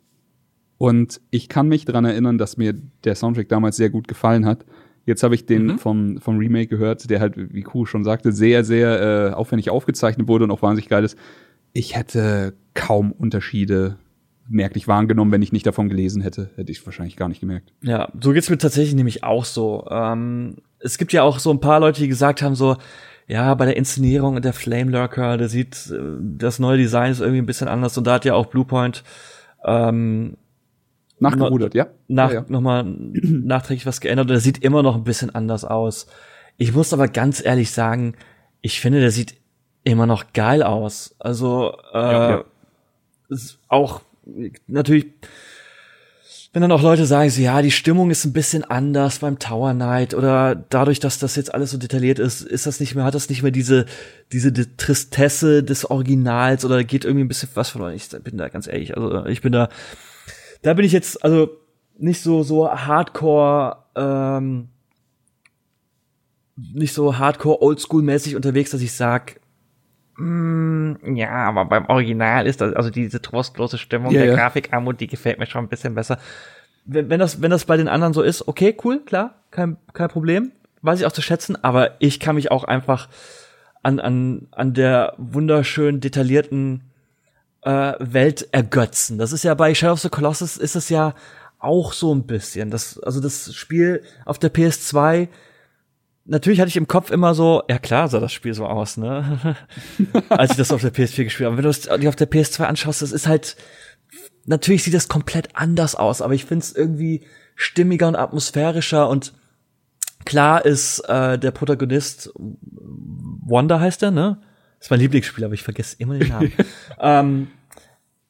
Und 0.78 1.20
ich 1.30 1.48
kann 1.48 1.68
mich 1.68 1.84
dran 1.84 2.04
erinnern, 2.04 2.38
dass 2.38 2.56
mir 2.56 2.74
der 3.04 3.14
Soundtrack 3.14 3.48
damals 3.48 3.76
sehr 3.76 3.88
gut 3.88 4.08
gefallen 4.08 4.44
hat. 4.44 4.66
Jetzt 5.06 5.22
habe 5.22 5.34
ich 5.34 5.46
den 5.46 5.78
vom, 5.78 6.18
vom 6.18 6.36
Remake 6.36 6.66
gehört, 6.66 7.08
der 7.08 7.20
halt, 7.20 7.34
wie 7.36 7.62
Kuh 7.62 7.86
schon 7.86 8.04
sagte, 8.04 8.32
sehr, 8.32 8.64
sehr 8.64 9.30
äh, 9.30 9.32
aufwendig 9.32 9.70
aufgezeichnet 9.70 10.28
wurde 10.28 10.44
und 10.44 10.50
auch 10.50 10.62
wahnsinnig 10.62 10.88
geil 10.88 11.04
ist. 11.04 11.16
Ich 11.72 11.96
hätte 11.96 12.54
kaum 12.74 13.12
Unterschiede 13.12 13.98
merklich 14.48 14.88
wahrgenommen, 14.88 15.32
wenn 15.32 15.42
ich 15.42 15.52
nicht 15.52 15.66
davon 15.66 15.88
gelesen 15.88 16.22
hätte. 16.22 16.50
Hätte 16.56 16.72
ich 16.72 16.84
wahrscheinlich 16.86 17.16
gar 17.16 17.28
nicht 17.28 17.40
gemerkt. 17.40 17.72
Ja, 17.82 18.08
so 18.20 18.32
geht's 18.32 18.50
mir 18.50 18.58
tatsächlich 18.58 18.94
nämlich 18.94 19.24
auch 19.24 19.44
so. 19.44 19.86
Ähm, 19.90 20.56
es 20.78 20.98
gibt 20.98 21.12
ja 21.12 21.22
auch 21.22 21.38
so 21.38 21.50
ein 21.50 21.60
paar 21.60 21.80
Leute, 21.80 22.00
die 22.00 22.08
gesagt 22.08 22.42
haben 22.42 22.54
so, 22.54 22.76
ja, 23.28 23.52
bei 23.54 23.64
der 23.64 23.76
Inszenierung 23.76 24.40
der 24.40 24.52
Flame 24.52 24.90
Lurker, 24.90 25.36
der 25.36 25.48
sieht, 25.48 25.90
äh, 25.90 25.98
das 26.20 26.58
neue 26.58 26.78
Design 26.78 27.10
ist 27.10 27.20
irgendwie 27.20 27.40
ein 27.40 27.46
bisschen 27.46 27.68
anders 27.68 27.98
und 27.98 28.06
da 28.06 28.14
hat 28.14 28.24
ja 28.24 28.34
auch 28.34 28.46
Bluepoint 28.46 29.02
ähm, 29.64 30.36
Nachgerudert, 31.18 31.74
ja? 31.74 31.86
nach, 32.08 32.30
ja, 32.30 32.40
ja. 32.40 32.44
nochmal 32.48 32.84
nachträglich 32.84 33.86
was 33.86 34.00
geändert 34.00 34.24
und 34.24 34.30
der 34.32 34.40
sieht 34.40 34.62
immer 34.62 34.82
noch 34.82 34.96
ein 34.96 35.04
bisschen 35.04 35.34
anders 35.34 35.64
aus. 35.64 36.06
Ich 36.56 36.72
muss 36.72 36.92
aber 36.92 37.08
ganz 37.08 37.44
ehrlich 37.44 37.70
sagen, 37.70 38.14
ich 38.60 38.80
finde, 38.80 39.00
der 39.00 39.10
sieht 39.10 39.36
immer 39.82 40.06
noch 40.06 40.32
geil 40.32 40.62
aus. 40.62 41.14
Also 41.18 41.76
äh, 41.92 41.98
ja. 41.98 42.44
auch 43.68 44.02
natürlich, 44.66 45.06
wenn 46.52 46.62
dann 46.62 46.72
auch 46.72 46.82
Leute 46.82 47.06
sagen, 47.06 47.30
so, 47.30 47.40
ja, 47.40 47.62
die 47.62 47.70
Stimmung 47.70 48.10
ist 48.10 48.24
ein 48.24 48.32
bisschen 48.32 48.64
anders 48.64 49.18
beim 49.18 49.38
Tower 49.38 49.72
Knight 49.72 50.14
oder 50.14 50.54
dadurch, 50.54 51.00
dass 51.00 51.18
das 51.18 51.36
jetzt 51.36 51.54
alles 51.54 51.70
so 51.70 51.78
detailliert 51.78 52.18
ist, 52.18 52.42
ist 52.42 52.66
das 52.66 52.80
nicht 52.80 52.94
mehr, 52.94 53.04
hat 53.04 53.14
das 53.14 53.28
nicht 53.28 53.42
mehr 53.42 53.52
diese 53.52 53.86
diese 54.32 54.52
Tristesse 54.76 55.62
des 55.62 55.90
Originals 55.90 56.64
oder 56.64 56.82
geht 56.82 57.04
irgendwie 57.04 57.24
ein 57.24 57.28
bisschen 57.28 57.50
was 57.54 57.68
verloren. 57.70 57.94
Ich 57.94 58.08
bin 58.08 58.36
da 58.38 58.48
ganz 58.48 58.66
ehrlich, 58.66 58.96
also 58.96 59.26
ich 59.26 59.42
bin 59.42 59.52
da 59.52 59.68
da 60.62 60.74
bin 60.74 60.84
ich 60.84 60.92
jetzt 60.92 61.22
also 61.22 61.50
nicht 61.98 62.22
so 62.22 62.42
so 62.42 62.70
Hardcore 62.70 63.84
ähm, 63.94 64.68
nicht 66.56 66.94
so 66.94 67.18
Hardcore 67.18 67.60
Oldschool 67.62 68.02
mäßig 68.02 68.34
unterwegs, 68.34 68.70
dass 68.70 68.80
ich 68.80 68.92
sag 68.92 69.36
"Mm, 69.36 69.45
ja, 70.18 71.30
aber 71.30 71.66
beim 71.66 71.86
Original 71.86 72.46
ist 72.46 72.60
das 72.60 72.74
also 72.74 72.90
diese 72.90 73.20
trostlose 73.20 73.76
Stimmung 73.76 74.12
Ja, 74.12 74.20
der 74.20 74.30
ja. 74.30 74.34
Grafikarmut, 74.34 75.00
die 75.00 75.06
gefällt 75.06 75.38
mir 75.38 75.46
schon 75.46 75.64
ein 75.64 75.68
bisschen 75.68 75.94
besser. 75.94 76.18
Wenn, 76.86 77.10
wenn 77.10 77.20
das 77.20 77.42
wenn 77.42 77.50
das 77.50 77.66
bei 77.66 77.76
den 77.76 77.88
anderen 77.88 78.14
so 78.14 78.22
ist, 78.22 78.48
okay, 78.48 78.74
cool, 78.84 79.00
klar, 79.04 79.34
kein 79.50 79.76
kein 79.92 80.08
Problem, 80.08 80.52
weiß 80.82 81.00
ich 81.00 81.06
auch 81.06 81.12
zu 81.12 81.22
schätzen, 81.22 81.62
aber 81.62 81.96
ich 81.98 82.18
kann 82.18 82.36
mich 82.36 82.50
auch 82.50 82.64
einfach 82.64 83.08
an, 83.82 84.00
an, 84.00 84.48
an 84.52 84.74
der 84.74 85.14
wunderschön 85.18 86.00
detaillierten 86.00 86.82
äh, 87.62 87.94
Welt 87.98 88.48
ergötzen. 88.52 89.18
Das 89.18 89.32
ist 89.32 89.44
ja 89.44 89.54
bei 89.54 89.74
Shadow 89.74 89.92
of 89.92 90.00
the 90.00 90.08
Colossus 90.08 90.56
ist 90.56 90.76
es 90.76 90.88
ja 90.88 91.14
auch 91.58 91.92
so 91.92 92.14
ein 92.14 92.26
bisschen. 92.26 92.70
Das, 92.70 92.98
also 92.98 93.20
das 93.20 93.54
Spiel 93.54 94.02
auf 94.24 94.38
der 94.38 94.52
PS2, 94.52 95.28
natürlich 96.26 96.60
hatte 96.60 96.68
ich 96.68 96.76
im 96.76 96.88
Kopf 96.88 97.10
immer 97.10 97.34
so, 97.34 97.62
ja 97.68 97.78
klar 97.78 98.08
sah 98.08 98.20
das 98.20 98.32
Spiel 98.32 98.54
so 98.54 98.66
aus, 98.66 98.96
ne? 98.96 99.56
Als 100.28 100.52
ich 100.52 100.56
das 100.56 100.72
auf 100.72 100.80
der 100.80 100.92
PS4 100.92 101.24
gespielt 101.24 101.46
habe. 101.46 101.56
Wenn 101.56 101.64
du 101.64 101.70
es 101.70 101.82
dir 101.82 102.08
auf 102.08 102.16
der 102.16 102.30
PS2 102.30 102.64
anschaust, 102.64 103.02
das 103.02 103.12
ist 103.12 103.26
halt, 103.26 103.56
natürlich 104.44 104.82
sieht 104.82 104.94
das 104.94 105.08
komplett 105.08 105.54
anders 105.54 105.94
aus, 105.94 106.22
aber 106.22 106.34
ich 106.34 106.44
finde 106.44 106.64
es 106.64 106.74
irgendwie 106.74 107.22
stimmiger 107.54 108.08
und 108.08 108.16
atmosphärischer 108.16 109.08
und 109.08 109.32
klar 110.24 110.64
ist 110.64 111.00
äh, 111.08 111.38
der 111.38 111.50
Protagonist 111.52 112.32
Wanda 112.36 113.80
heißt 113.80 114.02
er, 114.02 114.10
ne? 114.10 114.38
Das 114.78 114.86
ist 114.86 114.90
mein 114.90 115.00
Lieblingsspiel, 115.00 115.44
aber 115.44 115.54
ich 115.54 115.62
vergesse 115.62 115.96
immer 115.98 116.18
den 116.18 116.28
Namen. 116.28 116.52
ähm, 117.00 117.48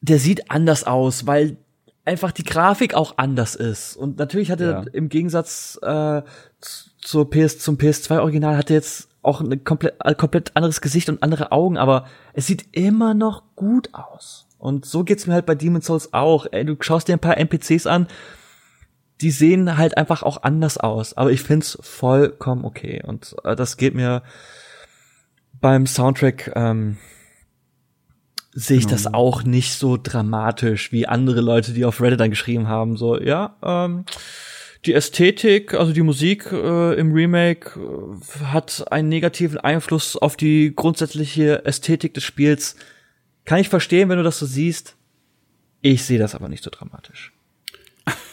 der 0.01 0.19
sieht 0.19 0.51
anders 0.51 0.85
aus, 0.85 1.27
weil 1.27 1.57
einfach 2.05 2.31
die 2.31 2.45
Grafik 2.45 2.95
auch 2.95 3.19
anders 3.19 3.57
ist. 3.57 3.97
Und 3.97 4.19
natürlich 4.19 4.51
hatte 4.51 4.65
ja. 4.65 4.85
im 4.93 5.09
Gegensatz 5.09 5.79
äh, 5.83 6.23
zur 7.07 7.31
PS, 7.31 7.59
zum 7.59 7.77
PS2-Original 7.77 8.57
hatte 8.57 8.75
jetzt 8.75 9.09
auch 9.23 9.41
ein 9.41 9.65
komplett, 9.65 10.01
ein 10.05 10.17
komplett 10.17 10.57
anderes 10.57 10.81
Gesicht 10.81 11.09
und 11.09 11.23
andere 11.23 11.53
Augen, 11.53 11.79
aber 11.79 12.07
es 12.33 12.47
sieht 12.47 12.67
immer 12.73 13.15
noch 13.15 13.43
gut 13.55 13.91
aus. 13.93 14.47
Und 14.59 14.85
so 14.85 15.05
geht's 15.05 15.27
mir 15.27 15.35
halt 15.35 15.47
bei 15.47 15.55
Demon's 15.55 15.87
Souls 15.87 16.13
auch. 16.13 16.47
Ey, 16.51 16.65
du 16.65 16.77
schaust 16.81 17.09
dir 17.09 17.15
ein 17.15 17.21
paar 17.21 17.37
NPCs 17.37 17.87
an, 17.87 18.09
die 19.21 19.31
sehen 19.31 19.77
halt 19.77 19.97
einfach 19.97 20.23
auch 20.23 20.43
anders 20.43 20.79
aus. 20.79 21.15
Aber 21.15 21.31
ich 21.31 21.43
find's 21.43 21.79
vollkommen 21.81 22.65
okay. 22.65 23.03
Und 23.05 23.37
äh, 23.45 23.55
das 23.55 23.77
geht 23.77 23.95
mir 23.95 24.23
beim 25.61 25.87
Soundtrack 25.87 26.53
ähm, 26.55 26.97
sehe 28.53 28.79
ich 28.79 28.87
das 28.87 29.05
genau. 29.05 29.19
auch 29.19 29.43
nicht 29.43 29.75
so 29.75 29.99
dramatisch 30.03 30.91
wie 30.91 31.07
andere 31.07 31.43
Leute, 31.43 31.73
die 31.73 31.85
auf 31.85 32.01
Reddit 32.01 32.21
dann 32.21 32.31
geschrieben 32.31 32.69
haben. 32.69 32.97
So, 32.97 33.21
ja, 33.21 33.57
ähm, 33.63 34.07
die 34.87 34.95
Ästhetik, 34.95 35.75
also 35.75 35.93
die 35.93 36.03
Musik 36.03 36.51
äh, 36.53 36.95
im 36.95 37.13
Remake 37.13 37.79
äh, 37.79 38.45
hat 38.45 38.91
einen 38.91 39.09
negativen 39.09 39.59
Einfluss 39.59 40.17
auf 40.17 40.37
die 40.37 40.73
grundsätzliche 40.75 41.65
Ästhetik 41.65 42.15
des 42.15 42.25
Spiels. 42.25 42.77
Kann 43.45 43.61
ich 43.61 43.69
verstehen, 43.69 44.09
wenn 44.09 44.19
du 44.19 44.25
das 44.25 44.39
so 44.39 44.47
siehst. 44.47 44.97
Ich 45.83 46.05
sehe 46.05 46.19
das 46.19 46.35
aber 46.35 46.49
nicht 46.49 46.65
so 46.65 46.71
dramatisch. 46.71 47.33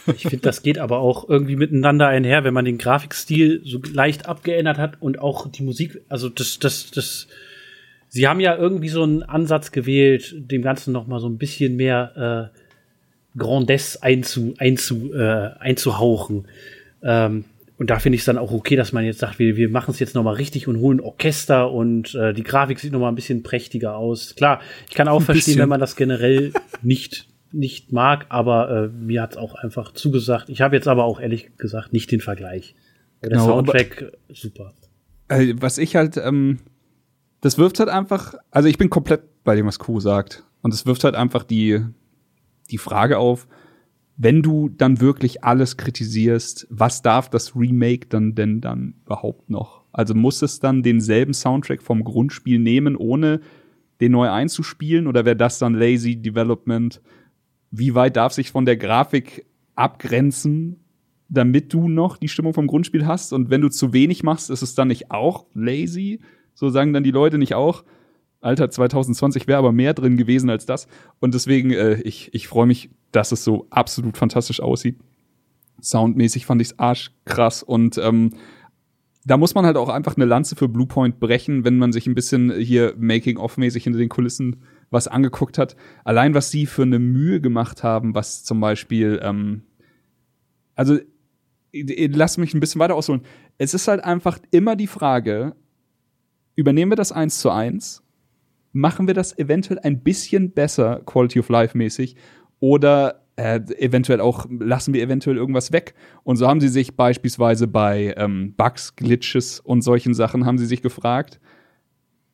Ich 0.06 0.22
finde, 0.22 0.38
das 0.38 0.62
geht 0.62 0.78
aber 0.78 0.98
auch 0.98 1.28
irgendwie 1.28 1.56
miteinander 1.56 2.08
einher, 2.08 2.44
wenn 2.44 2.54
man 2.54 2.64
den 2.64 2.78
Grafikstil 2.78 3.62
so 3.64 3.80
leicht 3.92 4.26
abgeändert 4.26 4.78
hat 4.78 5.00
und 5.00 5.18
auch 5.18 5.50
die 5.50 5.62
Musik, 5.62 6.02
also 6.08 6.28
das, 6.28 6.58
das, 6.58 6.90
das, 6.90 7.26
sie 8.08 8.28
haben 8.28 8.40
ja 8.40 8.54
irgendwie 8.54 8.90
so 8.90 9.02
einen 9.02 9.22
Ansatz 9.22 9.72
gewählt, 9.72 10.34
dem 10.36 10.62
Ganzen 10.62 10.92
noch 10.92 11.06
mal 11.06 11.20
so 11.20 11.28
ein 11.28 11.38
bisschen 11.38 11.76
mehr 11.76 12.50
äh, 12.54 12.63
Grandesse 13.36 14.02
einzu, 14.02 14.54
einzu, 14.58 15.12
äh, 15.12 15.50
einzuhauchen. 15.58 16.46
Ähm, 17.02 17.44
und 17.76 17.90
da 17.90 17.98
finde 17.98 18.14
ich 18.14 18.22
es 18.22 18.26
dann 18.26 18.38
auch 18.38 18.52
okay, 18.52 18.76
dass 18.76 18.92
man 18.92 19.04
jetzt 19.04 19.18
sagt, 19.18 19.38
wir, 19.38 19.56
wir 19.56 19.68
machen 19.68 19.90
es 19.90 19.98
jetzt 19.98 20.14
noch 20.14 20.22
mal 20.22 20.34
richtig 20.34 20.68
und 20.68 20.78
holen 20.78 21.00
Orchester 21.00 21.72
und 21.72 22.14
äh, 22.14 22.32
die 22.32 22.44
Grafik 22.44 22.78
sieht 22.78 22.92
noch 22.92 23.00
mal 23.00 23.08
ein 23.08 23.16
bisschen 23.16 23.42
prächtiger 23.42 23.96
aus. 23.96 24.36
Klar, 24.36 24.60
ich 24.88 24.94
kann 24.94 25.08
auch 25.08 25.20
ein 25.20 25.24
verstehen, 25.24 25.44
bisschen. 25.44 25.62
wenn 25.62 25.68
man 25.68 25.80
das 25.80 25.96
generell 25.96 26.52
nicht 26.82 27.28
nicht 27.50 27.92
mag, 27.92 28.26
aber 28.30 28.68
äh, 28.68 28.88
mir 28.88 29.22
hat's 29.22 29.36
auch 29.36 29.54
einfach 29.54 29.92
zugesagt. 29.92 30.48
Ich 30.48 30.60
habe 30.60 30.74
jetzt 30.74 30.88
aber 30.88 31.04
auch 31.04 31.20
ehrlich 31.20 31.56
gesagt 31.56 31.92
nicht 31.92 32.10
den 32.10 32.20
Vergleich. 32.20 32.74
Der 33.22 33.30
genau, 33.30 33.46
Soundtrack 33.46 34.02
aber, 34.02 34.34
super. 34.34 34.74
Äh, 35.28 35.54
was 35.58 35.78
ich 35.78 35.94
halt 35.94 36.16
ähm, 36.16 36.58
das 37.44 37.58
wirft 37.58 37.78
halt 37.78 37.90
einfach, 37.90 38.34
also 38.50 38.70
ich 38.70 38.78
bin 38.78 38.88
komplett 38.88 39.44
bei 39.44 39.54
dem, 39.54 39.66
was 39.66 39.78
Q 39.78 40.00
sagt. 40.00 40.44
Und 40.62 40.72
es 40.72 40.86
wirft 40.86 41.04
halt 41.04 41.14
einfach 41.14 41.44
die, 41.44 41.84
die 42.70 42.78
Frage 42.78 43.18
auf, 43.18 43.46
wenn 44.16 44.42
du 44.42 44.68
dann 44.68 45.00
wirklich 45.00 45.42
alles 45.42 45.76
kritisierst, 45.76 46.66
was 46.70 47.02
darf 47.02 47.28
das 47.30 47.56
Remake 47.56 48.06
dann 48.08 48.34
denn 48.34 48.60
dann 48.60 48.94
überhaupt 49.04 49.50
noch? 49.50 49.84
Also 49.92 50.14
muss 50.14 50.42
es 50.42 50.60
dann 50.60 50.82
denselben 50.82 51.34
Soundtrack 51.34 51.82
vom 51.82 52.04
Grundspiel 52.04 52.58
nehmen, 52.58 52.96
ohne 52.96 53.40
den 54.00 54.12
neu 54.12 54.28
einzuspielen? 54.28 55.06
Oder 55.06 55.24
wäre 55.24 55.36
das 55.36 55.58
dann 55.58 55.74
Lazy 55.74 56.16
Development? 56.16 57.00
Wie 57.70 57.94
weit 57.94 58.16
darf 58.16 58.32
sich 58.32 58.50
von 58.50 58.64
der 58.64 58.76
Grafik 58.76 59.46
abgrenzen, 59.74 60.84
damit 61.28 61.72
du 61.72 61.88
noch 61.88 62.16
die 62.16 62.28
Stimmung 62.28 62.54
vom 62.54 62.66
Grundspiel 62.66 63.06
hast? 63.06 63.32
Und 63.32 63.50
wenn 63.50 63.60
du 63.60 63.68
zu 63.68 63.92
wenig 63.92 64.22
machst, 64.22 64.50
ist 64.50 64.62
es 64.62 64.74
dann 64.74 64.88
nicht 64.88 65.10
auch 65.10 65.46
lazy? 65.54 66.20
So 66.54 66.68
sagen 66.68 66.92
dann 66.92 67.04
die 67.04 67.10
Leute 67.10 67.38
nicht 67.38 67.54
auch. 67.54 67.84
Alter, 68.44 68.70
2020 68.70 69.46
wäre 69.46 69.58
aber 69.58 69.72
mehr 69.72 69.94
drin 69.94 70.16
gewesen 70.16 70.50
als 70.50 70.66
das. 70.66 70.86
Und 71.20 71.34
deswegen, 71.34 71.70
äh, 71.70 72.00
ich, 72.02 72.32
ich 72.34 72.48
freue 72.48 72.66
mich, 72.66 72.90
dass 73.12 73.32
es 73.32 73.44
so 73.44 73.66
absolut 73.70 74.16
fantastisch 74.16 74.60
aussieht. 74.60 74.98
Soundmäßig 75.80 76.46
fand 76.46 76.60
ich's 76.62 76.78
arschkrass 76.78 77.62
und 77.62 77.98
ähm, 77.98 78.30
da 79.26 79.38
muss 79.38 79.54
man 79.54 79.64
halt 79.64 79.76
auch 79.76 79.88
einfach 79.88 80.16
eine 80.16 80.26
Lanze 80.26 80.54
für 80.54 80.68
Bluepoint 80.68 81.18
brechen, 81.18 81.64
wenn 81.64 81.78
man 81.78 81.92
sich 81.92 82.06
ein 82.06 82.14
bisschen 82.14 82.52
hier 82.52 82.94
Making-of-mäßig 82.98 83.82
hinter 83.82 83.98
den 83.98 84.10
Kulissen 84.10 84.62
was 84.90 85.08
angeguckt 85.08 85.56
hat. 85.56 85.76
Allein 86.04 86.34
was 86.34 86.50
sie 86.50 86.66
für 86.66 86.82
eine 86.82 86.98
Mühe 86.98 87.40
gemacht 87.40 87.82
haben, 87.82 88.14
was 88.14 88.44
zum 88.44 88.60
Beispiel, 88.60 89.18
ähm, 89.22 89.62
also 90.74 90.98
lass 91.72 92.36
mich 92.36 92.54
ein 92.54 92.60
bisschen 92.60 92.80
weiter 92.80 92.94
ausholen. 92.94 93.22
Es 93.56 93.74
ist 93.74 93.88
halt 93.88 94.04
einfach 94.04 94.38
immer 94.50 94.76
die 94.76 94.86
Frage, 94.86 95.56
übernehmen 96.54 96.92
wir 96.92 96.96
das 96.96 97.10
eins 97.10 97.38
zu 97.40 97.50
eins, 97.50 98.03
machen 98.74 99.06
wir 99.06 99.14
das 99.14 99.38
eventuell 99.38 99.78
ein 99.78 100.02
bisschen 100.02 100.50
besser, 100.50 101.00
Quality 101.06 101.40
of 101.40 101.48
Life 101.48 101.78
mäßig, 101.78 102.16
oder 102.60 103.22
äh, 103.36 103.60
eventuell 103.78 104.20
auch 104.20 104.46
lassen 104.50 104.92
wir 104.92 105.02
eventuell 105.02 105.36
irgendwas 105.36 105.72
weg. 105.72 105.94
Und 106.24 106.36
so 106.36 106.46
haben 106.46 106.60
sie 106.60 106.68
sich 106.68 106.96
beispielsweise 106.96 107.68
bei 107.68 108.14
ähm, 108.16 108.54
Bugs, 108.56 108.96
Glitches 108.96 109.60
und 109.60 109.82
solchen 109.82 110.12
Sachen 110.12 110.44
haben 110.44 110.58
sie 110.58 110.66
sich 110.66 110.82
gefragt, 110.82 111.40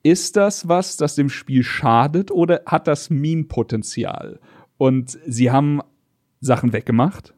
ist 0.03 0.37
das 0.37 0.67
was, 0.67 0.97
das 0.97 1.15
dem 1.15 1.29
Spiel 1.29 1.63
schadet 1.63 2.31
oder 2.31 2.63
hat 2.67 2.89
das 2.89 3.11
Meme-Potenzial? 3.11 4.41
Und 4.79 5.19
sie 5.27 5.51
haben 5.51 5.81
Sachen 6.41 6.73
weggemacht 6.73 7.35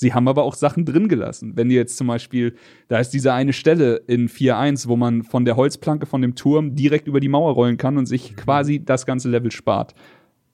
Sie 0.00 0.14
haben 0.14 0.28
aber 0.28 0.44
auch 0.44 0.54
Sachen 0.54 0.86
drin 0.86 1.08
gelassen. 1.08 1.58
Wenn 1.58 1.68
ihr 1.68 1.76
jetzt 1.76 1.98
zum 1.98 2.06
Beispiel, 2.06 2.54
da 2.88 3.00
ist 3.00 3.10
diese 3.10 3.34
eine 3.34 3.52
Stelle 3.52 3.96
in 4.06 4.30
4.1, 4.30 4.88
wo 4.88 4.96
man 4.96 5.22
von 5.22 5.44
der 5.44 5.56
Holzplanke 5.56 6.06
von 6.06 6.22
dem 6.22 6.34
Turm 6.36 6.74
direkt 6.74 7.06
über 7.06 7.20
die 7.20 7.28
Mauer 7.28 7.52
rollen 7.52 7.76
kann 7.76 7.98
und 7.98 8.06
sich 8.06 8.34
quasi 8.34 8.82
das 8.82 9.04
ganze 9.04 9.28
Level 9.28 9.50
spart. 9.50 9.94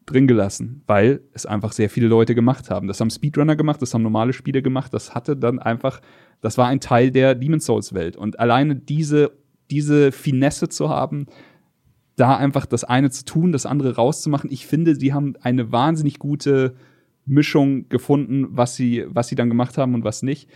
Drin 0.04 0.26
gelassen, 0.26 0.82
weil 0.88 1.20
es 1.32 1.46
einfach 1.46 1.72
sehr 1.72 1.90
viele 1.90 2.08
Leute 2.08 2.34
gemacht 2.34 2.70
haben. 2.70 2.88
Das 2.88 3.00
haben 3.00 3.10
Speedrunner 3.10 3.54
gemacht, 3.54 3.82
das 3.82 3.94
haben 3.94 4.02
normale 4.02 4.32
Spieler 4.32 4.62
gemacht, 4.62 4.92
das 4.94 5.14
hatte 5.14 5.36
dann 5.36 5.60
einfach, 5.60 6.00
das 6.40 6.58
war 6.58 6.66
ein 6.66 6.80
Teil 6.80 7.12
der 7.12 7.36
Demon's 7.36 7.66
Souls 7.66 7.92
Welt. 7.92 8.16
Und 8.16 8.40
alleine 8.40 8.74
diese, 8.74 9.32
diese 9.70 10.10
Finesse 10.10 10.68
zu 10.68 10.88
haben, 10.88 11.26
da 12.16 12.36
einfach 12.36 12.66
das 12.66 12.82
eine 12.82 13.10
zu 13.10 13.24
tun, 13.24 13.52
das 13.52 13.66
andere 13.66 13.94
rauszumachen, 13.94 14.50
ich 14.50 14.66
finde, 14.66 14.96
sie 14.96 15.12
haben 15.12 15.34
eine 15.40 15.70
wahnsinnig 15.70 16.18
gute 16.18 16.74
Mischung 17.26 17.88
gefunden, 17.88 18.46
was 18.50 18.76
sie, 18.76 19.04
was 19.08 19.28
sie 19.28 19.34
dann 19.34 19.48
gemacht 19.48 19.76
haben 19.78 19.94
und 19.94 20.04
was 20.04 20.22
nicht. 20.22 20.48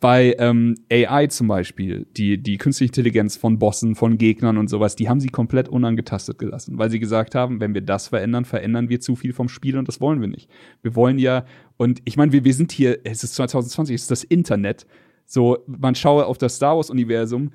Bei 0.00 0.34
ähm, 0.38 0.74
AI 0.90 1.28
zum 1.28 1.46
Beispiel, 1.46 2.06
die, 2.16 2.36
die 2.36 2.58
künstliche 2.58 2.90
Intelligenz 2.90 3.36
von 3.36 3.60
Bossen, 3.60 3.94
von 3.94 4.18
Gegnern 4.18 4.58
und 4.58 4.68
sowas, 4.68 4.96
die 4.96 5.08
haben 5.08 5.20
sie 5.20 5.28
komplett 5.28 5.68
unangetastet 5.68 6.38
gelassen, 6.38 6.76
weil 6.76 6.90
sie 6.90 6.98
gesagt 6.98 7.36
haben, 7.36 7.60
wenn 7.60 7.72
wir 7.72 7.82
das 7.82 8.08
verändern, 8.08 8.44
verändern 8.44 8.88
wir 8.88 9.00
zu 9.00 9.14
viel 9.14 9.32
vom 9.32 9.48
Spiel 9.48 9.78
und 9.78 9.86
das 9.86 10.00
wollen 10.00 10.20
wir 10.20 10.26
nicht. 10.26 10.50
Wir 10.82 10.96
wollen 10.96 11.18
ja, 11.18 11.44
und 11.76 12.02
ich 12.04 12.16
meine, 12.16 12.32
wir, 12.32 12.44
wir 12.44 12.54
sind 12.54 12.72
hier, 12.72 12.98
es 13.04 13.22
ist 13.22 13.34
2020, 13.36 13.94
es 13.94 14.02
ist 14.02 14.10
das 14.10 14.24
Internet. 14.24 14.86
So, 15.24 15.58
man 15.66 15.94
schaue 15.94 16.26
auf 16.26 16.36
das 16.36 16.56
Star 16.56 16.76
Wars-Universum, 16.76 17.52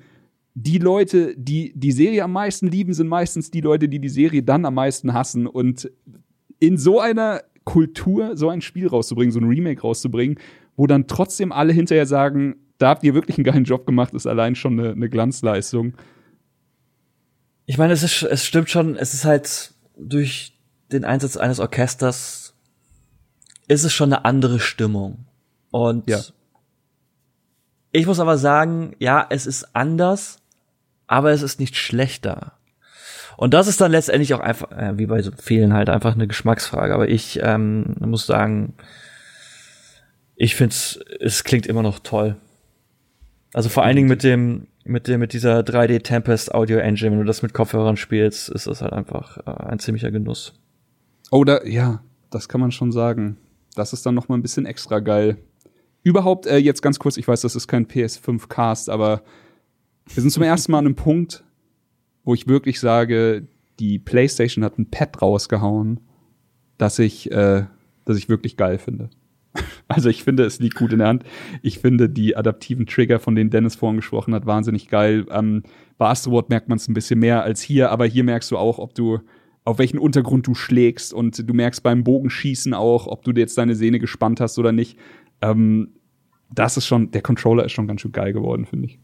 die 0.54 0.78
Leute, 0.78 1.34
die 1.36 1.72
die 1.76 1.92
Serie 1.92 2.24
am 2.24 2.32
meisten 2.32 2.68
lieben, 2.68 2.92
sind 2.92 3.08
meistens 3.08 3.50
die 3.50 3.60
Leute, 3.60 3.88
die 3.88 4.00
die 4.00 4.08
Serie 4.08 4.42
dann 4.42 4.64
am 4.64 4.74
meisten 4.74 5.12
hassen. 5.12 5.46
Und 5.46 5.90
in 6.58 6.76
so 6.76 6.98
einer 6.98 7.42
Kultur, 7.68 8.34
so 8.34 8.48
ein 8.48 8.62
Spiel 8.62 8.86
rauszubringen, 8.88 9.30
so 9.30 9.40
ein 9.40 9.46
Remake 9.46 9.82
rauszubringen, 9.82 10.38
wo 10.76 10.86
dann 10.86 11.06
trotzdem 11.06 11.52
alle 11.52 11.74
hinterher 11.74 12.06
sagen, 12.06 12.56
da 12.78 12.88
habt 12.88 13.04
ihr 13.04 13.12
wirklich 13.12 13.36
einen 13.36 13.44
geilen 13.44 13.64
Job 13.64 13.84
gemacht, 13.84 14.14
ist 14.14 14.26
allein 14.26 14.54
schon 14.54 14.80
eine, 14.80 14.92
eine 14.92 15.10
Glanzleistung. 15.10 15.92
Ich 17.66 17.76
meine, 17.76 17.92
es 17.92 18.02
ist, 18.02 18.22
es 18.22 18.46
stimmt 18.46 18.70
schon, 18.70 18.96
es 18.96 19.12
ist 19.12 19.26
halt 19.26 19.74
durch 19.98 20.56
den 20.90 21.04
Einsatz 21.04 21.36
eines 21.36 21.60
Orchesters 21.60 22.54
ist 23.66 23.84
es 23.84 23.92
schon 23.92 24.14
eine 24.14 24.24
andere 24.24 24.60
Stimmung. 24.60 25.26
Und 25.70 26.08
ja. 26.08 26.20
ich 27.92 28.06
muss 28.06 28.18
aber 28.18 28.38
sagen, 28.38 28.96
ja, 28.98 29.26
es 29.28 29.46
ist 29.46 29.76
anders, 29.76 30.38
aber 31.06 31.32
es 31.32 31.42
ist 31.42 31.60
nicht 31.60 31.76
schlechter. 31.76 32.57
Und 33.38 33.54
das 33.54 33.68
ist 33.68 33.80
dann 33.80 33.92
letztendlich 33.92 34.34
auch 34.34 34.40
einfach, 34.40 34.72
äh, 34.72 34.98
wie 34.98 35.06
bei 35.06 35.22
so 35.22 35.30
vielen 35.30 35.72
halt, 35.72 35.88
einfach 35.90 36.14
eine 36.14 36.26
Geschmacksfrage. 36.26 36.92
Aber 36.92 37.08
ich 37.08 37.38
ähm, 37.40 37.94
muss 38.00 38.26
sagen, 38.26 38.74
ich 40.34 40.56
finde 40.56 40.74
es 41.20 41.44
klingt 41.44 41.64
immer 41.68 41.84
noch 41.84 42.00
toll. 42.00 42.34
Also 43.54 43.68
vor 43.68 43.84
allen 43.84 43.94
Dingen 43.94 44.08
mit 44.08 44.24
dem, 44.24 44.66
mit 44.82 45.06
dem, 45.06 45.20
mit 45.20 45.32
dieser 45.32 45.60
3D 45.60 46.02
Tempest 46.02 46.52
Audio 46.52 46.78
Engine, 46.78 47.12
wenn 47.12 47.20
du 47.20 47.24
das 47.24 47.42
mit 47.42 47.54
Kopfhörern 47.54 47.96
spielst, 47.96 48.48
ist 48.48 48.66
das 48.66 48.82
halt 48.82 48.92
einfach 48.92 49.38
äh, 49.46 49.68
ein 49.68 49.78
ziemlicher 49.78 50.10
Genuss. 50.10 50.54
Oder, 51.30 51.64
ja, 51.64 52.02
das 52.30 52.48
kann 52.48 52.60
man 52.60 52.72
schon 52.72 52.90
sagen. 52.90 53.36
Das 53.76 53.92
ist 53.92 54.04
dann 54.04 54.16
noch 54.16 54.28
mal 54.28 54.36
ein 54.36 54.42
bisschen 54.42 54.66
extra 54.66 54.98
geil. 54.98 55.36
Überhaupt, 56.02 56.46
äh, 56.46 56.56
jetzt 56.56 56.82
ganz 56.82 56.98
kurz, 56.98 57.16
ich 57.16 57.28
weiß, 57.28 57.42
das 57.42 57.54
ist 57.54 57.68
kein 57.68 57.86
PS5-Cast, 57.86 58.90
aber 58.90 59.22
wir 60.06 60.22
sind 60.22 60.30
zum 60.30 60.42
ersten 60.42 60.72
Mal 60.72 60.78
an 60.78 60.86
einem 60.86 60.96
Punkt, 60.96 61.44
wo 62.28 62.34
ich 62.34 62.46
wirklich 62.46 62.78
sage, 62.78 63.48
die 63.80 63.98
PlayStation 63.98 64.62
hat 64.62 64.78
ein 64.78 64.90
Pad 64.90 65.22
rausgehauen, 65.22 66.00
das 66.76 66.98
ich, 66.98 67.32
äh, 67.32 67.64
das 68.04 68.18
ich 68.18 68.28
wirklich 68.28 68.58
geil 68.58 68.78
finde. 68.78 69.08
Also 69.90 70.10
ich 70.10 70.22
finde, 70.22 70.44
es 70.44 70.60
liegt 70.60 70.74
gut 70.74 70.92
in 70.92 70.98
der 70.98 71.08
Hand. 71.08 71.24
Ich 71.62 71.78
finde 71.78 72.10
die 72.10 72.36
adaptiven 72.36 72.84
Trigger, 72.84 73.18
von 73.18 73.34
denen 73.34 73.48
Dennis 73.48 73.76
vorhin 73.76 73.96
gesprochen 73.96 74.34
hat, 74.34 74.44
wahnsinnig 74.44 74.88
geil. 74.88 75.24
Ähm, 75.30 75.62
bei 75.96 76.10
Astrobot 76.10 76.50
merkt 76.50 76.68
man 76.68 76.76
es 76.76 76.86
ein 76.86 76.92
bisschen 76.92 77.18
mehr 77.18 77.42
als 77.42 77.62
hier, 77.62 77.90
aber 77.90 78.04
hier 78.04 78.22
merkst 78.22 78.50
du 78.50 78.58
auch, 78.58 78.78
ob 78.78 78.94
du 78.94 79.20
auf 79.64 79.78
welchen 79.78 79.98
Untergrund 79.98 80.46
du 80.46 80.54
schlägst 80.54 81.14
und 81.14 81.48
du 81.48 81.54
merkst 81.54 81.82
beim 81.82 82.04
Bogenschießen 82.04 82.74
auch, 82.74 83.06
ob 83.06 83.24
du 83.24 83.30
jetzt 83.30 83.56
deine 83.56 83.74
Sehne 83.74 83.98
gespannt 83.98 84.42
hast 84.42 84.58
oder 84.58 84.72
nicht. 84.72 84.98
Ähm, 85.40 85.94
das 86.52 86.76
ist 86.76 86.86
schon, 86.86 87.10
der 87.10 87.22
Controller 87.22 87.64
ist 87.64 87.72
schon 87.72 87.86
ganz 87.86 88.02
schön 88.02 88.12
geil 88.12 88.34
geworden, 88.34 88.66
finde 88.66 88.88
ich. 88.88 88.98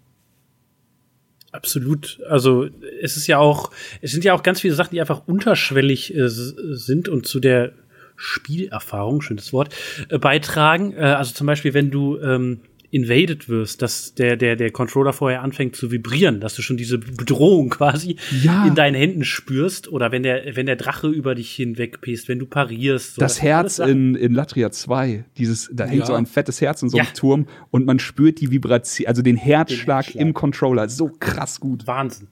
Absolut. 1.54 2.18
Also 2.28 2.66
es 3.00 3.16
ist 3.16 3.28
ja 3.28 3.38
auch, 3.38 3.70
es 4.00 4.10
sind 4.10 4.24
ja 4.24 4.34
auch 4.34 4.42
ganz 4.42 4.60
viele 4.60 4.74
Sachen, 4.74 4.90
die 4.90 5.00
einfach 5.00 5.28
unterschwellig 5.28 6.12
äh, 6.12 6.28
sind 6.28 7.08
und 7.08 7.28
zu 7.28 7.38
der 7.38 7.74
Spielerfahrung, 8.16 9.20
schönes 9.20 9.52
Wort, 9.52 9.72
äh, 10.08 10.18
beitragen. 10.18 10.94
Äh, 10.94 11.02
also 11.02 11.32
zum 11.32 11.46
Beispiel, 11.46 11.72
wenn 11.72 11.92
du 11.92 12.18
ähm, 12.18 12.58
invaded 12.94 13.48
wirst, 13.48 13.82
dass 13.82 14.14
der, 14.14 14.36
der, 14.36 14.54
der 14.54 14.70
Controller 14.70 15.12
vorher 15.12 15.42
anfängt 15.42 15.74
zu 15.74 15.90
vibrieren, 15.90 16.38
dass 16.40 16.54
du 16.54 16.62
schon 16.62 16.76
diese 16.76 16.98
Bedrohung 16.98 17.68
quasi 17.70 18.16
Ja. 18.42 18.66
in 18.68 18.76
deinen 18.76 18.94
Händen 18.94 19.24
spürst 19.24 19.88
oder 19.88 20.12
wenn 20.12 20.22
der, 20.22 20.54
wenn 20.54 20.66
der 20.66 20.76
Drache 20.76 21.08
über 21.08 21.34
dich 21.34 21.50
hinweg 21.50 22.00
pisst, 22.00 22.28
wenn 22.28 22.38
du 22.38 22.46
parierst. 22.46 23.16
So, 23.16 23.20
das 23.20 23.32
alles 23.40 23.42
Herz 23.42 23.78
in, 23.80 24.14
in 24.14 24.32
Latria 24.32 24.70
2, 24.70 25.24
dieses, 25.38 25.70
da 25.72 25.86
hängt 25.86 26.00
Ja. 26.00 26.06
so 26.06 26.14
ein 26.14 26.26
fettes 26.26 26.60
Herz 26.60 26.82
in 26.82 26.88
so 26.88 26.96
einem 26.98 27.06
Ja. 27.08 27.12
Turm 27.14 27.46
und 27.70 27.84
man 27.84 27.98
spürt 27.98 28.40
die 28.40 28.52
Vibration, 28.52 29.08
also 29.08 29.22
den 29.22 29.36
Herzschlag, 29.36 30.04
Herzschlag. 30.06 30.22
im 30.22 30.32
Controller. 30.32 30.88
So 30.88 31.08
krass 31.18 31.58
gut. 31.58 31.86
Wahnsinn. 31.88 32.28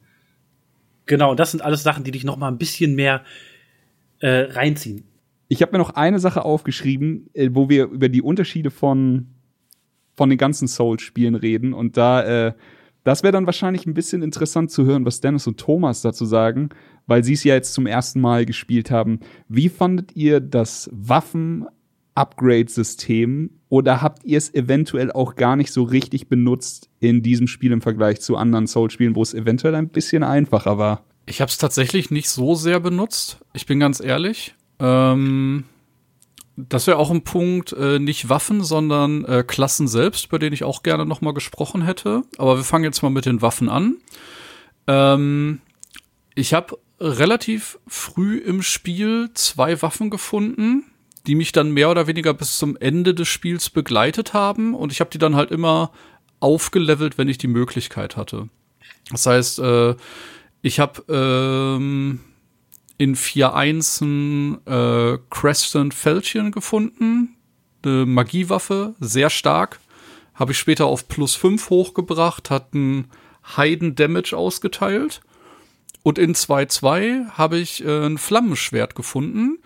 Genau, 1.07 1.33
und 1.33 1.41
das 1.41 1.51
sind 1.51 1.61
alles 1.63 1.83
Sachen, 1.83 2.05
die 2.05 2.13
dich 2.13 2.23
noch 2.23 2.37
mal 2.37 2.47
ein 2.49 2.59
bisschen 2.59 2.95
mehr 2.95 3.23
äh, 4.21 4.29
reinziehen. 4.53 5.03
Ich 5.49 5.61
habe 5.61 5.73
mir 5.73 5.79
noch 5.79 5.91
eine 5.91 6.21
Sache 6.21 6.45
aufgeschrieben, 6.45 7.29
äh, 7.35 7.51
wo 7.53 7.69
wir 7.69 7.87
über 7.87 8.09
die 8.09 8.23
Unterschiede 8.23 8.71
von, 8.71 9.27
von 10.15 10.31
den 10.31 10.39
ganzen 10.39 10.69
Souls-Spielen 10.69 11.35
reden. 11.35 11.73
Und 11.73 11.97
da, 11.97 12.49
äh, 12.49 12.53
das 13.05 13.23
wäre 13.23 13.33
dann 13.33 13.47
wahrscheinlich 13.47 13.87
ein 13.87 13.95
bisschen 13.95 14.23
interessant 14.23 14.71
zu 14.71 14.85
hören, 14.85 15.05
was 15.05 15.21
Dennis 15.21 15.47
und 15.47 15.59
Thomas 15.59 16.03
dazu 16.03 16.25
sagen, 16.25 16.71
weil 17.07 17.25
sie 17.25 17.33
es 17.33 17.45
ja 17.45 17.55
jetzt 17.55 17.75
zum 17.75 17.87
ersten 17.87 18.21
Mal 18.21 18.47
gespielt 18.47 18.91
haben. 18.91 19.21
Wie 19.49 19.69
fandet 19.69 20.15
ihr 20.15 20.41
das 20.41 20.89
Waffen-Upgrade-System 20.93 23.51
oder 23.69 24.03
habt 24.03 24.25
ihr 24.25 24.39
es 24.39 24.55
eventuell 24.55 25.11
auch 25.11 25.35
gar 25.35 25.57
nicht 25.57 25.73
so 25.73 25.83
richtig 25.83 26.29
benutzt 26.29 26.91
in 27.01 27.23
diesem 27.23 27.47
Spiel 27.47 27.73
im 27.73 27.81
Vergleich 27.81 28.21
zu 28.21 28.37
anderen 28.37 28.67
Souls-Spielen, 28.67 29.17
wo 29.17 29.23
es 29.23 29.35
eventuell 29.35 29.75
ein 29.75 29.89
bisschen 29.89 30.23
einfacher 30.23 30.79
war? 30.79 31.05
Ich 31.27 31.41
habe 31.41 31.49
es 31.49 31.59
tatsächlich 31.59 32.11
nicht 32.11 32.29
so 32.29 32.55
sehr 32.55 32.81
benutzt. 32.81 33.39
Ich 33.53 33.67
bin 33.67 33.81
ganz 33.81 34.01
ehrlich. 34.01 34.55
Ähm, 34.79 35.65
das 36.57 36.87
wäre 36.87 36.99
auch 36.99 37.11
ein 37.11 37.25
Punkt, 37.25 37.73
äh, 37.73 37.99
nicht 37.99 38.29
Waffen, 38.29 38.63
sondern 38.63 39.25
äh, 39.25 39.45
Klassen 39.47 39.89
selbst, 39.89 40.29
bei 40.29 40.39
denen 40.39 40.53
ich 40.53 40.65
auch 40.65 40.83
gerne 40.83 41.07
noch 41.07 41.21
mal 41.21 41.33
gesprochen 41.33 41.83
hätte. 41.83 42.23
Aber 42.39 42.57
wir 42.57 42.65
fangen 42.65 42.85
jetzt 42.85 43.03
mal 43.03 43.11
mit 43.11 43.27
den 43.27 43.43
Waffen 43.43 43.69
an. 43.69 43.97
Ähm, 44.87 45.61
ich 46.35 46.55
habe 46.55 46.79
relativ 47.01 47.79
früh 47.87 48.39
im 48.39 48.63
Spiel 48.63 49.31
zwei 49.35 49.81
Waffen 49.83 50.11
gefunden, 50.11 50.85
die 51.27 51.35
mich 51.35 51.53
dann 51.53 51.73
mehr 51.73 51.91
oder 51.91 52.07
weniger 52.07 52.35
bis 52.35 52.59
zum 52.59 52.77
Ende 52.77 53.15
des 53.15 53.29
Spiels 53.29 53.71
begleitet 53.71 54.35
haben. 54.35 54.75
Und 54.75 54.93
ich 54.93 55.01
habe 55.01 55.11
die 55.11 55.19
dann 55.19 55.37
halt 55.37 55.51
immer 55.51 55.91
aufgelevelt, 56.41 57.19
wenn 57.19 57.29
ich 57.29 57.39
die 57.39 57.49
Möglichkeit 57.49 58.17
hatte. 58.17 58.49
Das 59.11 59.27
heißt, 59.27 59.59
äh, 59.61 59.95
ich 60.61 60.81
habe 60.81 61.05
ähm, 61.09 62.21
in 63.03 63.17
4.1 63.17 64.01
ein 64.05 64.67
äh, 64.67 65.19
Crescent 65.29 65.93
Falchion 65.93 66.53
gefunden. 66.53 67.37
Eine 67.85 68.07
Magiewaffe, 68.07 68.95
sehr 69.01 69.29
stark. 69.29 69.81
Habe 70.35 70.53
ich 70.53 70.59
später 70.59 70.87
auf 70.87 71.09
plus 71.09 71.35
5 71.35 71.69
hochgebracht, 71.69 72.49
hat 72.49 72.75
einen 72.75 73.09
Heiden 73.57 73.97
Damage 73.97 74.37
ausgeteilt. 74.37 75.21
Und 76.05 76.17
in 76.17 76.37
2.2 76.37 77.31
habe 77.31 77.59
ich 77.59 77.85
äh, 77.85 78.07
ein 78.07 78.19
Flammenschwert 78.19 78.95
gefunden. 78.95 79.59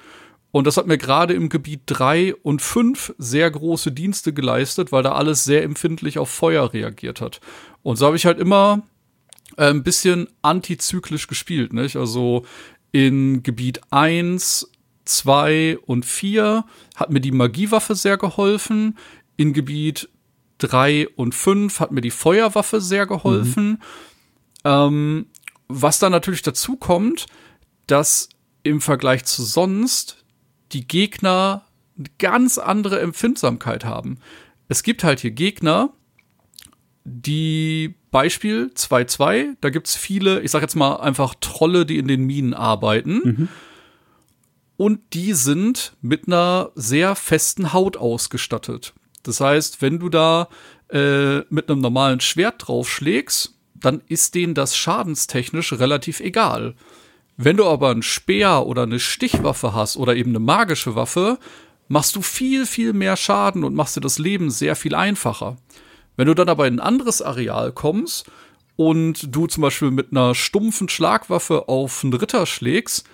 Und 0.51 0.67
das 0.67 0.79
hat 0.79 0.87
mir 0.87 0.97
gerade 0.97 1.35
im 1.35 1.51
Gebiet 1.51 1.83
3 1.85 2.37
und 2.37 2.63
5 2.63 3.17
sehr 3.19 3.51
große 3.51 3.93
Dienste 3.93 4.33
geleistet, 4.33 4.93
weil 4.93 5.03
da 5.03 5.13
alles 5.13 5.45
sehr 5.45 5.63
empfindlich 5.63 6.19
auf 6.19 6.31
Feuer 6.31 6.73
reagiert 6.73 7.21
hat. 7.21 7.43
Und 7.83 7.97
so 7.97 8.07
habe 8.07 8.17
ich 8.17 8.25
halt 8.25 8.39
immer 8.41 8.83
äh, 9.59 9.69
ein 9.69 9.83
bisschen 9.83 10.29
antizyklisch 10.41 11.27
gespielt, 11.27 11.75
nicht? 11.75 11.97
Also 11.97 12.47
in 12.97 13.43
Gebiet 13.43 13.83
1, 13.91 14.73
2 15.05 15.81
und 15.85 16.07
4 16.07 16.65
hat 16.95 17.11
mir 17.11 17.21
die 17.21 17.31
Magiewaffe 17.31 17.95
sehr 17.95 18.17
geholfen. 18.17 18.97
In 19.37 19.53
Gebiet 19.53 20.09
3 20.57 21.11
und 21.11 21.35
5 21.35 21.79
hat 21.79 21.93
mir 21.93 22.01
die 22.01 22.11
Feuerwaffe 22.11 22.81
sehr 22.81 23.05
geholfen. 23.05 23.83
Ähm, 24.65 25.27
was 25.69 25.99
dann 25.99 26.11
natürlich 26.11 26.41
dazu 26.41 26.77
kommt, 26.77 27.27
dass 27.87 28.31
im 28.63 28.81
Vergleich 28.81 29.27
zu 29.27 29.43
sonst 29.43 30.25
die 30.73 30.89
Gegner 30.89 31.67
eine 31.99 32.09
ganz 32.19 32.57
andere 32.57 32.99
Empfindsamkeit 33.01 33.85
haben. 33.85 34.21
Es 34.69 34.83
gibt 34.83 35.05
halt 35.05 35.21
hier 35.21 35.33
Gegner, 35.33 35.93
die 37.05 37.95
Beispiel 38.11 38.71
2-2, 38.75 39.57
da 39.61 39.71
gibt's 39.71 39.97
viele, 39.97 40.41
ich 40.41 40.51
sag 40.51 40.63
jetzt 40.63 40.77
mal 40.77 40.97
einfach 40.97 41.35
Trolle, 41.41 41.87
die 41.87 41.99
in 41.99 42.09
den 42.09 42.25
Minen 42.25 42.55
arbeiten. 42.55 43.21
Und 44.77 45.01
die 45.15 45.33
sind 45.33 45.95
mit 46.03 46.27
einer 46.27 46.71
sehr 46.75 47.17
festen 47.17 47.73
Haut 47.73 47.97
ausgestattet. 47.97 48.95
Das 49.23 49.41
heißt, 49.41 49.83
wenn 49.83 49.99
du 49.99 50.09
da 50.09 50.49
äh, 50.91 51.39
mit 51.49 51.69
einem 51.71 51.81
normalen 51.81 52.21
Schwert 52.21 52.67
draufschlägst, 52.67 53.55
dann 53.75 54.03
ist 54.09 54.35
denen 54.35 54.55
das 54.55 54.77
schadenstechnisch 54.77 55.73
relativ 55.75 56.21
egal. 56.21 56.75
Wenn 57.37 57.57
du 57.57 57.67
aber 57.67 57.91
einen 57.91 58.03
Speer 58.03 58.67
oder 58.67 58.85
eine 58.85 58.99
Stichwaffe 58.99 59.75
hast 59.75 59.97
oder 59.97 60.17
eben 60.17 60.31
eine 60.31 60.39
magische 60.39 60.95
Waffe, 60.95 61.39
machst 61.89 62.17
du 62.17 62.23
viel, 62.23 62.67
viel 62.67 62.93
mehr 62.93 63.17
Schaden 63.17 63.65
und 63.65 63.75
machst 63.75 63.97
dir 63.97 64.01
das 64.01 64.19
Leben 64.19 64.51
sehr 64.51 64.77
viel 64.77 64.95
einfacher. 64.95 65.57
Wenn 66.17 66.27
du 66.27 66.35
dann 66.35 66.49
aber 66.49 66.67
in 66.67 66.77
ein 66.77 66.87
anderes 66.87 67.23
Areal 67.23 67.73
kommst 67.73 68.31
und 68.77 69.35
du 69.35 69.47
zum 69.47 69.63
Beispiel 69.63 69.91
mit 69.91 70.13
einer 70.13 70.35
stumpfen 70.35 70.89
Schlagwaffe 70.89 71.69
auf 71.69 72.03
einen 72.03 72.15
Ritter 72.15 72.47
schlägst, 72.47 73.07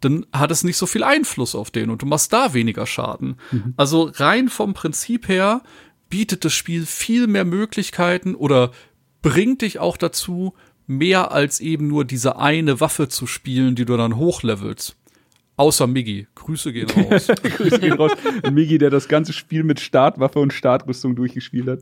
dann 0.00 0.26
hat 0.32 0.50
es 0.50 0.64
nicht 0.64 0.76
so 0.76 0.86
viel 0.86 1.04
Einfluss 1.04 1.54
auf 1.54 1.70
den 1.70 1.90
und 1.90 2.02
du 2.02 2.06
machst 2.06 2.32
da 2.32 2.54
weniger 2.54 2.86
Schaden. 2.86 3.36
Also 3.76 4.10
rein 4.14 4.48
vom 4.48 4.74
Prinzip 4.74 5.28
her 5.28 5.62
bietet 6.08 6.44
das 6.44 6.52
Spiel 6.52 6.86
viel 6.86 7.26
mehr 7.26 7.44
Möglichkeiten 7.44 8.34
oder 8.34 8.72
bringt 9.22 9.62
dich 9.62 9.78
auch 9.78 9.96
dazu, 9.96 10.54
mehr 10.86 11.32
als 11.32 11.60
eben 11.60 11.86
nur 11.86 12.04
diese 12.04 12.36
eine 12.36 12.80
Waffe 12.80 13.08
zu 13.08 13.26
spielen, 13.26 13.76
die 13.76 13.84
du 13.84 13.96
dann 13.96 14.16
hochlevelst. 14.16 14.96
Außer 15.56 15.86
Miggy. 15.86 16.26
Grüße 16.34 16.72
gehen 16.72 16.90
raus. 17.10 17.28
Grüße 17.28 17.78
gehen 17.78 17.92
raus. 17.92 18.12
Migi, 18.50 18.78
der 18.78 18.90
das 18.90 19.08
ganze 19.08 19.32
Spiel 19.32 19.62
mit 19.62 19.80
Startwaffe 19.80 20.38
und 20.38 20.52
Startrüstung 20.52 21.14
durchgespielt 21.14 21.68
hat. 21.68 21.80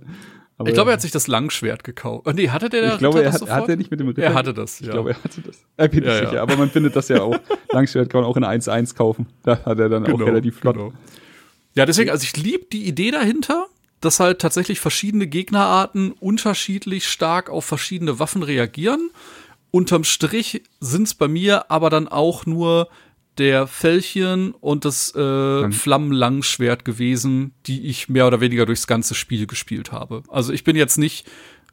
Aber 0.61 0.69
ich 0.69 0.75
glaube, 0.75 0.91
er 0.91 0.95
hat 0.95 1.01
sich 1.01 1.11
das 1.11 1.27
Langschwert 1.27 1.85
gekauft. 1.85 2.27
Oh, 2.27 2.33
nee, 2.33 2.51
hatte 2.51 2.69
der 2.69 2.93
ich 2.93 2.99
glaube, 2.99 3.19
Ritter 3.19 3.25
er 3.29 3.33
das 3.33 3.35
hat, 3.35 3.41
sofort? 3.41 3.63
hat 3.63 3.69
er 3.71 3.77
nicht 3.77 3.91
mit 3.91 3.99
dem 4.01 4.09
Ritter. 4.09 4.23
Er 4.23 4.35
hatte 4.35 4.53
das, 4.53 4.81
Ich 4.81 4.87
ja. 4.87 4.93
glaube, 4.93 5.11
er 5.11 5.25
hatte 5.25 5.41
das. 5.41 5.57
Er 5.79 5.89
bin 5.89 6.05
Ja, 6.05 6.15
ich 6.15 6.21
ja. 6.23 6.29
sicher. 6.29 6.43
Aber 6.43 6.57
man 6.57 6.71
findet 6.71 6.95
das 6.97 7.09
ja 7.09 7.23
auch. 7.23 7.39
Langschwert 7.73 8.11
kann 8.11 8.21
man 8.21 8.31
auch 8.31 8.37
in 8.37 8.45
1-1 8.45 8.95
kaufen. 8.95 9.27
Da 9.43 9.65
hat 9.65 9.79
er 9.79 9.89
dann 9.89 10.05
auch 10.13 10.21
relativ 10.21 10.59
flott. 10.59 10.77
genau. 10.77 10.93
Ja, 11.75 11.87
deswegen, 11.87 12.11
also 12.11 12.25
ich 12.25 12.37
liebe 12.37 12.67
die 12.71 12.85
Idee 12.87 13.11
dahinter, 13.11 13.67
dass 14.01 14.21
halt 14.21 14.39
tatsächlich 14.41 14.81
verschiedene 14.81 15.27
Gegnerarten 15.27 16.13
unterschiedlich 16.13 17.07
stark 17.09 17.49
auf 17.49 17.65
verschiedene 17.65 18.19
Waffen 18.19 18.43
reagieren. 18.43 19.11
Unterm 19.71 20.05
Strich 20.05 20.63
sind's 20.81 21.15
bei 21.15 21.29
mir 21.29 21.71
aber 21.71 21.91
dann 21.91 22.07
auch 22.09 22.45
nur 22.45 22.89
der 23.41 23.67
Fällchen 23.67 24.53
und 24.53 24.85
das 24.85 25.15
äh, 25.15 25.73
Flammenlangschwert 25.73 26.85
gewesen, 26.85 27.53
die 27.67 27.87
ich 27.87 28.09
mehr 28.09 28.27
oder 28.27 28.41
weniger 28.41 28.67
durchs 28.67 28.87
ganze 28.87 29.15
Spiel 29.15 29.47
gespielt 29.49 29.91
habe. 29.91 30.23
Also 30.29 30.53
ich 30.53 30.63
bin 30.63 30.77
jetzt 30.77 30.99
nicht 30.99 31.27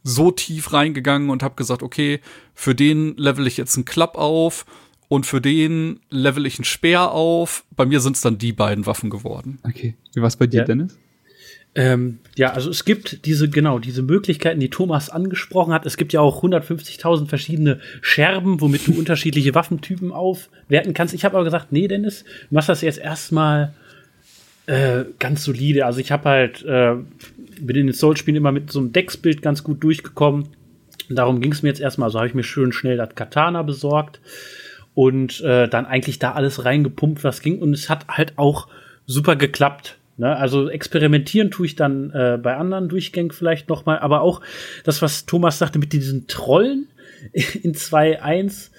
so 0.03 0.31
tief 0.31 0.71
reingegangen 0.73 1.29
und 1.29 1.43
habe 1.43 1.55
gesagt, 1.55 1.83
okay, 1.83 2.21
für 2.55 2.73
den 2.73 3.15
level 3.17 3.45
ich 3.45 3.57
jetzt 3.57 3.75
einen 3.75 3.85
Klapp 3.85 4.17
auf 4.17 4.65
und 5.09 5.25
für 5.25 5.41
den 5.41 5.99
level 6.09 6.45
ich 6.45 6.57
einen 6.57 6.65
Speer 6.65 7.11
auf. 7.11 7.65
Bei 7.75 7.85
mir 7.85 7.99
sind's 7.99 8.21
dann 8.21 8.37
die 8.37 8.53
beiden 8.53 8.85
Waffen 8.85 9.09
geworden. 9.09 9.59
Okay. 9.63 9.95
Wie 10.13 10.21
war's 10.21 10.37
bei 10.37 10.47
dir, 10.47 10.59
Ja. 10.61 10.65
Dennis? 10.65 10.97
Ähm, 11.75 12.19
ja, 12.37 12.53
also 12.53 12.69
es 12.69 12.85
gibt 12.85 13.25
diese, 13.25 13.49
genau, 13.49 13.79
diese 13.79 14.03
Möglichkeiten, 14.03 14.59
die 14.59 14.69
Thomas 14.69 15.09
angesprochen 15.09 15.73
hat. 15.73 15.87
Es 15.87 15.97
gibt 15.97 16.13
ja 16.13 16.21
auch 16.21 16.43
150.000 16.43 17.27
verschiedene 17.27 17.79
Scherben, 18.01 18.61
womit 18.61 18.87
du 18.87 18.93
unterschiedliche 18.93 19.55
Waffentypen 19.55 20.11
aufwerten 20.11 20.93
kannst. 20.93 21.15
Ich 21.15 21.25
habe 21.25 21.35
aber 21.35 21.45
gesagt, 21.45 21.71
nee, 21.71 21.87
Dennis, 21.87 22.25
du 22.49 22.55
machst 22.55 22.69
das 22.69 22.81
jetzt 22.81 22.99
erstmal 22.99 23.73
äh, 24.67 25.05
ganz 25.17 25.45
solide. 25.45 25.87
Also 25.87 25.99
ich 25.99 26.11
habe 26.11 26.29
halt, 26.29 26.63
äh, 26.63 26.93
bin 27.59 27.75
in 27.75 27.87
den 27.87 27.93
Soul-Spielen 27.93 28.37
immer 28.37 28.51
mit 28.51 28.71
so 28.71 28.79
einem 28.79 28.93
Decksbild 28.93 29.41
ganz 29.41 29.63
gut 29.63 29.83
durchgekommen. 29.83 30.49
Darum 31.09 31.41
ging 31.41 31.53
es 31.53 31.63
mir 31.63 31.69
jetzt 31.69 31.81
erstmal. 31.81 32.07
Also 32.07 32.19
habe 32.19 32.27
ich 32.27 32.35
mir 32.35 32.43
schön 32.43 32.71
schnell 32.71 32.97
das 32.97 33.15
Katana 33.15 33.63
besorgt 33.63 34.21
und 34.93 35.41
äh, 35.41 35.67
dann 35.67 35.87
eigentlich 35.87 36.19
da 36.19 36.33
alles 36.33 36.65
reingepumpt, 36.65 37.23
was 37.23 37.41
ging. 37.41 37.57
Und 37.57 37.73
es 37.73 37.89
hat 37.89 38.07
halt 38.07 38.33
auch 38.37 38.67
super 39.07 39.35
geklappt. 39.35 39.97
Ne? 40.17 40.35
Also 40.35 40.69
experimentieren 40.69 41.51
tue 41.51 41.67
ich 41.67 41.75
dann 41.75 42.11
äh, 42.11 42.39
bei 42.41 42.55
anderen 42.55 42.89
Durchgängen 42.89 43.31
vielleicht 43.31 43.69
noch 43.69 43.85
mal, 43.85 43.99
aber 43.99 44.21
auch 44.21 44.41
das, 44.83 45.01
was 45.01 45.25
Thomas 45.25 45.59
sagte 45.59 45.79
mit 45.79 45.93
diesen 45.93 46.27
Trollen 46.27 46.87
in 47.31 47.73
2.1, 47.73 48.71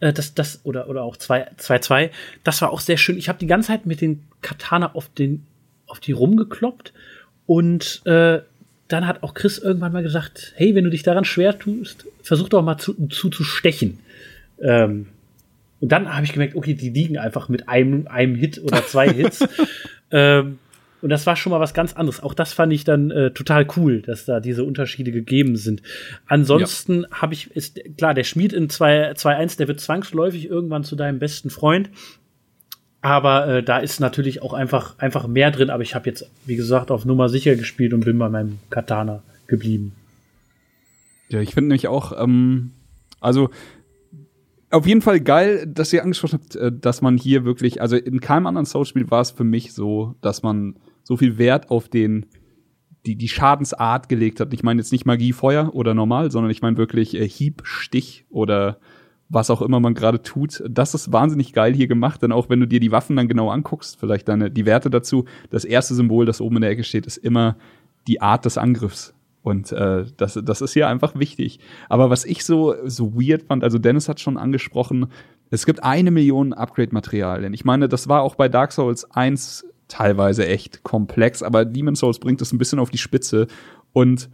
äh, 0.00 0.12
das, 0.12 0.34
das, 0.34 0.60
oder, 0.64 0.88
oder 0.88 1.02
auch 1.02 1.16
2.2, 1.16 2.10
das 2.44 2.60
war 2.60 2.70
auch 2.70 2.80
sehr 2.80 2.96
schön. 2.96 3.16
Ich 3.16 3.28
habe 3.28 3.38
die 3.38 3.46
ganze 3.46 3.68
Zeit 3.68 3.86
mit 3.86 4.00
den 4.00 4.24
Katana 4.42 4.94
auf, 4.94 5.08
den, 5.08 5.46
auf 5.86 6.00
die 6.00 6.12
rumgekloppt 6.12 6.92
und 7.46 8.02
äh, 8.06 8.40
dann 8.88 9.06
hat 9.06 9.22
auch 9.22 9.34
Chris 9.34 9.58
irgendwann 9.58 9.92
mal 9.92 10.02
gesagt, 10.02 10.52
hey, 10.56 10.74
wenn 10.74 10.84
du 10.84 10.90
dich 10.90 11.04
daran 11.04 11.24
schwer 11.24 11.56
tust, 11.56 12.06
versuch 12.22 12.48
doch 12.48 12.62
mal 12.62 12.78
zu, 12.78 12.94
zu, 13.06 13.30
zu 13.30 13.44
stechen. 13.44 14.00
Ähm, 14.60 15.06
und 15.78 15.92
dann 15.92 16.12
habe 16.12 16.24
ich 16.24 16.32
gemerkt, 16.32 16.56
okay, 16.56 16.74
die 16.74 16.90
liegen 16.90 17.16
einfach 17.16 17.48
mit 17.48 17.68
einem, 17.68 18.08
einem 18.08 18.34
Hit 18.34 18.60
oder 18.62 18.84
zwei 18.86 19.08
Hits. 19.08 19.46
ähm, 20.10 20.58
und 21.02 21.08
das 21.10 21.26
war 21.26 21.36
schon 21.36 21.50
mal 21.50 21.60
was 21.60 21.74
ganz 21.74 21.94
anderes. 21.94 22.22
Auch 22.22 22.34
das 22.34 22.52
fand 22.52 22.72
ich 22.72 22.84
dann 22.84 23.10
äh, 23.10 23.30
total 23.30 23.66
cool, 23.76 24.02
dass 24.02 24.24
da 24.24 24.40
diese 24.40 24.64
Unterschiede 24.64 25.12
gegeben 25.12 25.56
sind. 25.56 25.82
Ansonsten 26.26 27.02
ja. 27.02 27.20
habe 27.20 27.34
ich, 27.34 27.50
ist 27.56 27.80
klar, 27.96 28.14
der 28.14 28.24
Schmied 28.24 28.52
in 28.52 28.68
2.1, 28.68 29.56
der 29.56 29.68
wird 29.68 29.80
zwangsläufig 29.80 30.46
irgendwann 30.48 30.84
zu 30.84 30.96
deinem 30.96 31.18
besten 31.18 31.50
Freund. 31.50 31.90
Aber 33.02 33.48
äh, 33.48 33.62
da 33.62 33.78
ist 33.78 34.00
natürlich 34.00 34.42
auch 34.42 34.52
einfach, 34.52 34.98
einfach 34.98 35.26
mehr 35.26 35.50
drin. 35.50 35.70
Aber 35.70 35.82
ich 35.82 35.94
habe 35.94 36.08
jetzt, 36.08 36.30
wie 36.44 36.56
gesagt, 36.56 36.90
auf 36.90 37.04
Nummer 37.04 37.28
sicher 37.28 37.56
gespielt 37.56 37.94
und 37.94 38.04
bin 38.04 38.18
bei 38.18 38.28
meinem 38.28 38.58
Katana 38.68 39.22
geblieben. 39.46 39.92
Ja, 41.30 41.40
ich 41.40 41.54
finde 41.54 41.68
nämlich 41.68 41.88
auch, 41.88 42.12
ähm, 42.20 42.72
also 43.20 43.50
auf 44.70 44.86
jeden 44.86 45.02
Fall 45.02 45.20
geil, 45.20 45.66
dass 45.66 45.92
ihr 45.92 46.02
angesprochen 46.02 46.40
habt, 46.40 46.56
äh, 46.56 46.72
dass 46.72 47.02
man 47.02 47.16
hier 47.16 47.44
wirklich, 47.44 47.80
also 47.80 47.96
in 47.96 48.20
keinem 48.20 48.46
anderen 48.46 48.66
Soul-Spiel 48.66 49.10
war 49.10 49.20
es 49.20 49.30
für 49.30 49.44
mich 49.44 49.72
so, 49.72 50.14
dass 50.20 50.42
man 50.42 50.76
so 51.10 51.16
viel 51.16 51.38
Wert 51.38 51.72
auf 51.72 51.88
den 51.88 52.26
die, 53.04 53.16
die 53.16 53.28
Schadensart 53.28 54.08
gelegt 54.08 54.38
hat. 54.38 54.54
Ich 54.54 54.62
meine 54.62 54.80
jetzt 54.80 54.92
nicht 54.92 55.06
Magie, 55.06 55.32
Feuer 55.32 55.74
oder 55.74 55.92
normal, 55.92 56.30
sondern 56.30 56.52
ich 56.52 56.62
meine 56.62 56.76
wirklich 56.76 57.16
äh, 57.16 57.28
Hieb, 57.28 57.62
Stich 57.64 58.26
oder 58.30 58.78
was 59.28 59.50
auch 59.50 59.60
immer 59.60 59.80
man 59.80 59.94
gerade 59.94 60.22
tut. 60.22 60.62
Das 60.68 60.94
ist 60.94 61.12
wahnsinnig 61.12 61.52
geil 61.52 61.74
hier 61.74 61.88
gemacht, 61.88 62.22
denn 62.22 62.30
auch 62.30 62.48
wenn 62.48 62.60
du 62.60 62.66
dir 62.66 62.78
die 62.78 62.92
Waffen 62.92 63.16
dann 63.16 63.26
genau 63.26 63.50
anguckst, 63.50 63.98
vielleicht 63.98 64.28
deine 64.28 64.52
die 64.52 64.66
Werte 64.66 64.88
dazu, 64.88 65.24
das 65.50 65.64
erste 65.64 65.94
Symbol, 65.94 66.26
das 66.26 66.40
oben 66.40 66.58
in 66.58 66.62
der 66.62 66.70
Ecke 66.70 66.84
steht, 66.84 67.06
ist 67.06 67.16
immer 67.16 67.56
die 68.06 68.20
Art 68.20 68.44
des 68.44 68.56
Angriffs. 68.56 69.12
Und 69.42 69.72
äh, 69.72 70.04
das, 70.16 70.38
das 70.40 70.60
ist 70.60 70.74
hier 70.74 70.86
einfach 70.86 71.18
wichtig. 71.18 71.58
Aber 71.88 72.08
was 72.08 72.24
ich 72.24 72.44
so, 72.44 72.76
so 72.84 73.14
weird 73.14 73.42
fand, 73.42 73.64
also 73.64 73.78
Dennis 73.78 74.08
hat 74.08 74.20
schon 74.20 74.36
angesprochen, 74.36 75.06
es 75.50 75.66
gibt 75.66 75.82
eine 75.82 76.12
Million 76.12 76.52
Upgrade-Materialien. 76.52 77.52
Ich 77.52 77.64
meine, 77.64 77.88
das 77.88 78.08
war 78.08 78.22
auch 78.22 78.36
bei 78.36 78.48
Dark 78.48 78.70
Souls 78.70 79.10
1 79.10 79.66
teilweise 79.90 80.46
echt 80.46 80.82
komplex, 80.82 81.42
aber 81.42 81.64
Demon 81.64 81.96
Souls 81.96 82.18
bringt 82.18 82.40
es 82.40 82.52
ein 82.52 82.58
bisschen 82.58 82.78
auf 82.78 82.90
die 82.90 82.98
Spitze. 82.98 83.46
Und 83.92 84.30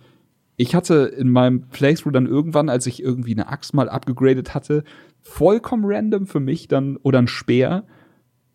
ich 0.57 0.75
hatte 0.75 0.95
in 1.17 1.31
meinem 1.31 1.69
Playthrough 1.69 2.13
dann 2.13 2.27
irgendwann, 2.27 2.69
als 2.69 2.87
ich 2.87 3.03
irgendwie 3.03 3.33
eine 3.33 3.49
Axt 3.49 3.75
mal 3.75 3.89
abgegradet 3.89 4.55
hatte, 4.55 4.85
vollkommen 5.23 5.85
random 5.87 6.27
für 6.27 6.41
mich 6.41 6.69
dann, 6.69 6.97
oder 6.99 7.19
ein 7.19 7.29
Speer, 7.29 7.85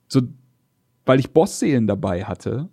so, 0.07 0.21
weil 1.05 1.19
ich 1.19 1.31
Bossseelen 1.31 1.87
dabei 1.87 2.23
hatte, 2.23 2.69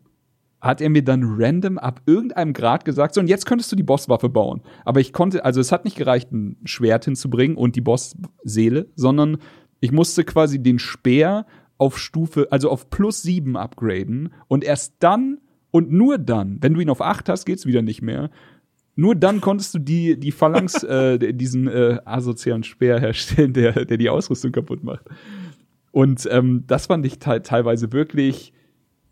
hat 0.60 0.80
er 0.80 0.90
mir 0.90 1.04
dann 1.04 1.22
random 1.24 1.78
ab 1.78 2.02
irgendeinem 2.06 2.52
Grad 2.52 2.84
gesagt, 2.84 3.14
so, 3.14 3.20
und 3.20 3.28
jetzt 3.28 3.46
könntest 3.46 3.70
du 3.70 3.76
die 3.76 3.82
Bosswaffe 3.82 4.28
bauen. 4.28 4.62
Aber 4.84 5.00
ich 5.00 5.12
konnte, 5.12 5.44
also 5.44 5.60
es 5.60 5.72
hat 5.72 5.84
nicht 5.84 5.96
gereicht, 5.96 6.32
ein 6.32 6.56
Schwert 6.64 7.04
hinzubringen 7.04 7.56
und 7.56 7.76
die 7.76 7.80
Bossseele, 7.80 8.88
sondern 8.96 9.38
ich 9.80 9.92
musste 9.92 10.24
quasi 10.24 10.60
den 10.60 10.78
Speer 10.78 11.46
auf 11.78 11.98
Stufe, 11.98 12.48
also 12.50 12.70
auf 12.70 12.90
plus 12.90 13.22
sieben 13.22 13.56
upgraden 13.56 14.32
und 14.48 14.64
erst 14.64 14.94
dann 14.98 15.38
und 15.70 15.92
nur 15.92 16.18
dann, 16.18 16.58
wenn 16.60 16.74
du 16.74 16.80
ihn 16.80 16.90
auf 16.90 17.00
acht 17.00 17.28
hast, 17.28 17.44
geht's 17.44 17.66
wieder 17.66 17.82
nicht 17.82 18.02
mehr. 18.02 18.30
Nur 18.96 19.14
dann 19.14 19.40
konntest 19.40 19.74
du 19.74 19.78
die, 19.78 20.18
die 20.18 20.32
Phalanx, 20.32 20.82
äh, 20.82 21.32
diesen 21.32 21.68
äh, 21.68 22.00
asozialen 22.04 22.64
Speer 22.64 22.98
herstellen, 22.98 23.52
der, 23.52 23.84
der 23.84 23.96
die 23.96 24.10
Ausrüstung 24.10 24.50
kaputt 24.50 24.82
macht. 24.82 25.04
Und 25.92 26.28
ähm, 26.30 26.64
das 26.66 26.86
fand 26.86 27.06
ich 27.06 27.18
te 27.18 27.42
teilweise 27.42 27.92
wirklich. 27.92 28.52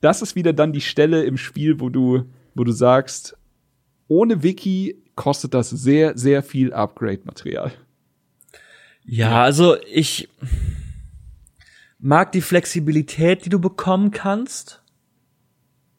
Das 0.01 0.22
ist 0.22 0.34
wieder 0.34 0.52
dann 0.52 0.72
die 0.72 0.80
Stelle 0.80 1.24
im 1.24 1.36
Spiel, 1.36 1.80
wo 1.80 1.88
du, 1.88 2.24
wo 2.55 2.64
du 2.64 2.72
sagst, 2.72 3.36
ohne 4.09 4.43
Wiki 4.43 5.02
kostet 5.14 5.55
das 5.55 5.70
sehr, 5.70 6.18
sehr 6.18 6.43
viel 6.43 6.72
Upgrade-Material. 6.72 7.72
Ja, 9.05 9.43
also 9.43 9.76
ich 9.93 10.28
mag 12.06 12.30
die 12.30 12.40
Flexibilität, 12.40 13.44
die 13.44 13.48
du 13.48 13.58
bekommen 13.58 14.12
kannst. 14.12 14.82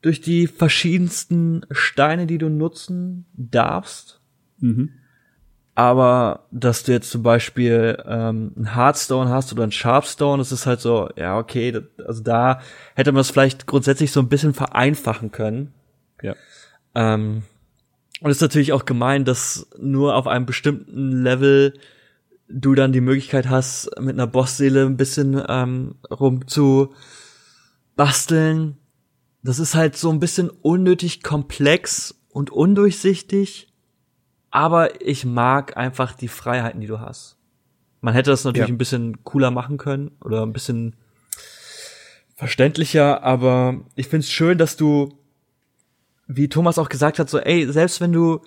Durch 0.01 0.21
die 0.21 0.47
verschiedensten 0.47 1.65
Steine, 1.69 2.27
die 2.27 2.37
du 2.37 2.49
nutzen 2.49 3.25
darfst. 3.33 4.21
Mhm. 4.59 4.91
Aber 5.75 6.47
dass 6.49 6.83
du 6.83 6.93
jetzt 6.93 7.11
zum 7.11 7.23
Beispiel 7.23 8.01
ähm, 8.07 8.53
ein 8.55 8.73
Hardstone 8.73 9.29
hast 9.29 9.51
oder 9.51 9.63
ein 9.63 9.71
Sharpstone, 9.71 10.39
das 10.39 10.51
ist 10.51 10.65
halt 10.65 10.79
so, 10.79 11.09
ja, 11.17 11.37
okay, 11.37 11.71
das, 11.71 11.83
also 12.07 12.23
da 12.23 12.61
hätte 12.95 13.11
man 13.11 13.21
es 13.21 13.29
vielleicht 13.29 13.67
grundsätzlich 13.67 14.11
so 14.11 14.21
ein 14.21 14.29
bisschen 14.29 14.53
vereinfachen 14.53 15.31
können. 15.31 15.73
Ja. 16.21 16.35
Ähm, 16.95 17.43
und 18.21 18.31
es 18.31 18.37
ist 18.37 18.41
natürlich 18.41 18.71
auch 18.71 18.85
gemein, 18.85 19.25
dass 19.25 19.67
nur 19.77 20.15
auf 20.15 20.25
einem 20.25 20.45
bestimmten 20.45 21.21
Level 21.21 21.73
du 22.49 22.75
dann 22.75 22.93
die 22.93 23.01
Möglichkeit 23.01 23.49
hast, 23.49 23.89
mit 23.99 24.15
einer 24.15 24.27
Bossseele 24.27 24.85
ein 24.85 24.97
bisschen 24.97 25.41
ähm, 25.47 25.95
rum 26.09 26.47
zu 26.47 26.93
basteln. 27.95 28.77
Das 29.43 29.59
ist 29.59 29.75
halt 29.75 29.97
so 29.97 30.09
ein 30.09 30.19
bisschen 30.19 30.49
unnötig 30.49 31.23
komplex 31.23 32.15
und 32.29 32.49
undurchsichtig, 32.49 33.73
aber 34.49 35.01
ich 35.01 35.25
mag 35.25 35.77
einfach 35.77 36.13
die 36.13 36.27
Freiheiten, 36.27 36.81
die 36.81 36.87
du 36.87 36.99
hast. 36.99 37.37
Man 38.01 38.13
hätte 38.13 38.29
das 38.29 38.43
natürlich 38.43 38.69
ja. 38.69 38.73
ein 38.73 38.77
bisschen 38.77 39.23
cooler 39.23 39.51
machen 39.51 39.77
können 39.77 40.11
oder 40.21 40.43
ein 40.43 40.53
bisschen 40.53 40.95
verständlicher, 42.35 43.23
aber 43.23 43.81
ich 43.95 44.07
find's 44.07 44.29
schön, 44.29 44.57
dass 44.57 44.77
du, 44.77 45.17
wie 46.27 46.49
Thomas 46.49 46.77
auch 46.77 46.89
gesagt 46.89 47.17
hat, 47.19 47.29
so, 47.29 47.39
ey, 47.39 47.71
selbst 47.71 47.99
wenn 47.99 48.13
du 48.13 48.41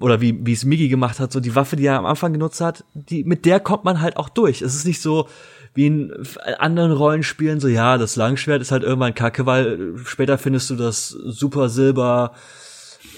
oder 0.00 0.20
wie 0.20 0.46
wie 0.46 0.52
es 0.52 0.64
Migi 0.64 0.88
gemacht 0.88 1.18
hat, 1.18 1.32
so 1.32 1.40
die 1.40 1.54
Waffe, 1.54 1.76
die 1.76 1.86
er 1.86 1.98
am 1.98 2.06
Anfang 2.06 2.32
genutzt 2.32 2.60
hat, 2.60 2.84
die 2.94 3.24
mit 3.24 3.44
der 3.44 3.60
kommt 3.60 3.84
man 3.84 4.00
halt 4.00 4.16
auch 4.16 4.28
durch. 4.28 4.62
Es 4.62 4.74
ist 4.74 4.86
nicht 4.86 5.00
so 5.00 5.28
wie 5.74 5.86
in 5.86 6.12
anderen 6.58 6.92
Rollenspielen 6.92 7.60
so 7.60 7.68
ja, 7.68 7.98
das 7.98 8.16
Langschwert 8.16 8.60
ist 8.62 8.72
halt 8.72 8.82
irgendwann 8.82 9.14
kacke, 9.14 9.46
weil 9.46 9.96
später 10.04 10.38
findest 10.38 10.70
du 10.70 10.76
das 10.76 11.08
Super 11.08 11.68
Silber 11.68 12.32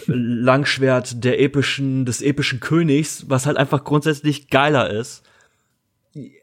Langschwert 0.07 1.23
der 1.23 1.41
epischen 1.41 2.05
des 2.05 2.23
epischen 2.23 2.61
Königs, 2.61 3.27
was 3.29 3.47
halt 3.47 3.57
einfach 3.57 3.85
grundsätzlich 3.85 4.49
geiler 4.49 4.91
ist. 4.91 5.23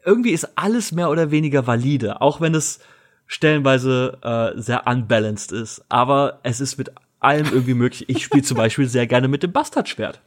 Irgendwie 0.04 0.30
ist 0.30 0.56
alles 0.56 0.92
mehr 0.92 1.10
oder 1.10 1.30
weniger 1.30 1.66
valide, 1.66 2.20
auch 2.20 2.40
wenn 2.40 2.54
es 2.54 2.80
stellenweise 3.26 4.18
äh, 4.22 4.60
sehr 4.60 4.86
unbalanced 4.88 5.52
ist, 5.52 5.84
aber 5.88 6.40
es 6.42 6.60
ist 6.60 6.78
mit 6.78 6.90
allem 7.20 7.46
irgendwie 7.46 7.74
möglich. 7.74 8.08
Ich 8.08 8.24
spiele 8.24 8.42
zum 8.42 8.56
Beispiel 8.56 8.88
sehr 8.88 9.06
gerne 9.06 9.28
mit 9.28 9.42
dem 9.42 9.52
Bastardschwert. 9.52 10.20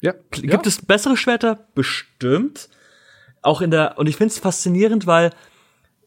Ja. 0.00 0.14
Gibt 0.30 0.52
ja. 0.52 0.60
es 0.64 0.84
bessere 0.84 1.16
Schwerter? 1.16 1.66
Bestimmt. 1.74 2.68
Auch 3.40 3.60
in 3.60 3.70
der, 3.70 3.98
und 3.98 4.08
ich 4.08 4.16
finde 4.16 4.32
es 4.32 4.38
faszinierend, 4.38 5.06
weil 5.06 5.30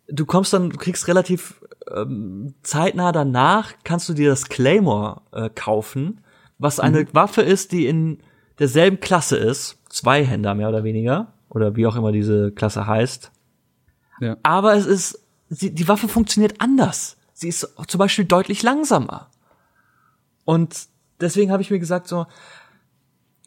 du 0.07 0.25
kommst 0.25 0.53
dann, 0.53 0.69
du 0.69 0.77
kriegst 0.77 1.07
relativ 1.07 1.61
ähm, 1.93 2.53
zeitnah 2.61 3.11
danach, 3.11 3.73
kannst 3.83 4.07
du 4.09 4.13
dir 4.13 4.29
das 4.29 4.47
Claymore 4.47 5.21
äh, 5.31 5.49
kaufen, 5.53 6.21
was 6.57 6.79
eine 6.79 7.01
mhm. 7.01 7.07
Waffe 7.13 7.41
ist, 7.41 7.71
die 7.71 7.87
in 7.87 8.19
derselben 8.59 8.99
Klasse 8.99 9.37
ist. 9.37 9.77
Zweihänder 9.89 10.55
mehr 10.55 10.69
oder 10.69 10.83
weniger. 10.83 11.33
Oder 11.49 11.75
wie 11.75 11.87
auch 11.87 11.95
immer 11.95 12.11
diese 12.11 12.51
Klasse 12.51 12.85
heißt. 12.85 13.31
Ja. 14.19 14.37
Aber 14.43 14.75
es 14.75 14.85
ist, 14.85 15.25
sie, 15.49 15.73
die 15.73 15.87
Waffe 15.87 16.07
funktioniert 16.07 16.59
anders. 16.59 17.17
Sie 17.33 17.47
ist 17.47 17.73
zum 17.87 17.97
Beispiel 17.97 18.25
deutlich 18.25 18.63
langsamer. 18.63 19.29
Und 20.45 20.87
deswegen 21.19 21.51
habe 21.51 21.61
ich 21.61 21.71
mir 21.71 21.79
gesagt, 21.79 22.07
so, 22.07 22.25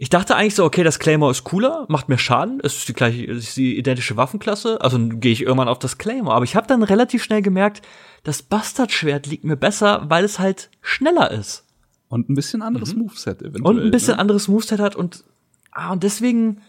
ich 0.01 0.11
dachte 0.11 0.37
eigentlich 0.37 0.55
so, 0.55 0.65
okay, 0.65 0.85
das 0.85 1.01
Claymore 1.01 1.33
ist 1.33 1.43
cooler, 1.43 1.85
macht 1.89 2.09
mir 2.09 2.19
Schaden, 2.19 2.61
es 2.63 2.77
ist 2.77 2.89
die 2.89 2.93
gleiche, 2.93 3.25
es 3.33 3.49
ist 3.49 3.57
die 3.57 3.77
identische 3.77 4.17
Waffenklasse, 4.17 4.81
also 4.81 4.99
gehe 4.99 5.33
ich 5.33 5.43
irgendwann 5.43 5.69
auf 5.69 5.81
das 5.81 5.99
Claymore. 5.99 6.37
Aber 6.37 6.45
ich 6.45 6.55
habe 6.55 6.69
dann 6.69 6.85
relativ 6.85 7.25
schnell 7.25 7.43
gemerkt, 7.43 7.83
das 8.23 8.43
Bastardschwert 8.43 9.27
liegt 9.27 9.45
mir 9.45 9.57
besser, 9.57 10.05
weil 10.09 10.25
es 10.25 10.39
halt 10.39 10.71
schneller 10.83 11.31
ist. 11.33 11.65
Und 12.09 12.31
ein 12.31 12.35
bisschen 12.35 12.63
anderes 12.63 12.95
mhm. 12.95 13.03
Moveset 13.03 13.43
eventuell. 13.43 13.65
Und 13.65 13.81
ein 13.81 13.91
bisschen 13.91 14.15
ne? 14.15 14.21
anderes 14.21 14.47
Moveset 14.47 14.79
hat 14.79 14.95
und, 14.95 15.25
ah, 15.73 15.93
und 15.93 16.05
deswegen, 16.05 16.63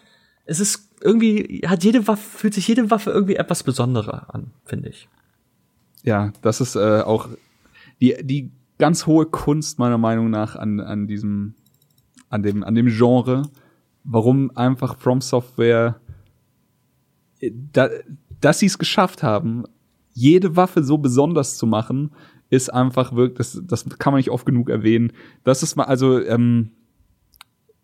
es 0.45 0.59
ist 0.59 0.89
irgendwie, 1.01 1.61
hat 1.67 1.83
jede 1.83 2.07
Waffe, 2.07 2.37
fühlt 2.37 2.55
sich 2.55 2.67
jede 2.67 2.89
Waffe 2.89 3.11
irgendwie 3.11 3.35
etwas 3.35 3.61
besonderer 3.61 4.33
an, 4.33 4.51
finde 4.65 4.89
ich. 4.89 5.07
Ja, 6.03 6.33
das 6.41 6.61
ist 6.61 6.75
äh, 6.75 7.01
auch 7.01 7.29
die, 8.01 8.15
die 8.21 8.51
ganz 8.79 9.05
hohe 9.05 9.27
Kunst 9.27 9.77
meiner 9.77 9.99
Meinung 9.99 10.31
nach 10.31 10.55
an, 10.55 10.79
an 10.79 11.05
diesem 11.05 11.53
an 12.29 12.43
dem, 12.43 12.63
an 12.63 12.75
dem 12.75 12.87
Genre, 12.87 13.43
warum 14.03 14.55
einfach 14.55 14.97
From 14.97 15.21
Software, 15.21 15.99
da, 17.41 17.89
dass 18.39 18.59
sie 18.59 18.67
es 18.67 18.77
geschafft 18.77 19.23
haben, 19.23 19.63
jede 20.13 20.55
Waffe 20.55 20.83
so 20.83 20.97
besonders 20.97 21.57
zu 21.57 21.65
machen, 21.67 22.11
ist 22.49 22.73
einfach 22.73 23.13
wirklich, 23.15 23.37
das, 23.37 23.61
das 23.65 23.99
kann 23.99 24.13
man 24.13 24.19
nicht 24.19 24.31
oft 24.31 24.45
genug 24.45 24.69
erwähnen. 24.69 25.11
Das 25.43 25.63
ist 25.63 25.75
mal, 25.75 25.85
also, 25.85 26.19
ähm, 26.21 26.71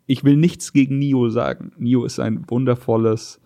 ich 0.07 0.23
will 0.23 0.37
nichts 0.37 0.73
gegen 0.73 0.99
Nio 0.99 1.29
sagen. 1.29 1.71
Nio 1.77 2.05
ist 2.05 2.19
ein 2.19 2.45
wundervolles 2.49 3.41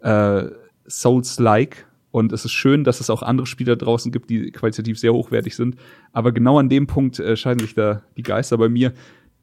äh, 0.00 0.44
Souls-like 0.88 1.86
und 2.10 2.32
es 2.32 2.44
ist 2.44 2.52
schön, 2.52 2.84
dass 2.84 3.00
es 3.00 3.10
auch 3.10 3.22
andere 3.22 3.46
Spiele 3.46 3.76
draußen 3.76 4.10
gibt, 4.10 4.30
die 4.30 4.50
qualitativ 4.50 4.98
sehr 4.98 5.12
hochwertig 5.12 5.54
sind. 5.54 5.76
Aber 6.12 6.32
genau 6.32 6.58
an 6.58 6.68
dem 6.68 6.86
Punkt 6.86 7.18
äh, 7.20 7.36
scheiden 7.36 7.60
sich 7.60 7.74
da 7.74 8.02
die 8.16 8.22
Geister 8.22 8.58
bei 8.58 8.68
mir. 8.68 8.92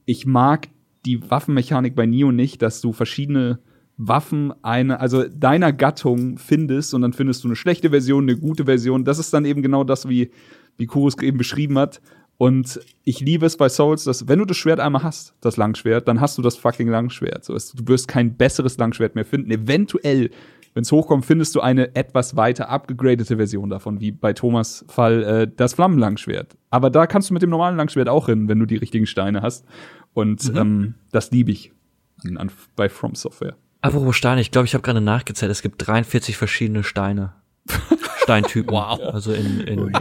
Ich 0.05 0.25
mag 0.25 0.67
die 1.05 1.29
Waffenmechanik 1.29 1.95
bei 1.95 2.05
Neo 2.05 2.31
nicht, 2.31 2.61
dass 2.61 2.81
du 2.81 2.91
verschiedene 2.91 3.59
Waffen 3.97 4.53
eine, 4.63 4.99
also 4.99 5.23
deiner 5.27 5.73
Gattung 5.73 6.37
findest 6.37 6.93
und 6.93 7.01
dann 7.01 7.13
findest 7.13 7.43
du 7.43 7.47
eine 7.47 7.55
schlechte 7.55 7.89
Version, 7.89 8.23
eine 8.23 8.37
gute 8.37 8.65
Version. 8.65 9.05
Das 9.05 9.17
ist 9.17 9.33
dann 9.33 9.45
eben 9.45 9.61
genau 9.61 9.83
das, 9.83 10.07
wie, 10.07 10.29
wie 10.77 10.85
Kurus 10.85 11.17
eben 11.19 11.37
beschrieben 11.37 11.79
hat. 11.79 12.01
Und 12.37 12.79
ich 13.03 13.19
liebe 13.19 13.47
es 13.47 13.57
bei 13.57 13.67
Souls, 13.67 14.03
dass 14.03 14.27
wenn 14.27 14.37
du 14.37 14.45
das 14.45 14.57
Schwert 14.57 14.79
einmal 14.79 15.01
hast, 15.01 15.33
das 15.41 15.57
Langschwert, 15.57 16.07
dann 16.07 16.21
hast 16.21 16.37
du 16.37 16.43
das 16.43 16.55
fucking 16.55 16.87
Langschwert. 16.87 17.43
So, 17.43 17.53
du 17.53 17.87
wirst 17.87 18.07
kein 18.07 18.35
besseres 18.37 18.77
Langschwert 18.77 19.15
mehr 19.15 19.25
finden. 19.25 19.49
Eventuell, 19.49 20.29
wenn 20.77 20.83
es 20.83 20.91
hochkommt, 20.91 21.25
findest 21.25 21.55
du 21.55 21.61
eine 21.61 21.95
etwas 21.95 22.35
weiter 22.35 22.69
abgegradete 22.69 23.37
Version 23.37 23.67
davon, 23.71 23.99
wie 23.99 24.11
bei 24.11 24.33
Thomas 24.33 24.85
Fall 24.87 25.23
äh, 25.23 25.51
das 25.53 25.73
Flammenlangschwert. 25.73 26.55
Aber 26.69 26.91
da 26.91 27.07
kannst 27.07 27.31
du 27.31 27.33
mit 27.33 27.41
dem 27.41 27.49
normalen 27.49 27.75
Langschwert 27.77 28.07
auch 28.07 28.27
hin, 28.27 28.47
wenn 28.47 28.59
du 28.59 28.67
die 28.67 28.75
richtigen 28.75 29.07
Steine 29.07 29.41
hast. 29.41 29.65
Und 30.13 30.51
mhm. 30.51 30.57
ähm, 30.57 30.93
das 31.11 31.31
liebe 31.31 31.49
ich 31.49 31.71
an, 32.23 32.37
an, 32.37 32.51
bei 32.75 32.89
From 32.89 33.15
Software. 33.15 33.55
Apropos 33.81 34.15
Steine, 34.15 34.39
ich 34.39 34.51
glaube, 34.51 34.67
ich 34.67 34.75
habe 34.75 34.83
gerade 34.83 35.01
nachgezählt, 35.01 35.51
es 35.51 35.63
gibt 35.63 35.87
43 35.87 36.37
verschiedene 36.37 36.83
Steine. 36.83 37.33
Steintypen. 38.21 38.71
wow. 38.71 38.99
Also 38.99 39.33
in, 39.33 39.61
in 39.61 39.91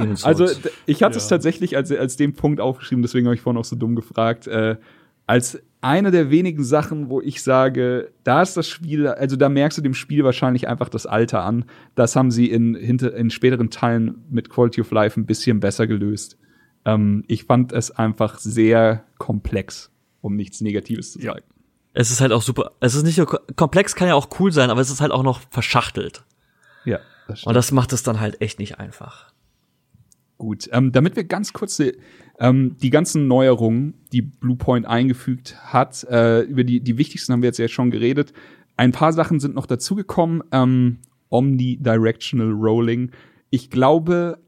Demon's 0.00 0.22
Souls. 0.22 0.40
Also 0.40 0.68
ich 0.86 1.04
hatte 1.04 1.14
ja. 1.14 1.18
es 1.18 1.28
tatsächlich 1.28 1.76
als, 1.76 1.92
als 1.92 2.16
den 2.16 2.34
Punkt 2.34 2.60
aufgeschrieben, 2.60 3.02
deswegen 3.02 3.28
habe 3.28 3.36
ich 3.36 3.40
vorhin 3.40 3.60
auch 3.60 3.64
so 3.64 3.76
dumm 3.76 3.94
gefragt, 3.94 4.48
äh, 4.48 4.78
als 5.26 5.60
eine 5.80 6.10
der 6.10 6.30
wenigen 6.30 6.64
Sachen, 6.64 7.10
wo 7.10 7.20
ich 7.20 7.42
sage, 7.42 8.10
da 8.24 8.40
ist 8.40 8.56
das 8.56 8.68
Spiel, 8.68 9.06
also 9.06 9.36
da 9.36 9.48
merkst 9.48 9.76
du 9.76 9.82
dem 9.82 9.94
Spiel 9.94 10.24
wahrscheinlich 10.24 10.66
einfach 10.66 10.88
das 10.88 11.04
Alter 11.04 11.44
an. 11.44 11.66
Das 11.94 12.16
haben 12.16 12.30
sie 12.30 12.50
in, 12.50 12.74
hinter, 12.74 13.14
in 13.14 13.30
späteren 13.30 13.70
Teilen 13.70 14.24
mit 14.30 14.48
Quality 14.48 14.80
of 14.80 14.90
Life 14.90 15.20
ein 15.20 15.26
bisschen 15.26 15.60
besser 15.60 15.86
gelöst. 15.86 16.38
Ähm, 16.86 17.24
ich 17.28 17.44
fand 17.44 17.72
es 17.72 17.90
einfach 17.90 18.38
sehr 18.38 19.04
komplex, 19.18 19.90
um 20.22 20.36
nichts 20.36 20.62
Negatives 20.62 21.12
zu 21.12 21.20
sagen. 21.20 21.42
Ja. 21.46 21.54
Es 21.92 22.10
ist 22.10 22.20
halt 22.20 22.32
auch 22.32 22.42
super. 22.42 22.72
Es 22.80 22.94
ist 22.94 23.04
nicht 23.04 23.18
nur 23.18 23.26
komplex, 23.54 23.94
kann 23.94 24.08
ja 24.08 24.14
auch 24.14 24.28
cool 24.40 24.52
sein, 24.52 24.70
aber 24.70 24.80
es 24.80 24.90
ist 24.90 25.00
halt 25.00 25.12
auch 25.12 25.22
noch 25.22 25.40
verschachtelt. 25.50 26.24
Ja. 26.84 26.98
Das 27.28 27.40
stimmt. 27.40 27.48
Und 27.48 27.54
das 27.54 27.72
macht 27.72 27.92
es 27.92 28.02
dann 28.02 28.20
halt 28.20 28.40
echt 28.40 28.58
nicht 28.58 28.78
einfach. 28.78 29.32
Gut, 30.38 30.68
ähm, 30.72 30.92
damit 30.92 31.14
wir 31.14 31.24
ganz 31.24 31.52
kurz 31.52 31.80
ähm, 32.38 32.76
die 32.82 32.90
ganzen 32.90 33.26
Neuerungen, 33.28 33.94
die 34.12 34.22
Bluepoint 34.22 34.86
eingefügt 34.86 35.56
hat, 35.72 36.04
äh, 36.04 36.40
über 36.42 36.64
die, 36.64 36.80
die 36.80 36.98
wichtigsten 36.98 37.32
haben 37.32 37.42
wir 37.42 37.48
jetzt 37.48 37.58
ja 37.58 37.68
schon 37.68 37.90
geredet. 37.90 38.32
Ein 38.76 38.92
paar 38.92 39.12
Sachen 39.12 39.40
sind 39.40 39.54
noch 39.54 39.66
dazugekommen. 39.66 40.42
Ähm, 40.50 40.98
Omnidirectional 41.30 42.52
Rolling. 42.52 43.10
Ich 43.50 43.70
glaube, 43.70 44.38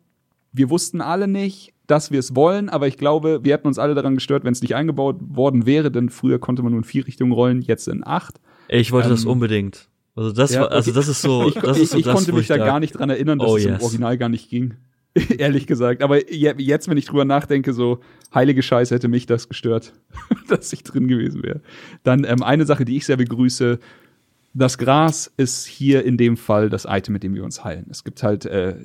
wir 0.52 0.70
wussten 0.70 1.00
alle 1.00 1.28
nicht, 1.28 1.72
dass 1.86 2.10
wir 2.10 2.18
es 2.18 2.34
wollen, 2.34 2.68
aber 2.68 2.88
ich 2.88 2.96
glaube, 2.96 3.44
wir 3.44 3.52
hätten 3.52 3.66
uns 3.66 3.78
alle 3.78 3.94
daran 3.94 4.14
gestört, 4.14 4.44
wenn 4.44 4.52
es 4.52 4.62
nicht 4.62 4.74
eingebaut 4.74 5.16
worden 5.20 5.66
wäre, 5.66 5.90
denn 5.90 6.10
früher 6.10 6.38
konnte 6.38 6.62
man 6.62 6.72
nur 6.72 6.80
in 6.80 6.84
vier 6.84 7.06
Richtungen 7.06 7.32
rollen, 7.32 7.60
jetzt 7.60 7.88
in 7.88 8.06
acht. 8.06 8.40
Ich 8.68 8.92
wollte 8.92 9.08
ähm, 9.08 9.14
das 9.14 9.24
unbedingt. 9.24 9.88
Also 10.16 10.32
das 10.32 10.54
ja, 10.54 10.62
war, 10.62 10.72
also 10.72 10.92
das 10.94 11.08
ist 11.08 11.22
so, 11.22 11.48
ich, 11.48 11.54
das 11.54 11.78
ist 11.78 11.90
so 11.90 11.98
ich, 11.98 12.00
ich 12.00 12.04
das, 12.06 12.14
konnte 12.14 12.32
mich 12.32 12.46
da 12.46 12.56
gar 12.56 12.80
nicht 12.80 12.92
dran 12.92 13.10
erinnern, 13.10 13.38
dass 13.38 13.50
oh, 13.50 13.56
es 13.56 13.64
yes. 13.64 13.78
im 13.78 13.84
Original 13.84 14.18
gar 14.18 14.28
nicht 14.28 14.48
ging. 14.48 14.74
Ehrlich 15.38 15.66
gesagt. 15.66 16.02
Aber 16.02 16.30
jetzt, 16.30 16.88
wenn 16.88 16.96
ich 16.96 17.06
drüber 17.06 17.24
nachdenke, 17.24 17.72
so 17.72 18.00
heilige 18.34 18.62
Scheiße 18.62 18.94
hätte 18.94 19.08
mich 19.08 19.26
das 19.26 19.48
gestört, 19.48 19.94
dass 20.48 20.72
ich 20.72 20.82
drin 20.82 21.08
gewesen 21.08 21.42
wäre. 21.42 21.62
Dann 22.02 22.24
ähm, 22.24 22.42
eine 22.42 22.66
Sache, 22.66 22.84
die 22.84 22.96
ich 22.96 23.06
sehr 23.06 23.16
begrüße. 23.16 23.78
Das 24.52 24.78
Gras 24.78 25.32
ist 25.36 25.66
hier 25.66 26.04
in 26.04 26.16
dem 26.16 26.36
Fall 26.36 26.70
das 26.70 26.86
Item, 26.88 27.12
mit 27.12 27.22
dem 27.22 27.34
wir 27.34 27.44
uns 27.44 27.64
heilen. 27.64 27.86
Es 27.90 28.04
gibt 28.04 28.22
halt 28.22 28.46
äh, 28.46 28.76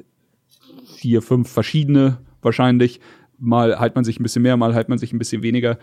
vier, 0.96 1.22
fünf 1.22 1.50
verschiedene 1.50 2.20
wahrscheinlich. 2.42 3.02
Mal 3.38 3.80
halt 3.80 3.96
man 3.96 4.04
sich 4.04 4.20
ein 4.20 4.24
bisschen 4.24 4.44
mehr, 4.44 4.56
mal 4.56 4.76
halt 4.76 4.88
man 4.88 5.00
sich 5.00 5.14
ein 5.14 5.20
bisschen 5.20 5.44
weniger. 5.44 5.80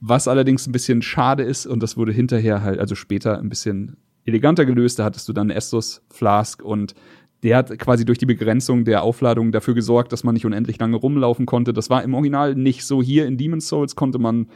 Was 0.00 0.28
allerdings 0.28 0.66
ein 0.66 0.72
bisschen 0.72 1.02
schade 1.02 1.42
ist, 1.42 1.66
und 1.66 1.82
das 1.82 1.96
wurde 1.96 2.12
hinterher 2.12 2.62
halt, 2.62 2.78
also 2.78 2.94
später 2.94 3.38
ein 3.38 3.48
bisschen 3.48 3.96
eleganter 4.24 4.64
gelöst, 4.64 4.98
da 4.98 5.04
hattest 5.04 5.28
du 5.28 5.32
dann 5.32 5.50
Estus 5.50 6.02
Flask 6.10 6.62
und 6.62 6.94
der 7.42 7.56
hat 7.56 7.76
quasi 7.78 8.04
durch 8.04 8.18
die 8.18 8.26
Begrenzung 8.26 8.84
der 8.84 9.02
Aufladung 9.02 9.52
dafür 9.52 9.74
gesorgt, 9.74 10.12
dass 10.12 10.24
man 10.24 10.34
nicht 10.34 10.46
unendlich 10.46 10.78
lange 10.78 10.96
rumlaufen 10.96 11.46
konnte. 11.46 11.72
Das 11.72 11.90
war 11.90 12.02
im 12.02 12.14
Original 12.14 12.54
nicht 12.54 12.84
so. 12.84 13.02
Hier 13.02 13.26
in 13.26 13.36
Demon's 13.36 13.68
Souls 13.68 13.96
konnte 13.96 14.18
man 14.18 14.46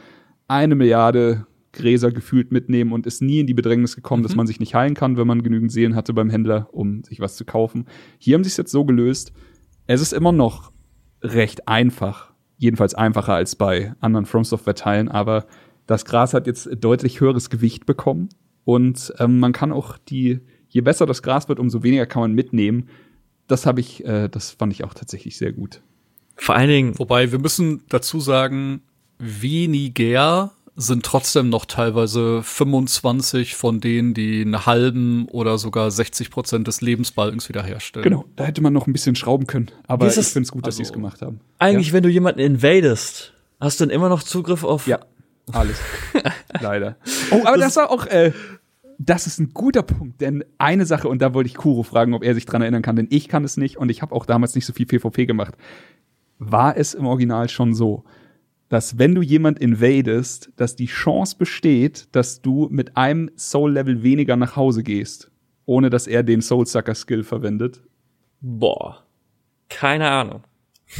eine 0.47 0.75
Milliarde 0.75 1.45
Gräser 1.73 2.11
gefühlt 2.11 2.51
mitnehmen 2.51 2.91
und 2.91 3.05
ist 3.05 3.21
nie 3.21 3.39
in 3.39 3.47
die 3.47 3.53
Bedrängnis 3.53 3.95
gekommen, 3.95 4.21
mhm. 4.21 4.27
dass 4.27 4.35
man 4.35 4.47
sich 4.47 4.59
nicht 4.59 4.73
heilen 4.73 4.93
kann, 4.93 5.17
wenn 5.17 5.27
man 5.27 5.43
genügend 5.43 5.71
Seelen 5.71 5.95
hatte 5.95 6.13
beim 6.13 6.29
Händler, 6.29 6.69
um 6.71 7.03
sich 7.03 7.19
was 7.19 7.35
zu 7.35 7.45
kaufen. 7.45 7.85
Hier 8.17 8.35
haben 8.35 8.43
sie 8.43 8.49
es 8.49 8.57
jetzt 8.57 8.71
so 8.71 8.85
gelöst. 8.85 9.33
Es 9.85 10.01
ist 10.01 10.13
immer 10.13 10.31
noch 10.31 10.71
recht 11.21 11.67
einfach. 11.67 12.33
Jedenfalls 12.57 12.95
einfacher 12.95 13.33
als 13.33 13.55
bei 13.55 13.93
anderen 13.99 14.25
From 14.25 14.43
Software-Teilen, 14.43 15.09
aber 15.09 15.45
das 15.85 16.05
Gras 16.05 16.33
hat 16.33 16.47
jetzt 16.47 16.69
deutlich 16.79 17.21
höheres 17.21 17.49
Gewicht 17.49 17.85
bekommen 17.85 18.29
und 18.65 19.13
ähm, 19.19 19.39
man 19.39 19.53
kann 19.53 19.71
auch 19.71 19.97
die, 19.97 20.41
je 20.69 20.81
besser 20.81 21.05
das 21.05 21.21
Gras 21.21 21.49
wird, 21.49 21.59
umso 21.59 21.83
weniger 21.83 22.05
kann 22.05 22.21
man 22.21 22.33
mitnehmen. 22.33 22.89
Das 23.47 23.65
habe 23.65 23.79
ich, 23.79 24.05
äh, 24.05 24.27
das 24.27 24.51
fand 24.51 24.73
ich 24.73 24.83
auch 24.83 24.93
tatsächlich 24.93 25.37
sehr 25.37 25.53
gut. 25.53 25.81
Vor 26.35 26.55
allen 26.55 26.69
Dingen. 26.69 26.99
Wobei 26.99 27.31
wir 27.31 27.39
müssen 27.39 27.83
dazu 27.89 28.19
sagen, 28.19 28.81
weniger 29.19 30.51
sind 30.79 31.03
trotzdem 31.03 31.49
noch 31.49 31.65
teilweise 31.65 32.43
25 32.43 33.55
von 33.55 33.79
denen, 33.81 34.13
die 34.13 34.41
einen 34.41 34.67
halben 34.67 35.27
oder 35.29 35.57
sogar 35.57 35.89
60 35.89 36.29
Prozent 36.29 36.67
des 36.67 36.81
Lebensbalkens 36.81 37.49
wiederherstellen. 37.49 38.03
Genau, 38.03 38.25
da 38.35 38.43
hätte 38.43 38.61
man 38.61 38.73
noch 38.73 38.85
ein 38.85 38.93
bisschen 38.93 39.15
schrauben 39.15 39.47
können. 39.47 39.71
Aber 39.87 40.05
ich 40.05 40.13
finde 40.13 40.41
es 40.41 40.51
gut, 40.51 40.67
dass 40.67 40.75
also, 40.75 40.77
sie 40.77 40.83
es 40.83 40.93
gemacht 40.93 41.23
haben. 41.23 41.39
Eigentlich, 41.57 41.87
ja. 41.87 41.93
wenn 41.93 42.03
du 42.03 42.09
jemanden 42.09 42.39
invadest, 42.39 43.33
hast 43.59 43.79
du 43.79 43.85
dann 43.85 43.89
immer 43.89 44.07
noch 44.07 44.21
Zugriff 44.21 44.63
auf. 44.63 44.85
Ja, 44.85 44.99
alles. 45.51 45.79
Leider. 46.61 46.97
Oh, 47.31 47.41
aber 47.43 47.57
das, 47.57 47.73
das 47.73 47.77
war 47.77 47.89
auch. 47.89 48.05
Äh, 48.05 48.33
das 48.99 49.27
ist 49.27 49.39
ein 49.39 49.53
guter 49.53 49.83
Punkt, 49.83 50.21
denn 50.21 50.43
eine 50.57 50.85
Sache, 50.85 51.07
und 51.07 51.21
da 51.21 51.33
wollte 51.33 51.47
ich 51.47 51.55
Kuro 51.55 51.83
fragen, 51.83 52.13
ob 52.13 52.23
er 52.23 52.33
sich 52.33 52.45
dran 52.45 52.61
erinnern 52.61 52.81
kann, 52.81 52.95
denn 52.95 53.07
ich 53.09 53.27
kann 53.27 53.43
es 53.43 53.57
nicht 53.57 53.77
und 53.77 53.89
ich 53.89 54.01
habe 54.01 54.15
auch 54.15 54.25
damals 54.25 54.55
nicht 54.55 54.65
so 54.65 54.73
viel 54.73 54.85
PvP 54.85 55.25
gemacht. 55.25 55.55
War 56.39 56.77
es 56.77 56.93
im 56.93 57.05
Original 57.05 57.49
schon 57.49 57.73
so, 57.73 58.03
dass 58.69 58.97
wenn 58.97 59.15
du 59.15 59.21
jemand 59.21 59.59
invadest, 59.59 60.51
dass 60.57 60.75
die 60.75 60.87
Chance 60.87 61.37
besteht, 61.37 62.07
dass 62.11 62.41
du 62.41 62.67
mit 62.69 62.97
einem 62.97 63.31
Soul-Level 63.37 64.03
weniger 64.03 64.35
nach 64.35 64.55
Hause 64.55 64.83
gehst, 64.83 65.31
ohne 65.65 65.89
dass 65.89 66.07
er 66.07 66.23
den 66.23 66.41
Soul-Sucker-Skill 66.41 67.23
verwendet? 67.23 67.81
Boah. 68.41 69.05
Keine 69.69 70.09
Ahnung. 70.09 70.43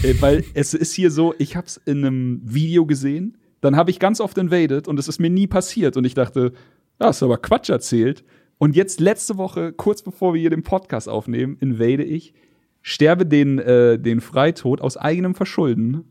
Äh, 0.04 0.16
weil 0.20 0.44
es 0.54 0.74
ist 0.74 0.94
hier 0.94 1.12
so, 1.12 1.34
ich 1.38 1.56
hab's 1.56 1.78
in 1.86 2.06
einem 2.06 2.42
Video 2.44 2.86
gesehen, 2.86 3.38
dann 3.62 3.76
habe 3.76 3.90
ich 3.90 4.00
ganz 4.00 4.20
oft 4.20 4.38
invaded 4.38 4.88
und 4.88 5.00
es 5.00 5.08
ist 5.08 5.20
mir 5.20 5.30
nie 5.30 5.48
passiert 5.48 5.98
und 5.98 6.06
ich 6.06 6.14
dachte, 6.14 6.54
ja, 7.00 7.12
du 7.12 7.26
aber 7.26 7.38
Quatsch 7.38 7.70
erzählt. 7.70 8.24
Und 8.58 8.76
jetzt 8.76 9.00
letzte 9.00 9.38
Woche, 9.38 9.72
kurz 9.72 10.02
bevor 10.02 10.34
wir 10.34 10.42
hier 10.42 10.50
den 10.50 10.64
Podcast 10.64 11.08
aufnehmen, 11.08 11.58
invade 11.60 12.04
ich, 12.04 12.34
sterbe 12.82 13.26
den, 13.26 13.60
äh, 13.60 14.00
den 14.00 14.22
Freitod 14.22 14.82
aus 14.82 14.98
eigenem 14.98 15.36
Verschulden 15.36 16.06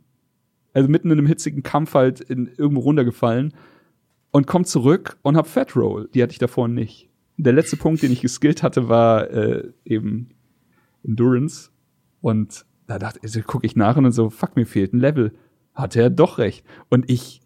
also 0.76 0.90
mitten 0.90 1.10
in 1.10 1.18
einem 1.18 1.26
hitzigen 1.26 1.62
Kampf 1.62 1.94
halt 1.94 2.20
in, 2.20 2.50
irgendwo 2.54 2.82
runtergefallen 2.82 3.54
und 4.30 4.46
komm 4.46 4.66
zurück 4.66 5.16
und 5.22 5.34
hab 5.34 5.46
Fat 5.46 5.74
Roll. 5.74 6.10
Die 6.12 6.22
hatte 6.22 6.32
ich 6.32 6.38
davor 6.38 6.68
nicht. 6.68 7.08
Der 7.38 7.54
letzte 7.54 7.78
Punkt, 7.78 8.02
den 8.02 8.12
ich 8.12 8.20
geskillt 8.20 8.62
hatte, 8.62 8.86
war 8.90 9.30
äh, 9.30 9.72
eben 9.86 10.28
Endurance. 11.02 11.70
Und 12.20 12.66
da 12.86 12.98
dachte 12.98 13.20
also 13.22 13.40
gucke 13.40 13.64
ich 13.64 13.74
nach 13.74 13.96
und 13.96 14.04
dann 14.04 14.12
so, 14.12 14.28
fuck, 14.28 14.54
mir 14.54 14.66
fehlt 14.66 14.92
ein 14.92 15.00
Level. 15.00 15.32
Hatte 15.72 16.02
er 16.02 16.10
doch 16.10 16.36
recht. 16.36 16.66
Und 16.90 17.10
ich 17.10 17.40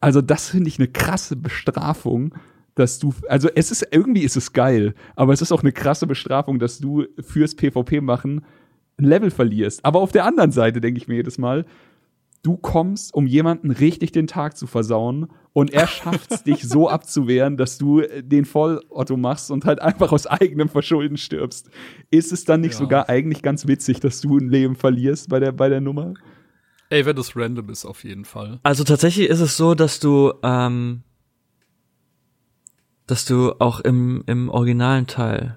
Also, 0.00 0.20
das 0.20 0.50
finde 0.50 0.68
ich 0.68 0.78
eine 0.78 0.88
krasse 0.88 1.36
Bestrafung, 1.36 2.34
dass 2.78 2.98
du, 2.98 3.12
also 3.28 3.48
es 3.54 3.70
ist, 3.70 3.86
irgendwie 3.90 4.22
ist 4.22 4.36
es 4.36 4.52
geil, 4.52 4.94
aber 5.16 5.32
es 5.32 5.42
ist 5.42 5.52
auch 5.52 5.62
eine 5.62 5.72
krasse 5.72 6.06
Bestrafung, 6.06 6.58
dass 6.58 6.78
du 6.78 7.04
fürs 7.20 7.54
PvP 7.54 8.00
machen 8.00 8.44
ein 8.98 9.04
Level 9.04 9.30
verlierst. 9.30 9.84
Aber 9.84 10.00
auf 10.00 10.12
der 10.12 10.24
anderen 10.24 10.50
Seite 10.50 10.80
denke 10.80 10.98
ich 10.98 11.06
mir 11.08 11.14
jedes 11.16 11.38
Mal, 11.38 11.64
du 12.42 12.56
kommst, 12.56 13.14
um 13.14 13.26
jemanden 13.26 13.70
richtig 13.70 14.12
den 14.12 14.26
Tag 14.26 14.56
zu 14.56 14.66
versauen 14.66 15.28
und 15.52 15.72
er 15.72 15.86
schafft 15.86 16.30
es, 16.32 16.42
dich 16.44 16.62
so 16.68 16.88
abzuwehren, 16.88 17.56
dass 17.56 17.78
du 17.78 18.02
den 18.22 18.44
Vollotto 18.44 19.16
machst 19.16 19.50
und 19.50 19.64
halt 19.64 19.80
einfach 19.80 20.12
aus 20.12 20.26
eigenem 20.26 20.68
Verschulden 20.68 21.16
stirbst. 21.16 21.70
Ist 22.10 22.32
es 22.32 22.44
dann 22.44 22.60
nicht 22.60 22.72
Ja. 22.72 22.78
sogar 22.78 23.08
eigentlich 23.08 23.42
ganz 23.42 23.66
witzig, 23.66 24.00
dass 24.00 24.20
du 24.20 24.38
ein 24.38 24.48
Leben 24.48 24.76
verlierst 24.76 25.28
bei 25.28 25.40
der, 25.40 25.52
bei 25.52 25.68
der 25.68 25.80
Nummer? 25.80 26.14
Ey, 26.90 27.04
wenn 27.04 27.16
das 27.16 27.36
random 27.36 27.68
ist, 27.68 27.84
auf 27.84 28.02
jeden 28.04 28.24
Fall. 28.24 28.60
Also 28.62 28.82
tatsächlich 28.82 29.28
ist 29.28 29.40
es 29.40 29.56
so, 29.56 29.74
dass 29.74 30.00
du, 30.00 30.32
ähm, 30.42 31.02
dass 33.08 33.24
du 33.24 33.54
auch 33.58 33.80
im, 33.80 34.22
im 34.26 34.50
originalen 34.50 35.06
Teil 35.06 35.56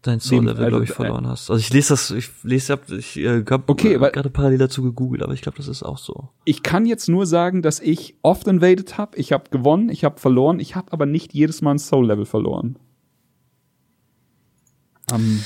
dein 0.00 0.18
Soul-Level, 0.18 0.64
also, 0.64 0.68
glaube 0.68 0.84
ich, 0.84 0.90
äh, 0.90 0.94
verloren 0.94 1.26
hast. 1.28 1.50
Also 1.50 1.60
ich 1.60 1.72
lese 1.72 1.90
das, 1.90 2.10
ich 2.10 2.30
lese, 2.42 2.72
hab, 2.72 2.90
ich 2.90 3.16
äh, 3.18 3.44
hab 3.48 3.68
Okay, 3.68 3.94
äh, 3.94 4.10
gerade 4.10 4.30
parallel 4.30 4.58
dazu 4.58 4.82
gegoogelt, 4.82 5.22
aber 5.22 5.34
ich 5.34 5.42
glaube, 5.42 5.58
das 5.58 5.68
ist 5.68 5.82
auch 5.82 5.98
so. 5.98 6.30
Ich 6.44 6.62
kann 6.62 6.86
jetzt 6.86 7.08
nur 7.08 7.26
sagen, 7.26 7.62
dass 7.62 7.80
ich 7.80 8.16
oft 8.22 8.48
invaded 8.48 8.98
habe. 8.98 9.16
Ich 9.16 9.32
habe 9.32 9.44
gewonnen, 9.50 9.90
ich 9.90 10.04
habe 10.04 10.18
verloren, 10.18 10.58
ich 10.58 10.74
habe 10.74 10.90
aber 10.92 11.06
nicht 11.06 11.34
jedes 11.34 11.62
Mal 11.62 11.72
ein 11.72 11.78
Soul-Level 11.78 12.24
verloren. 12.24 12.78
Ähm, 15.12 15.44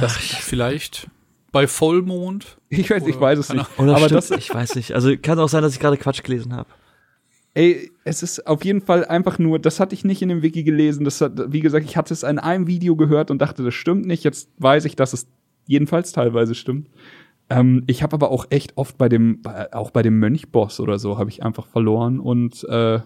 Das 0.00 0.16
vielleicht 0.16 1.08
bei 1.52 1.68
Vollmond. 1.68 2.58
ich 2.68 2.90
weiß, 2.90 3.06
ich 3.06 3.18
weiß 3.18 3.38
es 3.38 3.52
nicht. 3.52 3.66
Oder 3.78 3.92
aber 3.92 4.06
stimmt, 4.06 4.18
das, 4.18 4.30
ich 4.32 4.52
weiß 4.52 4.74
nicht. 4.74 4.92
Also 4.92 5.16
kann 5.16 5.38
auch 5.38 5.48
sein, 5.48 5.62
dass 5.62 5.72
ich 5.72 5.80
gerade 5.80 5.96
Quatsch 5.96 6.22
gelesen 6.22 6.52
habe. 6.52 6.68
Ey, 7.56 7.90
es 8.04 8.22
ist 8.22 8.46
auf 8.46 8.64
jeden 8.66 8.82
Fall 8.82 9.06
einfach 9.06 9.38
nur, 9.38 9.58
das 9.58 9.80
hatte 9.80 9.94
ich 9.94 10.04
nicht 10.04 10.20
in 10.20 10.28
dem 10.28 10.42
Wiki 10.42 10.62
gelesen. 10.62 11.04
Das 11.04 11.22
hat, 11.22 11.52
wie 11.52 11.60
gesagt, 11.60 11.86
ich 11.86 11.96
hatte 11.96 12.12
es 12.12 12.22
in 12.22 12.38
einem 12.38 12.66
Video 12.66 12.96
gehört 12.96 13.30
und 13.30 13.40
dachte, 13.40 13.64
das 13.64 13.72
stimmt 13.72 14.04
nicht. 14.04 14.24
Jetzt 14.24 14.50
weiß 14.58 14.84
ich, 14.84 14.94
dass 14.94 15.14
es 15.14 15.26
jedenfalls 15.64 16.12
teilweise 16.12 16.54
stimmt. 16.54 16.90
Ähm, 17.48 17.82
ich 17.86 18.02
habe 18.02 18.12
aber 18.12 18.30
auch 18.30 18.46
echt 18.50 18.76
oft 18.76 18.98
bei 18.98 19.08
dem, 19.08 19.40
auch 19.72 19.90
bei 19.90 20.02
dem 20.02 20.18
Mönchboss 20.18 20.80
oder 20.80 20.98
so, 20.98 21.16
habe 21.16 21.30
ich 21.30 21.42
einfach 21.42 21.66
verloren 21.66 22.20
und 22.20 22.62
äh, 22.64 23.00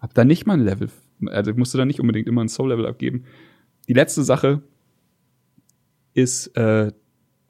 habe 0.00 0.12
da 0.12 0.24
nicht 0.26 0.46
mal 0.46 0.54
ein 0.54 0.64
Level, 0.64 0.90
also 1.28 1.52
ich 1.52 1.56
musste 1.56 1.78
da 1.78 1.86
nicht 1.86 2.00
unbedingt 2.00 2.28
immer 2.28 2.44
ein 2.44 2.48
Soul-Level 2.48 2.86
abgeben. 2.86 3.24
Die 3.88 3.94
letzte 3.94 4.22
Sache 4.22 4.60
ist 6.12 6.48
äh, 6.58 6.92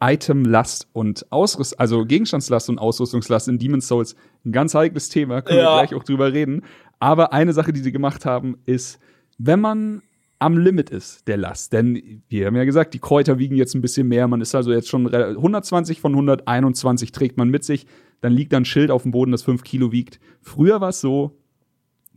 Itemlast 0.02 0.88
und 0.92 1.30
Ausrüst, 1.30 1.78
also 1.80 2.04
Gegenstandslast 2.04 2.68
und 2.68 2.78
Ausrüstungslast 2.78 3.48
in 3.48 3.58
Demon's 3.58 3.88
Souls 3.88 4.14
ein 4.44 4.52
ganz 4.52 4.74
heikles 4.74 5.08
Thema, 5.08 5.40
können 5.42 5.58
wir 5.58 5.64
Ja. 5.64 5.82
gleich 5.82 5.94
auch 5.94 6.04
drüber 6.04 6.32
reden. 6.32 6.62
Aber 7.00 7.32
eine 7.32 7.52
Sache, 7.52 7.72
die 7.72 7.80
sie 7.80 7.92
gemacht 7.92 8.26
haben, 8.26 8.58
ist, 8.66 8.98
wenn 9.38 9.60
man 9.60 10.02
am 10.40 10.58
Limit 10.58 10.90
ist 10.90 11.26
der 11.28 11.36
Last, 11.38 11.72
denn 11.72 12.22
wir 12.28 12.46
haben 12.46 12.56
ja 12.56 12.64
gesagt, 12.64 12.92
die 12.92 12.98
Kräuter 12.98 13.38
wiegen 13.38 13.56
jetzt 13.56 13.74
ein 13.74 13.80
bisschen 13.80 14.08
mehr, 14.08 14.28
man 14.28 14.40
ist 14.40 14.54
also 14.54 14.72
jetzt 14.72 14.88
schon 14.88 15.06
rel- 15.06 15.36
120 15.36 16.00
von 16.00 16.14
121 16.14 17.12
trägt 17.12 17.38
man 17.38 17.48
mit 17.48 17.64
sich, 17.64 17.86
dann 18.20 18.32
liegt 18.32 18.52
da 18.52 18.58
ein 18.58 18.64
Schild 18.64 18.90
auf 18.90 19.02
dem 19.02 19.12
Boden, 19.12 19.32
das 19.32 19.42
5 19.42 19.62
Kilo 19.64 19.90
wiegt. 19.92 20.18
Früher 20.42 20.80
war 20.80 20.90
es 20.90 21.00
so, 21.00 21.38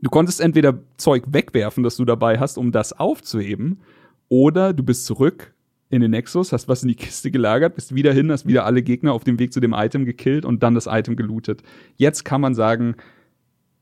du 0.01 0.09
konntest 0.09 0.41
entweder 0.41 0.79
Zeug 0.97 1.23
wegwerfen, 1.27 1.83
das 1.83 1.95
du 1.95 2.05
dabei 2.05 2.39
hast, 2.39 2.57
um 2.57 2.71
das 2.71 2.91
aufzuheben, 2.91 3.79
oder 4.29 4.73
du 4.73 4.83
bist 4.83 5.05
zurück 5.05 5.53
in 5.89 6.01
den 6.01 6.11
Nexus, 6.11 6.51
hast 6.51 6.67
was 6.67 6.83
in 6.83 6.89
die 6.89 6.95
Kiste 6.95 7.31
gelagert, 7.31 7.75
bist 7.75 7.95
wieder 7.95 8.13
hin, 8.13 8.31
hast 8.31 8.45
wieder 8.45 8.65
alle 8.65 8.81
Gegner 8.81 9.13
auf 9.13 9.23
dem 9.23 9.39
Weg 9.39 9.53
zu 9.53 9.59
dem 9.59 9.73
Item 9.73 10.05
gekillt 10.05 10.43
und 10.43 10.63
dann 10.63 10.75
das 10.75 10.87
Item 10.87 11.15
gelootet. 11.15 11.63
Jetzt 11.95 12.25
kann 12.25 12.41
man 12.41 12.55
sagen, 12.55 12.95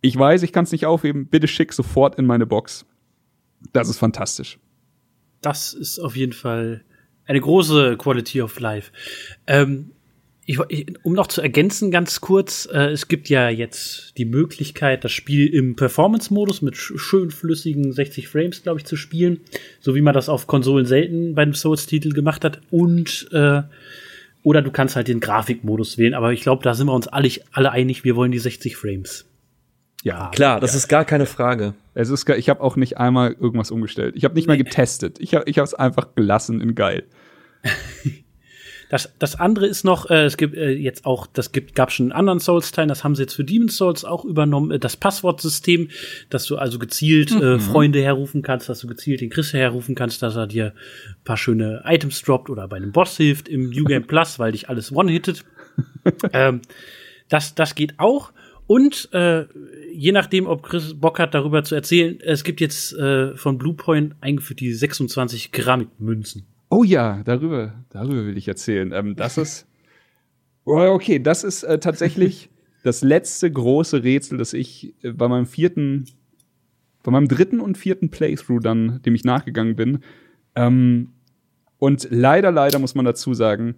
ich 0.02 0.18
weiß, 0.18 0.44
ich 0.44 0.54
kann 0.54 0.66
es 0.66 0.72
nicht 0.72 0.86
aufheben, 0.86 1.28
bitte 1.28 1.48
schick 1.48 1.74
sofort 1.74 2.16
in 2.20 2.26
meine 2.26 2.46
Box. 2.46 2.86
Das 3.74 3.90
ist 3.90 3.98
fantastisch. 3.98 4.60
Das 5.42 5.74
ist 5.74 6.00
auf 6.00 6.16
jeden 6.16 6.34
Fall 6.34 6.84
eine 7.26 7.42
große 7.42 7.98
Quality 7.98 8.42
of 8.44 8.60
Life. 8.60 8.92
Ähm, 9.48 9.92
ich, 10.46 10.60
um 11.04 11.14
noch 11.14 11.28
zu 11.28 11.42
ergänzen, 11.42 11.90
ganz 11.90 12.22
kurz, 12.22 12.68
äh, 12.72 12.90
es 12.92 13.08
gibt 13.08 13.30
ja 13.30 13.50
jetzt 13.50 14.14
die 14.18 14.26
Möglichkeit, 14.26 15.04
das 15.04 15.12
Spiel 15.12 15.48
im 15.48 15.76
Performance-Modus 15.76 16.62
mit 16.62 16.78
sch 16.78 16.94
schön 16.98 17.32
flüssigen 17.32 17.92
60 17.92 18.28
Frames, 18.28 18.62
glaube 18.62 18.80
ich, 18.80 18.86
zu 18.86 18.96
spielen, 18.96 19.40
so 19.80 19.96
wie 19.96 20.02
man 20.02 20.14
das 20.14 20.30
auf 20.30 20.46
Konsolen 20.46 20.86
selten 20.86 21.34
bei 21.36 21.42
einem 21.42 21.54
Souls-Titel 21.56 22.10
gemacht 22.14 22.44
hat. 22.46 22.62
Und 22.70 23.28
äh, 23.32 23.64
oder 24.44 24.62
du 24.62 24.70
kannst 24.70 24.96
halt 24.96 25.08
den 25.08 25.20
Grafikmodus 25.20 25.98
wählen, 25.98 26.14
aber 26.14 26.32
ich 26.32 26.42
glaube, 26.42 26.64
da 26.64 26.76
sind 26.76 26.86
wir 26.88 26.94
uns 26.94 27.08
alle, 27.08 27.30
alle 27.52 27.72
einig, 27.72 28.04
wir 28.04 28.16
wollen 28.16 28.32
die 28.32 28.38
60 28.40 28.76
Frames. 28.78 29.26
Ja, 30.04 30.30
Klar, 30.36 30.60
das 30.60 30.76
ist 30.76 30.88
gar 30.88 31.04
keine 31.06 31.26
Frage. 31.26 31.74
Es 31.96 32.10
ist, 32.12 32.28
ge- 32.28 32.38
ich 32.38 32.48
habe 32.50 32.62
auch 32.62 32.76
nicht 32.76 33.00
einmal 33.00 33.32
irgendwas 33.32 33.72
umgestellt. 33.72 34.14
Ich 34.16 34.24
habe 34.24 34.36
nicht 34.36 34.48
mal 34.48 34.58
getestet. 34.60 35.18
Ich 35.20 35.34
habe 35.34 35.50
ich 35.50 35.58
es 35.58 35.74
einfach 35.74 36.14
gelassen 36.14 36.62
in 36.62 36.76
geil. 36.76 37.04
Das, 38.90 39.14
das 39.18 39.40
andere 39.40 39.66
ist 39.66 39.84
noch, 39.84 40.10
äh, 40.10 40.26
es 40.26 40.38
gibt 40.38 40.56
äh, 40.56 40.70
jetzt 40.72 41.06
auch, 41.06 41.28
das 41.28 41.52
gibt, 41.52 41.76
gab 41.76 41.92
schon 41.92 42.08
in 42.08 42.12
anderen 42.12 42.40
Souls-Teilen, 42.40 42.90
das 42.90 43.04
haben 43.04 43.16
sie 43.16 43.24
jetzt 43.24 43.34
für 43.34 43.44
Demon's 43.44 43.78
Souls 43.78 44.06
auch 44.06 44.26
übernommen, 44.26 44.72
äh, 44.72 44.80
das 44.80 44.96
Passwortsystem, 44.96 45.90
dass 46.30 46.46
du 46.46 46.58
also 46.58 46.78
gezielt 46.78 47.32
äh, 47.32 47.58
Freunde 47.60 48.02
herrufen 48.02 48.42
kannst, 48.42 48.70
dass 48.70 48.80
du 48.80 48.88
gezielt 48.88 49.22
den 49.22 49.30
Chris 49.30 49.54
herrufen 49.54 49.96
kannst, 49.96 50.22
dass 50.22 50.36
er 50.36 50.48
dir 50.48 50.74
ein 51.08 51.24
paar 51.24 51.38
schöne 51.38 51.84
Items 51.86 52.22
droppt 52.22 52.50
oder 52.50 52.68
bei 52.68 52.78
einem 52.78 52.92
Boss 52.92 53.18
hilft 53.18 53.48
im 53.48 53.70
New 53.70 53.86
Game 53.86 54.06
Plus, 54.06 54.38
weil 54.40 54.52
dich 54.52 54.70
alles 54.70 54.92
one-hittet. 54.92 55.44
ähm, 56.34 56.62
das, 57.30 57.56
das 57.56 57.76
geht 57.76 57.96
auch. 57.98 58.32
Und 58.68 59.10
äh, 59.14 59.46
je 59.94 60.12
nachdem, 60.12 60.48
ob 60.48 60.64
Chris 60.64 61.00
Bock 61.00 61.20
hat, 61.20 61.34
darüber 61.34 61.64
zu 61.64 61.76
erzählen, 61.76 62.20
es 62.20 62.44
gibt 62.44 62.62
jetzt 62.62 62.94
äh, 62.94 63.36
von 63.36 63.58
Bluepoint 63.58 64.16
eingeführt 64.22 64.60
die 64.60 64.74
26 64.74 65.52
Keramikmünzen. 65.52 66.48
Oh 66.78 66.84
ja, 66.84 67.22
darüber, 67.24 67.72
darüber 67.88 68.26
will 68.26 68.38
ich 68.38 68.50
erzählen. 68.50 68.92
Ähm, 68.92 69.16
das 69.16 69.38
ist, 69.38 69.66
oh, 70.66 70.76
okay, 70.76 71.20
das 71.20 71.46
ist 71.46 71.64
äh, 71.64 71.80
tatsächlich 71.80 72.50
das 72.84 73.02
letzte 73.02 73.50
große 73.50 74.04
Rätsel, 74.04 74.38
das 74.38 74.52
ich 74.52 74.94
äh, 75.02 75.14
bei 75.14 75.30
meinem 75.30 75.46
vierten, 75.46 76.04
bei 77.02 77.14
meinem 77.14 77.30
dritten 77.30 77.62
und 77.62 77.78
vierten 77.78 78.10
Playthrough 78.12 78.60
dann, 78.62 79.02
dem 79.04 79.16
ich 79.16 79.24
nachgegangen 79.24 79.78
bin. 79.78 80.00
Ähm, 80.56 81.14
und 81.78 82.10
leider, 82.12 82.52
leider 82.52 82.78
muss 82.80 82.94
man 82.94 83.06
dazu 83.06 83.34
sagen, 83.34 83.76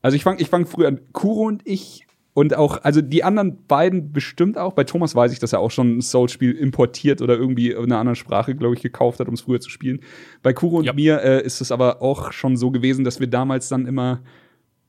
also 0.00 0.14
ich 0.14 0.22
fange 0.22 0.40
ich 0.40 0.48
fang 0.48 0.66
früher 0.66 0.86
an, 0.86 1.00
Kuro 1.12 1.48
und 1.48 1.62
ich 1.66 2.06
und 2.34 2.56
auch, 2.56 2.82
also 2.82 3.00
die 3.00 3.22
anderen 3.24 3.64
beiden 3.66 4.12
bestimmt 4.12 4.58
auch. 4.58 4.72
Bei 4.72 4.82
Thomas 4.84 5.14
weiß 5.14 5.32
ich, 5.32 5.38
dass 5.38 5.52
er 5.52 5.60
auch 5.60 5.70
schon 5.70 5.98
ein 5.98 6.02
Soul-Spiel 6.02 6.50
importiert 6.52 7.22
oder 7.22 7.36
irgendwie 7.36 7.70
in 7.70 7.84
einer 7.84 7.98
anderen 7.98 8.16
Sprache, 8.16 8.54
glaube 8.56 8.74
ich, 8.74 8.82
gekauft 8.82 9.20
hat, 9.20 9.28
um 9.28 9.34
es 9.34 9.42
früher 9.42 9.60
zu 9.60 9.70
spielen. 9.70 10.00
Bei 10.42 10.52
Kuro 10.52 10.78
und 10.78 10.84
Ja. 10.84 10.92
mir 10.92 11.22
äh, 11.22 11.42
ist 11.44 11.60
es 11.60 11.70
aber 11.70 12.02
auch 12.02 12.32
schon 12.32 12.56
so 12.56 12.70
gewesen, 12.72 13.04
dass 13.04 13.20
wir 13.20 13.28
damals 13.28 13.68
dann 13.68 13.86
immer 13.86 14.20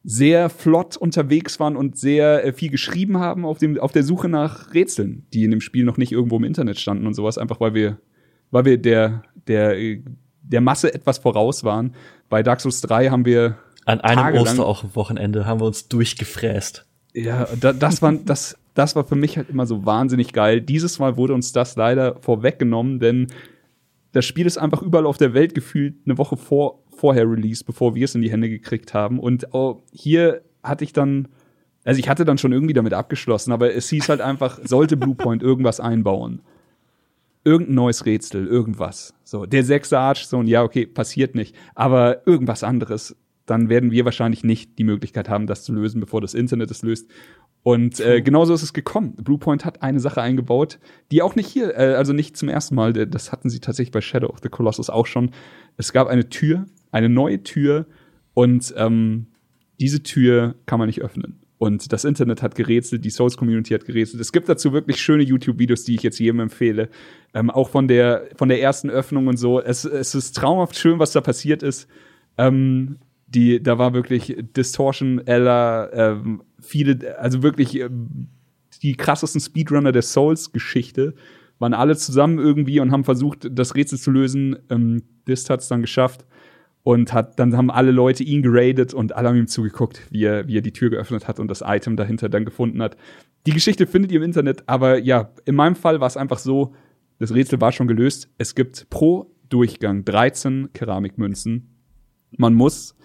sehr 0.04 0.50
flott 0.50 0.98
unterwegs 0.98 1.60
waren 1.60 1.76
und 1.76 1.98
sehr 1.98 2.44
äh, 2.46 2.54
viel 2.54 2.70
geschrieben 2.70 3.18
haben 3.20 3.46
auf, 3.46 3.58
dem, 3.58 3.80
auf 3.80 3.92
der 3.92 4.04
Suche 4.04 4.28
nach 4.30 4.74
Rätseln, 4.74 5.26
die 5.34 5.44
in 5.44 5.52
dem 5.52 5.62
Spiel 5.62 5.84
noch 5.86 5.98
nicht 5.98 6.12
irgendwo 6.12 6.38
im 6.38 6.44
Internet 6.44 6.80
standen 6.80 7.08
und 7.08 7.14
sowas, 7.16 7.38
einfach 7.38 7.60
weil 7.60 7.74
wir, 7.74 8.00
weil 8.52 8.66
wir 8.66 8.78
der, 8.78 9.24
der, 9.48 9.78
äh, 9.80 10.04
der 10.44 10.62
Masse 10.62 10.94
etwas 10.94 11.18
voraus 11.20 11.64
waren. 11.64 11.94
Bei 12.30 12.44
Dark 12.44 12.62
Souls 12.62 12.82
3 12.82 13.10
haben 13.10 13.26
wir 13.26 13.58
An 13.86 14.00
einem 14.02 14.20
Tagelang- 14.20 14.60
Osterwochenende 14.60 15.46
haben 15.46 15.60
wir 15.60 15.66
uns 15.66 15.88
durchgefräst. 15.88 16.86
Ja, 17.16 17.48
da, 17.60 17.72
das, 17.72 18.02
war, 18.02 18.12
das, 18.12 18.58
das 18.74 18.96
war 18.98 19.06
für 19.06 19.16
mich 19.16 19.38
halt 19.38 19.50
immer 19.50 19.66
so 19.66 19.86
wahnsinnig 19.86 20.34
geil. 20.34 20.60
Dieses 20.60 21.00
Mal 21.00 21.16
wurde 21.16 21.34
uns 21.34 21.54
das 21.54 21.78
leider 21.78 22.18
vorweggenommen, 22.20 23.00
denn 23.00 23.28
das 24.12 24.26
Spiel 24.26 24.46
ist 24.46 24.58
einfach 24.58 24.82
überall 24.82 25.06
auf 25.06 25.18
der 25.18 25.34
Welt 25.34 25.56
gefühlt 25.56 25.96
eine 26.06 26.18
Woche 26.18 26.36
vor, 26.36 26.84
vorher 26.90 27.30
Release, 27.30 27.64
bevor 27.64 27.96
wir 27.96 28.04
es 28.04 28.16
in 28.16 28.22
die 28.22 28.32
Hände 28.32 28.50
gekriegt 28.50 28.94
haben. 28.94 29.20
Und 29.20 29.48
oh, 29.54 29.82
hier 29.94 30.42
hatte 30.62 30.84
ich 30.84 30.92
dann, 30.92 31.30
also 31.86 32.00
ich 32.00 32.10
hatte 32.10 32.26
dann 32.26 32.38
schon 32.38 32.52
irgendwie 32.52 32.74
damit 32.74 32.94
abgeschlossen, 32.94 33.54
aber 33.54 33.74
es 33.74 33.90
hieß 33.90 34.10
halt 34.10 34.20
einfach, 34.20 34.60
sollte 34.66 34.98
Bluepoint 34.98 35.42
irgendwas 35.42 35.80
einbauen. 35.80 36.42
Irgendein 37.46 37.76
neues 37.76 38.06
Rätsel, 38.06 38.46
irgendwas. 38.46 39.14
So, 39.24 39.46
der 39.46 39.64
sechste 39.64 40.00
Archstone, 40.00 40.50
ja, 40.50 40.64
okay, 40.64 40.86
passiert 40.86 41.36
nicht. 41.36 41.56
Aber 41.76 42.28
irgendwas 42.28 42.64
anderes, 42.64 43.16
dann 43.46 43.70
werden 43.70 43.92
wir 43.92 44.06
wahrscheinlich 44.06 44.44
nicht 44.44 44.78
die 44.80 44.84
Möglichkeit 44.84 45.30
haben, 45.30 45.48
das 45.48 45.64
zu 45.64 45.74
lösen, 45.74 46.02
bevor 46.02 46.22
das 46.22 46.34
Internet 46.34 46.72
es 46.72 46.82
löst. 46.82 47.10
Und 47.64 48.00
äh, 48.00 48.22
genauso 48.22 48.54
ist 48.54 48.64
es 48.64 48.74
gekommen. 48.74 49.16
Bluepoint 49.16 49.66
hat 49.66 49.82
eine 49.82 50.00
Sache 50.00 50.22
eingebaut, 50.22 50.80
die 51.12 51.22
auch 51.22 51.36
nicht 51.36 51.48
hier, 51.48 51.76
äh, 51.78 51.96
also 51.96 52.14
nicht 52.14 52.38
zum 52.38 52.50
ersten 52.50 52.76
Mal, 52.76 52.94
das 52.94 53.32
hatten 53.32 53.50
sie 53.50 53.60
tatsächlich 53.60 53.92
bei 53.92 54.02
Shadow 54.02 54.28
of 54.28 54.40
the 54.44 54.50
Colossus 54.50 54.90
auch 54.90 55.08
schon. 55.08 55.32
Es 55.78 55.92
gab 55.92 56.08
eine 56.08 56.30
Tür, 56.30 56.66
eine 56.92 57.10
neue 57.10 57.42
Tür 57.44 57.88
und 58.34 58.74
ähm, 58.78 59.28
diese 59.80 60.04
Tür 60.04 60.56
kann 60.66 60.80
man 60.80 60.88
nicht 60.88 61.02
öffnen. 61.02 61.40
Und 61.58 61.94
das 61.94 62.06
Internet 62.06 62.42
hat 62.42 62.56
gerätselt, 62.56 63.06
die 63.06 63.10
Souls-Community 63.10 63.74
hat 63.74 63.86
gerätselt. 63.86 64.22
Es 64.22 64.32
gibt 64.32 64.50
dazu 64.50 64.74
wirklich 64.74 64.98
schöne 65.02 65.24
YouTube-Videos, 65.24 65.86
die 65.86 65.96
ich 65.96 66.04
jetzt 66.04 66.20
jedem 66.20 66.42
empfehle. 66.42 66.90
Ähm, 67.34 67.50
auch 67.50 67.70
von 67.70 67.88
der, 67.88 68.28
von 68.36 68.50
der 68.50 68.62
ersten 68.62 68.90
Öffnung 68.90 69.28
und 69.28 69.38
so. 69.38 69.62
Es, 69.62 69.86
es 69.86 70.14
ist 70.14 70.36
traumhaft 70.36 70.78
schön, 70.78 71.00
was 71.00 71.14
da 71.14 71.22
passiert 71.22 71.64
ist. 71.64 71.88
Ähm, 72.38 72.98
die, 73.28 73.62
da 73.62 73.78
war 73.78 73.94
wirklich 73.94 74.36
Distortion, 74.56 75.26
Ella, 75.26 75.92
ähm, 75.92 76.44
viele, 76.60 77.18
also 77.20 77.44
wirklich 77.44 77.80
ähm, 77.80 78.28
die 78.82 78.96
krassesten 78.96 79.42
Speedrunner 79.42 79.92
der 79.92 80.02
Souls-Geschichte. 80.02 81.16
Waren 81.58 81.74
alle 81.74 81.96
zusammen 81.96 82.38
irgendwie 82.38 82.80
und 82.80 82.92
haben 82.92 83.06
versucht, 83.06 83.48
das 83.50 83.76
Rätsel 83.76 83.98
zu 83.98 84.12
lösen. 84.12 84.58
Ähm, 84.70 85.04
Dist 85.28 85.50
hat 85.50 85.62
es 85.62 85.68
dann 85.68 85.82
geschafft 85.82 86.26
und 86.84 87.14
hat, 87.14 87.40
dann 87.40 87.58
haben 87.58 87.72
alle 87.72 87.92
Leute 87.92 88.24
ihn 88.24 88.44
geradet 88.44 88.94
und 88.94 89.16
alle 89.16 89.30
haben 89.30 89.38
ihm 89.38 89.48
zugeguckt, 89.48 90.02
wie 90.12 90.26
er, 90.26 90.48
wie 90.48 90.58
er 90.58 90.62
die 90.62 90.74
Tür 90.74 90.92
geöffnet 90.92 91.28
hat 91.28 91.40
und 91.40 91.48
das 91.48 91.64
Item 91.66 91.96
dahinter 91.96 92.30
dann 92.30 92.46
gefunden 92.46 92.82
hat. 92.82 92.96
Die 93.48 93.54
Geschichte 93.54 93.88
findet 93.88 94.12
ihr 94.12 94.18
im 94.18 94.24
Internet, 94.24 94.64
aber 94.68 95.00
ja, 95.00 95.32
in 95.46 95.56
meinem 95.56 95.76
Fall 95.76 96.00
war 96.00 96.08
es 96.08 96.18
einfach 96.18 96.38
so, 96.38 96.76
das 97.18 97.34
Rätsel 97.34 97.60
war 97.62 97.72
schon 97.72 97.88
gelöst. 97.88 98.30
Es 98.38 98.54
gibt 98.54 98.90
pro 98.90 99.34
Durchgang 99.50 100.06
13 100.06 100.70
Keramikmünzen. 100.74 101.75
Man 102.38 102.54
muss 102.54 102.96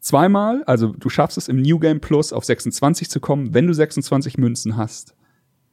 zweimal, 0.00 0.62
also 0.64 0.88
du 0.88 1.08
schaffst 1.08 1.38
es 1.38 1.48
im 1.48 1.60
New 1.60 1.78
Game 1.78 2.00
Plus 2.00 2.32
auf 2.32 2.44
26 2.44 3.10
zu 3.10 3.20
kommen. 3.20 3.54
Wenn 3.54 3.66
du 3.66 3.74
26 3.74 4.38
Münzen 4.38 4.76
hast, 4.76 5.14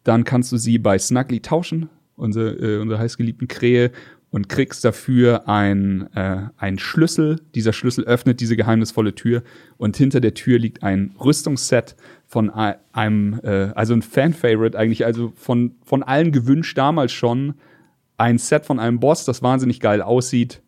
dann 0.04 0.24
kannst 0.24 0.52
du 0.52 0.58
sie 0.58 0.78
bei 0.78 0.98
Snuggly 0.98 1.42
tauschen, 1.42 1.90
unsere, 2.16 2.52
äh, 2.52 2.80
unsere 2.80 3.00
heißgeliebten 3.00 3.48
Krähe, 3.48 3.92
und 4.30 4.50
kriegst 4.50 4.84
dafür 4.84 5.48
ein, 5.48 6.10
äh, 6.14 6.50
einen 6.58 6.80
Schlüssel. 6.80 7.40
Dieser 7.56 7.72
Schlüssel 7.72 8.04
öffnet 8.04 8.42
diese 8.42 8.58
geheimnisvolle 8.58 9.16
Tür 9.16 9.44
und 9.78 9.96
hinter 9.96 10.20
der 10.20 10.34
Tür 10.34 10.60
liegt 10.60 10.84
ein 10.84 11.16
Rüstungsset 11.20 11.96
von 12.26 12.50
einem, 12.50 13.40
äh, 13.44 13.72
also 13.74 13.94
ein 13.94 14.02
Fan-Favorite 14.02 14.78
eigentlich, 14.78 15.06
also 15.06 15.32
von, 15.36 15.76
von 15.84 16.04
allen 16.04 16.32
gewünscht 16.32 16.78
damals 16.78 17.14
schon. 17.14 17.56
Ein 18.18 18.38
Set 18.38 18.66
von 18.66 18.80
einem 18.80 19.00
Boss, 19.00 19.26
das 19.26 19.44
wahnsinnig 19.44 19.80
geil 19.80 20.02
aussieht, 20.02 20.62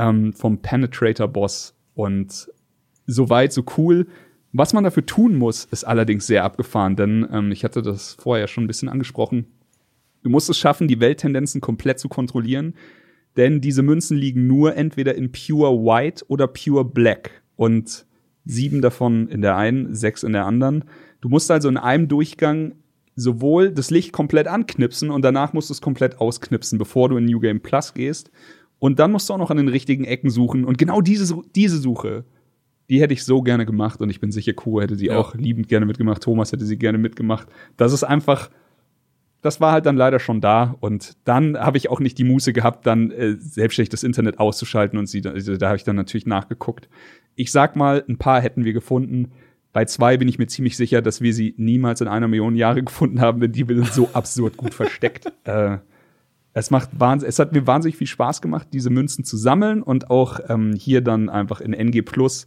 ähm, 0.00 0.32
vom 0.32 0.62
Penetrator-Boss 0.62 1.74
und 1.94 2.50
so 3.06 3.28
weit, 3.28 3.52
so 3.52 3.64
cool. 3.76 4.06
Was 4.52 4.72
man 4.72 4.82
dafür 4.82 5.06
tun 5.06 5.36
muss, 5.36 5.66
ist 5.66 5.84
allerdings 5.84 6.26
sehr 6.26 6.42
abgefahren, 6.42 6.96
denn 6.96 7.28
ähm, 7.30 7.52
ich 7.52 7.62
hatte 7.62 7.82
das 7.82 8.14
vorher 8.14 8.48
schon 8.48 8.64
ein 8.64 8.66
bisschen 8.66 8.88
angesprochen. 8.88 9.46
Du 10.22 10.30
musst 10.30 10.50
es 10.50 10.58
schaffen, 10.58 10.88
die 10.88 11.00
Welttendenzen 11.00 11.60
komplett 11.60 11.98
zu 11.98 12.08
kontrollieren, 12.08 12.74
denn 13.36 13.60
diese 13.60 13.82
Münzen 13.82 14.16
liegen 14.16 14.46
nur 14.46 14.74
entweder 14.76 15.14
in 15.14 15.30
Pure 15.30 15.84
White 15.84 16.24
oder 16.28 16.48
Pure 16.48 16.84
Black 16.84 17.42
und 17.56 18.06
sieben 18.44 18.80
davon 18.80 19.28
in 19.28 19.42
der 19.42 19.56
einen, 19.56 19.94
sechs 19.94 20.22
in 20.22 20.32
der 20.32 20.46
anderen. 20.46 20.84
Du 21.20 21.28
musst 21.28 21.50
also 21.50 21.68
in 21.68 21.76
einem 21.76 22.08
Durchgang 22.08 22.74
sowohl 23.14 23.70
das 23.70 23.90
Licht 23.90 24.12
komplett 24.12 24.48
anknipsen 24.48 25.10
und 25.10 25.22
danach 25.22 25.52
musst 25.52 25.70
du 25.70 25.74
es 25.74 25.80
komplett 25.80 26.20
ausknipsen, 26.20 26.78
bevor 26.78 27.08
du 27.08 27.18
in 27.18 27.26
New 27.26 27.40
Game 27.40 27.60
Plus 27.60 27.94
gehst. 27.94 28.30
Und 28.80 28.98
dann 28.98 29.12
musst 29.12 29.28
du 29.28 29.34
auch 29.34 29.38
noch 29.38 29.50
an 29.50 29.58
den 29.58 29.68
richtigen 29.68 30.04
Ecken 30.04 30.30
suchen. 30.30 30.64
Und 30.64 30.76
genau 30.76 31.00
diese, 31.00 31.40
diese 31.54 31.78
Suche, 31.78 32.24
die 32.88 33.00
hätte 33.00 33.14
ich 33.14 33.24
so 33.24 33.42
gerne 33.42 33.64
gemacht. 33.64 34.00
Und 34.00 34.10
ich 34.10 34.18
bin 34.18 34.32
sicher, 34.32 34.52
Kuh 34.52 34.80
hätte 34.80 34.96
sie 34.96 35.06
ja. 35.06 35.18
auch 35.18 35.34
liebend 35.36 35.68
gerne 35.68 35.86
mitgemacht. 35.86 36.22
Thomas 36.22 36.50
hätte 36.50 36.64
sie 36.64 36.76
gerne 36.76 36.98
mitgemacht. 36.98 37.46
Das 37.76 37.92
ist 37.92 38.02
einfach 38.02 38.50
das 39.42 39.60
war 39.60 39.72
halt 39.72 39.86
dann 39.86 39.96
leider 39.96 40.18
schon 40.18 40.40
da 40.40 40.76
und 40.80 41.16
dann 41.24 41.58
habe 41.58 41.78
ich 41.78 41.88
auch 41.88 42.00
nicht 42.00 42.18
die 42.18 42.24
Muße 42.24 42.52
gehabt, 42.52 42.86
dann 42.86 43.10
äh, 43.10 43.36
selbstständig 43.38 43.88
das 43.88 44.02
Internet 44.02 44.38
auszuschalten 44.38 44.98
und 44.98 45.06
sie, 45.06 45.22
also, 45.24 45.56
da 45.56 45.68
habe 45.68 45.76
ich 45.76 45.84
dann 45.84 45.96
natürlich 45.96 46.26
nachgeguckt. 46.26 46.88
Ich 47.36 47.50
sag 47.52 47.76
mal, 47.76 48.04
ein 48.08 48.18
paar 48.18 48.40
hätten 48.40 48.64
wir 48.64 48.72
gefunden. 48.72 49.32
Bei 49.72 49.84
zwei 49.84 50.16
bin 50.16 50.28
ich 50.28 50.38
mir 50.38 50.46
ziemlich 50.46 50.76
sicher, 50.76 51.00
dass 51.00 51.20
wir 51.20 51.32
sie 51.32 51.54
niemals 51.56 52.00
in 52.00 52.08
einer 52.08 52.28
Million 52.28 52.54
Jahre 52.56 52.82
gefunden 52.84 53.20
haben, 53.20 53.40
denn 53.40 53.52
die 53.52 53.64
sind 53.64 53.92
so 53.92 54.10
absurd 54.12 54.56
gut 54.56 54.74
versteckt. 54.74 55.32
Äh, 55.44 55.78
es 56.52 56.70
macht 56.70 56.90
es 57.22 57.38
hat 57.38 57.52
mir 57.52 57.66
wahnsinnig 57.66 57.96
viel 57.96 58.06
Spaß 58.06 58.42
gemacht, 58.42 58.68
diese 58.72 58.90
Münzen 58.90 59.24
zu 59.24 59.36
sammeln 59.36 59.82
und 59.82 60.10
auch 60.10 60.40
ähm, 60.48 60.74
hier 60.74 61.00
dann 61.00 61.28
einfach 61.28 61.60
in 61.60 61.72
NG 61.72 62.02
Plus 62.02 62.46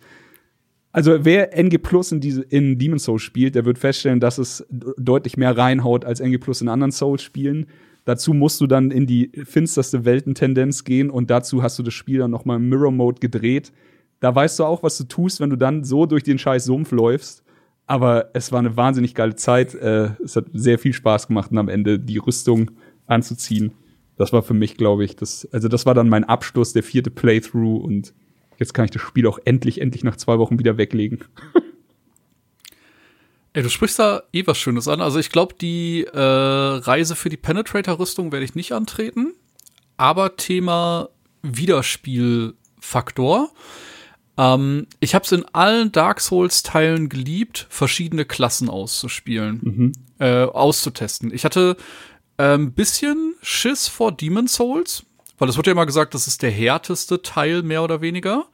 also 0.93 1.25
wer 1.25 1.57
NG 1.57 1.80
Plus 1.80 2.11
in, 2.11 2.21
diese, 2.21 2.43
in 2.43 2.77
Demon's 2.77 3.05
Souls 3.05 3.23
spielt, 3.23 3.55
der 3.55 3.65
wird 3.65 3.80
feststellen, 3.80 4.19
dass 4.19 4.38
es 4.38 4.65
deutlich 4.69 5.38
mehr 5.38 5.57
reinhaut 5.57 6.05
als 6.05 6.19
NG 6.19 6.38
Plus 6.38 6.61
in 6.61 6.69
anderen 6.69 6.91
Souls-Spielen. 6.91 7.65
Dazu 8.05 8.34
musst 8.34 8.61
du 8.61 8.67
dann 8.67 8.91
in 8.91 9.07
die 9.07 9.31
finsterste 9.43 10.05
Weltentendenz 10.05 10.84
gehen 10.84 11.09
und 11.09 11.31
dazu 11.31 11.63
hast 11.63 11.80
du 11.80 11.84
das 11.84 11.95
Spiel 11.95 12.19
dann 12.19 12.31
noch 12.31 12.45
mal 12.45 12.57
im 12.57 12.69
Mirror 12.69 12.91
Mode 12.91 13.19
gedreht. 13.19 13.73
Da 14.19 14.34
weißt 14.35 14.59
du 14.59 14.65
auch, 14.65 14.84
was 14.84 14.97
du 14.99 15.05
tust, 15.05 15.39
wenn 15.39 15.49
du 15.49 15.55
dann 15.55 15.84
so 15.84 16.05
durch 16.05 16.23
den 16.23 16.38
scheiß 16.38 16.65
Sumpf 16.65 16.91
läufst. 16.91 17.43
Aber 17.88 18.30
es 18.34 18.51
war 18.51 18.59
eine 18.59 18.77
wahnsinnig 18.77 19.15
geile 19.15 19.35
Zeit. 19.35 19.73
Äh, 19.73 20.11
es 20.23 20.35
hat 20.35 20.45
sehr 20.53 20.77
viel 20.77 20.93
Spaß 20.93 21.27
gemacht 21.27 21.51
und 21.51 21.57
am 21.57 21.69
Ende 21.69 21.99
die 21.99 22.17
Rüstung 22.17 22.71
anzuziehen. 23.07 23.73
Das 24.18 24.31
war 24.31 24.44
für 24.44 24.53
mich, 24.53 24.77
glaube 24.77 25.06
ich, 25.06 25.15
das, 25.15 25.48
also 25.52 25.68
das 25.68 25.85
war 25.85 25.94
dann 25.94 26.10
mein 26.10 26.23
Abschluss, 26.23 26.73
der 26.73 26.84
vierte 26.84 27.10
Playthrough 27.10 27.84
und 27.84 28.14
Jetzt 28.57 28.73
kann 28.73 28.85
ich 28.85 28.91
das 28.91 29.02
Spiel 29.02 29.27
auch 29.27 29.40
endlich, 29.45 29.81
endlich 29.81 30.06
nach 30.06 30.15
zwei 30.15 30.40
Wochen 30.40 30.57
wieder 30.60 30.77
weglegen. 30.77 31.26
Ey, 33.53 33.61
du 33.61 33.69
sprichst 33.69 33.99
da 33.99 34.23
eh 34.31 34.48
was 34.48 34.57
Schönes 34.57 34.88
an. 34.88 35.02
Also 35.02 35.19
ich 35.19 35.30
glaube, 35.30 35.53
die 35.60 36.06
äh, 36.06 36.18
Reise 36.18 37.15
für 37.15 37.30
die 37.30 37.38
Penetrator-Rüstung 37.38 38.31
werde 38.31 38.45
ich 38.45 38.56
nicht 38.56 38.72
antreten. 38.72 39.34
Aber 39.95 40.38
Thema 40.38 41.10
Wiederspielfaktor. 41.44 43.52
Ähm, 44.38 44.88
ich 44.99 45.14
habe 45.14 45.26
es 45.26 45.31
in 45.31 45.45
allen 45.53 45.91
Dark 45.91 46.19
Souls-Teilen 46.19 47.10
geliebt, 47.10 47.68
verschiedene 47.69 48.26
Klassen 48.26 48.69
auszuspielen, 48.69 49.60
mhm. 49.61 49.91
äh, 50.18 50.45
auszutesten. 50.45 51.31
Ich 51.31 51.45
hatte 51.45 51.77
ähm, 52.38 52.73
bisschen 52.73 53.35
Schiss 53.41 53.88
vor 53.88 54.11
Demon 54.11 54.47
Souls, 54.47 55.05
weil 55.38 55.49
es 55.49 55.57
wird 55.57 55.68
ja 55.68 55.73
immer 55.73 55.85
gesagt, 55.85 56.14
das 56.14 56.27
ist 56.27 56.41
der 56.41 56.51
härteste 56.51 57.22
Teil, 57.22 57.64
mehr 57.64 57.84
oder 57.84 58.01
weniger. 58.01 58.45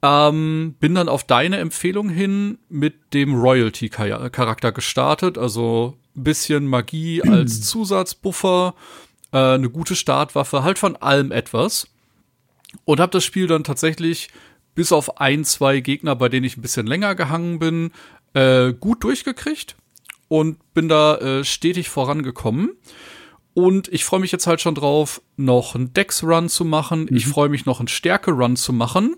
Ähm, 0.00 0.76
bin 0.78 0.94
dann 0.94 1.08
auf 1.08 1.24
deine 1.24 1.58
Empfehlung 1.58 2.08
hin 2.08 2.58
mit 2.68 3.14
dem 3.14 3.34
Royalty-Charakter 3.34 4.72
gestartet, 4.72 5.38
also 5.38 5.96
ein 6.16 6.24
bisschen 6.24 6.66
Magie 6.66 7.22
als 7.28 7.62
Zusatzbuffer, 7.62 8.74
äh, 9.32 9.38
eine 9.38 9.70
gute 9.70 9.96
Startwaffe, 9.96 10.62
halt 10.62 10.78
von 10.78 10.96
allem 10.96 11.32
etwas. 11.32 11.88
Und 12.84 13.00
habe 13.00 13.12
das 13.12 13.24
Spiel 13.24 13.46
dann 13.46 13.64
tatsächlich 13.64 14.28
bis 14.74 14.92
auf 14.92 15.20
ein, 15.20 15.44
zwei 15.44 15.80
Gegner, 15.80 16.14
bei 16.14 16.28
denen 16.28 16.44
ich 16.44 16.56
ein 16.56 16.62
bisschen 16.62 16.86
länger 16.86 17.14
gehangen 17.14 17.58
bin, 17.58 17.90
äh, 18.34 18.72
gut 18.74 19.02
durchgekriegt 19.02 19.74
und 20.28 20.74
bin 20.74 20.88
da 20.88 21.16
äh, 21.16 21.44
stetig 21.44 21.88
vorangekommen. 21.88 22.70
Und 23.54 23.88
ich 23.88 24.04
freue 24.04 24.20
mich 24.20 24.30
jetzt 24.30 24.46
halt 24.46 24.60
schon 24.60 24.74
drauf, 24.74 25.20
noch 25.36 25.74
einen 25.74 25.92
Dex-Run 25.92 26.48
zu 26.48 26.64
machen. 26.64 27.08
Mhm. 27.10 27.16
Ich 27.16 27.26
freue 27.26 27.48
mich 27.48 27.66
noch 27.66 27.80
einen 27.80 27.88
Stärke-Run 27.88 28.56
zu 28.56 28.72
machen. 28.72 29.16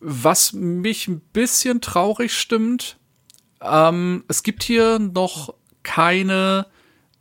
Was 0.00 0.54
mich 0.54 1.08
ein 1.08 1.20
bisschen 1.20 1.82
traurig 1.82 2.32
stimmt, 2.32 2.96
ähm, 3.60 4.24
es 4.28 4.42
gibt 4.42 4.62
hier 4.62 4.98
noch 4.98 5.52
keine 5.82 6.66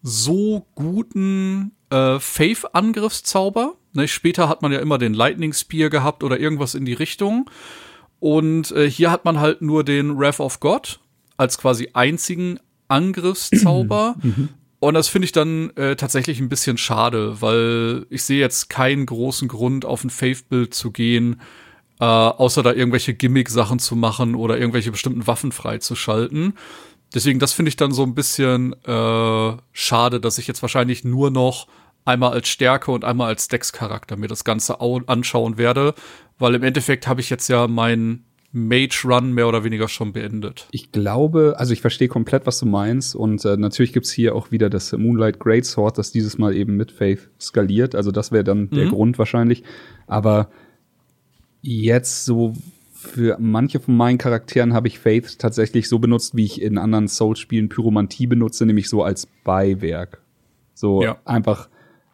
so 0.02 0.66
guten 0.76 1.72
äh, 1.90 2.20
Faith-Angriffszauber. 2.20 3.76
Ne, 3.92 4.08
später 4.08 4.48
hat 4.48 4.62
man 4.62 4.72
ja 4.72 4.80
immer 4.80 4.98
den 4.98 5.14
Lightning 5.14 5.52
Spear 5.52 5.90
gehabt 5.90 6.24
oder 6.24 6.40
irgendwas 6.40 6.76
in 6.76 6.86
die 6.86 6.94
Richtung. 6.94 7.50
Und 8.20 8.72
äh, 8.72 8.90
hier 8.90 9.12
hat 9.12 9.26
man 9.26 9.40
halt 9.40 9.62
nur 9.62 9.84
den 9.84 10.18
Wrath 10.18 10.40
of 10.40 10.60
God 10.60 11.00
als 11.38 11.58
quasi 11.58 11.90
einzigen 11.94 12.60
Angriffszauber. 12.90 14.16
Mhm. 14.22 14.50
Und 14.80 14.94
das 14.94 15.10
finde 15.10 15.26
ich 15.26 15.32
dann 15.32 15.72
äh, 15.76 15.96
tatsächlich 15.96 16.40
ein 16.40 16.50
bisschen 16.50 16.78
schade, 16.78 17.42
weil 17.42 18.06
ich 18.10 18.24
sehe 18.24 18.40
jetzt 18.40 18.70
keinen 18.70 19.06
großen 19.06 19.48
Grund, 19.48 19.84
auf 19.86 20.04
ein 20.04 20.10
Faith-Bild 20.10 20.74
zu 20.74 20.92
gehen, 20.92 21.42
äh, 22.00 22.06
außer 22.06 22.64
da 22.64 22.72
irgendwelche 22.72 23.14
Gimmick-Sachen 23.14 23.80
zu 23.80 23.98
machen 23.98 24.36
oder 24.36 24.58
irgendwelche 24.58 24.92
bestimmten 24.92 25.28
Waffen 25.28 25.52
freizuschalten. 25.52 26.54
Deswegen, 27.14 27.40
das 27.40 27.54
finde 27.54 27.70
ich 27.70 27.76
dann 27.76 27.92
so 27.92 28.04
ein 28.04 28.16
bisschen 28.16 28.74
äh, 28.86 29.58
schade, 29.74 30.20
dass 30.22 30.38
ich 30.38 30.48
jetzt 30.48 30.62
wahrscheinlich 30.62 31.04
nur 31.04 31.30
noch 31.30 31.68
einmal 32.06 32.32
als 32.32 32.48
Stärke 32.48 32.92
und 32.92 33.04
einmal 33.04 33.28
als 33.28 33.50
Dex-Charakter 33.50 34.16
mir 34.16 34.28
das 34.28 34.44
Ganze 34.44 34.80
anschauen 34.80 35.58
werde, 35.58 35.94
weil 36.38 36.56
im 36.56 36.64
Endeffekt 36.64 37.08
habe 37.08 37.20
ich 37.20 37.30
jetzt 37.30 37.50
ja 37.50 37.68
meinen 37.68 38.26
Mage 38.52 39.04
Run 39.06 39.34
mehr 39.34 39.48
oder 39.48 39.64
weniger 39.64 39.88
schon 39.88 40.12
beendet. 40.12 40.68
Ich 40.72 40.92
glaube, 40.92 41.56
also 41.58 41.72
ich 41.72 41.82
verstehe 41.82 42.08
komplett, 42.08 42.48
was 42.48 42.60
du 42.60 42.66
meinst. 42.66 43.16
Und 43.16 43.46
äh, 43.46 43.58
natürlich 43.58 43.94
gibt's 43.94 44.12
hier 44.12 44.36
auch 44.36 44.52
wieder 44.52 44.70
das 44.70 44.92
Moonlight 44.92 45.40
Greatsword, 45.40 45.98
das 45.98 46.12
dieses 46.12 46.38
Mal 46.38 46.56
eben 46.56 46.76
mit 46.76 46.92
Faith 46.92 47.30
skaliert. 47.40 47.94
Also 47.94 48.12
das 48.12 48.32
wäre 48.32 48.44
dann 48.44 48.62
mhm. 48.62 48.72
der 48.72 48.88
Grund 48.88 49.20
wahrscheinlich. 49.20 49.64
Aber 50.08 50.50
jetzt 51.62 52.26
so 52.26 52.54
für 52.92 53.38
manche 53.40 53.80
von 53.80 53.96
meinen 53.96 54.18
Charakteren 54.18 54.74
habe 54.74 54.88
ich 54.88 55.00
Faith 55.00 55.40
tatsächlich 55.40 55.88
so 55.88 56.00
benutzt, 56.00 56.36
wie 56.36 56.46
ich 56.46 56.62
in 56.62 56.78
anderen 56.78 57.08
Souls-Spielen 57.08 57.70
Pyromantie 57.70 58.28
benutze, 58.28 58.66
nämlich 58.66 58.90
so 58.90 59.04
als 59.04 59.28
Beiwerk. 59.44 60.22
So 60.74 61.04
ja. 61.04 61.18
einfach. 61.24 61.70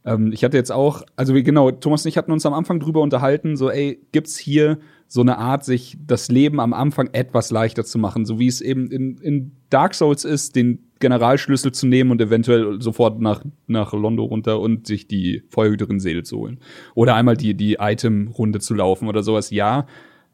Ähm, 0.06 0.32
ich 0.32 0.44
hatte 0.44 0.58
jetzt 0.58 0.72
auch, 0.72 1.04
also 1.16 1.34
wie, 1.34 1.44
genau, 1.44 1.72
Thomas 1.72 2.06
und 2.06 2.10
ich 2.10 2.18
hatten 2.18 2.32
uns 2.32 2.46
am 2.46 2.54
Anfang 2.54 2.80
drüber 2.80 3.02
unterhalten, 3.02 3.58
so, 3.58 3.72
ey, 3.72 4.00
gibt's 4.12 4.38
hier 4.38 4.78
so 5.16 5.22
eine 5.22 5.38
Art, 5.38 5.64
sich 5.64 5.98
das 6.06 6.28
Leben 6.28 6.60
am 6.60 6.74
Anfang 6.74 7.10
etwas 7.14 7.50
leichter 7.50 7.86
zu 7.86 7.98
machen, 7.98 8.26
so 8.26 8.38
wie 8.38 8.48
es 8.48 8.60
eben 8.60 8.92
in, 8.92 9.16
in 9.20 9.54
Dark 9.70 9.96
Souls 9.96 10.26
ist, 10.26 10.58
den 10.58 10.90
Generalschlüssel 11.00 11.72
zu 11.72 11.88
nehmen 11.88 12.12
und 12.12 12.20
eventuell 12.20 12.82
sofort 12.82 13.22
nach, 13.22 13.42
nach 13.66 13.94
Londo 13.94 14.26
runter 14.26 14.60
und 14.60 14.88
sich 14.88 15.08
die 15.08 15.44
Feuerhüterin 15.48 16.02
Seele 16.02 16.24
zu 16.24 16.40
holen. 16.40 16.60
Oder 16.96 17.16
einmal 17.16 17.38
die, 17.38 17.54
die 17.54 17.78
Item-Runde 17.80 18.60
zu 18.60 18.74
laufen 18.74 19.08
oder 19.08 19.24
sowas. 19.24 19.52
Ja, 19.52 19.88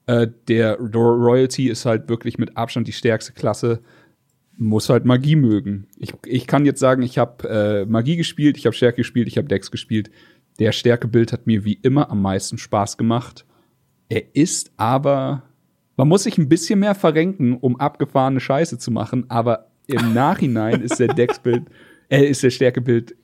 äh, 0.07 0.27
der 0.47 0.79
Royalty 0.79 1.69
ist 1.69 1.85
halt 1.85 2.09
wirklich 2.09 2.39
mit 2.39 2.57
Abstand 2.57 2.87
die 2.87 2.91
stärkste 2.91 3.33
Klasse. 3.33 3.81
muss 4.57 4.89
halt 4.89 5.05
Magie 5.05 5.35
mögen. 5.35 5.85
Ich, 5.99 6.15
ich 6.25 6.47
kann 6.47 6.65
jetzt 6.65 6.79
sagen, 6.79 7.03
ich 7.03 7.19
habe 7.19 7.47
äh, 7.47 7.85
Magie 7.85 8.15
gespielt, 8.15 8.57
ich 8.57 8.65
habe 8.65 8.75
Stärke 8.75 8.97
gespielt, 8.97 9.27
ich 9.27 9.37
habe 9.37 9.47
Dex 9.47 9.69
gespielt. 9.69 10.09
Der 10.57 10.71
Stärkebild 10.71 11.33
hat 11.33 11.45
mir 11.45 11.65
wie 11.65 11.77
immer 11.83 12.09
am 12.09 12.23
meisten 12.23 12.57
Spaß 12.57 12.97
gemacht. 12.97 13.45
Er 14.11 14.35
ist 14.35 14.73
aber, 14.75 15.43
man 15.95 16.09
muss 16.09 16.23
sich 16.23 16.37
ein 16.37 16.49
bisschen 16.49 16.81
mehr 16.81 16.95
verrenken, 16.95 17.55
um 17.55 17.79
abgefahrene 17.79 18.41
Scheiße 18.41 18.77
zu 18.77 18.91
machen, 18.91 19.29
aber 19.29 19.67
im 19.87 20.13
Nachhinein 20.13 20.81
ist 20.81 20.99
der 20.99 21.07
Dex-Bild, 21.07 21.63
äh, 22.09 22.25
ist 22.25 22.43
der 22.43 22.49
Stärkebild 22.49 23.15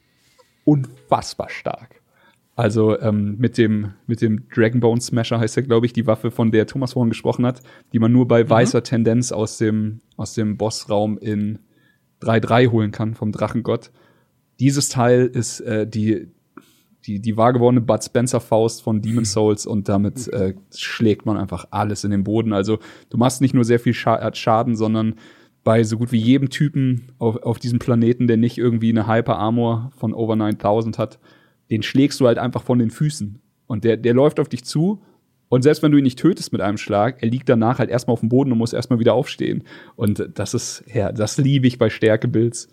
unfassbar 0.64 1.49
stark. 1.49 2.01
Also 2.55 2.97
ähm, 3.01 3.35
mit 3.38 3.57
dem 3.57 3.95
mit 4.05 4.22
dem 4.22 4.47
Dragonbone 4.47 5.01
Smasher 5.01 5.41
heißt 5.41 5.57
ja, 5.57 5.61
glaube 5.61 5.85
ich, 5.85 5.91
die 5.91 6.07
Waffe, 6.07 6.31
von 6.31 6.51
der 6.51 6.68
Thomas 6.68 6.93
vorhin 6.93 7.09
gesprochen 7.09 7.45
hat, 7.45 7.61
die 7.91 7.99
man 7.99 8.14
nur 8.14 8.26
bei 8.26 8.45
mhm. 8.45 8.49
weißer 8.49 8.81
Tendenz 8.81 9.34
aus 9.34 9.57
dem 9.57 9.99
aus 10.15 10.35
dem 10.35 10.55
Bossraum 10.55 11.18
in 11.18 11.59
3-3 12.22 12.72
holen 12.72 12.91
kann 12.91 13.14
vom 13.14 13.34
Drachengott. 13.34 13.91
Dieses 14.61 14.88
Teil 14.88 15.26
ist 15.26 15.59
äh, 15.59 15.85
die 15.85 16.30
die 17.06 17.19
die 17.19 17.38
wahr 17.38 17.53
gewordene 17.53 17.82
Bud 17.82 18.03
Spencer 18.03 18.40
Faust 18.40 18.82
von 18.82 19.02
Demon 19.02 19.26
Souls 19.26 19.65
und 19.65 19.90
damit 19.90 20.28
äh, 20.30 20.56
schlägt 20.76 21.26
man 21.26 21.38
einfach 21.38 21.68
alles 21.72 22.03
in 22.03 22.11
den 22.11 22.24
Boden. 22.24 22.53
Also 22.53 22.80
du 23.10 23.18
machst 23.18 23.41
nicht 23.41 23.53
nur 23.53 23.64
sehr 23.64 23.80
viel 23.80 23.94
Scha 23.94 24.34
Schaden, 24.34 24.76
sondern 24.76 25.15
bei 25.64 25.84
so 25.84 25.98
gut 25.98 26.14
wie 26.14 26.18
jedem 26.18 26.49
Typen 26.49 27.11
auf, 27.18 27.36
auf 27.44 27.60
diesem 27.60 27.78
Planeten, 27.78 28.28
der 28.28 28.38
nicht 28.38 28.57
irgendwie 28.57 28.90
eine 28.90 29.06
Hyper 29.06 29.38
Armor 29.38 29.91
von 29.98 30.14
over 30.14 30.38
9000 30.38 30.98
hat, 30.98 31.19
den 31.69 31.84
schlägst 31.84 32.22
du 32.22 32.28
halt 32.28 32.38
einfach 32.38 32.64
von 32.64 32.80
den 32.80 32.90
Füßen. 32.90 33.41
Und 33.65 33.84
der, 33.84 33.98
der 33.98 34.14
läuft 34.14 34.40
auf 34.40 34.48
dich 34.48 34.64
zu. 34.64 35.02
Und 35.49 35.64
selbst 35.64 35.84
wenn 35.84 35.91
du 35.91 35.98
ihn 35.98 36.06
nicht 36.06 36.19
tötest 36.19 36.53
mit 36.53 36.61
einem 36.61 36.78
Schlag, 36.78 37.22
er 37.22 37.30
liegt 37.30 37.49
danach 37.49 37.80
halt 37.80 37.90
erstmal 37.90 38.14
auf 38.14 38.22
dem 38.22 38.30
Boden 38.30 38.52
und 38.52 38.57
muss 38.57 38.72
erstmal 38.72 38.99
wieder 38.99 39.14
aufstehen. 39.14 39.64
Und 39.98 40.30
das 40.36 40.53
ist, 40.53 40.86
ja, 40.94 41.11
das 41.11 41.38
liebe 41.38 41.68
ich 41.68 41.78
bei 41.78 41.90
Stärkebuilds. 41.90 42.69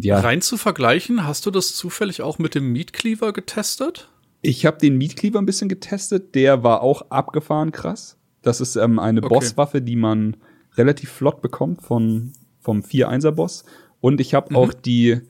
Ja. 0.00 0.20
Rein 0.20 0.40
zu 0.40 0.56
vergleichen, 0.56 1.26
hast 1.26 1.46
du 1.46 1.50
das 1.50 1.74
zufällig 1.74 2.22
auch 2.22 2.38
mit 2.38 2.54
dem 2.54 2.72
Meat 2.72 2.92
Cleaver 2.92 3.32
getestet? 3.32 4.08
Ich 4.40 4.64
habe 4.66 4.78
den 4.78 4.96
Meat 4.96 5.16
Cleaver 5.16 5.40
ein 5.40 5.46
bisschen 5.46 5.68
getestet. 5.68 6.34
Der 6.34 6.62
war 6.62 6.82
auch 6.82 7.10
abgefahren 7.10 7.72
krass. 7.72 8.16
Das 8.42 8.60
ist 8.60 8.76
ähm, 8.76 8.98
eine 8.98 9.22
okay. 9.22 9.34
Bosswaffe, 9.34 9.82
die 9.82 9.96
man 9.96 10.36
relativ 10.76 11.10
flott 11.10 11.42
bekommt 11.42 11.82
von, 11.82 12.32
vom 12.60 12.80
4-1er-Boss. 12.80 13.64
Und 14.00 14.20
ich 14.20 14.34
habe 14.34 14.50
mhm. 14.50 14.56
auch 14.56 14.72
die 14.72 15.20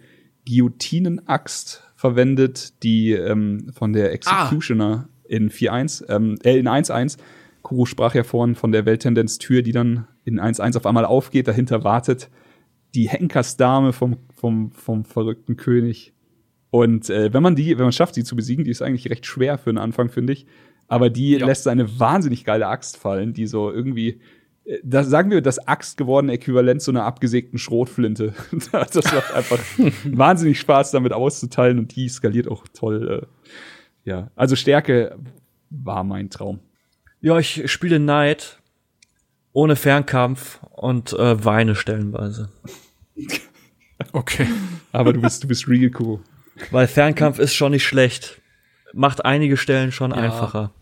Guillotinen-Axt 0.46 1.84
verwendet, 1.96 2.82
die 2.82 3.12
ähm, 3.12 3.70
von 3.72 3.92
der 3.92 4.12
Executioner 4.12 5.08
ah. 5.08 5.26
in 5.26 5.50
4.1, 5.50 6.08
ähm, 6.10 6.38
äh, 6.42 6.58
in 6.58 6.68
1.1. 6.68 7.16
Kuro 7.62 7.86
sprach 7.86 8.14
ja 8.14 8.24
vorhin 8.24 8.54
von 8.54 8.72
der 8.72 8.84
Welttendenz-Tür, 8.84 9.62
die 9.62 9.72
dann 9.72 10.06
in 10.24 10.38
1.1 10.38 10.76
auf 10.76 10.86
einmal 10.86 11.06
aufgeht, 11.06 11.48
dahinter 11.48 11.82
wartet 11.84 12.28
die 12.94 13.08
Henkersdame 13.08 13.92
vom, 13.92 14.16
vom, 14.34 14.72
vom 14.72 15.04
verrückten 15.04 15.56
König. 15.56 16.12
Und 16.70 17.10
äh, 17.10 17.32
wenn 17.32 17.42
man 17.42 17.56
die, 17.56 17.78
wenn 17.78 17.84
man 17.84 17.92
schafft, 17.92 18.14
sie 18.14 18.24
zu 18.24 18.36
besiegen, 18.36 18.64
die 18.64 18.70
ist 18.70 18.82
eigentlich 18.82 19.10
recht 19.10 19.26
schwer 19.26 19.58
für 19.58 19.70
einen 19.70 19.78
Anfang, 19.78 20.08
finde 20.10 20.32
ich. 20.32 20.46
Aber 20.86 21.10
die 21.10 21.32
ja. 21.32 21.46
lässt 21.46 21.68
eine 21.68 21.98
wahnsinnig 21.98 22.44
geile 22.44 22.66
Axt 22.66 22.96
fallen, 22.96 23.32
die 23.34 23.46
so 23.46 23.70
irgendwie 23.70 24.20
das 24.82 25.08
sagen 25.08 25.30
wir, 25.30 25.40
das 25.40 25.66
Axt 25.66 25.96
gewordene 25.96 26.34
Äquivalent 26.34 26.82
zu 26.82 26.90
einer 26.90 27.04
abgesägten 27.04 27.58
Schrotflinte. 27.58 28.34
das 28.72 28.94
macht 29.12 29.32
einfach 29.32 29.58
wahnsinnig 30.04 30.60
Spaß, 30.60 30.90
damit 30.90 31.12
auszuteilen 31.12 31.78
und 31.78 31.96
die 31.96 32.08
skaliert 32.08 32.48
auch 32.48 32.64
toll. 32.72 33.22
Äh, 34.04 34.08
ja, 34.08 34.30
also 34.36 34.56
Stärke 34.56 35.16
war 35.70 36.04
mein 36.04 36.30
Traum. 36.30 36.60
Ja, 37.20 37.38
ich 37.38 37.70
spiele 37.70 37.98
Knight 37.98 38.57
ohne 39.58 39.76
Fernkampf 39.76 40.60
und 40.70 41.12
äh, 41.12 41.44
weine 41.44 41.74
stellenweise. 41.74 42.48
okay. 44.12 44.46
Aber 44.92 45.12
du 45.12 45.20
bist, 45.20 45.44
du 45.44 45.48
bist 45.48 45.68
real 45.68 45.90
cool. 45.98 46.20
Weil 46.70 46.86
Fernkampf 46.86 47.38
ist 47.38 47.54
schon 47.54 47.72
nicht 47.72 47.86
schlecht. 47.86 48.40
Macht 48.92 49.24
einige 49.24 49.56
Stellen 49.56 49.92
schon 49.92 50.10
ja. 50.12 50.16
einfacher 50.16 50.72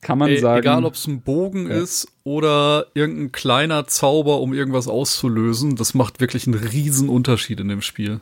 kann 0.00 0.18
man 0.18 0.30
Ey, 0.30 0.38
sagen. 0.38 0.60
Egal, 0.60 0.84
ob 0.84 0.94
es 0.94 1.06
ein 1.06 1.20
Bogen 1.20 1.68
ja. 1.68 1.76
ist 1.76 2.08
oder 2.24 2.86
irgendein 2.94 3.32
kleiner 3.32 3.86
Zauber, 3.86 4.40
um 4.40 4.54
irgendwas 4.54 4.88
auszulösen, 4.88 5.76
das 5.76 5.94
macht 5.94 6.20
wirklich 6.20 6.46
einen 6.46 6.58
riesen 6.58 7.08
Unterschied 7.08 7.60
in 7.60 7.68
dem 7.68 7.82
Spiel. 7.82 8.20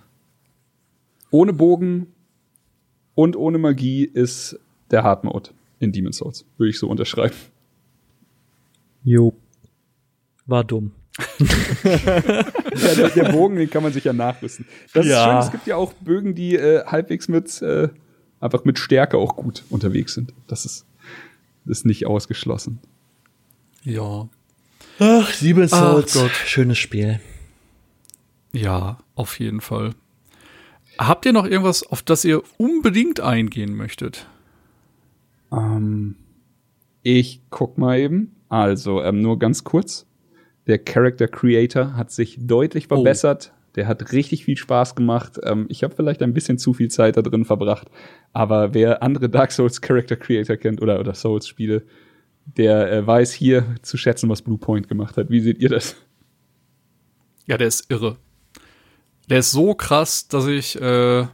Ohne 1.31 1.53
Bogen 1.53 2.09
und 3.15 3.36
ohne 3.36 3.59
Magie 3.59 4.05
ist 4.05 4.59
der 4.90 5.05
Hard 5.05 5.24
Mode 5.24 5.51
in 5.78 5.93
Demon's 5.93 6.19
Souls. 6.19 6.45
Würde 6.57 6.70
ich 6.70 6.78
so 6.78 6.89
unterschreiben. 6.89 7.36
Jo. 9.05 9.35
War 10.49 10.65
dumm. 10.65 10.91
ja, 11.39 12.95
der, 12.95 13.11
der, 13.11 13.33
Bogen, 13.33 13.57
den 13.57 13.70
kann 13.70 13.83
man 13.83 13.93
sich 13.93 14.05
ja 14.05 14.12
nachrüsten. 14.12 14.66
Das 14.93 15.07
ja. 15.07 15.19
ist 15.19 15.25
schön, 15.25 15.39
es 15.39 15.51
gibt 15.53 15.66
ja 15.66 15.77
auch 15.77 15.93
Bögen, 15.95 16.35
die 16.35 16.57
äh, 16.57 16.85
halbwegs 16.85 17.29
mit 17.29 17.62
äh, 17.62 17.89
einfach 18.41 18.65
mit 18.65 18.79
Stärke 18.79 19.16
auch 19.19 19.37
gut 19.37 19.65
unterwegs 19.69 20.15
sind. 20.15 20.33
Das 20.47 20.65
ist 20.65 20.87
ist 21.69 21.87
nicht 21.87 22.07
ausgeschlossen. 22.07 22.81
Ja. 23.85 24.29
Ach, 24.99 25.33
Sieben 25.33 25.69
Souls. 25.69 26.16
Ach 26.16 26.23
Gott. 26.23 26.33
Schönes 26.33 26.79
Spiel. 26.79 27.20
Ja, 28.53 28.99
auf 29.15 29.39
jeden 29.39 29.61
Fall. 29.61 29.95
Habt 30.99 31.27
ihr 31.27 31.33
noch 31.33 31.47
irgendwas, 31.47 31.85
auf 31.85 32.03
das 32.03 32.25
ihr 32.25 32.43
unbedingt 32.57 33.20
eingehen 33.20 33.75
möchtet? 33.75 34.27
Ähm, 35.53 36.16
ich 37.03 37.43
guck 37.51 37.79
mal 37.79 37.99
eben. 37.99 38.35
Also, 38.49 39.03
ähm, 39.03 39.20
nur 39.20 39.39
ganz 39.39 39.62
kurz. 39.62 40.07
Der 40.69 40.78
Character 40.78 41.27
Creator 41.27 41.97
hat 41.97 42.11
sich 42.11 42.39
deutlich 42.40 42.86
oh. 42.86 42.97
verbessert. 42.97 43.53
Oh. 43.53 43.59
Der 43.77 43.86
hat 43.86 44.12
richtig 44.12 44.45
viel 44.45 44.57
Spaß 44.57 44.95
gemacht. 44.95 45.39
Ähm, 45.43 45.66
ich 45.69 45.82
habe 45.82 45.95
vielleicht 45.95 46.23
ein 46.23 46.35
bisschen 46.35 46.59
zu 46.59 46.74
viel 46.74 46.89
Zeit 46.89 47.16
da 47.16 47.23
drin 47.23 47.45
verbracht. 47.45 47.89
Aber 48.32 48.74
wer 48.74 49.03
andere 49.03 49.28
Dark 49.28 49.53
Souls 49.53 49.81
Character 49.81 50.16
Creator 50.16 50.57
kennt 50.57 50.82
oder, 50.82 51.01
oder 51.01 51.15
Souls 51.15 51.49
Spiele, 51.49 51.85
der 52.45 52.93
äh, 52.93 53.07
weiß 53.07 53.32
hier 53.32 53.77
zu 53.82 53.97
schätzen, 53.97 54.28
was 54.28 54.43
Bluepoint 54.43 54.89
gemacht 54.89 55.16
hat. 55.16 55.31
Wie 55.31 55.40
seht 55.40 55.59
ihr 55.59 55.69
das? 55.69 55.97
Ja, 57.47 57.57
der 57.57 57.69
ist 57.69 57.90
irre. 57.90 58.16
Der 59.28 59.39
ist 59.39 59.53
so 59.53 59.74
krass, 59.74 60.28
dass 60.28 60.47
ich 60.47 60.81
äh, 60.81 61.27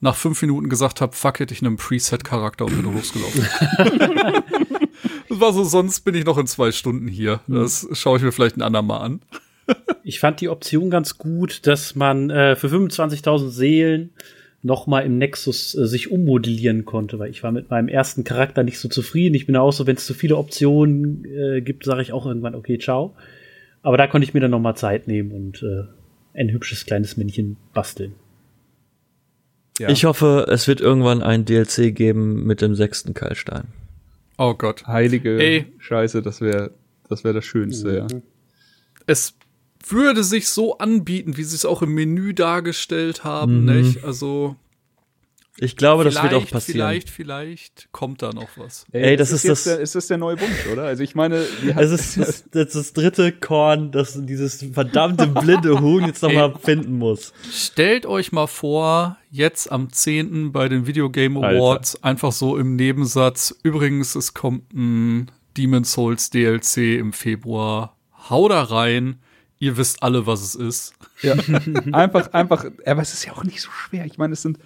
nach 0.00 0.16
fünf 0.16 0.42
Minuten 0.42 0.68
gesagt 0.68 1.00
habe, 1.00 1.14
fuck 1.14 1.40
it, 1.40 1.50
ich 1.50 1.62
nehme 1.62 1.76
Preset-Charakter 1.76 2.64
und 2.64 2.76
bin 2.76 2.94
losgelaufen. 2.94 3.46
das 5.28 5.40
war 5.40 5.52
so, 5.52 5.64
sonst 5.64 6.00
bin 6.00 6.14
ich 6.14 6.24
noch 6.24 6.38
in 6.38 6.46
zwei 6.46 6.72
Stunden 6.72 7.08
hier. 7.08 7.40
Das 7.46 7.88
schaue 7.92 8.18
ich 8.18 8.22
mir 8.22 8.32
vielleicht 8.32 8.56
ein 8.56 8.62
andermal 8.62 9.00
an. 9.00 9.20
Ich 10.04 10.20
fand 10.20 10.40
die 10.40 10.48
Option 10.48 10.90
ganz 10.90 11.18
gut, 11.18 11.66
dass 11.66 11.96
man 11.96 12.30
äh, 12.30 12.54
für 12.54 12.68
25.000 12.68 13.48
Seelen 13.48 14.10
noch 14.62 14.86
mal 14.86 15.00
im 15.00 15.18
Nexus 15.18 15.74
äh, 15.74 15.86
sich 15.86 16.10
ummodellieren 16.10 16.84
konnte, 16.84 17.18
weil 17.18 17.30
ich 17.30 17.42
war 17.42 17.52
mit 17.52 17.70
meinem 17.70 17.88
ersten 17.88 18.24
Charakter 18.24 18.62
nicht 18.62 18.78
so 18.78 18.88
zufrieden. 18.88 19.34
Ich 19.34 19.46
bin 19.46 19.56
auch 19.56 19.72
so, 19.72 19.86
wenn 19.86 19.96
es 19.96 20.06
zu 20.06 20.14
viele 20.14 20.36
Optionen 20.36 21.24
äh, 21.24 21.60
gibt, 21.60 21.84
sage 21.84 22.02
ich 22.02 22.12
auch 22.12 22.26
irgendwann, 22.26 22.54
okay, 22.54 22.78
ciao. 22.78 23.14
Aber 23.82 23.96
da 23.96 24.06
konnte 24.06 24.26
ich 24.26 24.34
mir 24.34 24.40
dann 24.40 24.50
noch 24.50 24.60
mal 24.60 24.74
Zeit 24.74 25.06
nehmen 25.06 25.30
und 25.32 25.62
äh, 25.62 25.84
ein 26.38 26.50
hübsches 26.50 26.86
kleines 26.86 27.16
Männchen 27.16 27.56
basteln. 27.72 28.14
Ja. 29.78 29.88
Ich 29.88 30.04
hoffe, 30.04 30.46
es 30.48 30.66
wird 30.68 30.80
irgendwann 30.80 31.22
ein 31.22 31.44
DLC 31.44 31.94
geben 31.94 32.44
mit 32.44 32.62
dem 32.62 32.74
sechsten 32.74 33.14
Keilstein. 33.14 33.68
Oh 34.38 34.54
Gott. 34.54 34.86
Heilige 34.86 35.38
Ey. 35.38 35.72
Scheiße, 35.78 36.22
das 36.22 36.40
wäre 36.40 36.72
das 37.08 37.24
wäre 37.24 37.34
das 37.34 37.44
Schönste, 37.44 37.88
mhm. 37.88 37.96
ja. 37.96 38.06
Es 39.06 39.34
würde 39.88 40.24
sich 40.24 40.48
so 40.48 40.78
anbieten, 40.78 41.36
wie 41.36 41.44
sie 41.44 41.54
es 41.54 41.64
auch 41.64 41.82
im 41.82 41.94
Menü 41.94 42.34
dargestellt 42.34 43.24
haben, 43.24 43.60
mhm. 43.60 43.72
nicht? 43.72 44.04
Also 44.04 44.56
ich 45.58 45.76
glaube, 45.76 46.04
das 46.04 46.22
wird 46.22 46.34
auch 46.34 46.48
passieren. 46.48 46.88
Vielleicht, 46.88 47.10
vielleicht 47.10 47.88
kommt 47.92 48.20
da 48.22 48.32
noch 48.32 48.48
was. 48.56 48.84
Ey, 48.92 49.02
Ey 49.02 49.16
das, 49.16 49.32
ist, 49.32 49.44
ist 49.44 49.50
das. 49.50 49.64
Der, 49.64 49.80
ist 49.80 49.94
das 49.94 50.06
der 50.06 50.18
neue 50.18 50.38
Wunsch, 50.40 50.66
oder? 50.70 50.84
Also 50.84 51.02
ich 51.02 51.14
meine, 51.14 51.36
es 51.76 51.90
ist 51.90 52.18
das, 52.18 52.44
das, 52.50 52.72
das 52.72 52.92
dritte 52.92 53.32
Korn, 53.32 53.90
das 53.90 54.18
dieses 54.26 54.64
verdammte 54.72 55.26
blinde 55.40 55.80
Huhn 55.80 56.04
jetzt 56.04 56.22
noch 56.22 56.32
mal 56.32 56.54
finden 56.58 56.98
muss. 56.98 57.32
Stellt 57.50 58.04
euch 58.04 58.32
mal 58.32 58.46
vor, 58.46 59.16
jetzt 59.30 59.72
am 59.72 59.90
10. 59.90 60.52
bei 60.52 60.68
den 60.68 60.86
Video 60.86 61.08
Game 61.08 61.36
Awards 61.38 61.96
Alter. 61.96 62.06
einfach 62.06 62.32
so 62.32 62.58
im 62.58 62.76
Nebensatz. 62.76 63.54
Übrigens, 63.62 64.14
es 64.14 64.34
kommt 64.34 64.74
ein 64.74 65.30
Demon's 65.56 65.92
Souls 65.92 66.30
DLC 66.30 66.98
im 66.98 67.12
Februar. 67.12 67.96
Hau 68.28 68.48
da 68.48 68.62
rein 68.62 69.20
ihr 69.58 69.76
wisst 69.76 70.02
alle, 70.02 70.26
was 70.26 70.42
es 70.42 70.54
ist. 70.54 70.94
Ja. 71.22 71.34
einfach, 71.92 72.32
einfach, 72.32 72.66
aber 72.84 73.02
es 73.02 73.12
ist 73.12 73.24
ja 73.24 73.32
auch 73.32 73.44
nicht 73.44 73.60
so 73.60 73.70
schwer. 73.70 74.04
Ich 74.04 74.18
meine, 74.18 74.34
es 74.34 74.42
sind 74.42 74.58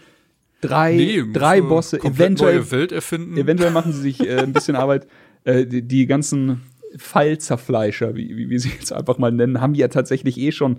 drei, 0.61 0.95
nee, 0.95 1.25
drei 1.33 1.61
Bosse. 1.61 1.99
Eventuell, 1.99 2.57
neue 2.57 2.71
Welt 2.71 2.93
erfinden. 2.93 3.37
Eventuell 3.37 3.71
machen 3.71 3.93
sie 3.93 4.01
sich 4.01 4.21
äh, 4.21 4.39
ein 4.39 4.53
bisschen 4.53 4.77
Arbeit. 4.77 5.07
Äh, 5.45 5.67
die, 5.67 5.83
die, 5.83 6.07
ganzen 6.07 6.63
Fallzerfleischer, 6.97 8.15
wie, 8.17 8.37
wie, 8.37 8.51
wie 8.51 8.59
sie 8.59 8.71
jetzt 8.71 8.93
einfach 8.93 9.19
mal 9.19 9.33
nennen, 9.33 9.61
haben 9.61 9.75
ja 9.75 9.89
tatsächlich 9.89 10.39
eh 10.39 10.53
schon 10.53 10.77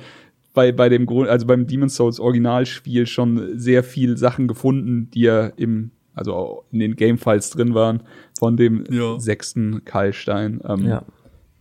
bei, 0.54 0.72
bei 0.72 0.90
dem 0.90 1.06
Grund, 1.06 1.30
also 1.30 1.48
beim 1.48 1.68
Demon's 1.68 1.96
Souls 1.96 2.20
Originalspiel 2.20 3.08
schon 3.08 3.58
sehr 3.58 3.84
viel 3.84 4.18
Sachen 4.18 4.48
gefunden, 4.48 5.10
die 5.12 5.22
ja 5.22 5.48
im, 5.48 5.92
also 6.14 6.66
in 6.72 6.80
den 6.80 6.96
Game-Files 6.96 7.52
drin 7.52 7.74
waren, 7.74 8.04
von 8.38 8.58
dem 8.58 8.84
ja. 8.90 9.20
sechsten 9.20 9.86
Keilstein. 9.86 10.62
Ähm, 10.68 10.86
ja. 10.86 11.06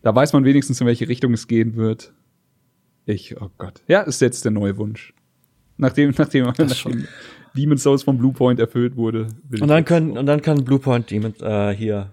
Da 0.03 0.15
weiß 0.15 0.33
man 0.33 0.45
wenigstens, 0.45 0.81
in 0.81 0.87
welche 0.87 1.09
Richtung 1.09 1.35
es 1.35 1.47
gehen 1.47 1.77
wird 1.77 2.13
Ich, 3.07 3.41
oh 3.41 3.51
Gott. 3.59 3.83
Ja, 3.87 4.01
ist 4.01 4.21
jetzt 4.21 4.45
der 4.45 4.53
neue 4.53 4.77
Wunsch. 4.77 5.15
Nachdem, 5.77 6.13
nachdem, 6.19 6.47
nachdem 6.47 7.07
Demon's 7.57 7.83
Souls 7.83 8.03
von 8.03 8.19
Bluepoint 8.19 8.61
erfüllt 8.61 8.97
wurde. 8.97 9.29
Und 9.61 9.69
dann 9.69 9.85
können, 9.85 10.17
und 10.17 10.27
dann 10.27 10.43
kann 10.43 10.65
Bluepoint 10.65 11.11
Demon, 11.11 11.35
äh, 11.41 11.75
hier. 11.75 12.13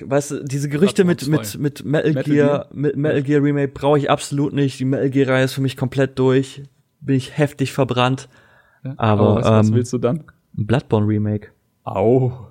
Weißt 0.00 0.30
du, 0.30 0.44
diese 0.44 0.68
Gerüchte 0.68 1.04
mit, 1.04 1.26
mit, 1.26 1.58
mit 1.58 1.84
Metal, 1.84 2.12
Metal 2.12 2.24
Gear, 2.24 2.48
Gear, 2.48 2.68
mit 2.72 2.96
Metal 2.96 3.22
Gear 3.22 3.42
Remake 3.42 3.72
brauche 3.72 3.98
ich 3.98 4.10
absolut 4.10 4.52
nicht. 4.52 4.78
Die 4.78 4.84
Metal 4.84 5.10
Gear 5.10 5.28
Reihe 5.28 5.44
ist 5.44 5.54
für 5.54 5.62
mich 5.62 5.76
komplett 5.76 6.18
durch. 6.18 6.62
Bin 7.00 7.16
ich 7.16 7.38
heftig 7.38 7.72
verbrannt. 7.72 8.28
Ja, 8.84 8.94
aber, 8.98 9.22
aber 9.22 9.34
was, 9.36 9.46
was 9.46 9.68
ähm, 9.68 9.74
willst 9.74 9.92
du 9.92 9.98
dann? 9.98 10.24
Ein 10.56 10.66
Bloodborne 10.66 11.06
Remake. 11.06 11.48
Au. 11.84 12.48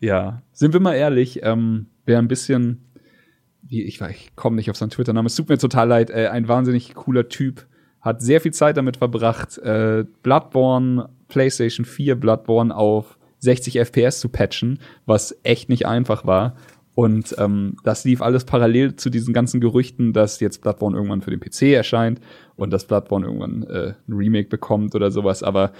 Ja, 0.00 0.42
sind 0.52 0.72
wir 0.72 0.80
mal 0.80 0.94
ehrlich, 0.94 1.40
ähm, 1.42 1.86
wer 2.06 2.18
ein 2.18 2.28
bisschen, 2.28 2.84
wie 3.62 3.82
ich, 3.82 4.00
ich 4.00 4.36
komme 4.36 4.56
nicht 4.56 4.70
auf 4.70 4.76
seinen 4.76 4.90
Twitter-Namen, 4.90 5.26
es 5.26 5.34
tut 5.34 5.48
mir 5.48 5.58
total 5.58 5.88
leid, 5.88 6.10
äh, 6.10 6.28
ein 6.28 6.48
wahnsinnig 6.48 6.94
cooler 6.94 7.28
Typ, 7.28 7.66
hat 8.00 8.22
sehr 8.22 8.40
viel 8.40 8.52
Zeit 8.52 8.76
damit 8.76 8.98
verbracht, 8.98 9.58
äh, 9.58 10.04
Bloodborne, 10.22 11.08
PlayStation 11.28 11.84
4 11.84 12.16
Bloodborne 12.16 12.74
auf 12.74 13.18
60 13.40 13.78
FPS 13.78 14.20
zu 14.20 14.28
patchen, 14.28 14.80
was 15.06 15.36
echt 15.42 15.68
nicht 15.68 15.86
einfach 15.86 16.26
war. 16.26 16.56
Und 16.94 17.36
ähm, 17.38 17.76
das 17.84 18.04
lief 18.04 18.22
alles 18.22 18.44
parallel 18.44 18.96
zu 18.96 19.08
diesen 19.08 19.32
ganzen 19.32 19.60
Gerüchten, 19.60 20.12
dass 20.12 20.40
jetzt 20.40 20.62
Bloodborne 20.62 20.96
irgendwann 20.96 21.22
für 21.22 21.30
den 21.30 21.38
PC 21.38 21.74
erscheint 21.74 22.20
und 22.56 22.72
dass 22.72 22.86
Bloodborne 22.86 23.26
irgendwann 23.26 23.62
äh, 23.64 23.94
ein 24.08 24.12
Remake 24.12 24.48
bekommt 24.48 24.96
oder 24.96 25.12
sowas. 25.12 25.44
Aber 25.44 25.72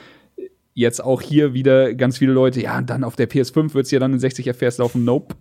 jetzt 0.75 1.03
auch 1.03 1.21
hier 1.21 1.55
wieder 1.55 1.93
ganz 1.95 2.19
viele 2.19 2.33
Leute, 2.33 2.63
ja, 2.63 2.81
dann 2.83 3.03
auf 3.03 3.17
der 3.17 3.29
PS5 3.29 3.75
wird 3.75 3.87
es 3.87 3.91
ja 3.91 3.99
dann 3.99 4.13
in 4.13 4.21
60 4.21 4.47
FPS 4.47 4.79
laufen. 4.79 5.05
Nope. 5.05 5.35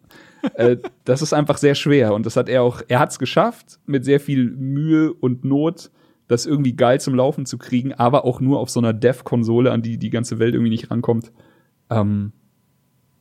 äh, 0.56 0.78
das 1.06 1.22
ist 1.22 1.34
einfach 1.34 1.58
sehr 1.58 1.76
schwer. 1.76 2.16
Und 2.16 2.26
das 2.26 2.38
hat 2.38 2.50
er 2.50 2.64
auch, 2.64 2.82
er 2.88 2.98
hat 2.98 3.12
es 3.12 3.20
geschafft, 3.20 3.78
mit 3.86 4.04
sehr 4.04 4.20
viel 4.20 4.50
Mühe 4.50 5.14
und 5.14 5.46
Not, 5.46 5.92
das 6.28 6.46
irgendwie 6.46 6.76
geil 6.76 7.00
zum 7.00 7.16
Laufen 7.16 7.46
zu 7.46 7.58
kriegen, 7.58 7.94
aber 7.94 8.26
auch 8.26 8.40
nur 8.40 8.60
auf 8.60 8.70
so 8.70 8.80
einer 8.80 8.94
Dev-Konsole, 8.94 9.72
an 9.72 9.82
die 9.82 9.98
die 9.98 10.10
ganze 10.10 10.40
Welt 10.40 10.54
irgendwie 10.54 10.72
nicht 10.72 10.92
rankommt. 10.92 11.32
Ähm, 11.90 12.34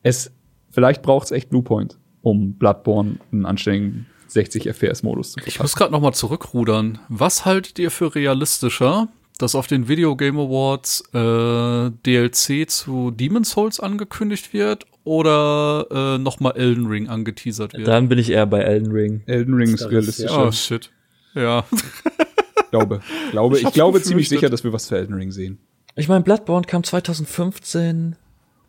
es, 0.03 0.33
vielleicht 0.71 1.03
braucht 1.03 1.27
es 1.27 1.31
echt 1.31 1.51
Bluepoint, 1.51 1.99
um 2.23 2.55
Bloodborne 2.55 3.17
einen 3.33 3.47
anständigen 3.47 4.07
60 4.29 4.67
FPS-Modus 4.67 5.33
zu 5.33 5.35
verpassen. 5.35 5.49
Ich 5.49 5.61
muss 5.61 5.77
gerade 5.77 5.93
noch 5.93 6.01
mal 6.01 6.13
zurückrudern. 6.13 6.99
Was 7.09 7.45
haltet 7.45 7.79
ihr 7.79 7.91
für 7.91 8.15
realistischer? 8.15 9.09
dass 9.39 9.55
auf 9.55 9.67
den 9.67 9.89
Video 9.89 10.17
Game 10.17 10.39
Awards 10.39 11.03
äh, 11.13 11.91
DLC 12.07 12.71
zu 12.71 13.11
Demon's 13.11 13.51
Souls 13.51 13.81
angekündigt 13.81 14.53
wird 14.53 14.87
oder 15.05 15.87
äh, 15.91 16.19
nochmal 16.19 16.57
Elden 16.57 16.87
Ring 16.87 17.09
angeteasert 17.09 17.75
wird. 17.75 17.87
Dann 17.87 18.09
bin 18.09 18.19
ich 18.19 18.31
eher 18.31 18.47
bei 18.47 18.61
Elden 18.61 18.91
Ring. 18.91 19.23
Elden 19.27 19.55
Ring 19.55 19.75
ist 19.75 19.91
realistisch. 19.91 20.31
Oh 20.31 20.51
shit. 20.51 20.91
Ja. 21.35 21.65
glaube, 22.71 23.01
glaube, 23.31 23.59
ich, 23.59 23.65
ich 23.65 23.73
glaube 23.73 24.03
ziemlich 24.03 24.29
sicher, 24.29 24.51
dass 24.51 24.65
wir 24.65 24.73
was 24.73 24.89
für 24.89 24.97
Elden 24.97 25.15
Ring 25.15 25.31
sehen. 25.31 25.59
Ich 25.95 26.09
meine, 26.09 26.23
Bloodborne 26.23 26.67
kam 26.67 26.85
2015 26.85 28.17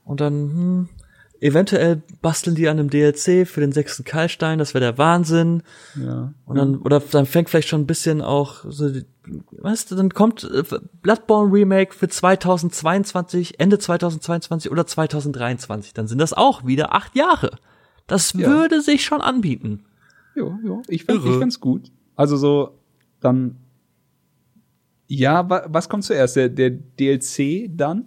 und 0.05 0.21
dann 0.21 0.33
hm, 0.33 0.89
eventuell 1.39 2.01
basteln 2.21 2.55
die 2.55 2.67
an 2.67 2.79
einem 2.79 2.89
DLC 2.89 3.47
für 3.47 3.59
den 3.59 3.71
sechsten 3.71 4.03
Keilstein, 4.03 4.59
das 4.59 4.73
wäre 4.73 4.83
der 4.83 4.97
Wahnsinn. 4.97 5.63
Ja. 5.95 6.33
Und 6.45 6.55
dann, 6.55 6.77
oder 6.77 6.99
dann 6.99 7.25
fängt 7.25 7.49
vielleicht 7.49 7.67
schon 7.67 7.81
ein 7.81 7.87
bisschen 7.87 8.21
auch 8.21 8.63
so, 8.67 8.91
weißt 9.51 9.91
du, 9.91 9.95
dann 9.95 10.09
kommt 10.11 10.43
äh, 10.43 10.63
Bloodborne 11.01 11.51
Remake 11.51 11.93
für 11.93 12.07
2022, 12.07 13.59
Ende 13.59 13.77
2022 13.77 14.71
oder 14.71 14.87
2023. 14.87 15.93
Dann 15.93 16.07
sind 16.07 16.19
das 16.19 16.33
auch 16.33 16.65
wieder 16.65 16.93
acht 16.93 17.15
Jahre. 17.15 17.51
Das 18.07 18.33
ja. 18.33 18.47
würde 18.47 18.81
sich 18.81 19.03
schon 19.03 19.21
anbieten. 19.21 19.83
Ja, 20.35 20.57
ja, 20.63 20.81
ich 20.87 21.05
finde 21.05 21.29
ich 21.29 21.37
find's 21.37 21.59
gut. 21.59 21.91
Also 22.15 22.37
so, 22.37 22.79
dann, 23.19 23.57
ja, 25.07 25.49
wa 25.49 25.65
was 25.67 25.89
kommt 25.89 26.03
zuerst? 26.03 26.35
Der, 26.35 26.49
der 26.49 26.69
DLC 26.69 27.69
dann? 27.69 28.05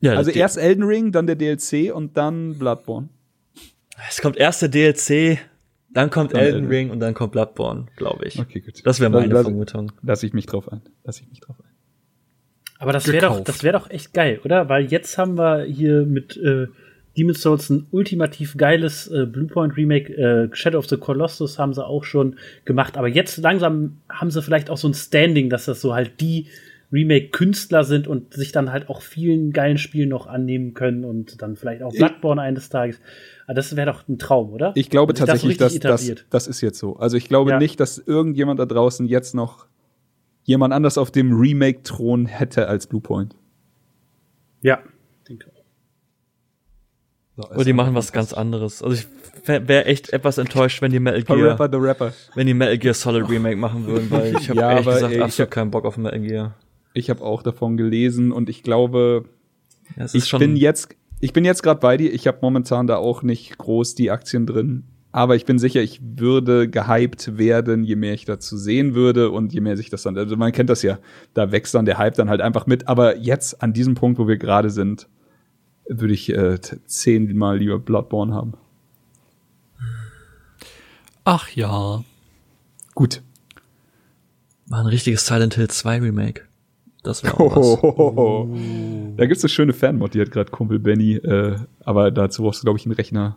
Ja, 0.00 0.14
also 0.14 0.30
erst 0.30 0.58
Elden 0.58 0.84
Ring, 0.84 1.12
dann 1.12 1.26
der 1.26 1.36
DLC 1.36 1.94
und 1.94 2.16
dann 2.16 2.58
Bloodborne. 2.58 3.08
Es 4.08 4.20
kommt 4.20 4.36
erst 4.36 4.62
der 4.62 4.68
DLC, 4.68 5.38
dann 5.94 6.10
kommt 6.10 6.34
dann 6.34 6.40
Elden, 6.40 6.54
Elden 6.56 6.68
Ring 6.68 6.90
und 6.90 7.00
dann 7.00 7.14
kommt 7.14 7.32
Bloodborne, 7.32 7.86
glaube 7.96 8.26
ich. 8.26 8.38
Okay, 8.38 8.60
gut. 8.60 8.84
Das 8.84 9.00
wäre 9.00 9.10
meine 9.10 9.32
lass, 9.32 9.44
Vermutung. 9.44 9.92
Lass 10.02 10.22
ich 10.22 10.32
mich 10.32 10.46
drauf 10.46 10.70
ein. 10.70 10.82
Lass 11.04 11.20
ich 11.20 11.28
mich 11.28 11.40
drauf 11.40 11.56
ein. 11.60 11.70
Aber 12.78 12.92
das 12.92 13.06
wäre 13.10 13.26
doch, 13.26 13.40
das 13.40 13.62
wäre 13.62 13.78
doch 13.78 13.88
echt 13.88 14.12
geil, 14.12 14.40
oder? 14.44 14.68
Weil 14.68 14.86
jetzt 14.86 15.16
haben 15.16 15.38
wir 15.38 15.62
hier 15.62 16.04
mit 16.04 16.36
äh, 16.36 16.66
Demon's 17.16 17.42
Souls 17.42 17.70
ein 17.70 17.86
ultimativ 17.90 18.56
geiles 18.56 19.08
äh, 19.08 19.26
Bluepoint 19.26 19.76
Remake. 19.76 20.12
Äh, 20.12 20.54
Shadow 20.54 20.78
of 20.78 20.88
the 20.88 20.96
Colossus 20.96 21.58
haben 21.58 21.72
sie 21.72 21.84
auch 21.84 22.04
schon 22.04 22.36
gemacht. 22.64 22.96
Aber 22.96 23.08
jetzt 23.08 23.36
langsam 23.38 23.98
haben 24.08 24.30
sie 24.30 24.42
vielleicht 24.42 24.70
auch 24.70 24.78
so 24.78 24.88
ein 24.88 24.94
Standing, 24.94 25.48
dass 25.48 25.66
das 25.66 25.80
so 25.80 25.94
halt 25.94 26.20
die 26.20 26.46
Remake-Künstler 26.92 27.84
sind 27.84 28.06
und 28.06 28.34
sich 28.34 28.52
dann 28.52 28.70
halt 28.70 28.88
auch 28.88 29.02
vielen 29.02 29.52
geilen 29.52 29.78
Spielen 29.78 30.08
noch 30.08 30.26
annehmen 30.26 30.74
können 30.74 31.04
und 31.04 31.42
dann 31.42 31.56
vielleicht 31.56 31.82
auch 31.82 31.92
Bloodborne 31.92 32.40
ich, 32.40 32.46
eines 32.46 32.68
Tages. 32.68 33.00
Aber 33.44 33.50
ah, 33.50 33.54
das 33.54 33.76
wäre 33.76 33.90
doch 33.90 34.08
ein 34.08 34.18
Traum, 34.18 34.52
oder? 34.52 34.72
Ich 34.74 34.90
glaube 34.90 35.12
tatsächlich, 35.14 35.56
das 35.56 35.78
dass 35.78 36.06
das, 36.06 36.24
das 36.30 36.46
ist 36.46 36.60
jetzt 36.60 36.78
so. 36.78 36.96
Also 36.96 37.16
ich 37.16 37.28
glaube 37.28 37.50
ja. 37.50 37.58
nicht, 37.58 37.80
dass 37.80 37.98
irgendjemand 37.98 38.60
da 38.60 38.66
draußen 38.66 39.06
jetzt 39.06 39.34
noch 39.34 39.66
jemand 40.44 40.72
anders 40.72 40.96
auf 40.96 41.10
dem 41.10 41.32
Remake-Thron 41.32 42.26
hätte 42.26 42.68
als 42.68 42.86
Bluepoint. 42.86 43.34
Ja. 44.62 44.78
So, 47.36 47.48
Oder 47.50 47.64
die 47.64 47.72
machen 47.72 47.94
was 47.94 48.12
ganz 48.12 48.32
anderes. 48.32 48.82
Also 48.82 48.94
ich 48.94 49.06
wäre 49.46 49.86
echt 49.86 50.12
etwas 50.12 50.38
enttäuscht, 50.38 50.80
wenn 50.82 50.92
die 50.92 51.00
Metal 51.00 51.22
Gear, 51.22 51.50
Rapper, 51.50 51.68
the 51.70 51.78
Rapper. 51.78 52.12
wenn 52.34 52.46
die 52.46 52.54
Metal 52.54 52.78
Gear 52.78 52.94
Solid 52.94 53.28
Remake 53.28 53.56
machen 53.56 53.86
würden, 53.86 54.10
weil 54.10 54.36
ich 54.36 54.48
habe 54.48 54.60
ja, 54.60 54.70
ehrlich 54.70 54.86
gesagt 54.86 55.12
ey, 55.12 55.20
absolut 55.20 55.48
hab, 55.48 55.54
keinen 55.54 55.70
Bock 55.70 55.84
auf 55.84 55.96
Metal 55.96 56.20
Gear. 56.20 56.54
Ich 56.92 57.10
habe 57.10 57.22
auch 57.22 57.42
davon 57.42 57.76
gelesen 57.76 58.30
und 58.30 58.48
ich 58.48 58.62
glaube, 58.62 59.24
ja, 59.96 60.06
ich 60.12 60.30
bin 60.38 60.56
jetzt, 60.56 60.94
ich 61.18 61.32
bin 61.32 61.44
jetzt 61.44 61.62
gerade 61.62 61.80
bei 61.80 61.96
dir. 61.96 62.12
Ich 62.14 62.28
habe 62.28 62.38
momentan 62.40 62.86
da 62.86 62.96
auch 62.96 63.22
nicht 63.22 63.58
groß 63.58 63.96
die 63.96 64.12
Aktien 64.12 64.46
drin. 64.46 64.84
Aber 65.10 65.36
ich 65.36 65.44
bin 65.44 65.60
sicher, 65.60 65.80
ich 65.80 66.00
würde 66.02 66.68
gehypt 66.68 67.38
werden, 67.38 67.84
je 67.84 67.94
mehr 67.94 68.14
ich 68.14 68.24
dazu 68.24 68.56
sehen 68.56 68.94
würde 68.94 69.30
und 69.30 69.52
je 69.52 69.60
mehr 69.60 69.76
sich 69.76 69.88
das 69.88 70.02
dann, 70.02 70.18
also 70.18 70.36
man 70.36 70.50
kennt 70.50 70.70
das 70.70 70.82
ja, 70.82 70.98
da 71.34 71.52
wächst 71.52 71.72
dann 71.72 71.84
der 71.84 71.98
Hype 71.98 72.16
dann 72.16 72.28
halt 72.28 72.40
einfach 72.40 72.66
mit. 72.66 72.88
Aber 72.88 73.16
jetzt 73.16 73.62
an 73.62 73.72
diesem 73.72 73.94
Punkt, 73.94 74.18
wo 74.18 74.26
wir 74.26 74.38
gerade 74.38 74.70
sind, 74.70 75.08
würde 75.88 76.14
ich 76.14 76.30
äh, 76.30 76.58
zehnmal 76.86 77.58
lieber 77.58 77.78
Bloodborne 77.78 78.34
haben. 78.34 78.54
Ach 81.24 81.48
ja. 81.50 82.04
Gut. 82.94 83.22
War 84.66 84.80
ein 84.80 84.86
richtiges 84.86 85.26
Silent 85.26 85.54
Hill 85.54 85.68
2 85.68 86.00
Remake. 86.00 86.42
Das 87.02 87.22
wäre 87.22 87.38
auch 87.38 87.56
was. 87.56 87.82
Oh. 87.82 88.48
Da 89.16 89.26
gibt's 89.26 89.44
eine 89.44 89.50
schöne 89.50 89.72
Fanmod, 89.72 90.14
die 90.14 90.20
hat 90.20 90.30
gerade 90.30 90.50
Kumpel 90.50 90.78
Benny, 90.78 91.16
äh, 91.16 91.56
aber 91.84 92.10
dazu 92.10 92.42
brauchst 92.42 92.62
du, 92.62 92.64
glaube 92.64 92.78
ich, 92.78 92.86
einen 92.86 92.94
Rechner. 92.94 93.36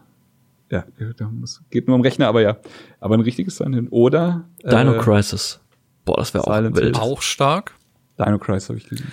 Ja, 0.69 0.85
das 1.17 1.61
geht 1.69 1.87
nur 1.87 1.95
um 1.95 2.01
Rechner, 2.01 2.27
aber 2.27 2.41
ja. 2.41 2.57
Aber 2.99 3.15
ein 3.15 3.21
richtiges 3.21 3.57
Silent 3.57 3.75
Hill. 3.75 3.87
Oder 3.89 4.45
äh, 4.63 4.69
Dino 4.69 4.97
Crisis. 4.97 5.59
Boah, 6.03 6.17
das 6.17 6.33
wäre 6.33 6.45
auch 6.45 6.75
wild. 6.75 6.97
Auch 6.97 7.21
stark. 7.21 7.73
Dino 8.17 8.37
Crisis 8.37 8.69
habe 8.69 8.79
ich 8.79 8.87
gesehen. 8.87 9.11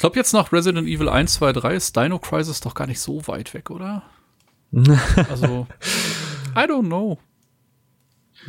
Ich 0.00 0.02
glaube, 0.02 0.16
jetzt 0.16 0.32
nach 0.32 0.50
Resident 0.50 0.88
Evil 0.88 1.10
1, 1.10 1.34
2, 1.34 1.52
3 1.52 1.74
ist 1.74 1.94
Dino 1.94 2.18
Crisis 2.18 2.60
doch 2.60 2.72
gar 2.72 2.86
nicht 2.86 3.00
so 3.00 3.26
weit 3.26 3.52
weg, 3.52 3.68
oder? 3.68 4.02
also, 4.72 5.66
I 6.56 6.60
don't 6.60 6.86
know. 6.86 7.18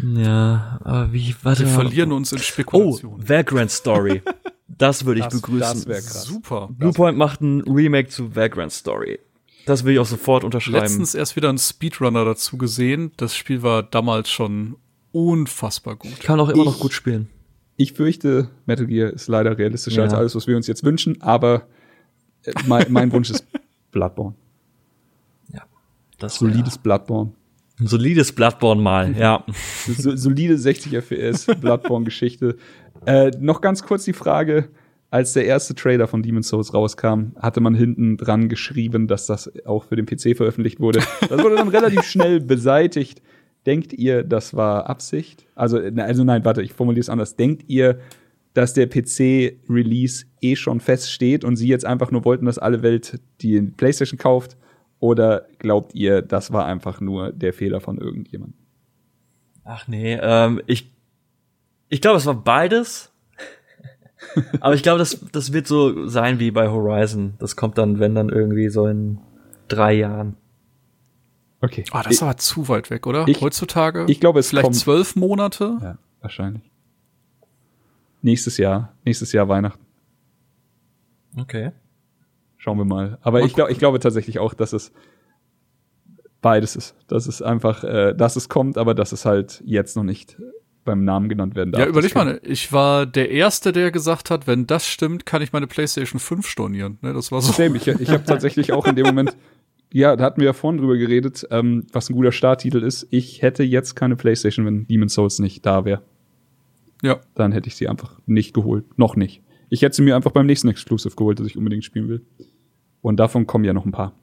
Ja, 0.01 0.79
aber 0.81 1.11
wie, 1.11 1.35
warte 1.43 1.63
Wir 1.63 1.67
mal. 1.67 1.73
verlieren 1.73 2.13
uns 2.13 2.31
in 2.31 2.39
Spekulationen. 2.39 3.19
Oh, 3.21 3.29
Vagrant 3.29 3.69
Story. 3.69 4.21
Das 4.69 5.03
würde 5.03 5.19
ich 5.19 5.25
das, 5.25 5.41
begrüßen. 5.41 5.59
Das 5.59 5.87
wäre 5.87 5.99
krass. 5.99 6.23
Super. 6.23 6.69
Bluepoint 6.71 7.17
macht 7.17 7.41
ein 7.41 7.59
Remake 7.63 8.07
zu 8.07 8.33
Vagrant 8.33 8.71
Story. 8.71 9.19
Das 9.65 9.83
will 9.83 9.95
ich 9.95 9.99
auch 9.99 10.05
sofort 10.05 10.45
unterschreiben. 10.45 10.83
Letztens 10.83 11.15
erst 11.15 11.35
wieder 11.35 11.49
einen 11.49 11.57
Speedrunner 11.57 12.23
dazu 12.23 12.57
gesehen. 12.57 13.11
Das 13.17 13.35
Spiel 13.35 13.61
war 13.61 13.83
damals 13.83 14.29
schon 14.29 14.77
unfassbar 15.11 15.97
gut. 15.97 16.17
Kann 16.21 16.39
auch 16.39 16.47
immer 16.47 16.63
ich, 16.63 16.69
noch 16.69 16.79
gut 16.79 16.93
spielen. 16.93 17.27
Ich 17.81 17.93
fürchte, 17.93 18.47
Metal 18.67 18.85
Gear 18.85 19.11
ist 19.11 19.27
leider 19.27 19.57
realistischer 19.57 19.97
ja. 19.97 20.03
als 20.03 20.13
alles, 20.13 20.35
was 20.35 20.45
wir 20.45 20.55
uns 20.55 20.67
jetzt 20.67 20.83
wünschen, 20.83 21.19
aber 21.19 21.63
äh, 22.43 22.53
mein, 22.67 22.85
mein 22.91 23.11
Wunsch 23.11 23.31
ist 23.31 23.43
Bloodborne. 23.91 24.35
Ja. 25.51 25.63
Das 26.19 26.35
Solides 26.35 26.77
Bloodborne. 26.77 27.31
Ein 27.79 27.87
solides 27.87 28.33
Bloodborne 28.33 28.79
mal, 28.79 29.17
ja. 29.17 29.43
So, 29.87 30.15
solide 30.15 30.59
60 30.59 30.93
FPS 30.93 31.47
Bloodborne-Geschichte. 31.59 32.57
Äh, 33.07 33.31
noch 33.39 33.61
ganz 33.61 33.81
kurz 33.81 34.03
die 34.03 34.13
Frage, 34.13 34.69
als 35.09 35.33
der 35.33 35.45
erste 35.45 35.73
Trailer 35.73 36.05
von 36.05 36.21
Demon's 36.21 36.49
Souls 36.49 36.75
rauskam, 36.75 37.31
hatte 37.39 37.61
man 37.61 37.73
hinten 37.73 38.17
dran 38.17 38.47
geschrieben, 38.47 39.07
dass 39.07 39.25
das 39.25 39.51
auch 39.65 39.85
für 39.85 39.95
den 39.95 40.05
PC 40.05 40.37
veröffentlicht 40.37 40.79
wurde. 40.79 40.99
Das 41.27 41.41
wurde 41.43 41.55
dann 41.55 41.69
relativ 41.69 42.03
schnell 42.03 42.41
beseitigt. 42.41 43.23
Denkt 43.65 43.93
ihr, 43.93 44.23
das 44.23 44.55
war 44.55 44.89
Absicht? 44.89 45.45
Also, 45.55 45.77
also 45.77 46.23
nein, 46.23 46.43
warte, 46.45 46.61
ich 46.61 46.73
formuliere 46.73 47.01
es 47.01 47.09
anders. 47.09 47.35
Denkt 47.35 47.63
ihr, 47.67 47.99
dass 48.53 48.73
der 48.73 48.87
PC-Release 48.87 50.25
eh 50.41 50.55
schon 50.55 50.79
feststeht 50.79 51.43
und 51.43 51.55
sie 51.55 51.67
jetzt 51.67 51.85
einfach 51.85 52.11
nur 52.11 52.25
wollten, 52.25 52.45
dass 52.45 52.57
alle 52.57 52.81
Welt 52.81 53.19
die 53.41 53.61
PlayStation 53.61 54.17
kauft? 54.17 54.57
Oder 54.99 55.47
glaubt 55.57 55.95
ihr, 55.95 56.21
das 56.21 56.51
war 56.53 56.65
einfach 56.65 57.01
nur 57.01 57.31
der 57.31 57.53
Fehler 57.53 57.81
von 57.81 57.97
irgendjemandem? 57.97 58.57
Ach 59.63 59.87
nee, 59.87 60.17
ähm, 60.21 60.61
ich 60.67 60.91
Ich 61.89 62.01
glaube, 62.01 62.17
es 62.17 62.25
war 62.25 62.35
beides. 62.35 63.11
Aber 64.59 64.75
ich 64.75 64.83
glaube, 64.83 64.99
das, 64.99 65.25
das 65.31 65.53
wird 65.53 65.67
so 65.67 66.07
sein 66.07 66.39
wie 66.39 66.51
bei 66.51 66.69
Horizon. 66.69 67.33
Das 67.39 67.55
kommt 67.55 67.77
dann, 67.77 67.99
wenn 67.99 68.15
dann 68.15 68.29
irgendwie 68.29 68.69
so 68.69 68.87
in 68.87 69.19
drei 69.67 69.93
Jahren. 69.93 70.35
Okay. 71.61 71.83
Ah, 71.91 72.01
das 72.03 72.13
ist 72.13 72.23
aber 72.23 72.37
zu 72.37 72.67
weit 72.69 72.89
weg, 72.89 73.05
oder? 73.05 73.27
Ich- 73.27 73.39
Heutzutage? 73.41 74.05
ich 74.07 74.19
glaube, 74.19 74.39
es 74.39 74.49
Vielleicht 74.49 74.63
kommt- 74.65 74.75
zwölf 74.75 75.15
Monate? 75.15 75.77
Ja, 75.81 75.97
wahrscheinlich. 76.21 76.63
Nächstes 78.23 78.57
Jahr, 78.57 78.93
nächstes 79.05 79.31
Jahr 79.31 79.47
Weihnachten. 79.47 79.83
Okay. 81.37 81.71
Schauen 82.57 82.77
wir 82.77 82.85
mal. 82.85 83.17
Aber 83.21 83.39
Mal 83.39 83.45
ich, 83.47 83.53
glaub, 83.53 83.69
ich 83.69 83.79
glaube 83.79 83.99
tatsächlich 83.99 84.37
auch, 84.39 84.53
dass 84.53 84.73
es 84.73 84.91
beides 86.41 86.75
ist. 86.75 86.95
Dass 87.07 87.25
es 87.27 87.41
einfach, 87.41 87.83
äh, 87.83 88.13
dass 88.13 88.35
es 88.35 88.49
kommt, 88.49 88.77
aber 88.77 88.93
dass 88.93 89.11
es 89.11 89.25
halt 89.25 89.61
jetzt 89.65 89.95
noch 89.95 90.03
nicht 90.03 90.37
beim 90.83 91.03
Namen 91.03 91.29
genannt 91.29 91.55
werden 91.55 91.71
darf. 91.71 91.81
Ja, 91.81 91.87
überleg 91.87 92.13
mal, 92.15 92.39
ich 92.43 92.73
war 92.73 93.05
der 93.05 93.29
Erste, 93.31 93.71
der 93.71 93.91
gesagt 93.91 94.29
hat, 94.31 94.47
wenn 94.47 94.65
das 94.67 94.87
stimmt, 94.87 95.25
kann 95.27 95.41
ich 95.41 95.53
meine 95.53 95.67
PlayStation 95.67 96.19
5 96.19 96.47
stornieren. 96.47 96.97
Ne, 97.01 97.13
das 97.13 97.31
war 97.31 97.41
so. 97.41 97.51
Same, 97.51 97.77
ich, 97.77 97.87
ich 97.87 98.09
habe 98.09 98.23
tatsächlich 98.23 98.71
auch 98.73 98.85
in 98.87 98.95
dem 98.95 99.05
Moment, 99.05 99.35
ja, 99.93 100.15
da 100.15 100.23
hatten 100.23 100.39
wir 100.39 100.45
ja 100.45 100.53
vorhin 100.53 100.79
drüber 100.79 100.97
geredet, 100.97 101.45
ähm, 101.51 101.85
was 101.91 102.09
ein 102.09 102.15
guter 102.15 102.31
Starttitel 102.31 102.83
ist. 102.83 103.07
Ich 103.09 103.41
hätte 103.41 103.63
jetzt 103.63 103.95
keine 103.95 104.15
Playstation, 104.15 104.65
wenn 104.65 104.87
Demon's 104.87 105.13
Souls 105.13 105.39
nicht 105.39 105.65
da 105.65 105.85
wäre. 105.85 106.01
Ja, 107.03 107.19
Dann 107.35 107.51
hätte 107.51 107.67
ich 107.67 107.75
sie 107.75 107.87
einfach 107.87 108.19
nicht 108.25 108.53
geholt. 108.53 108.85
Noch 108.97 109.15
nicht. 109.15 109.41
Ich 109.69 109.81
hätte 109.81 109.95
sie 109.95 110.03
mir 110.03 110.15
einfach 110.15 110.31
beim 110.31 110.45
nächsten 110.45 110.67
Exclusive 110.67 111.15
geholt, 111.15 111.39
das 111.39 111.47
ich 111.47 111.57
unbedingt 111.57 111.83
spielen 111.83 112.07
will. 112.09 112.25
Und 113.01 113.17
davon 113.17 113.47
kommen 113.47 113.65
ja 113.65 113.73
noch 113.73 113.85
ein 113.85 113.91
paar. 113.91 114.13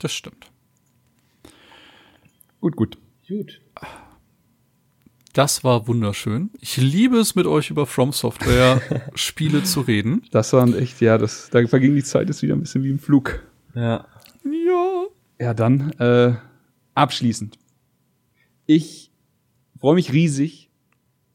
das 0.00 0.12
stimmt. 0.12 0.50
Gut, 2.60 2.76
gut. 2.76 2.98
Gut. 3.26 3.60
Das 5.32 5.64
war 5.64 5.88
wunderschön. 5.88 6.50
Ich 6.60 6.76
liebe 6.76 7.16
es, 7.16 7.34
mit 7.34 7.46
euch 7.46 7.70
über 7.70 7.86
From 7.86 8.12
Software 8.12 8.82
Spiele 9.14 9.62
zu 9.62 9.80
reden. 9.80 10.22
Das 10.30 10.52
waren 10.52 10.76
echt, 10.76 11.00
ja, 11.00 11.16
das, 11.16 11.48
da 11.50 11.66
verging 11.66 11.94
die 11.94 12.04
Zeit 12.04 12.28
jetzt 12.28 12.42
wieder 12.42 12.54
ein 12.54 12.60
bisschen 12.60 12.84
wie 12.84 12.90
im 12.90 12.98
Flug. 12.98 13.42
Ja. 13.74 14.06
Ja. 14.44 15.04
Ja, 15.40 15.54
dann 15.54 15.90
äh, 15.98 16.34
abschließend. 16.94 17.58
Ich 18.66 19.10
freue 19.78 19.96
mich 19.96 20.12
riesig, 20.12 20.70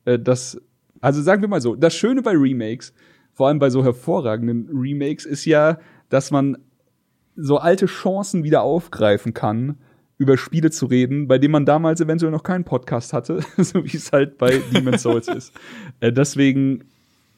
äh, 0.06 0.18
dass, 0.18 0.62
also 1.02 1.22
sagen 1.22 1.42
wir 1.42 1.50
mal 1.50 1.62
so, 1.62 1.76
das 1.76 1.96
Schöne 1.96 2.22
bei 2.22 2.32
Remakes, 2.32 2.94
vor 3.34 3.48
allem 3.48 3.60
bei 3.60 3.70
so 3.70 3.84
hervorragenden 3.84 4.70
Remakes, 4.72 5.26
ist 5.26 5.46
ja, 5.46 5.80
dass 6.10 6.32
man 6.32 6.58
so 7.36 7.58
alte 7.58 7.86
Chancen 7.86 8.44
wieder 8.44 8.62
aufgreifen 8.62 9.34
kann, 9.34 9.78
über 10.18 10.38
Spiele 10.38 10.72
zu 10.72 10.88
reden, 10.88 11.28
bei 11.28 11.38
denen 11.38 11.52
man 11.52 11.66
damals 11.66 12.02
eventuell 12.02 12.32
noch 12.32 12.44
keinen 12.44 12.64
Podcast 12.64 13.14
hatte, 13.14 13.42
so 13.58 13.86
wie 13.86 13.98
es 13.98 14.12
halt 14.12 14.38
bei 14.38 14.62
Demon's 14.74 15.04
Souls 15.04 15.28
ist. 15.28 15.54
Äh, 16.00 16.14
deswegen 16.14 16.84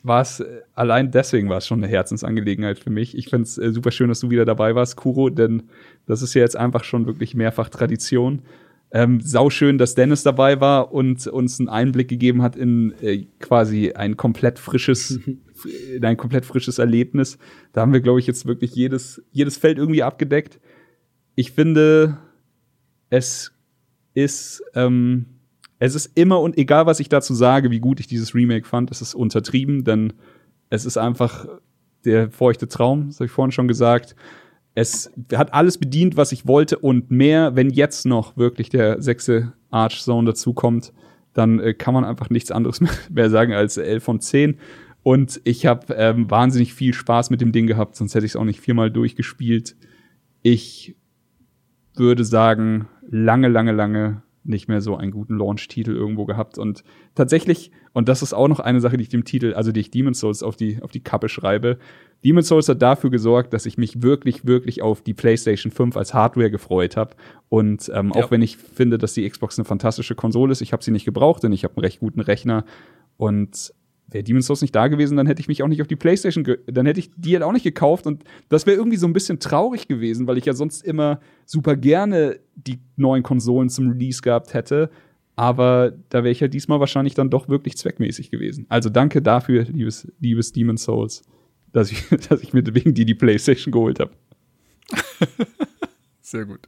war 0.04 0.22
es, 0.22 0.40
äh, 0.40 0.62
allein 0.74 1.12
deswegen 1.12 1.50
war 1.50 1.58
es 1.58 1.68
schon 1.68 1.84
eine 1.84 1.92
Herzensangelegenheit 1.92 2.80
für 2.80 2.90
mich. 2.90 3.18
Ich 3.18 3.30
finde 3.30 3.44
es 3.44 3.58
äh, 3.58 3.72
super 3.72 3.92
schön, 3.92 4.10
dass 4.10 4.20
du 4.20 4.30
wieder 4.30 4.46
dabei 4.46 4.76
warst, 4.76 4.96
Kuro, 4.96 5.30
denn 5.30 5.64
das 6.06 6.22
ist 6.22 6.34
ja 6.34 6.42
jetzt 6.42 6.56
einfach 6.56 6.84
schon 6.84 7.06
wirklich 7.06 7.36
mehrfach 7.36 7.70
Tradition. 7.70 8.42
Ähm, 8.92 9.22
sau 9.22 9.52
schön, 9.52 9.78
dass 9.78 9.94
Dennis 9.94 10.24
dabei 10.24 10.60
war 10.62 10.92
und 10.92 11.28
uns 11.28 11.60
einen 11.60 11.70
Einblick 11.70 12.08
gegeben 12.08 12.42
hat 12.42 12.56
in 12.56 12.94
äh, 13.02 13.28
quasi 13.40 13.92
ein 13.92 14.18
komplett 14.18 14.58
frisches, 14.58 15.20
in 15.96 16.04
ein 16.04 16.18
komplett 16.18 16.46
frisches 16.46 16.80
Erlebnis. 16.80 17.38
Da 17.74 17.82
haben 17.82 17.94
wir, 17.94 18.02
glaube 18.02 18.20
ich, 18.20 18.26
jetzt 18.26 18.46
wirklich 18.48 18.74
jedes, 18.74 19.22
jedes 19.32 19.58
Feld 19.58 19.78
irgendwie 19.78 20.02
abgedeckt. 20.02 20.60
Ich 21.36 21.52
finde, 21.52 22.18
es 23.10 23.52
ist, 24.16 24.64
ähm, 24.74 25.26
es 25.80 25.96
ist 25.96 26.18
immer 26.18 26.42
und 26.42 26.58
egal, 26.58 26.86
was 26.86 27.00
ich 27.00 27.10
dazu 27.10 27.34
sage, 27.34 27.72
wie 27.72 27.80
gut 27.80 28.00
ich 28.00 28.08
dieses 28.08 28.36
Remake 28.36 28.68
fand, 28.68 28.92
es 28.92 29.02
ist 29.02 29.16
untertrieben, 29.16 29.86
denn 29.86 30.14
es 30.70 30.86
ist 30.86 30.98
einfach 30.98 31.48
der 32.06 32.30
feuchte 32.30 32.68
Traum, 32.68 33.08
das 33.08 33.18
habe 33.18 33.26
ich 33.26 33.32
vorhin 33.32 33.52
schon 33.52 33.68
gesagt. 33.68 34.16
Es 34.76 35.12
hat 35.34 35.54
alles 35.54 35.78
bedient, 35.78 36.16
was 36.16 36.32
ich 36.32 36.48
wollte 36.48 36.78
und 36.78 37.12
mehr, 37.12 37.56
wenn 37.56 37.70
jetzt 37.70 38.06
noch 38.06 38.38
wirklich 38.38 38.70
der 38.70 39.02
sechste 39.02 39.54
Arch 39.72 40.02
Zone 40.02 40.28
dazukommt, 40.28 40.94
dann 41.34 41.60
äh, 41.60 41.74
kann 41.74 41.94
man 41.94 42.06
einfach 42.06 42.30
nichts 42.30 42.52
anderes 42.52 42.82
mehr, 43.10 43.30
sagen 43.30 43.54
als 43.54 43.78
11 43.78 44.04
von 44.04 44.20
10. 44.20 44.58
Und 45.02 45.42
ich 45.44 45.66
habe 45.66 45.94
ähm, 45.96 46.30
wahnsinnig 46.30 46.74
viel 46.74 46.94
Spaß 46.94 47.30
mit 47.30 47.42
dem 47.42 47.52
Ding 47.52 47.68
gehabt, 47.68 47.96
sonst 47.96 48.16
hätte 48.16 48.26
ich 48.26 48.34
es 48.34 48.36
auch 48.36 48.44
nicht 48.44 48.60
viermal 48.60 48.92
durchgespielt. 48.92 49.76
Ich 50.42 50.96
würde 51.96 52.24
sagen, 52.24 52.88
lange, 53.10 53.48
lange, 53.48 53.72
lange 53.72 54.24
nicht 54.50 54.68
mehr 54.68 54.82
so 54.82 54.96
einen 54.98 55.12
guten 55.12 55.38
Launch-Titel 55.38 55.92
irgendwo 55.92 56.26
gehabt. 56.26 56.58
Und 56.58 56.84
tatsächlich, 57.16 57.72
und 57.94 58.10
das 58.10 58.22
ist 58.22 58.34
auch 58.34 58.48
noch 58.48 58.60
eine 58.60 58.82
Sache, 58.82 58.98
die 58.98 59.04
ich 59.04 59.10
dem 59.10 59.24
Titel, 59.24 59.54
also 59.54 59.72
die 59.72 59.80
ich 59.80 59.92
Demon's 59.92 60.20
Souls 60.20 60.44
auf 60.44 60.56
die, 60.56 60.82
auf 60.82 60.92
die 60.92 61.00
Kappe 61.00 61.30
schreibe. 61.30 61.78
Demon's 62.26 62.48
Souls 62.50 62.68
hat 62.68 62.82
dafür 62.82 63.10
gesorgt, 63.10 63.54
dass 63.54 63.66
ich 63.66 63.78
mich 63.78 64.02
wirklich, 64.02 64.46
wirklich 64.46 64.82
auf 64.82 65.02
die 65.02 65.14
PlayStation 65.14 65.72
5 65.72 65.96
als 65.96 66.14
Hardware 66.14 66.52
gefreut 66.52 66.98
habe. 66.98 67.16
Und 67.48 67.90
ähm, 67.94 68.12
Ja. 68.14 68.24
auch 68.24 68.32
wenn 68.32 68.42
ich 68.42 68.58
finde, 68.58 68.98
dass 68.98 69.14
die 69.14 69.30
Xbox 69.30 69.58
eine 69.58 69.66
fantastische 69.66 70.16
Konsole 70.16 70.52
ist, 70.52 70.62
ich 70.62 70.74
habe 70.74 70.84
sie 70.84 70.92
nicht 70.92 71.06
gebraucht, 71.06 71.44
denn 71.44 71.52
ich 71.54 71.64
habe 71.64 71.76
einen 71.78 71.86
recht 71.86 72.00
guten 72.00 72.20
Rechner. 72.20 72.66
Und 73.18 73.74
wäre 74.12 74.24
Demon's 74.24 74.48
Souls 74.48 74.62
nicht 74.62 74.76
da 74.76 74.88
gewesen, 74.88 75.18
dann 75.18 75.28
hätte 75.28 75.42
ich 75.42 75.48
mich 75.48 75.64
auch 75.64 75.68
nicht 75.68 75.82
auf 75.82 75.88
die 75.88 75.96
PlayStation, 75.96 76.46
dann 76.68 76.86
hätte 76.86 77.00
ich 77.00 77.12
die 77.16 77.34
halt 77.34 77.44
auch 77.44 77.52
nicht 77.52 77.64
gekauft 77.64 78.08
und 78.08 78.24
das 78.50 78.66
wäre 78.66 78.78
irgendwie 78.78 78.98
so 78.98 79.08
ein 79.08 79.14
bisschen 79.14 79.40
traurig 79.40 79.88
gewesen, 79.88 80.28
weil 80.28 80.38
ich 80.38 80.46
ja 80.46 80.54
sonst 80.54 80.84
immer 80.84 81.20
super 81.46 81.76
gerne 81.76 82.40
die 82.56 82.80
neuen 82.96 83.24
Konsolen 83.24 83.70
zum 83.70 83.90
Release 83.90 84.22
gehabt 84.22 84.54
hätte. 84.54 84.90
Aber 85.36 85.94
da 86.10 86.24
wäre 86.24 86.32
ich 86.32 86.42
halt 86.42 86.54
diesmal 86.54 86.82
wahrscheinlich 86.82 87.14
dann 87.14 87.30
doch 87.30 87.48
wirklich 87.48 87.78
zweckmäßig 87.78 88.30
gewesen. 88.30 88.66
Also 88.68 88.90
danke 88.90 89.22
dafür, 89.22 89.64
liebes, 89.64 90.12
liebes 90.20 90.52
Demon's 90.52 90.84
Souls, 90.84 91.24
dass 91.72 91.92
ich, 91.92 92.08
dass 92.30 92.42
ich 92.42 92.54
mir 92.54 92.64
wegen 92.74 92.94
dir 92.94 93.06
die 93.06 93.16
PlayStation 93.16 93.72
geholt 93.72 94.00
habe. 94.00 94.12
Sehr 96.22 96.46
gut. 96.46 96.60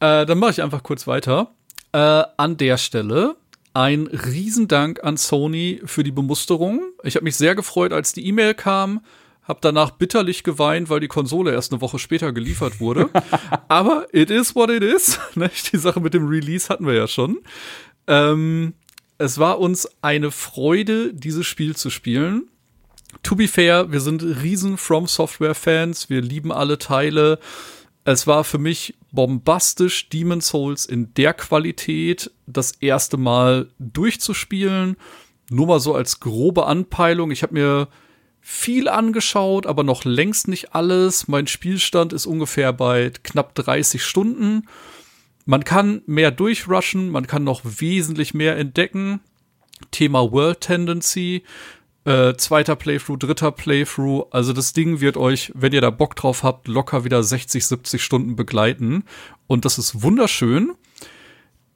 Äh, 0.00 0.26
dann 0.26 0.38
mache 0.38 0.50
ich 0.50 0.62
einfach 0.62 0.82
kurz 0.82 1.06
weiter. 1.06 1.54
Äh, 1.92 2.24
an 2.36 2.56
der 2.56 2.78
Stelle 2.78 3.36
ein 3.76 4.06
Riesendank 4.06 5.04
an 5.04 5.18
Sony 5.18 5.82
für 5.84 6.02
die 6.02 6.10
Bemusterung. 6.10 6.80
Ich 7.02 7.14
habe 7.14 7.24
mich 7.24 7.36
sehr 7.36 7.54
gefreut, 7.54 7.92
als 7.92 8.14
die 8.14 8.26
E-Mail 8.26 8.54
kam. 8.54 9.04
Hab 9.42 9.60
danach 9.60 9.90
bitterlich 9.90 10.44
geweint, 10.44 10.88
weil 10.88 11.00
die 11.00 11.08
Konsole 11.08 11.52
erst 11.52 11.72
eine 11.72 11.82
Woche 11.82 11.98
später 11.98 12.32
geliefert 12.32 12.80
wurde. 12.80 13.10
Aber 13.68 14.06
it 14.12 14.30
is 14.30 14.54
what 14.54 14.70
it 14.70 14.82
is. 14.82 15.20
Ne, 15.34 15.50
die 15.70 15.76
Sache 15.76 16.00
mit 16.00 16.14
dem 16.14 16.26
Release 16.26 16.70
hatten 16.70 16.86
wir 16.86 16.94
ja 16.94 17.06
schon. 17.06 17.40
Ähm, 18.06 18.72
es 19.18 19.38
war 19.38 19.58
uns 19.58 19.86
eine 20.00 20.30
Freude, 20.30 21.12
dieses 21.12 21.46
Spiel 21.46 21.76
zu 21.76 21.90
spielen. 21.90 22.48
To 23.22 23.36
be 23.36 23.46
fair, 23.46 23.92
wir 23.92 24.00
sind 24.00 24.22
riesen 24.22 24.78
From 24.78 25.06
Software 25.06 25.54
Fans. 25.54 26.08
Wir 26.08 26.22
lieben 26.22 26.50
alle 26.50 26.78
Teile. 26.78 27.38
Es 28.08 28.28
war 28.28 28.44
für 28.44 28.58
mich 28.58 28.94
bombastisch, 29.10 30.08
Demon's 30.10 30.46
Souls 30.46 30.86
in 30.86 31.12
der 31.14 31.34
Qualität 31.34 32.30
das 32.46 32.70
erste 32.80 33.16
Mal 33.16 33.68
durchzuspielen. 33.80 34.96
Nur 35.50 35.66
mal 35.66 35.80
so 35.80 35.92
als 35.92 36.20
grobe 36.20 36.66
Anpeilung. 36.66 37.32
Ich 37.32 37.42
habe 37.42 37.54
mir 37.54 37.88
viel 38.40 38.88
angeschaut, 38.88 39.66
aber 39.66 39.82
noch 39.82 40.04
längst 40.04 40.46
nicht 40.46 40.72
alles. 40.72 41.26
Mein 41.26 41.48
Spielstand 41.48 42.12
ist 42.12 42.26
ungefähr 42.26 42.72
bei 42.72 43.10
knapp 43.24 43.56
30 43.56 44.04
Stunden. 44.04 44.68
Man 45.44 45.64
kann 45.64 46.02
mehr 46.06 46.30
durchrushen, 46.30 47.10
man 47.10 47.26
kann 47.26 47.42
noch 47.42 47.62
wesentlich 47.64 48.34
mehr 48.34 48.56
entdecken. 48.56 49.18
Thema 49.90 50.30
World 50.30 50.60
Tendency, 50.60 51.42
äh, 52.06 52.36
zweiter 52.36 52.76
Playthrough, 52.76 53.18
dritter 53.18 53.50
Playthrough. 53.50 54.28
Also 54.30 54.52
das 54.52 54.72
Ding 54.72 55.00
wird 55.00 55.16
euch, 55.16 55.50
wenn 55.54 55.72
ihr 55.72 55.80
da 55.80 55.90
Bock 55.90 56.14
drauf 56.14 56.44
habt, 56.44 56.68
locker 56.68 57.04
wieder 57.04 57.22
60, 57.22 57.66
70 57.66 58.02
Stunden 58.02 58.36
begleiten. 58.36 59.04
Und 59.48 59.64
das 59.64 59.76
ist 59.76 60.02
wunderschön. 60.02 60.72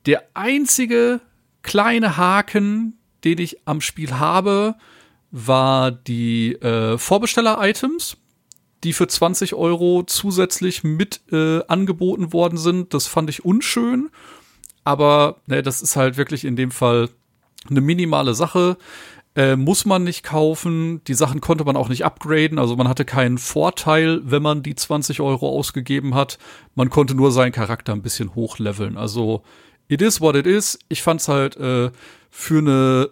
Der 0.07 0.23
einzige 0.35 1.20
kleine 1.62 2.16
Haken, 2.16 2.97
den 3.24 3.39
ich 3.39 3.66
am 3.66 3.81
Spiel 3.81 4.15
habe, 4.15 4.77
war 5.32 5.90
die 5.90 6.52
äh, 6.55 6.97
Vorbesteller-Items, 6.97 8.16
die 8.85 8.93
für 8.93 9.09
20 9.09 9.55
Euro 9.55 10.05
zusätzlich 10.05 10.85
mit 10.85 11.20
äh, 11.32 11.62
angeboten 11.66 12.32
worden 12.32 12.57
sind. 12.57 12.94
Das 12.94 13.09
fand 13.09 13.31
ich 13.31 13.44
unschön. 13.44 14.11
Aber 14.85 15.40
ne, 15.47 15.62
das 15.62 15.82
ist 15.82 15.97
halt 15.97 16.16
wirklich 16.16 16.44
in 16.44 16.55
dem 16.55 16.70
Fall 16.70 17.11
eine 17.69 17.81
minimale 17.81 18.35
Sache. 18.35 18.77
Äh, 19.36 19.55
muss 19.55 19.85
man 19.85 20.02
nicht 20.02 20.24
kaufen. 20.24 21.05
Die 21.05 21.15
Sachen 21.15 21.40
konnte 21.40 21.65
man 21.65 21.77
auch 21.77 21.89
nicht 21.89 22.05
upgraden. 22.05 22.59
Also 22.59 22.74
man 22.77 22.89
hatte 22.89 23.05
keinen 23.05 23.39
Vorteil, 23.39 24.20
wenn 24.24 24.43
man 24.43 24.62
die 24.62 24.74
20 24.74 25.20
Euro 25.20 25.48
ausgegeben 25.48 26.15
hat. 26.15 26.39
Man 26.74 26.90
konnte 26.90 27.15
nur 27.15 27.31
seinen 27.31 27.52
Charakter 27.52 27.93
ein 27.93 28.02
bisschen 28.02 28.35
hochleveln. 28.35 28.97
Also 28.97 29.43
it 29.86 30.02
is 30.02 30.20
what 30.20 30.35
it 30.35 30.47
is. 30.47 30.78
Ich 30.89 31.02
fand's 31.02 31.28
halt 31.28 31.57
äh, 31.57 31.93
für 32.28 32.59
eine 32.59 33.11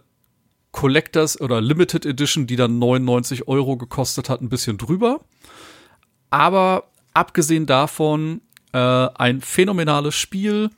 Collectors 0.72 1.40
oder 1.40 1.60
Limited 1.60 2.04
Edition, 2.04 2.46
die 2.46 2.56
dann 2.56 2.78
99 2.78 3.46
Euro 3.46 3.76
gekostet 3.76 4.28
hat, 4.28 4.40
ein 4.40 4.48
bisschen 4.48 4.76
drüber. 4.76 5.20
Aber 6.30 6.90
abgesehen 7.14 7.66
davon 7.66 8.40
äh, 8.72 8.78
ein 8.78 9.40
phänomenales 9.40 10.16
Spiel. 10.16 10.70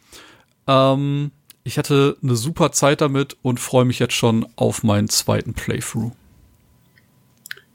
Ähm, 0.67 1.33
Ich 1.63 1.79
hatte 1.79 2.17
eine 2.23 2.37
super 2.37 2.73
Zeit 2.73 3.01
damit 3.01 3.37
und 3.43 3.61
freue 3.61 3.85
mich 3.85 3.99
jetzt 3.99 4.15
schon 4.15 4.47
auf 4.57 4.83
meinen 4.83 5.09
zweiten 5.09 5.53
Playthrough. 5.53 6.13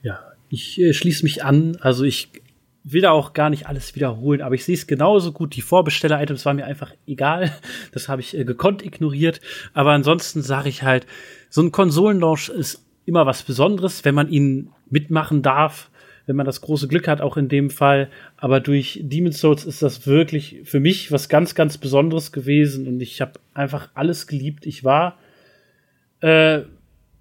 Ja, 0.02 0.20
ich 0.50 0.80
äh, 0.80 0.94
schließe 0.94 1.24
mich 1.24 1.44
an. 1.44 1.78
Also 1.82 2.04
ich 2.04 2.30
will 2.84 3.02
da 3.02 3.12
auch 3.12 3.34
gar 3.34 3.50
nicht 3.50 3.68
alles 3.68 3.96
wiederholen, 3.96 4.42
aber 4.42 4.56
ich 4.56 4.64
sehe 4.66 4.76
es 4.76 4.88
genauso 4.88 5.32
gut. 5.32 5.56
Die 5.56 5.62
Vorbesteller-Items 5.62 6.46
waren 6.46 6.56
mir 6.56 6.66
einfach 6.66 6.94
egal. 7.08 7.52
Das 7.92 8.10
habe 8.10 8.22
ich 8.22 8.38
äh, 8.38 8.46
gekonnt 8.46 8.84
ignoriert. 8.84 9.42
Aber 9.74 9.92
ansonsten 9.92 10.42
sage 10.42 10.70
ich 10.70 10.84
halt, 10.84 11.06
so 11.50 11.62
ein 11.62 11.72
Konsolenlaunch 11.72 12.50
ist 12.50 12.84
immer 13.06 13.26
was 13.26 13.44
Besonderes, 13.44 14.04
wenn 14.04 14.16
man 14.16 14.30
ihn 14.30 14.72
mitmachen 14.90 15.42
darf, 15.42 15.90
wenn 16.26 16.36
man 16.36 16.46
das 16.46 16.62
große 16.62 16.88
Glück 16.88 17.08
hat, 17.08 17.22
auch 17.22 17.38
in 17.38 17.50
dem 17.50 17.70
Fall. 17.70 18.10
Aber 18.38 18.60
durch 18.60 19.00
Demon's 19.04 19.40
Souls 19.40 19.66
ist 19.66 19.82
das 19.82 20.08
wirklich 20.08 20.62
für 20.64 20.80
mich 20.80 21.12
was 21.12 21.30
ganz, 21.30 21.56
ganz 21.56 21.78
Besonderes 21.78 22.32
gewesen 22.32 22.88
und 22.88 23.02
ich 23.02 23.22
habe 23.22 23.34
einfach 23.54 23.90
alles 23.94 24.28
geliebt. 24.28 24.66
Ich 24.66 24.84
war, 24.84 25.18
äh, 26.22 26.62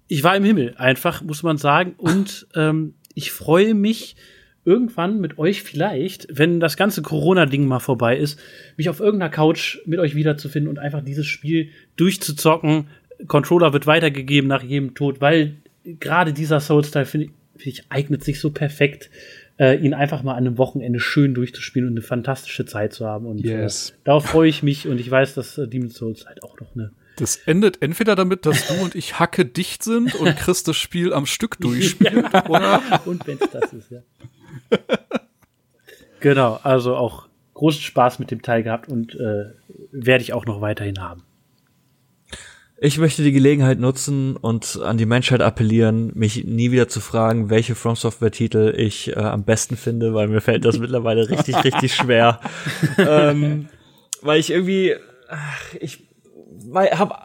ich 0.07 0.23
war 0.23 0.35
im 0.35 0.43
Himmel, 0.43 0.75
einfach, 0.77 1.21
muss 1.21 1.43
man 1.43 1.57
sagen. 1.57 1.93
Und 1.97 2.47
ähm, 2.55 2.95
ich 3.13 3.31
freue 3.31 3.73
mich, 3.73 4.15
irgendwann 4.65 5.21
mit 5.21 5.37
euch 5.37 5.61
vielleicht, 5.61 6.27
wenn 6.31 6.59
das 6.59 6.75
ganze 6.75 7.03
Corona-Ding 7.03 7.67
mal 7.67 7.79
vorbei 7.79 8.17
ist, 8.17 8.39
mich 8.77 8.89
auf 8.89 8.99
irgendeiner 8.99 9.31
Couch 9.31 9.77
mit 9.85 9.99
euch 9.99 10.15
wiederzufinden 10.15 10.69
und 10.69 10.79
einfach 10.79 11.03
dieses 11.03 11.27
Spiel 11.27 11.69
durchzuzocken. 11.95 12.87
Controller 13.27 13.73
wird 13.73 13.85
weitergegeben 13.85 14.47
nach 14.47 14.63
jedem 14.63 14.95
Tod, 14.95 15.21
weil 15.21 15.57
gerade 15.83 16.33
dieser 16.33 16.59
Soul-Style, 16.59 17.05
finde 17.05 17.27
find 17.27 17.44
ich, 17.57 17.83
eignet 17.89 18.23
sich 18.23 18.39
so 18.39 18.51
perfekt, 18.51 19.09
äh, 19.57 19.77
ihn 19.77 19.93
einfach 19.93 20.23
mal 20.23 20.33
an 20.33 20.45
einem 20.45 20.57
Wochenende 20.57 20.99
schön 20.99 21.33
durchzuspielen 21.33 21.87
und 21.87 21.93
eine 21.93 22.01
fantastische 22.01 22.65
Zeit 22.65 22.93
zu 22.93 23.05
haben. 23.05 23.25
Und 23.25 23.39
Yes. 23.45 23.91
äh, 23.91 23.93
darauf 24.03 24.25
freue 24.25 24.49
ich 24.49 24.63
mich 24.63 24.87
und 24.87 24.99
ich 24.99 25.09
weiß, 25.09 25.33
dass 25.35 25.57
äh, 25.57 25.67
Demon's 25.67 25.95
Souls 25.95 26.25
halt 26.25 26.43
auch 26.43 26.59
noch 26.59 26.75
eine 26.75 26.91
Das 27.17 27.37
endet 27.37 27.81
entweder 27.81 28.15
damit, 28.15 28.45
dass 28.45 28.67
du 28.67 28.73
und 28.83 28.95
ich 28.95 29.19
hacke 29.19 29.45
dicht 29.45 29.83
sind 29.83 30.15
und 30.15 30.35
Chris 30.37 30.63
das 30.63 30.75
Spiel 30.75 31.13
am 31.13 31.25
Stück 31.25 31.57
durchspielt, 31.59 32.25
oder? 32.49 32.81
Und 33.05 33.25
wenn 33.27 33.37
es 33.39 33.49
das 33.51 33.71
ist, 33.71 33.91
ja. 33.91 34.01
genau, 36.19 36.59
also 36.63 36.95
auch 36.95 37.27
großen 37.53 37.81
Spaß 37.81 38.19
mit 38.19 38.31
dem 38.31 38.41
Teil 38.41 38.63
gehabt 38.63 38.89
und 38.89 39.15
äh, 39.15 39.45
werde 39.91 40.21
ich 40.23 40.33
auch 40.33 40.45
noch 40.45 40.59
weiterhin 40.61 40.99
haben. 40.99 41.23
Ich 42.77 42.97
möchte 42.97 43.23
die 43.23 43.31
Gelegenheit 43.31 43.79
nutzen 43.79 44.35
und 44.35 44.81
an 44.83 44.97
die 44.97 45.05
Menschheit 45.05 45.41
appellieren, 45.41 46.11
mich 46.13 46.43
nie 46.43 46.71
wieder 46.71 46.89
zu 46.89 46.99
fragen, 46.99 47.49
welche 47.49 47.73
From 47.73 47.95
Software 47.95 48.31
Titel 48.31 48.73
ich 48.75 49.15
äh, 49.15 49.19
am 49.19 49.45
besten 49.45 49.77
finde, 49.77 50.13
weil 50.13 50.27
mir 50.27 50.41
fällt 50.41 50.65
das 50.65 50.77
mittlerweile 50.77 51.29
richtig, 51.29 51.55
richtig 51.63 51.95
schwer. 51.95 52.41
ähm, 52.97 53.69
weil 54.21 54.41
ich 54.41 54.49
irgendwie, 54.51 54.95
ach, 55.29 55.73
ich 55.79 56.03
habe 56.73 57.15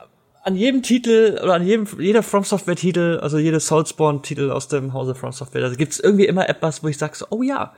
an 0.44 0.54
jedem 0.54 0.82
Titel 0.82 1.38
oder 1.42 1.54
an 1.54 1.66
jedem 1.66 1.86
jeder 1.98 2.22
From 2.22 2.44
Software 2.44 2.76
Titel, 2.76 3.18
also 3.20 3.38
jede 3.38 3.58
Soulspawn 3.58 4.22
Titel 4.22 4.50
aus 4.50 4.68
dem 4.68 4.92
Hause 4.92 5.16
From 5.16 5.32
Software, 5.32 5.62
da 5.62 5.74
gibt's 5.74 5.98
irgendwie 5.98 6.26
immer 6.26 6.48
etwas, 6.48 6.84
wo 6.84 6.88
ich 6.88 6.96
sage 6.96 7.16
so, 7.16 7.26
oh 7.30 7.42
ja, 7.42 7.74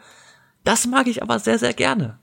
das 0.63 0.87
mag 0.87 1.07
ich 1.07 1.23
aber 1.23 1.39
sehr 1.39 1.59
sehr 1.59 1.73
gerne. 1.73 2.19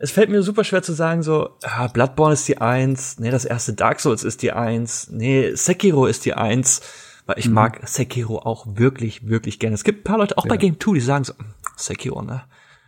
Es 0.00 0.12
fällt 0.12 0.30
mir 0.30 0.42
super 0.42 0.62
schwer 0.62 0.82
zu 0.82 0.92
sagen 0.92 1.22
so, 1.22 1.56
ah, 1.64 1.88
Bloodborne 1.88 2.34
ist 2.34 2.46
die 2.46 2.58
Eins, 2.58 3.18
nee, 3.18 3.30
das 3.30 3.44
erste 3.44 3.72
Dark 3.72 3.98
Souls 4.00 4.22
ist 4.22 4.42
die 4.42 4.52
Eins, 4.52 5.08
nee, 5.10 5.54
Sekiro 5.54 6.06
ist 6.06 6.24
die 6.24 6.34
Eins, 6.34 6.82
weil 7.26 7.38
ich 7.38 7.48
mag 7.48 7.80
Sekiro 7.88 8.38
auch 8.38 8.64
wirklich 8.68 9.28
wirklich 9.28 9.58
gerne. 9.58 9.74
Es 9.74 9.82
gibt 9.84 10.00
ein 10.00 10.04
paar 10.04 10.18
Leute 10.18 10.38
auch 10.38 10.46
bei 10.46 10.56
Game 10.56 10.78
2, 10.78 10.94
die 10.94 11.00
sagen 11.00 11.24
so, 11.24 11.32
"Mm, 11.34 11.54
Sekiro, 11.76 12.22
ne? 12.22 12.44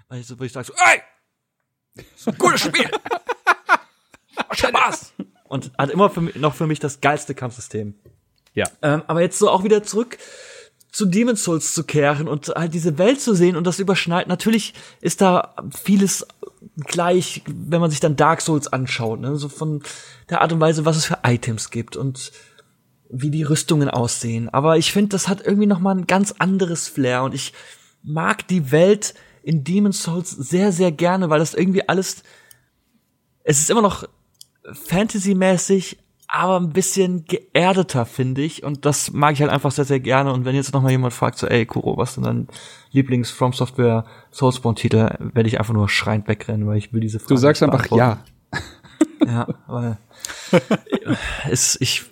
Weil 0.09 0.21
ich, 0.21 0.27
so, 0.27 0.39
wo 0.39 0.45
ich 0.45 0.53
sage 0.53 0.67
so, 0.67 0.73
ey, 0.75 2.05
ist 2.17 2.29
ein 2.29 2.39
gutes 2.39 2.61
Spiel. 2.61 2.89
Spaß. 4.53 5.13
Und 5.45 5.73
hat 5.77 5.91
immer 5.91 6.11
für 6.11 6.21
mich, 6.21 6.37
noch 6.37 6.55
für 6.55 6.67
mich 6.67 6.79
das 6.79 7.01
geilste 7.01 7.35
Kampfsystem. 7.35 7.95
Ja. 8.55 8.67
Ähm, 8.83 9.03
aber 9.07 9.21
jetzt 9.21 9.39
so 9.39 9.51
auch 9.51 9.65
wieder 9.65 9.83
zurück 9.83 10.19
zu 10.93 11.07
Demon's 11.07 11.45
Souls 11.45 11.73
zu 11.73 11.85
kehren 11.85 12.29
und 12.29 12.49
halt 12.49 12.75
diese 12.75 12.99
Welt 12.99 13.21
zu 13.21 13.35
sehen 13.35 13.57
und 13.57 13.67
das 13.67 13.79
überschneit. 13.79 14.29
Natürlich 14.29 14.75
ist 15.01 15.21
da 15.21 15.55
vieles 15.71 16.27
gleich, 16.77 17.43
wenn 17.47 17.81
man 17.81 17.91
sich 17.91 18.01
dann 18.01 18.17
Dark 18.17 18.41
Souls 18.41 18.69
anschaut, 18.73 19.21
ne? 19.21 19.37
so 19.37 19.49
von 19.49 19.83
der 20.29 20.41
Art 20.41 20.53
und 20.53 20.61
Weise, 20.61 20.85
was 20.85 20.97
es 20.97 21.05
für 21.05 21.19
Items 21.25 21.71
gibt 21.71 21.97
und 21.97 22.33
wie 23.09 23.31
die 23.31 23.43
Rüstungen 23.43 23.89
aussehen. 23.89 24.49
Aber 24.49 24.79
ich 24.79 24.93
finde, 24.93 25.11
das 25.11 25.29
hat 25.29 25.45
irgendwie 25.45 25.67
noch 25.67 25.81
mal 25.81 25.97
ein 25.97 26.07
ganz 26.07 26.35
anderes 26.39 26.89
Flair 26.89 27.23
und 27.23 27.35
ich 27.35 27.53
mag 28.03 28.47
die 28.49 28.73
Welt 28.73 29.15
in 29.43 29.65
Demon's 29.65 30.03
Souls 30.03 30.31
sehr, 30.31 30.73
sehr 30.73 30.93
gerne, 30.93 31.31
weil 31.31 31.39
das 31.39 31.55
irgendwie 31.55 31.89
alles, 31.89 32.23
es 33.43 33.61
ist 33.61 33.71
immer 33.71 33.83
noch 33.83 34.09
Fantasy-mäßig, 34.73 35.99
aber 36.33 36.61
ein 36.61 36.71
bisschen 36.71 37.25
geerdeter, 37.25 38.07
finde 38.07 38.43
ich. 38.43 38.63
Und 38.63 38.87
das 38.87 39.13
mag 39.13 39.33
ich 39.35 39.41
halt 39.41 39.51
einfach 39.51 39.73
sehr, 39.73 39.85
sehr 39.85 40.01
gerne. 40.01 40.33
Und 40.33 40.45
wenn 40.45 40.55
jetzt 40.55 40.73
noch 40.73 40.83
mal 40.83 40.91
jemand 40.91 41.13
fragt, 41.13 41.39
so, 41.39 41.47
ey, 41.47 41.67
Kuro, 41.67 41.97
was 41.97 42.15
denn 42.15 42.25
dein 42.25 42.49
Lieblings 42.93 43.31
From 43.31 43.53
Software 43.53 44.05
Soulspawn-Titel, 44.31 45.11
werde 45.19 45.49
ich 45.49 45.59
einfach 45.59 45.75
nur 45.75 45.89
schreiend 45.89 46.29
wegrennen, 46.29 46.67
weil 46.67 46.79
ich 46.79 46.93
will 46.93 47.01
diese 47.01 47.19
Frage 47.19 47.35
Du 47.35 47.37
sagst 47.37 47.63
einfach 47.63 47.91
ja. 47.91 48.23
Ja, 49.27 49.49
weil 49.67 49.99
es, 51.51 51.79
ich, 51.81 52.05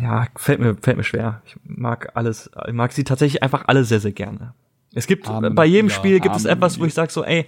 ja, 0.00 0.26
fällt 0.36 0.60
mir, 0.60 0.76
fällt 0.80 0.96
mir 0.96 1.04
schwer. 1.04 1.42
Ich 1.46 1.56
mag 1.64 2.12
alles, 2.14 2.50
ich 2.66 2.72
mag 2.72 2.92
sie 2.92 3.04
tatsächlich 3.04 3.42
einfach 3.42 3.64
alle 3.66 3.84
sehr, 3.84 4.00
sehr 4.00 4.12
gerne. 4.12 4.54
Es 4.94 5.06
gibt, 5.06 5.28
Amen. 5.28 5.54
bei 5.54 5.66
jedem 5.66 5.88
Ja, 5.88 5.94
Spiel 5.94 6.20
gibt 6.20 6.36
es 6.36 6.46
Amen. 6.46 6.56
etwas, 6.56 6.78
wo 6.78 6.84
ich 6.84 6.94
sage 6.94 7.12
so, 7.12 7.24
ey, 7.24 7.46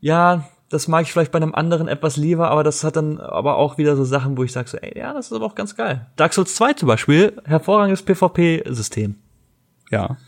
ja, 0.00 0.48
das 0.68 0.88
mag 0.88 1.02
ich 1.02 1.12
vielleicht 1.12 1.32
bei 1.32 1.38
einem 1.38 1.54
anderen 1.54 1.88
etwas 1.88 2.16
lieber, 2.16 2.50
aber 2.50 2.62
das 2.62 2.84
hat 2.84 2.96
dann 2.96 3.20
aber 3.20 3.56
auch 3.56 3.78
wieder 3.78 3.96
so 3.96 4.04
Sachen, 4.04 4.36
wo 4.36 4.44
ich 4.44 4.52
sage 4.52 4.68
so, 4.68 4.76
ey, 4.78 4.98
ja, 4.98 5.12
das 5.14 5.26
ist 5.26 5.32
aber 5.32 5.46
auch 5.46 5.54
ganz 5.54 5.76
geil. 5.76 6.06
Dark 6.16 6.34
Souls 6.34 6.54
2 6.54 6.74
zum 6.74 6.88
Beispiel, 6.88 7.40
hervorragendes 7.44 8.02
PvP-System. 8.02 9.16
Ja. 9.90 10.18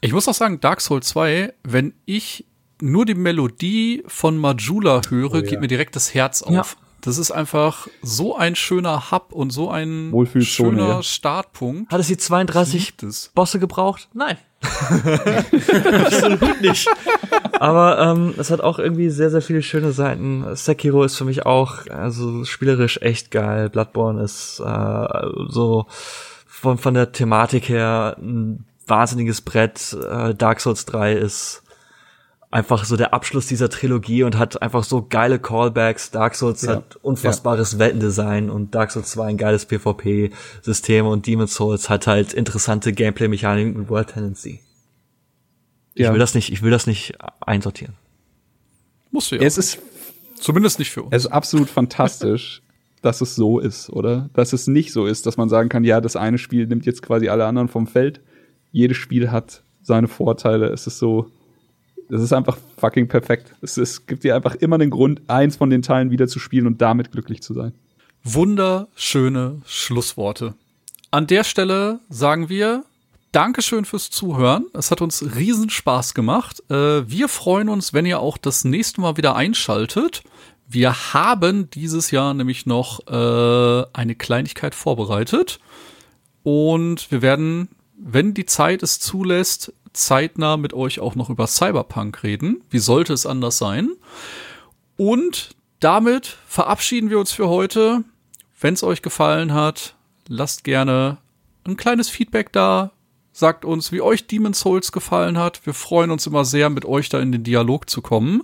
Ich 0.00 0.12
muss 0.12 0.26
auch 0.28 0.34
sagen, 0.34 0.60
Dark 0.60 0.80
Souls 0.80 1.08
2, 1.08 1.52
wenn 1.62 1.94
ich 2.04 2.46
nur 2.80 3.04
die 3.04 3.14
Melodie 3.14 4.02
von 4.06 4.38
Majula 4.38 5.02
höre, 5.08 5.36
ja. 5.36 5.40
geht 5.42 5.60
mir 5.60 5.68
direkt 5.68 5.94
das 5.94 6.14
Herz 6.14 6.42
auf. 6.42 6.76
Ja. 6.80 6.86
Das 7.00 7.18
ist 7.18 7.30
einfach 7.30 7.88
so 8.02 8.36
ein 8.36 8.56
schöner 8.56 9.10
Hub 9.10 9.32
und 9.32 9.50
so 9.50 9.70
ein 9.70 10.12
schöner 10.40 10.88
ja. 10.88 11.02
Startpunkt. 11.02 11.92
Hat 11.92 12.00
es 12.00 12.08
die 12.08 12.16
32 12.16 12.86
Liebt 12.86 13.02
es. 13.02 13.30
Bosse 13.34 13.58
gebraucht? 13.58 14.08
Nein. 14.12 14.36
Absolut 16.04 16.60
nicht. 16.60 16.86
Aber 17.58 17.98
ähm, 17.98 18.34
es 18.36 18.50
hat 18.50 18.60
auch 18.60 18.78
irgendwie 18.78 19.10
sehr, 19.10 19.30
sehr 19.30 19.42
viele 19.42 19.62
schöne 19.62 19.92
Seiten. 19.92 20.44
Sekiro 20.54 21.02
ist 21.04 21.16
für 21.16 21.24
mich 21.24 21.46
auch 21.46 21.86
also 21.88 22.44
spielerisch 22.44 22.98
echt 23.00 23.30
geil. 23.30 23.70
Bloodborne 23.70 24.22
ist 24.22 24.60
äh, 24.60 25.06
so 25.48 25.86
von, 26.46 26.76
von 26.78 26.94
der 26.94 27.12
Thematik 27.12 27.68
her 27.68 28.16
ein 28.18 28.66
wahnsinniges 28.86 29.40
Brett. 29.40 29.96
Äh, 30.10 30.34
Dark 30.34 30.60
Souls 30.60 30.84
3 30.84 31.14
ist 31.14 31.62
einfach 32.52 32.84
so 32.84 32.96
der 32.96 33.14
Abschluss 33.14 33.46
dieser 33.46 33.68
Trilogie 33.68 34.24
und 34.24 34.36
hat 34.36 34.60
einfach 34.60 34.82
so 34.82 35.06
geile 35.08 35.38
Callbacks. 35.38 36.10
Dark 36.10 36.34
Souls 36.34 36.62
Ja. 36.62 36.76
hat 36.76 36.96
unfassbares 36.96 37.78
Weltendesign 37.78 38.50
und 38.50 38.74
Dark 38.74 38.90
Souls 38.90 39.10
2 39.12 39.26
ein 39.28 39.36
geiles 39.36 39.66
PvP-System 39.66 41.06
und 41.06 41.26
Demon's 41.26 41.54
Souls 41.54 41.88
hat 41.88 42.06
halt 42.06 42.32
interessante 42.32 42.92
Gameplay-Mechaniken 42.92 43.76
und 43.76 43.88
World 43.88 44.08
Tendency. 44.08 44.60
Ich 45.94 46.02
Ja. 46.04 46.12
will 46.12 46.18
das 46.18 46.34
nicht, 46.34 46.52
ich 46.52 46.62
will 46.62 46.70
das 46.70 46.86
nicht 46.86 47.14
einsortieren. 47.40 47.94
Musst 49.12 49.30
du 49.32 49.36
ja. 49.36 49.42
Es 49.42 49.58
ist, 49.58 49.78
Zumindest 50.34 50.78
nicht 50.78 50.90
für 50.90 51.02
uns. 51.02 51.14
es 51.14 51.24
ist 51.26 51.30
absolut 51.32 51.68
fantastisch, 51.70 52.62
dass 53.02 53.20
es 53.20 53.34
so 53.34 53.58
ist, 53.60 53.90
oder? 53.90 54.28
Dass 54.34 54.52
es 54.52 54.66
nicht 54.66 54.92
so 54.92 55.06
ist, 55.06 55.26
dass 55.26 55.36
man 55.36 55.48
sagen 55.48 55.68
kann, 55.68 55.84
ja, 55.84 56.00
das 56.00 56.16
eine 56.16 56.38
Spiel 56.38 56.66
nimmt 56.66 56.84
jetzt 56.86 57.02
quasi 57.02 57.28
alle 57.28 57.46
anderen 57.46 57.68
vom 57.68 57.86
Feld. 57.86 58.20
Jedes 58.72 58.96
Spiel 58.96 59.30
hat 59.30 59.62
seine 59.82 60.08
Vorteile. 60.08 60.66
Es 60.68 60.86
ist 60.86 60.98
so, 60.98 61.30
es 62.10 62.22
ist 62.22 62.32
einfach 62.32 62.58
fucking 62.78 63.08
perfekt. 63.08 63.54
Es, 63.62 63.76
es 63.76 64.06
gibt 64.06 64.24
dir 64.24 64.34
einfach 64.34 64.54
immer 64.56 64.78
den 64.78 64.90
Grund, 64.90 65.22
eins 65.28 65.56
von 65.56 65.70
den 65.70 65.82
Teilen 65.82 66.10
wieder 66.10 66.28
zu 66.28 66.38
spielen 66.38 66.66
und 66.66 66.80
damit 66.80 67.12
glücklich 67.12 67.42
zu 67.42 67.54
sein. 67.54 67.72
Wunderschöne 68.24 69.62
Schlussworte. 69.64 70.54
An 71.10 71.26
der 71.26 71.44
Stelle 71.44 72.00
sagen 72.08 72.48
wir 72.48 72.84
Dankeschön 73.32 73.84
fürs 73.84 74.10
Zuhören. 74.10 74.66
Es 74.74 74.90
hat 74.90 75.00
uns 75.00 75.36
riesen 75.36 75.70
Spaß 75.70 76.14
gemacht. 76.14 76.62
Äh, 76.68 77.08
wir 77.08 77.28
freuen 77.28 77.68
uns, 77.68 77.92
wenn 77.92 78.04
ihr 78.04 78.18
auch 78.18 78.36
das 78.36 78.64
nächste 78.64 79.00
Mal 79.00 79.16
wieder 79.16 79.36
einschaltet. 79.36 80.24
Wir 80.68 81.12
haben 81.14 81.70
dieses 81.70 82.10
Jahr 82.10 82.34
nämlich 82.34 82.66
noch 82.66 83.06
äh, 83.06 83.84
eine 83.92 84.14
Kleinigkeit 84.16 84.74
vorbereitet. 84.74 85.60
Und 86.42 87.10
wir 87.10 87.22
werden, 87.22 87.68
wenn 87.96 88.34
die 88.34 88.46
Zeit 88.46 88.82
es 88.82 88.98
zulässt, 88.98 89.72
zeitnah 89.92 90.56
mit 90.56 90.72
euch 90.72 91.00
auch 91.00 91.14
noch 91.14 91.30
über 91.30 91.46
Cyberpunk 91.46 92.22
reden. 92.22 92.62
Wie 92.70 92.78
sollte 92.78 93.12
es 93.12 93.26
anders 93.26 93.58
sein? 93.58 93.90
Und 94.96 95.56
damit 95.80 96.26
verabschieden 96.46 97.10
wir 97.10 97.18
uns 97.18 97.32
für 97.32 97.48
heute. 97.48 98.04
Wenn 98.60 98.74
es 98.74 98.82
euch 98.82 99.02
gefallen 99.02 99.54
hat, 99.54 99.96
lasst 100.28 100.64
gerne 100.64 101.18
ein 101.64 101.76
kleines 101.76 102.08
Feedback 102.08 102.52
da. 102.52 102.92
Sagt 103.32 103.64
uns, 103.64 103.92
wie 103.92 104.02
euch 104.02 104.26
Demon's 104.26 104.60
Souls 104.60 104.92
gefallen 104.92 105.38
hat. 105.38 105.64
Wir 105.64 105.72
freuen 105.72 106.10
uns 106.10 106.26
immer 106.26 106.44
sehr, 106.44 106.68
mit 106.68 106.84
euch 106.84 107.08
da 107.08 107.20
in 107.20 107.32
den 107.32 107.44
Dialog 107.44 107.88
zu 107.88 108.02
kommen. 108.02 108.42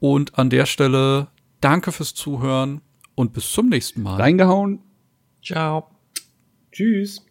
Und 0.00 0.38
an 0.38 0.50
der 0.50 0.66
Stelle 0.66 1.28
danke 1.60 1.92
fürs 1.92 2.14
Zuhören 2.14 2.82
und 3.14 3.32
bis 3.32 3.50
zum 3.50 3.68
nächsten 3.68 4.02
Mal. 4.02 4.20
Reingehauen. 4.20 4.80
Ciao. 5.42 5.90
Tschüss. 6.72 7.24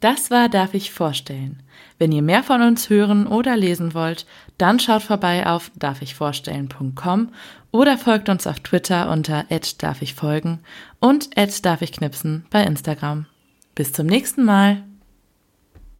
Das 0.00 0.30
war 0.30 0.48
Darf 0.48 0.74
ich 0.74 0.92
vorstellen. 0.92 1.62
Wenn 1.98 2.12
ihr 2.12 2.22
mehr 2.22 2.42
von 2.42 2.62
uns 2.62 2.90
hören 2.90 3.26
oder 3.26 3.56
lesen 3.56 3.92
wollt, 3.92 4.26
dann 4.56 4.78
schaut 4.78 5.02
vorbei 5.02 5.46
auf 5.46 5.70
darfichvorstellen.com 5.76 7.28
oder 7.70 7.98
folgt 7.98 8.28
uns 8.28 8.46
auf 8.46 8.60
Twitter 8.60 9.10
unter 9.10 9.44
@darfichfolgen 9.78 10.60
und 11.00 11.30
@darfichknipsen 11.36 12.46
bei 12.50 12.62
Instagram. 12.62 13.26
Bis 13.74 13.92
zum 13.92 14.06
nächsten 14.06 14.44
Mal. 14.44 14.87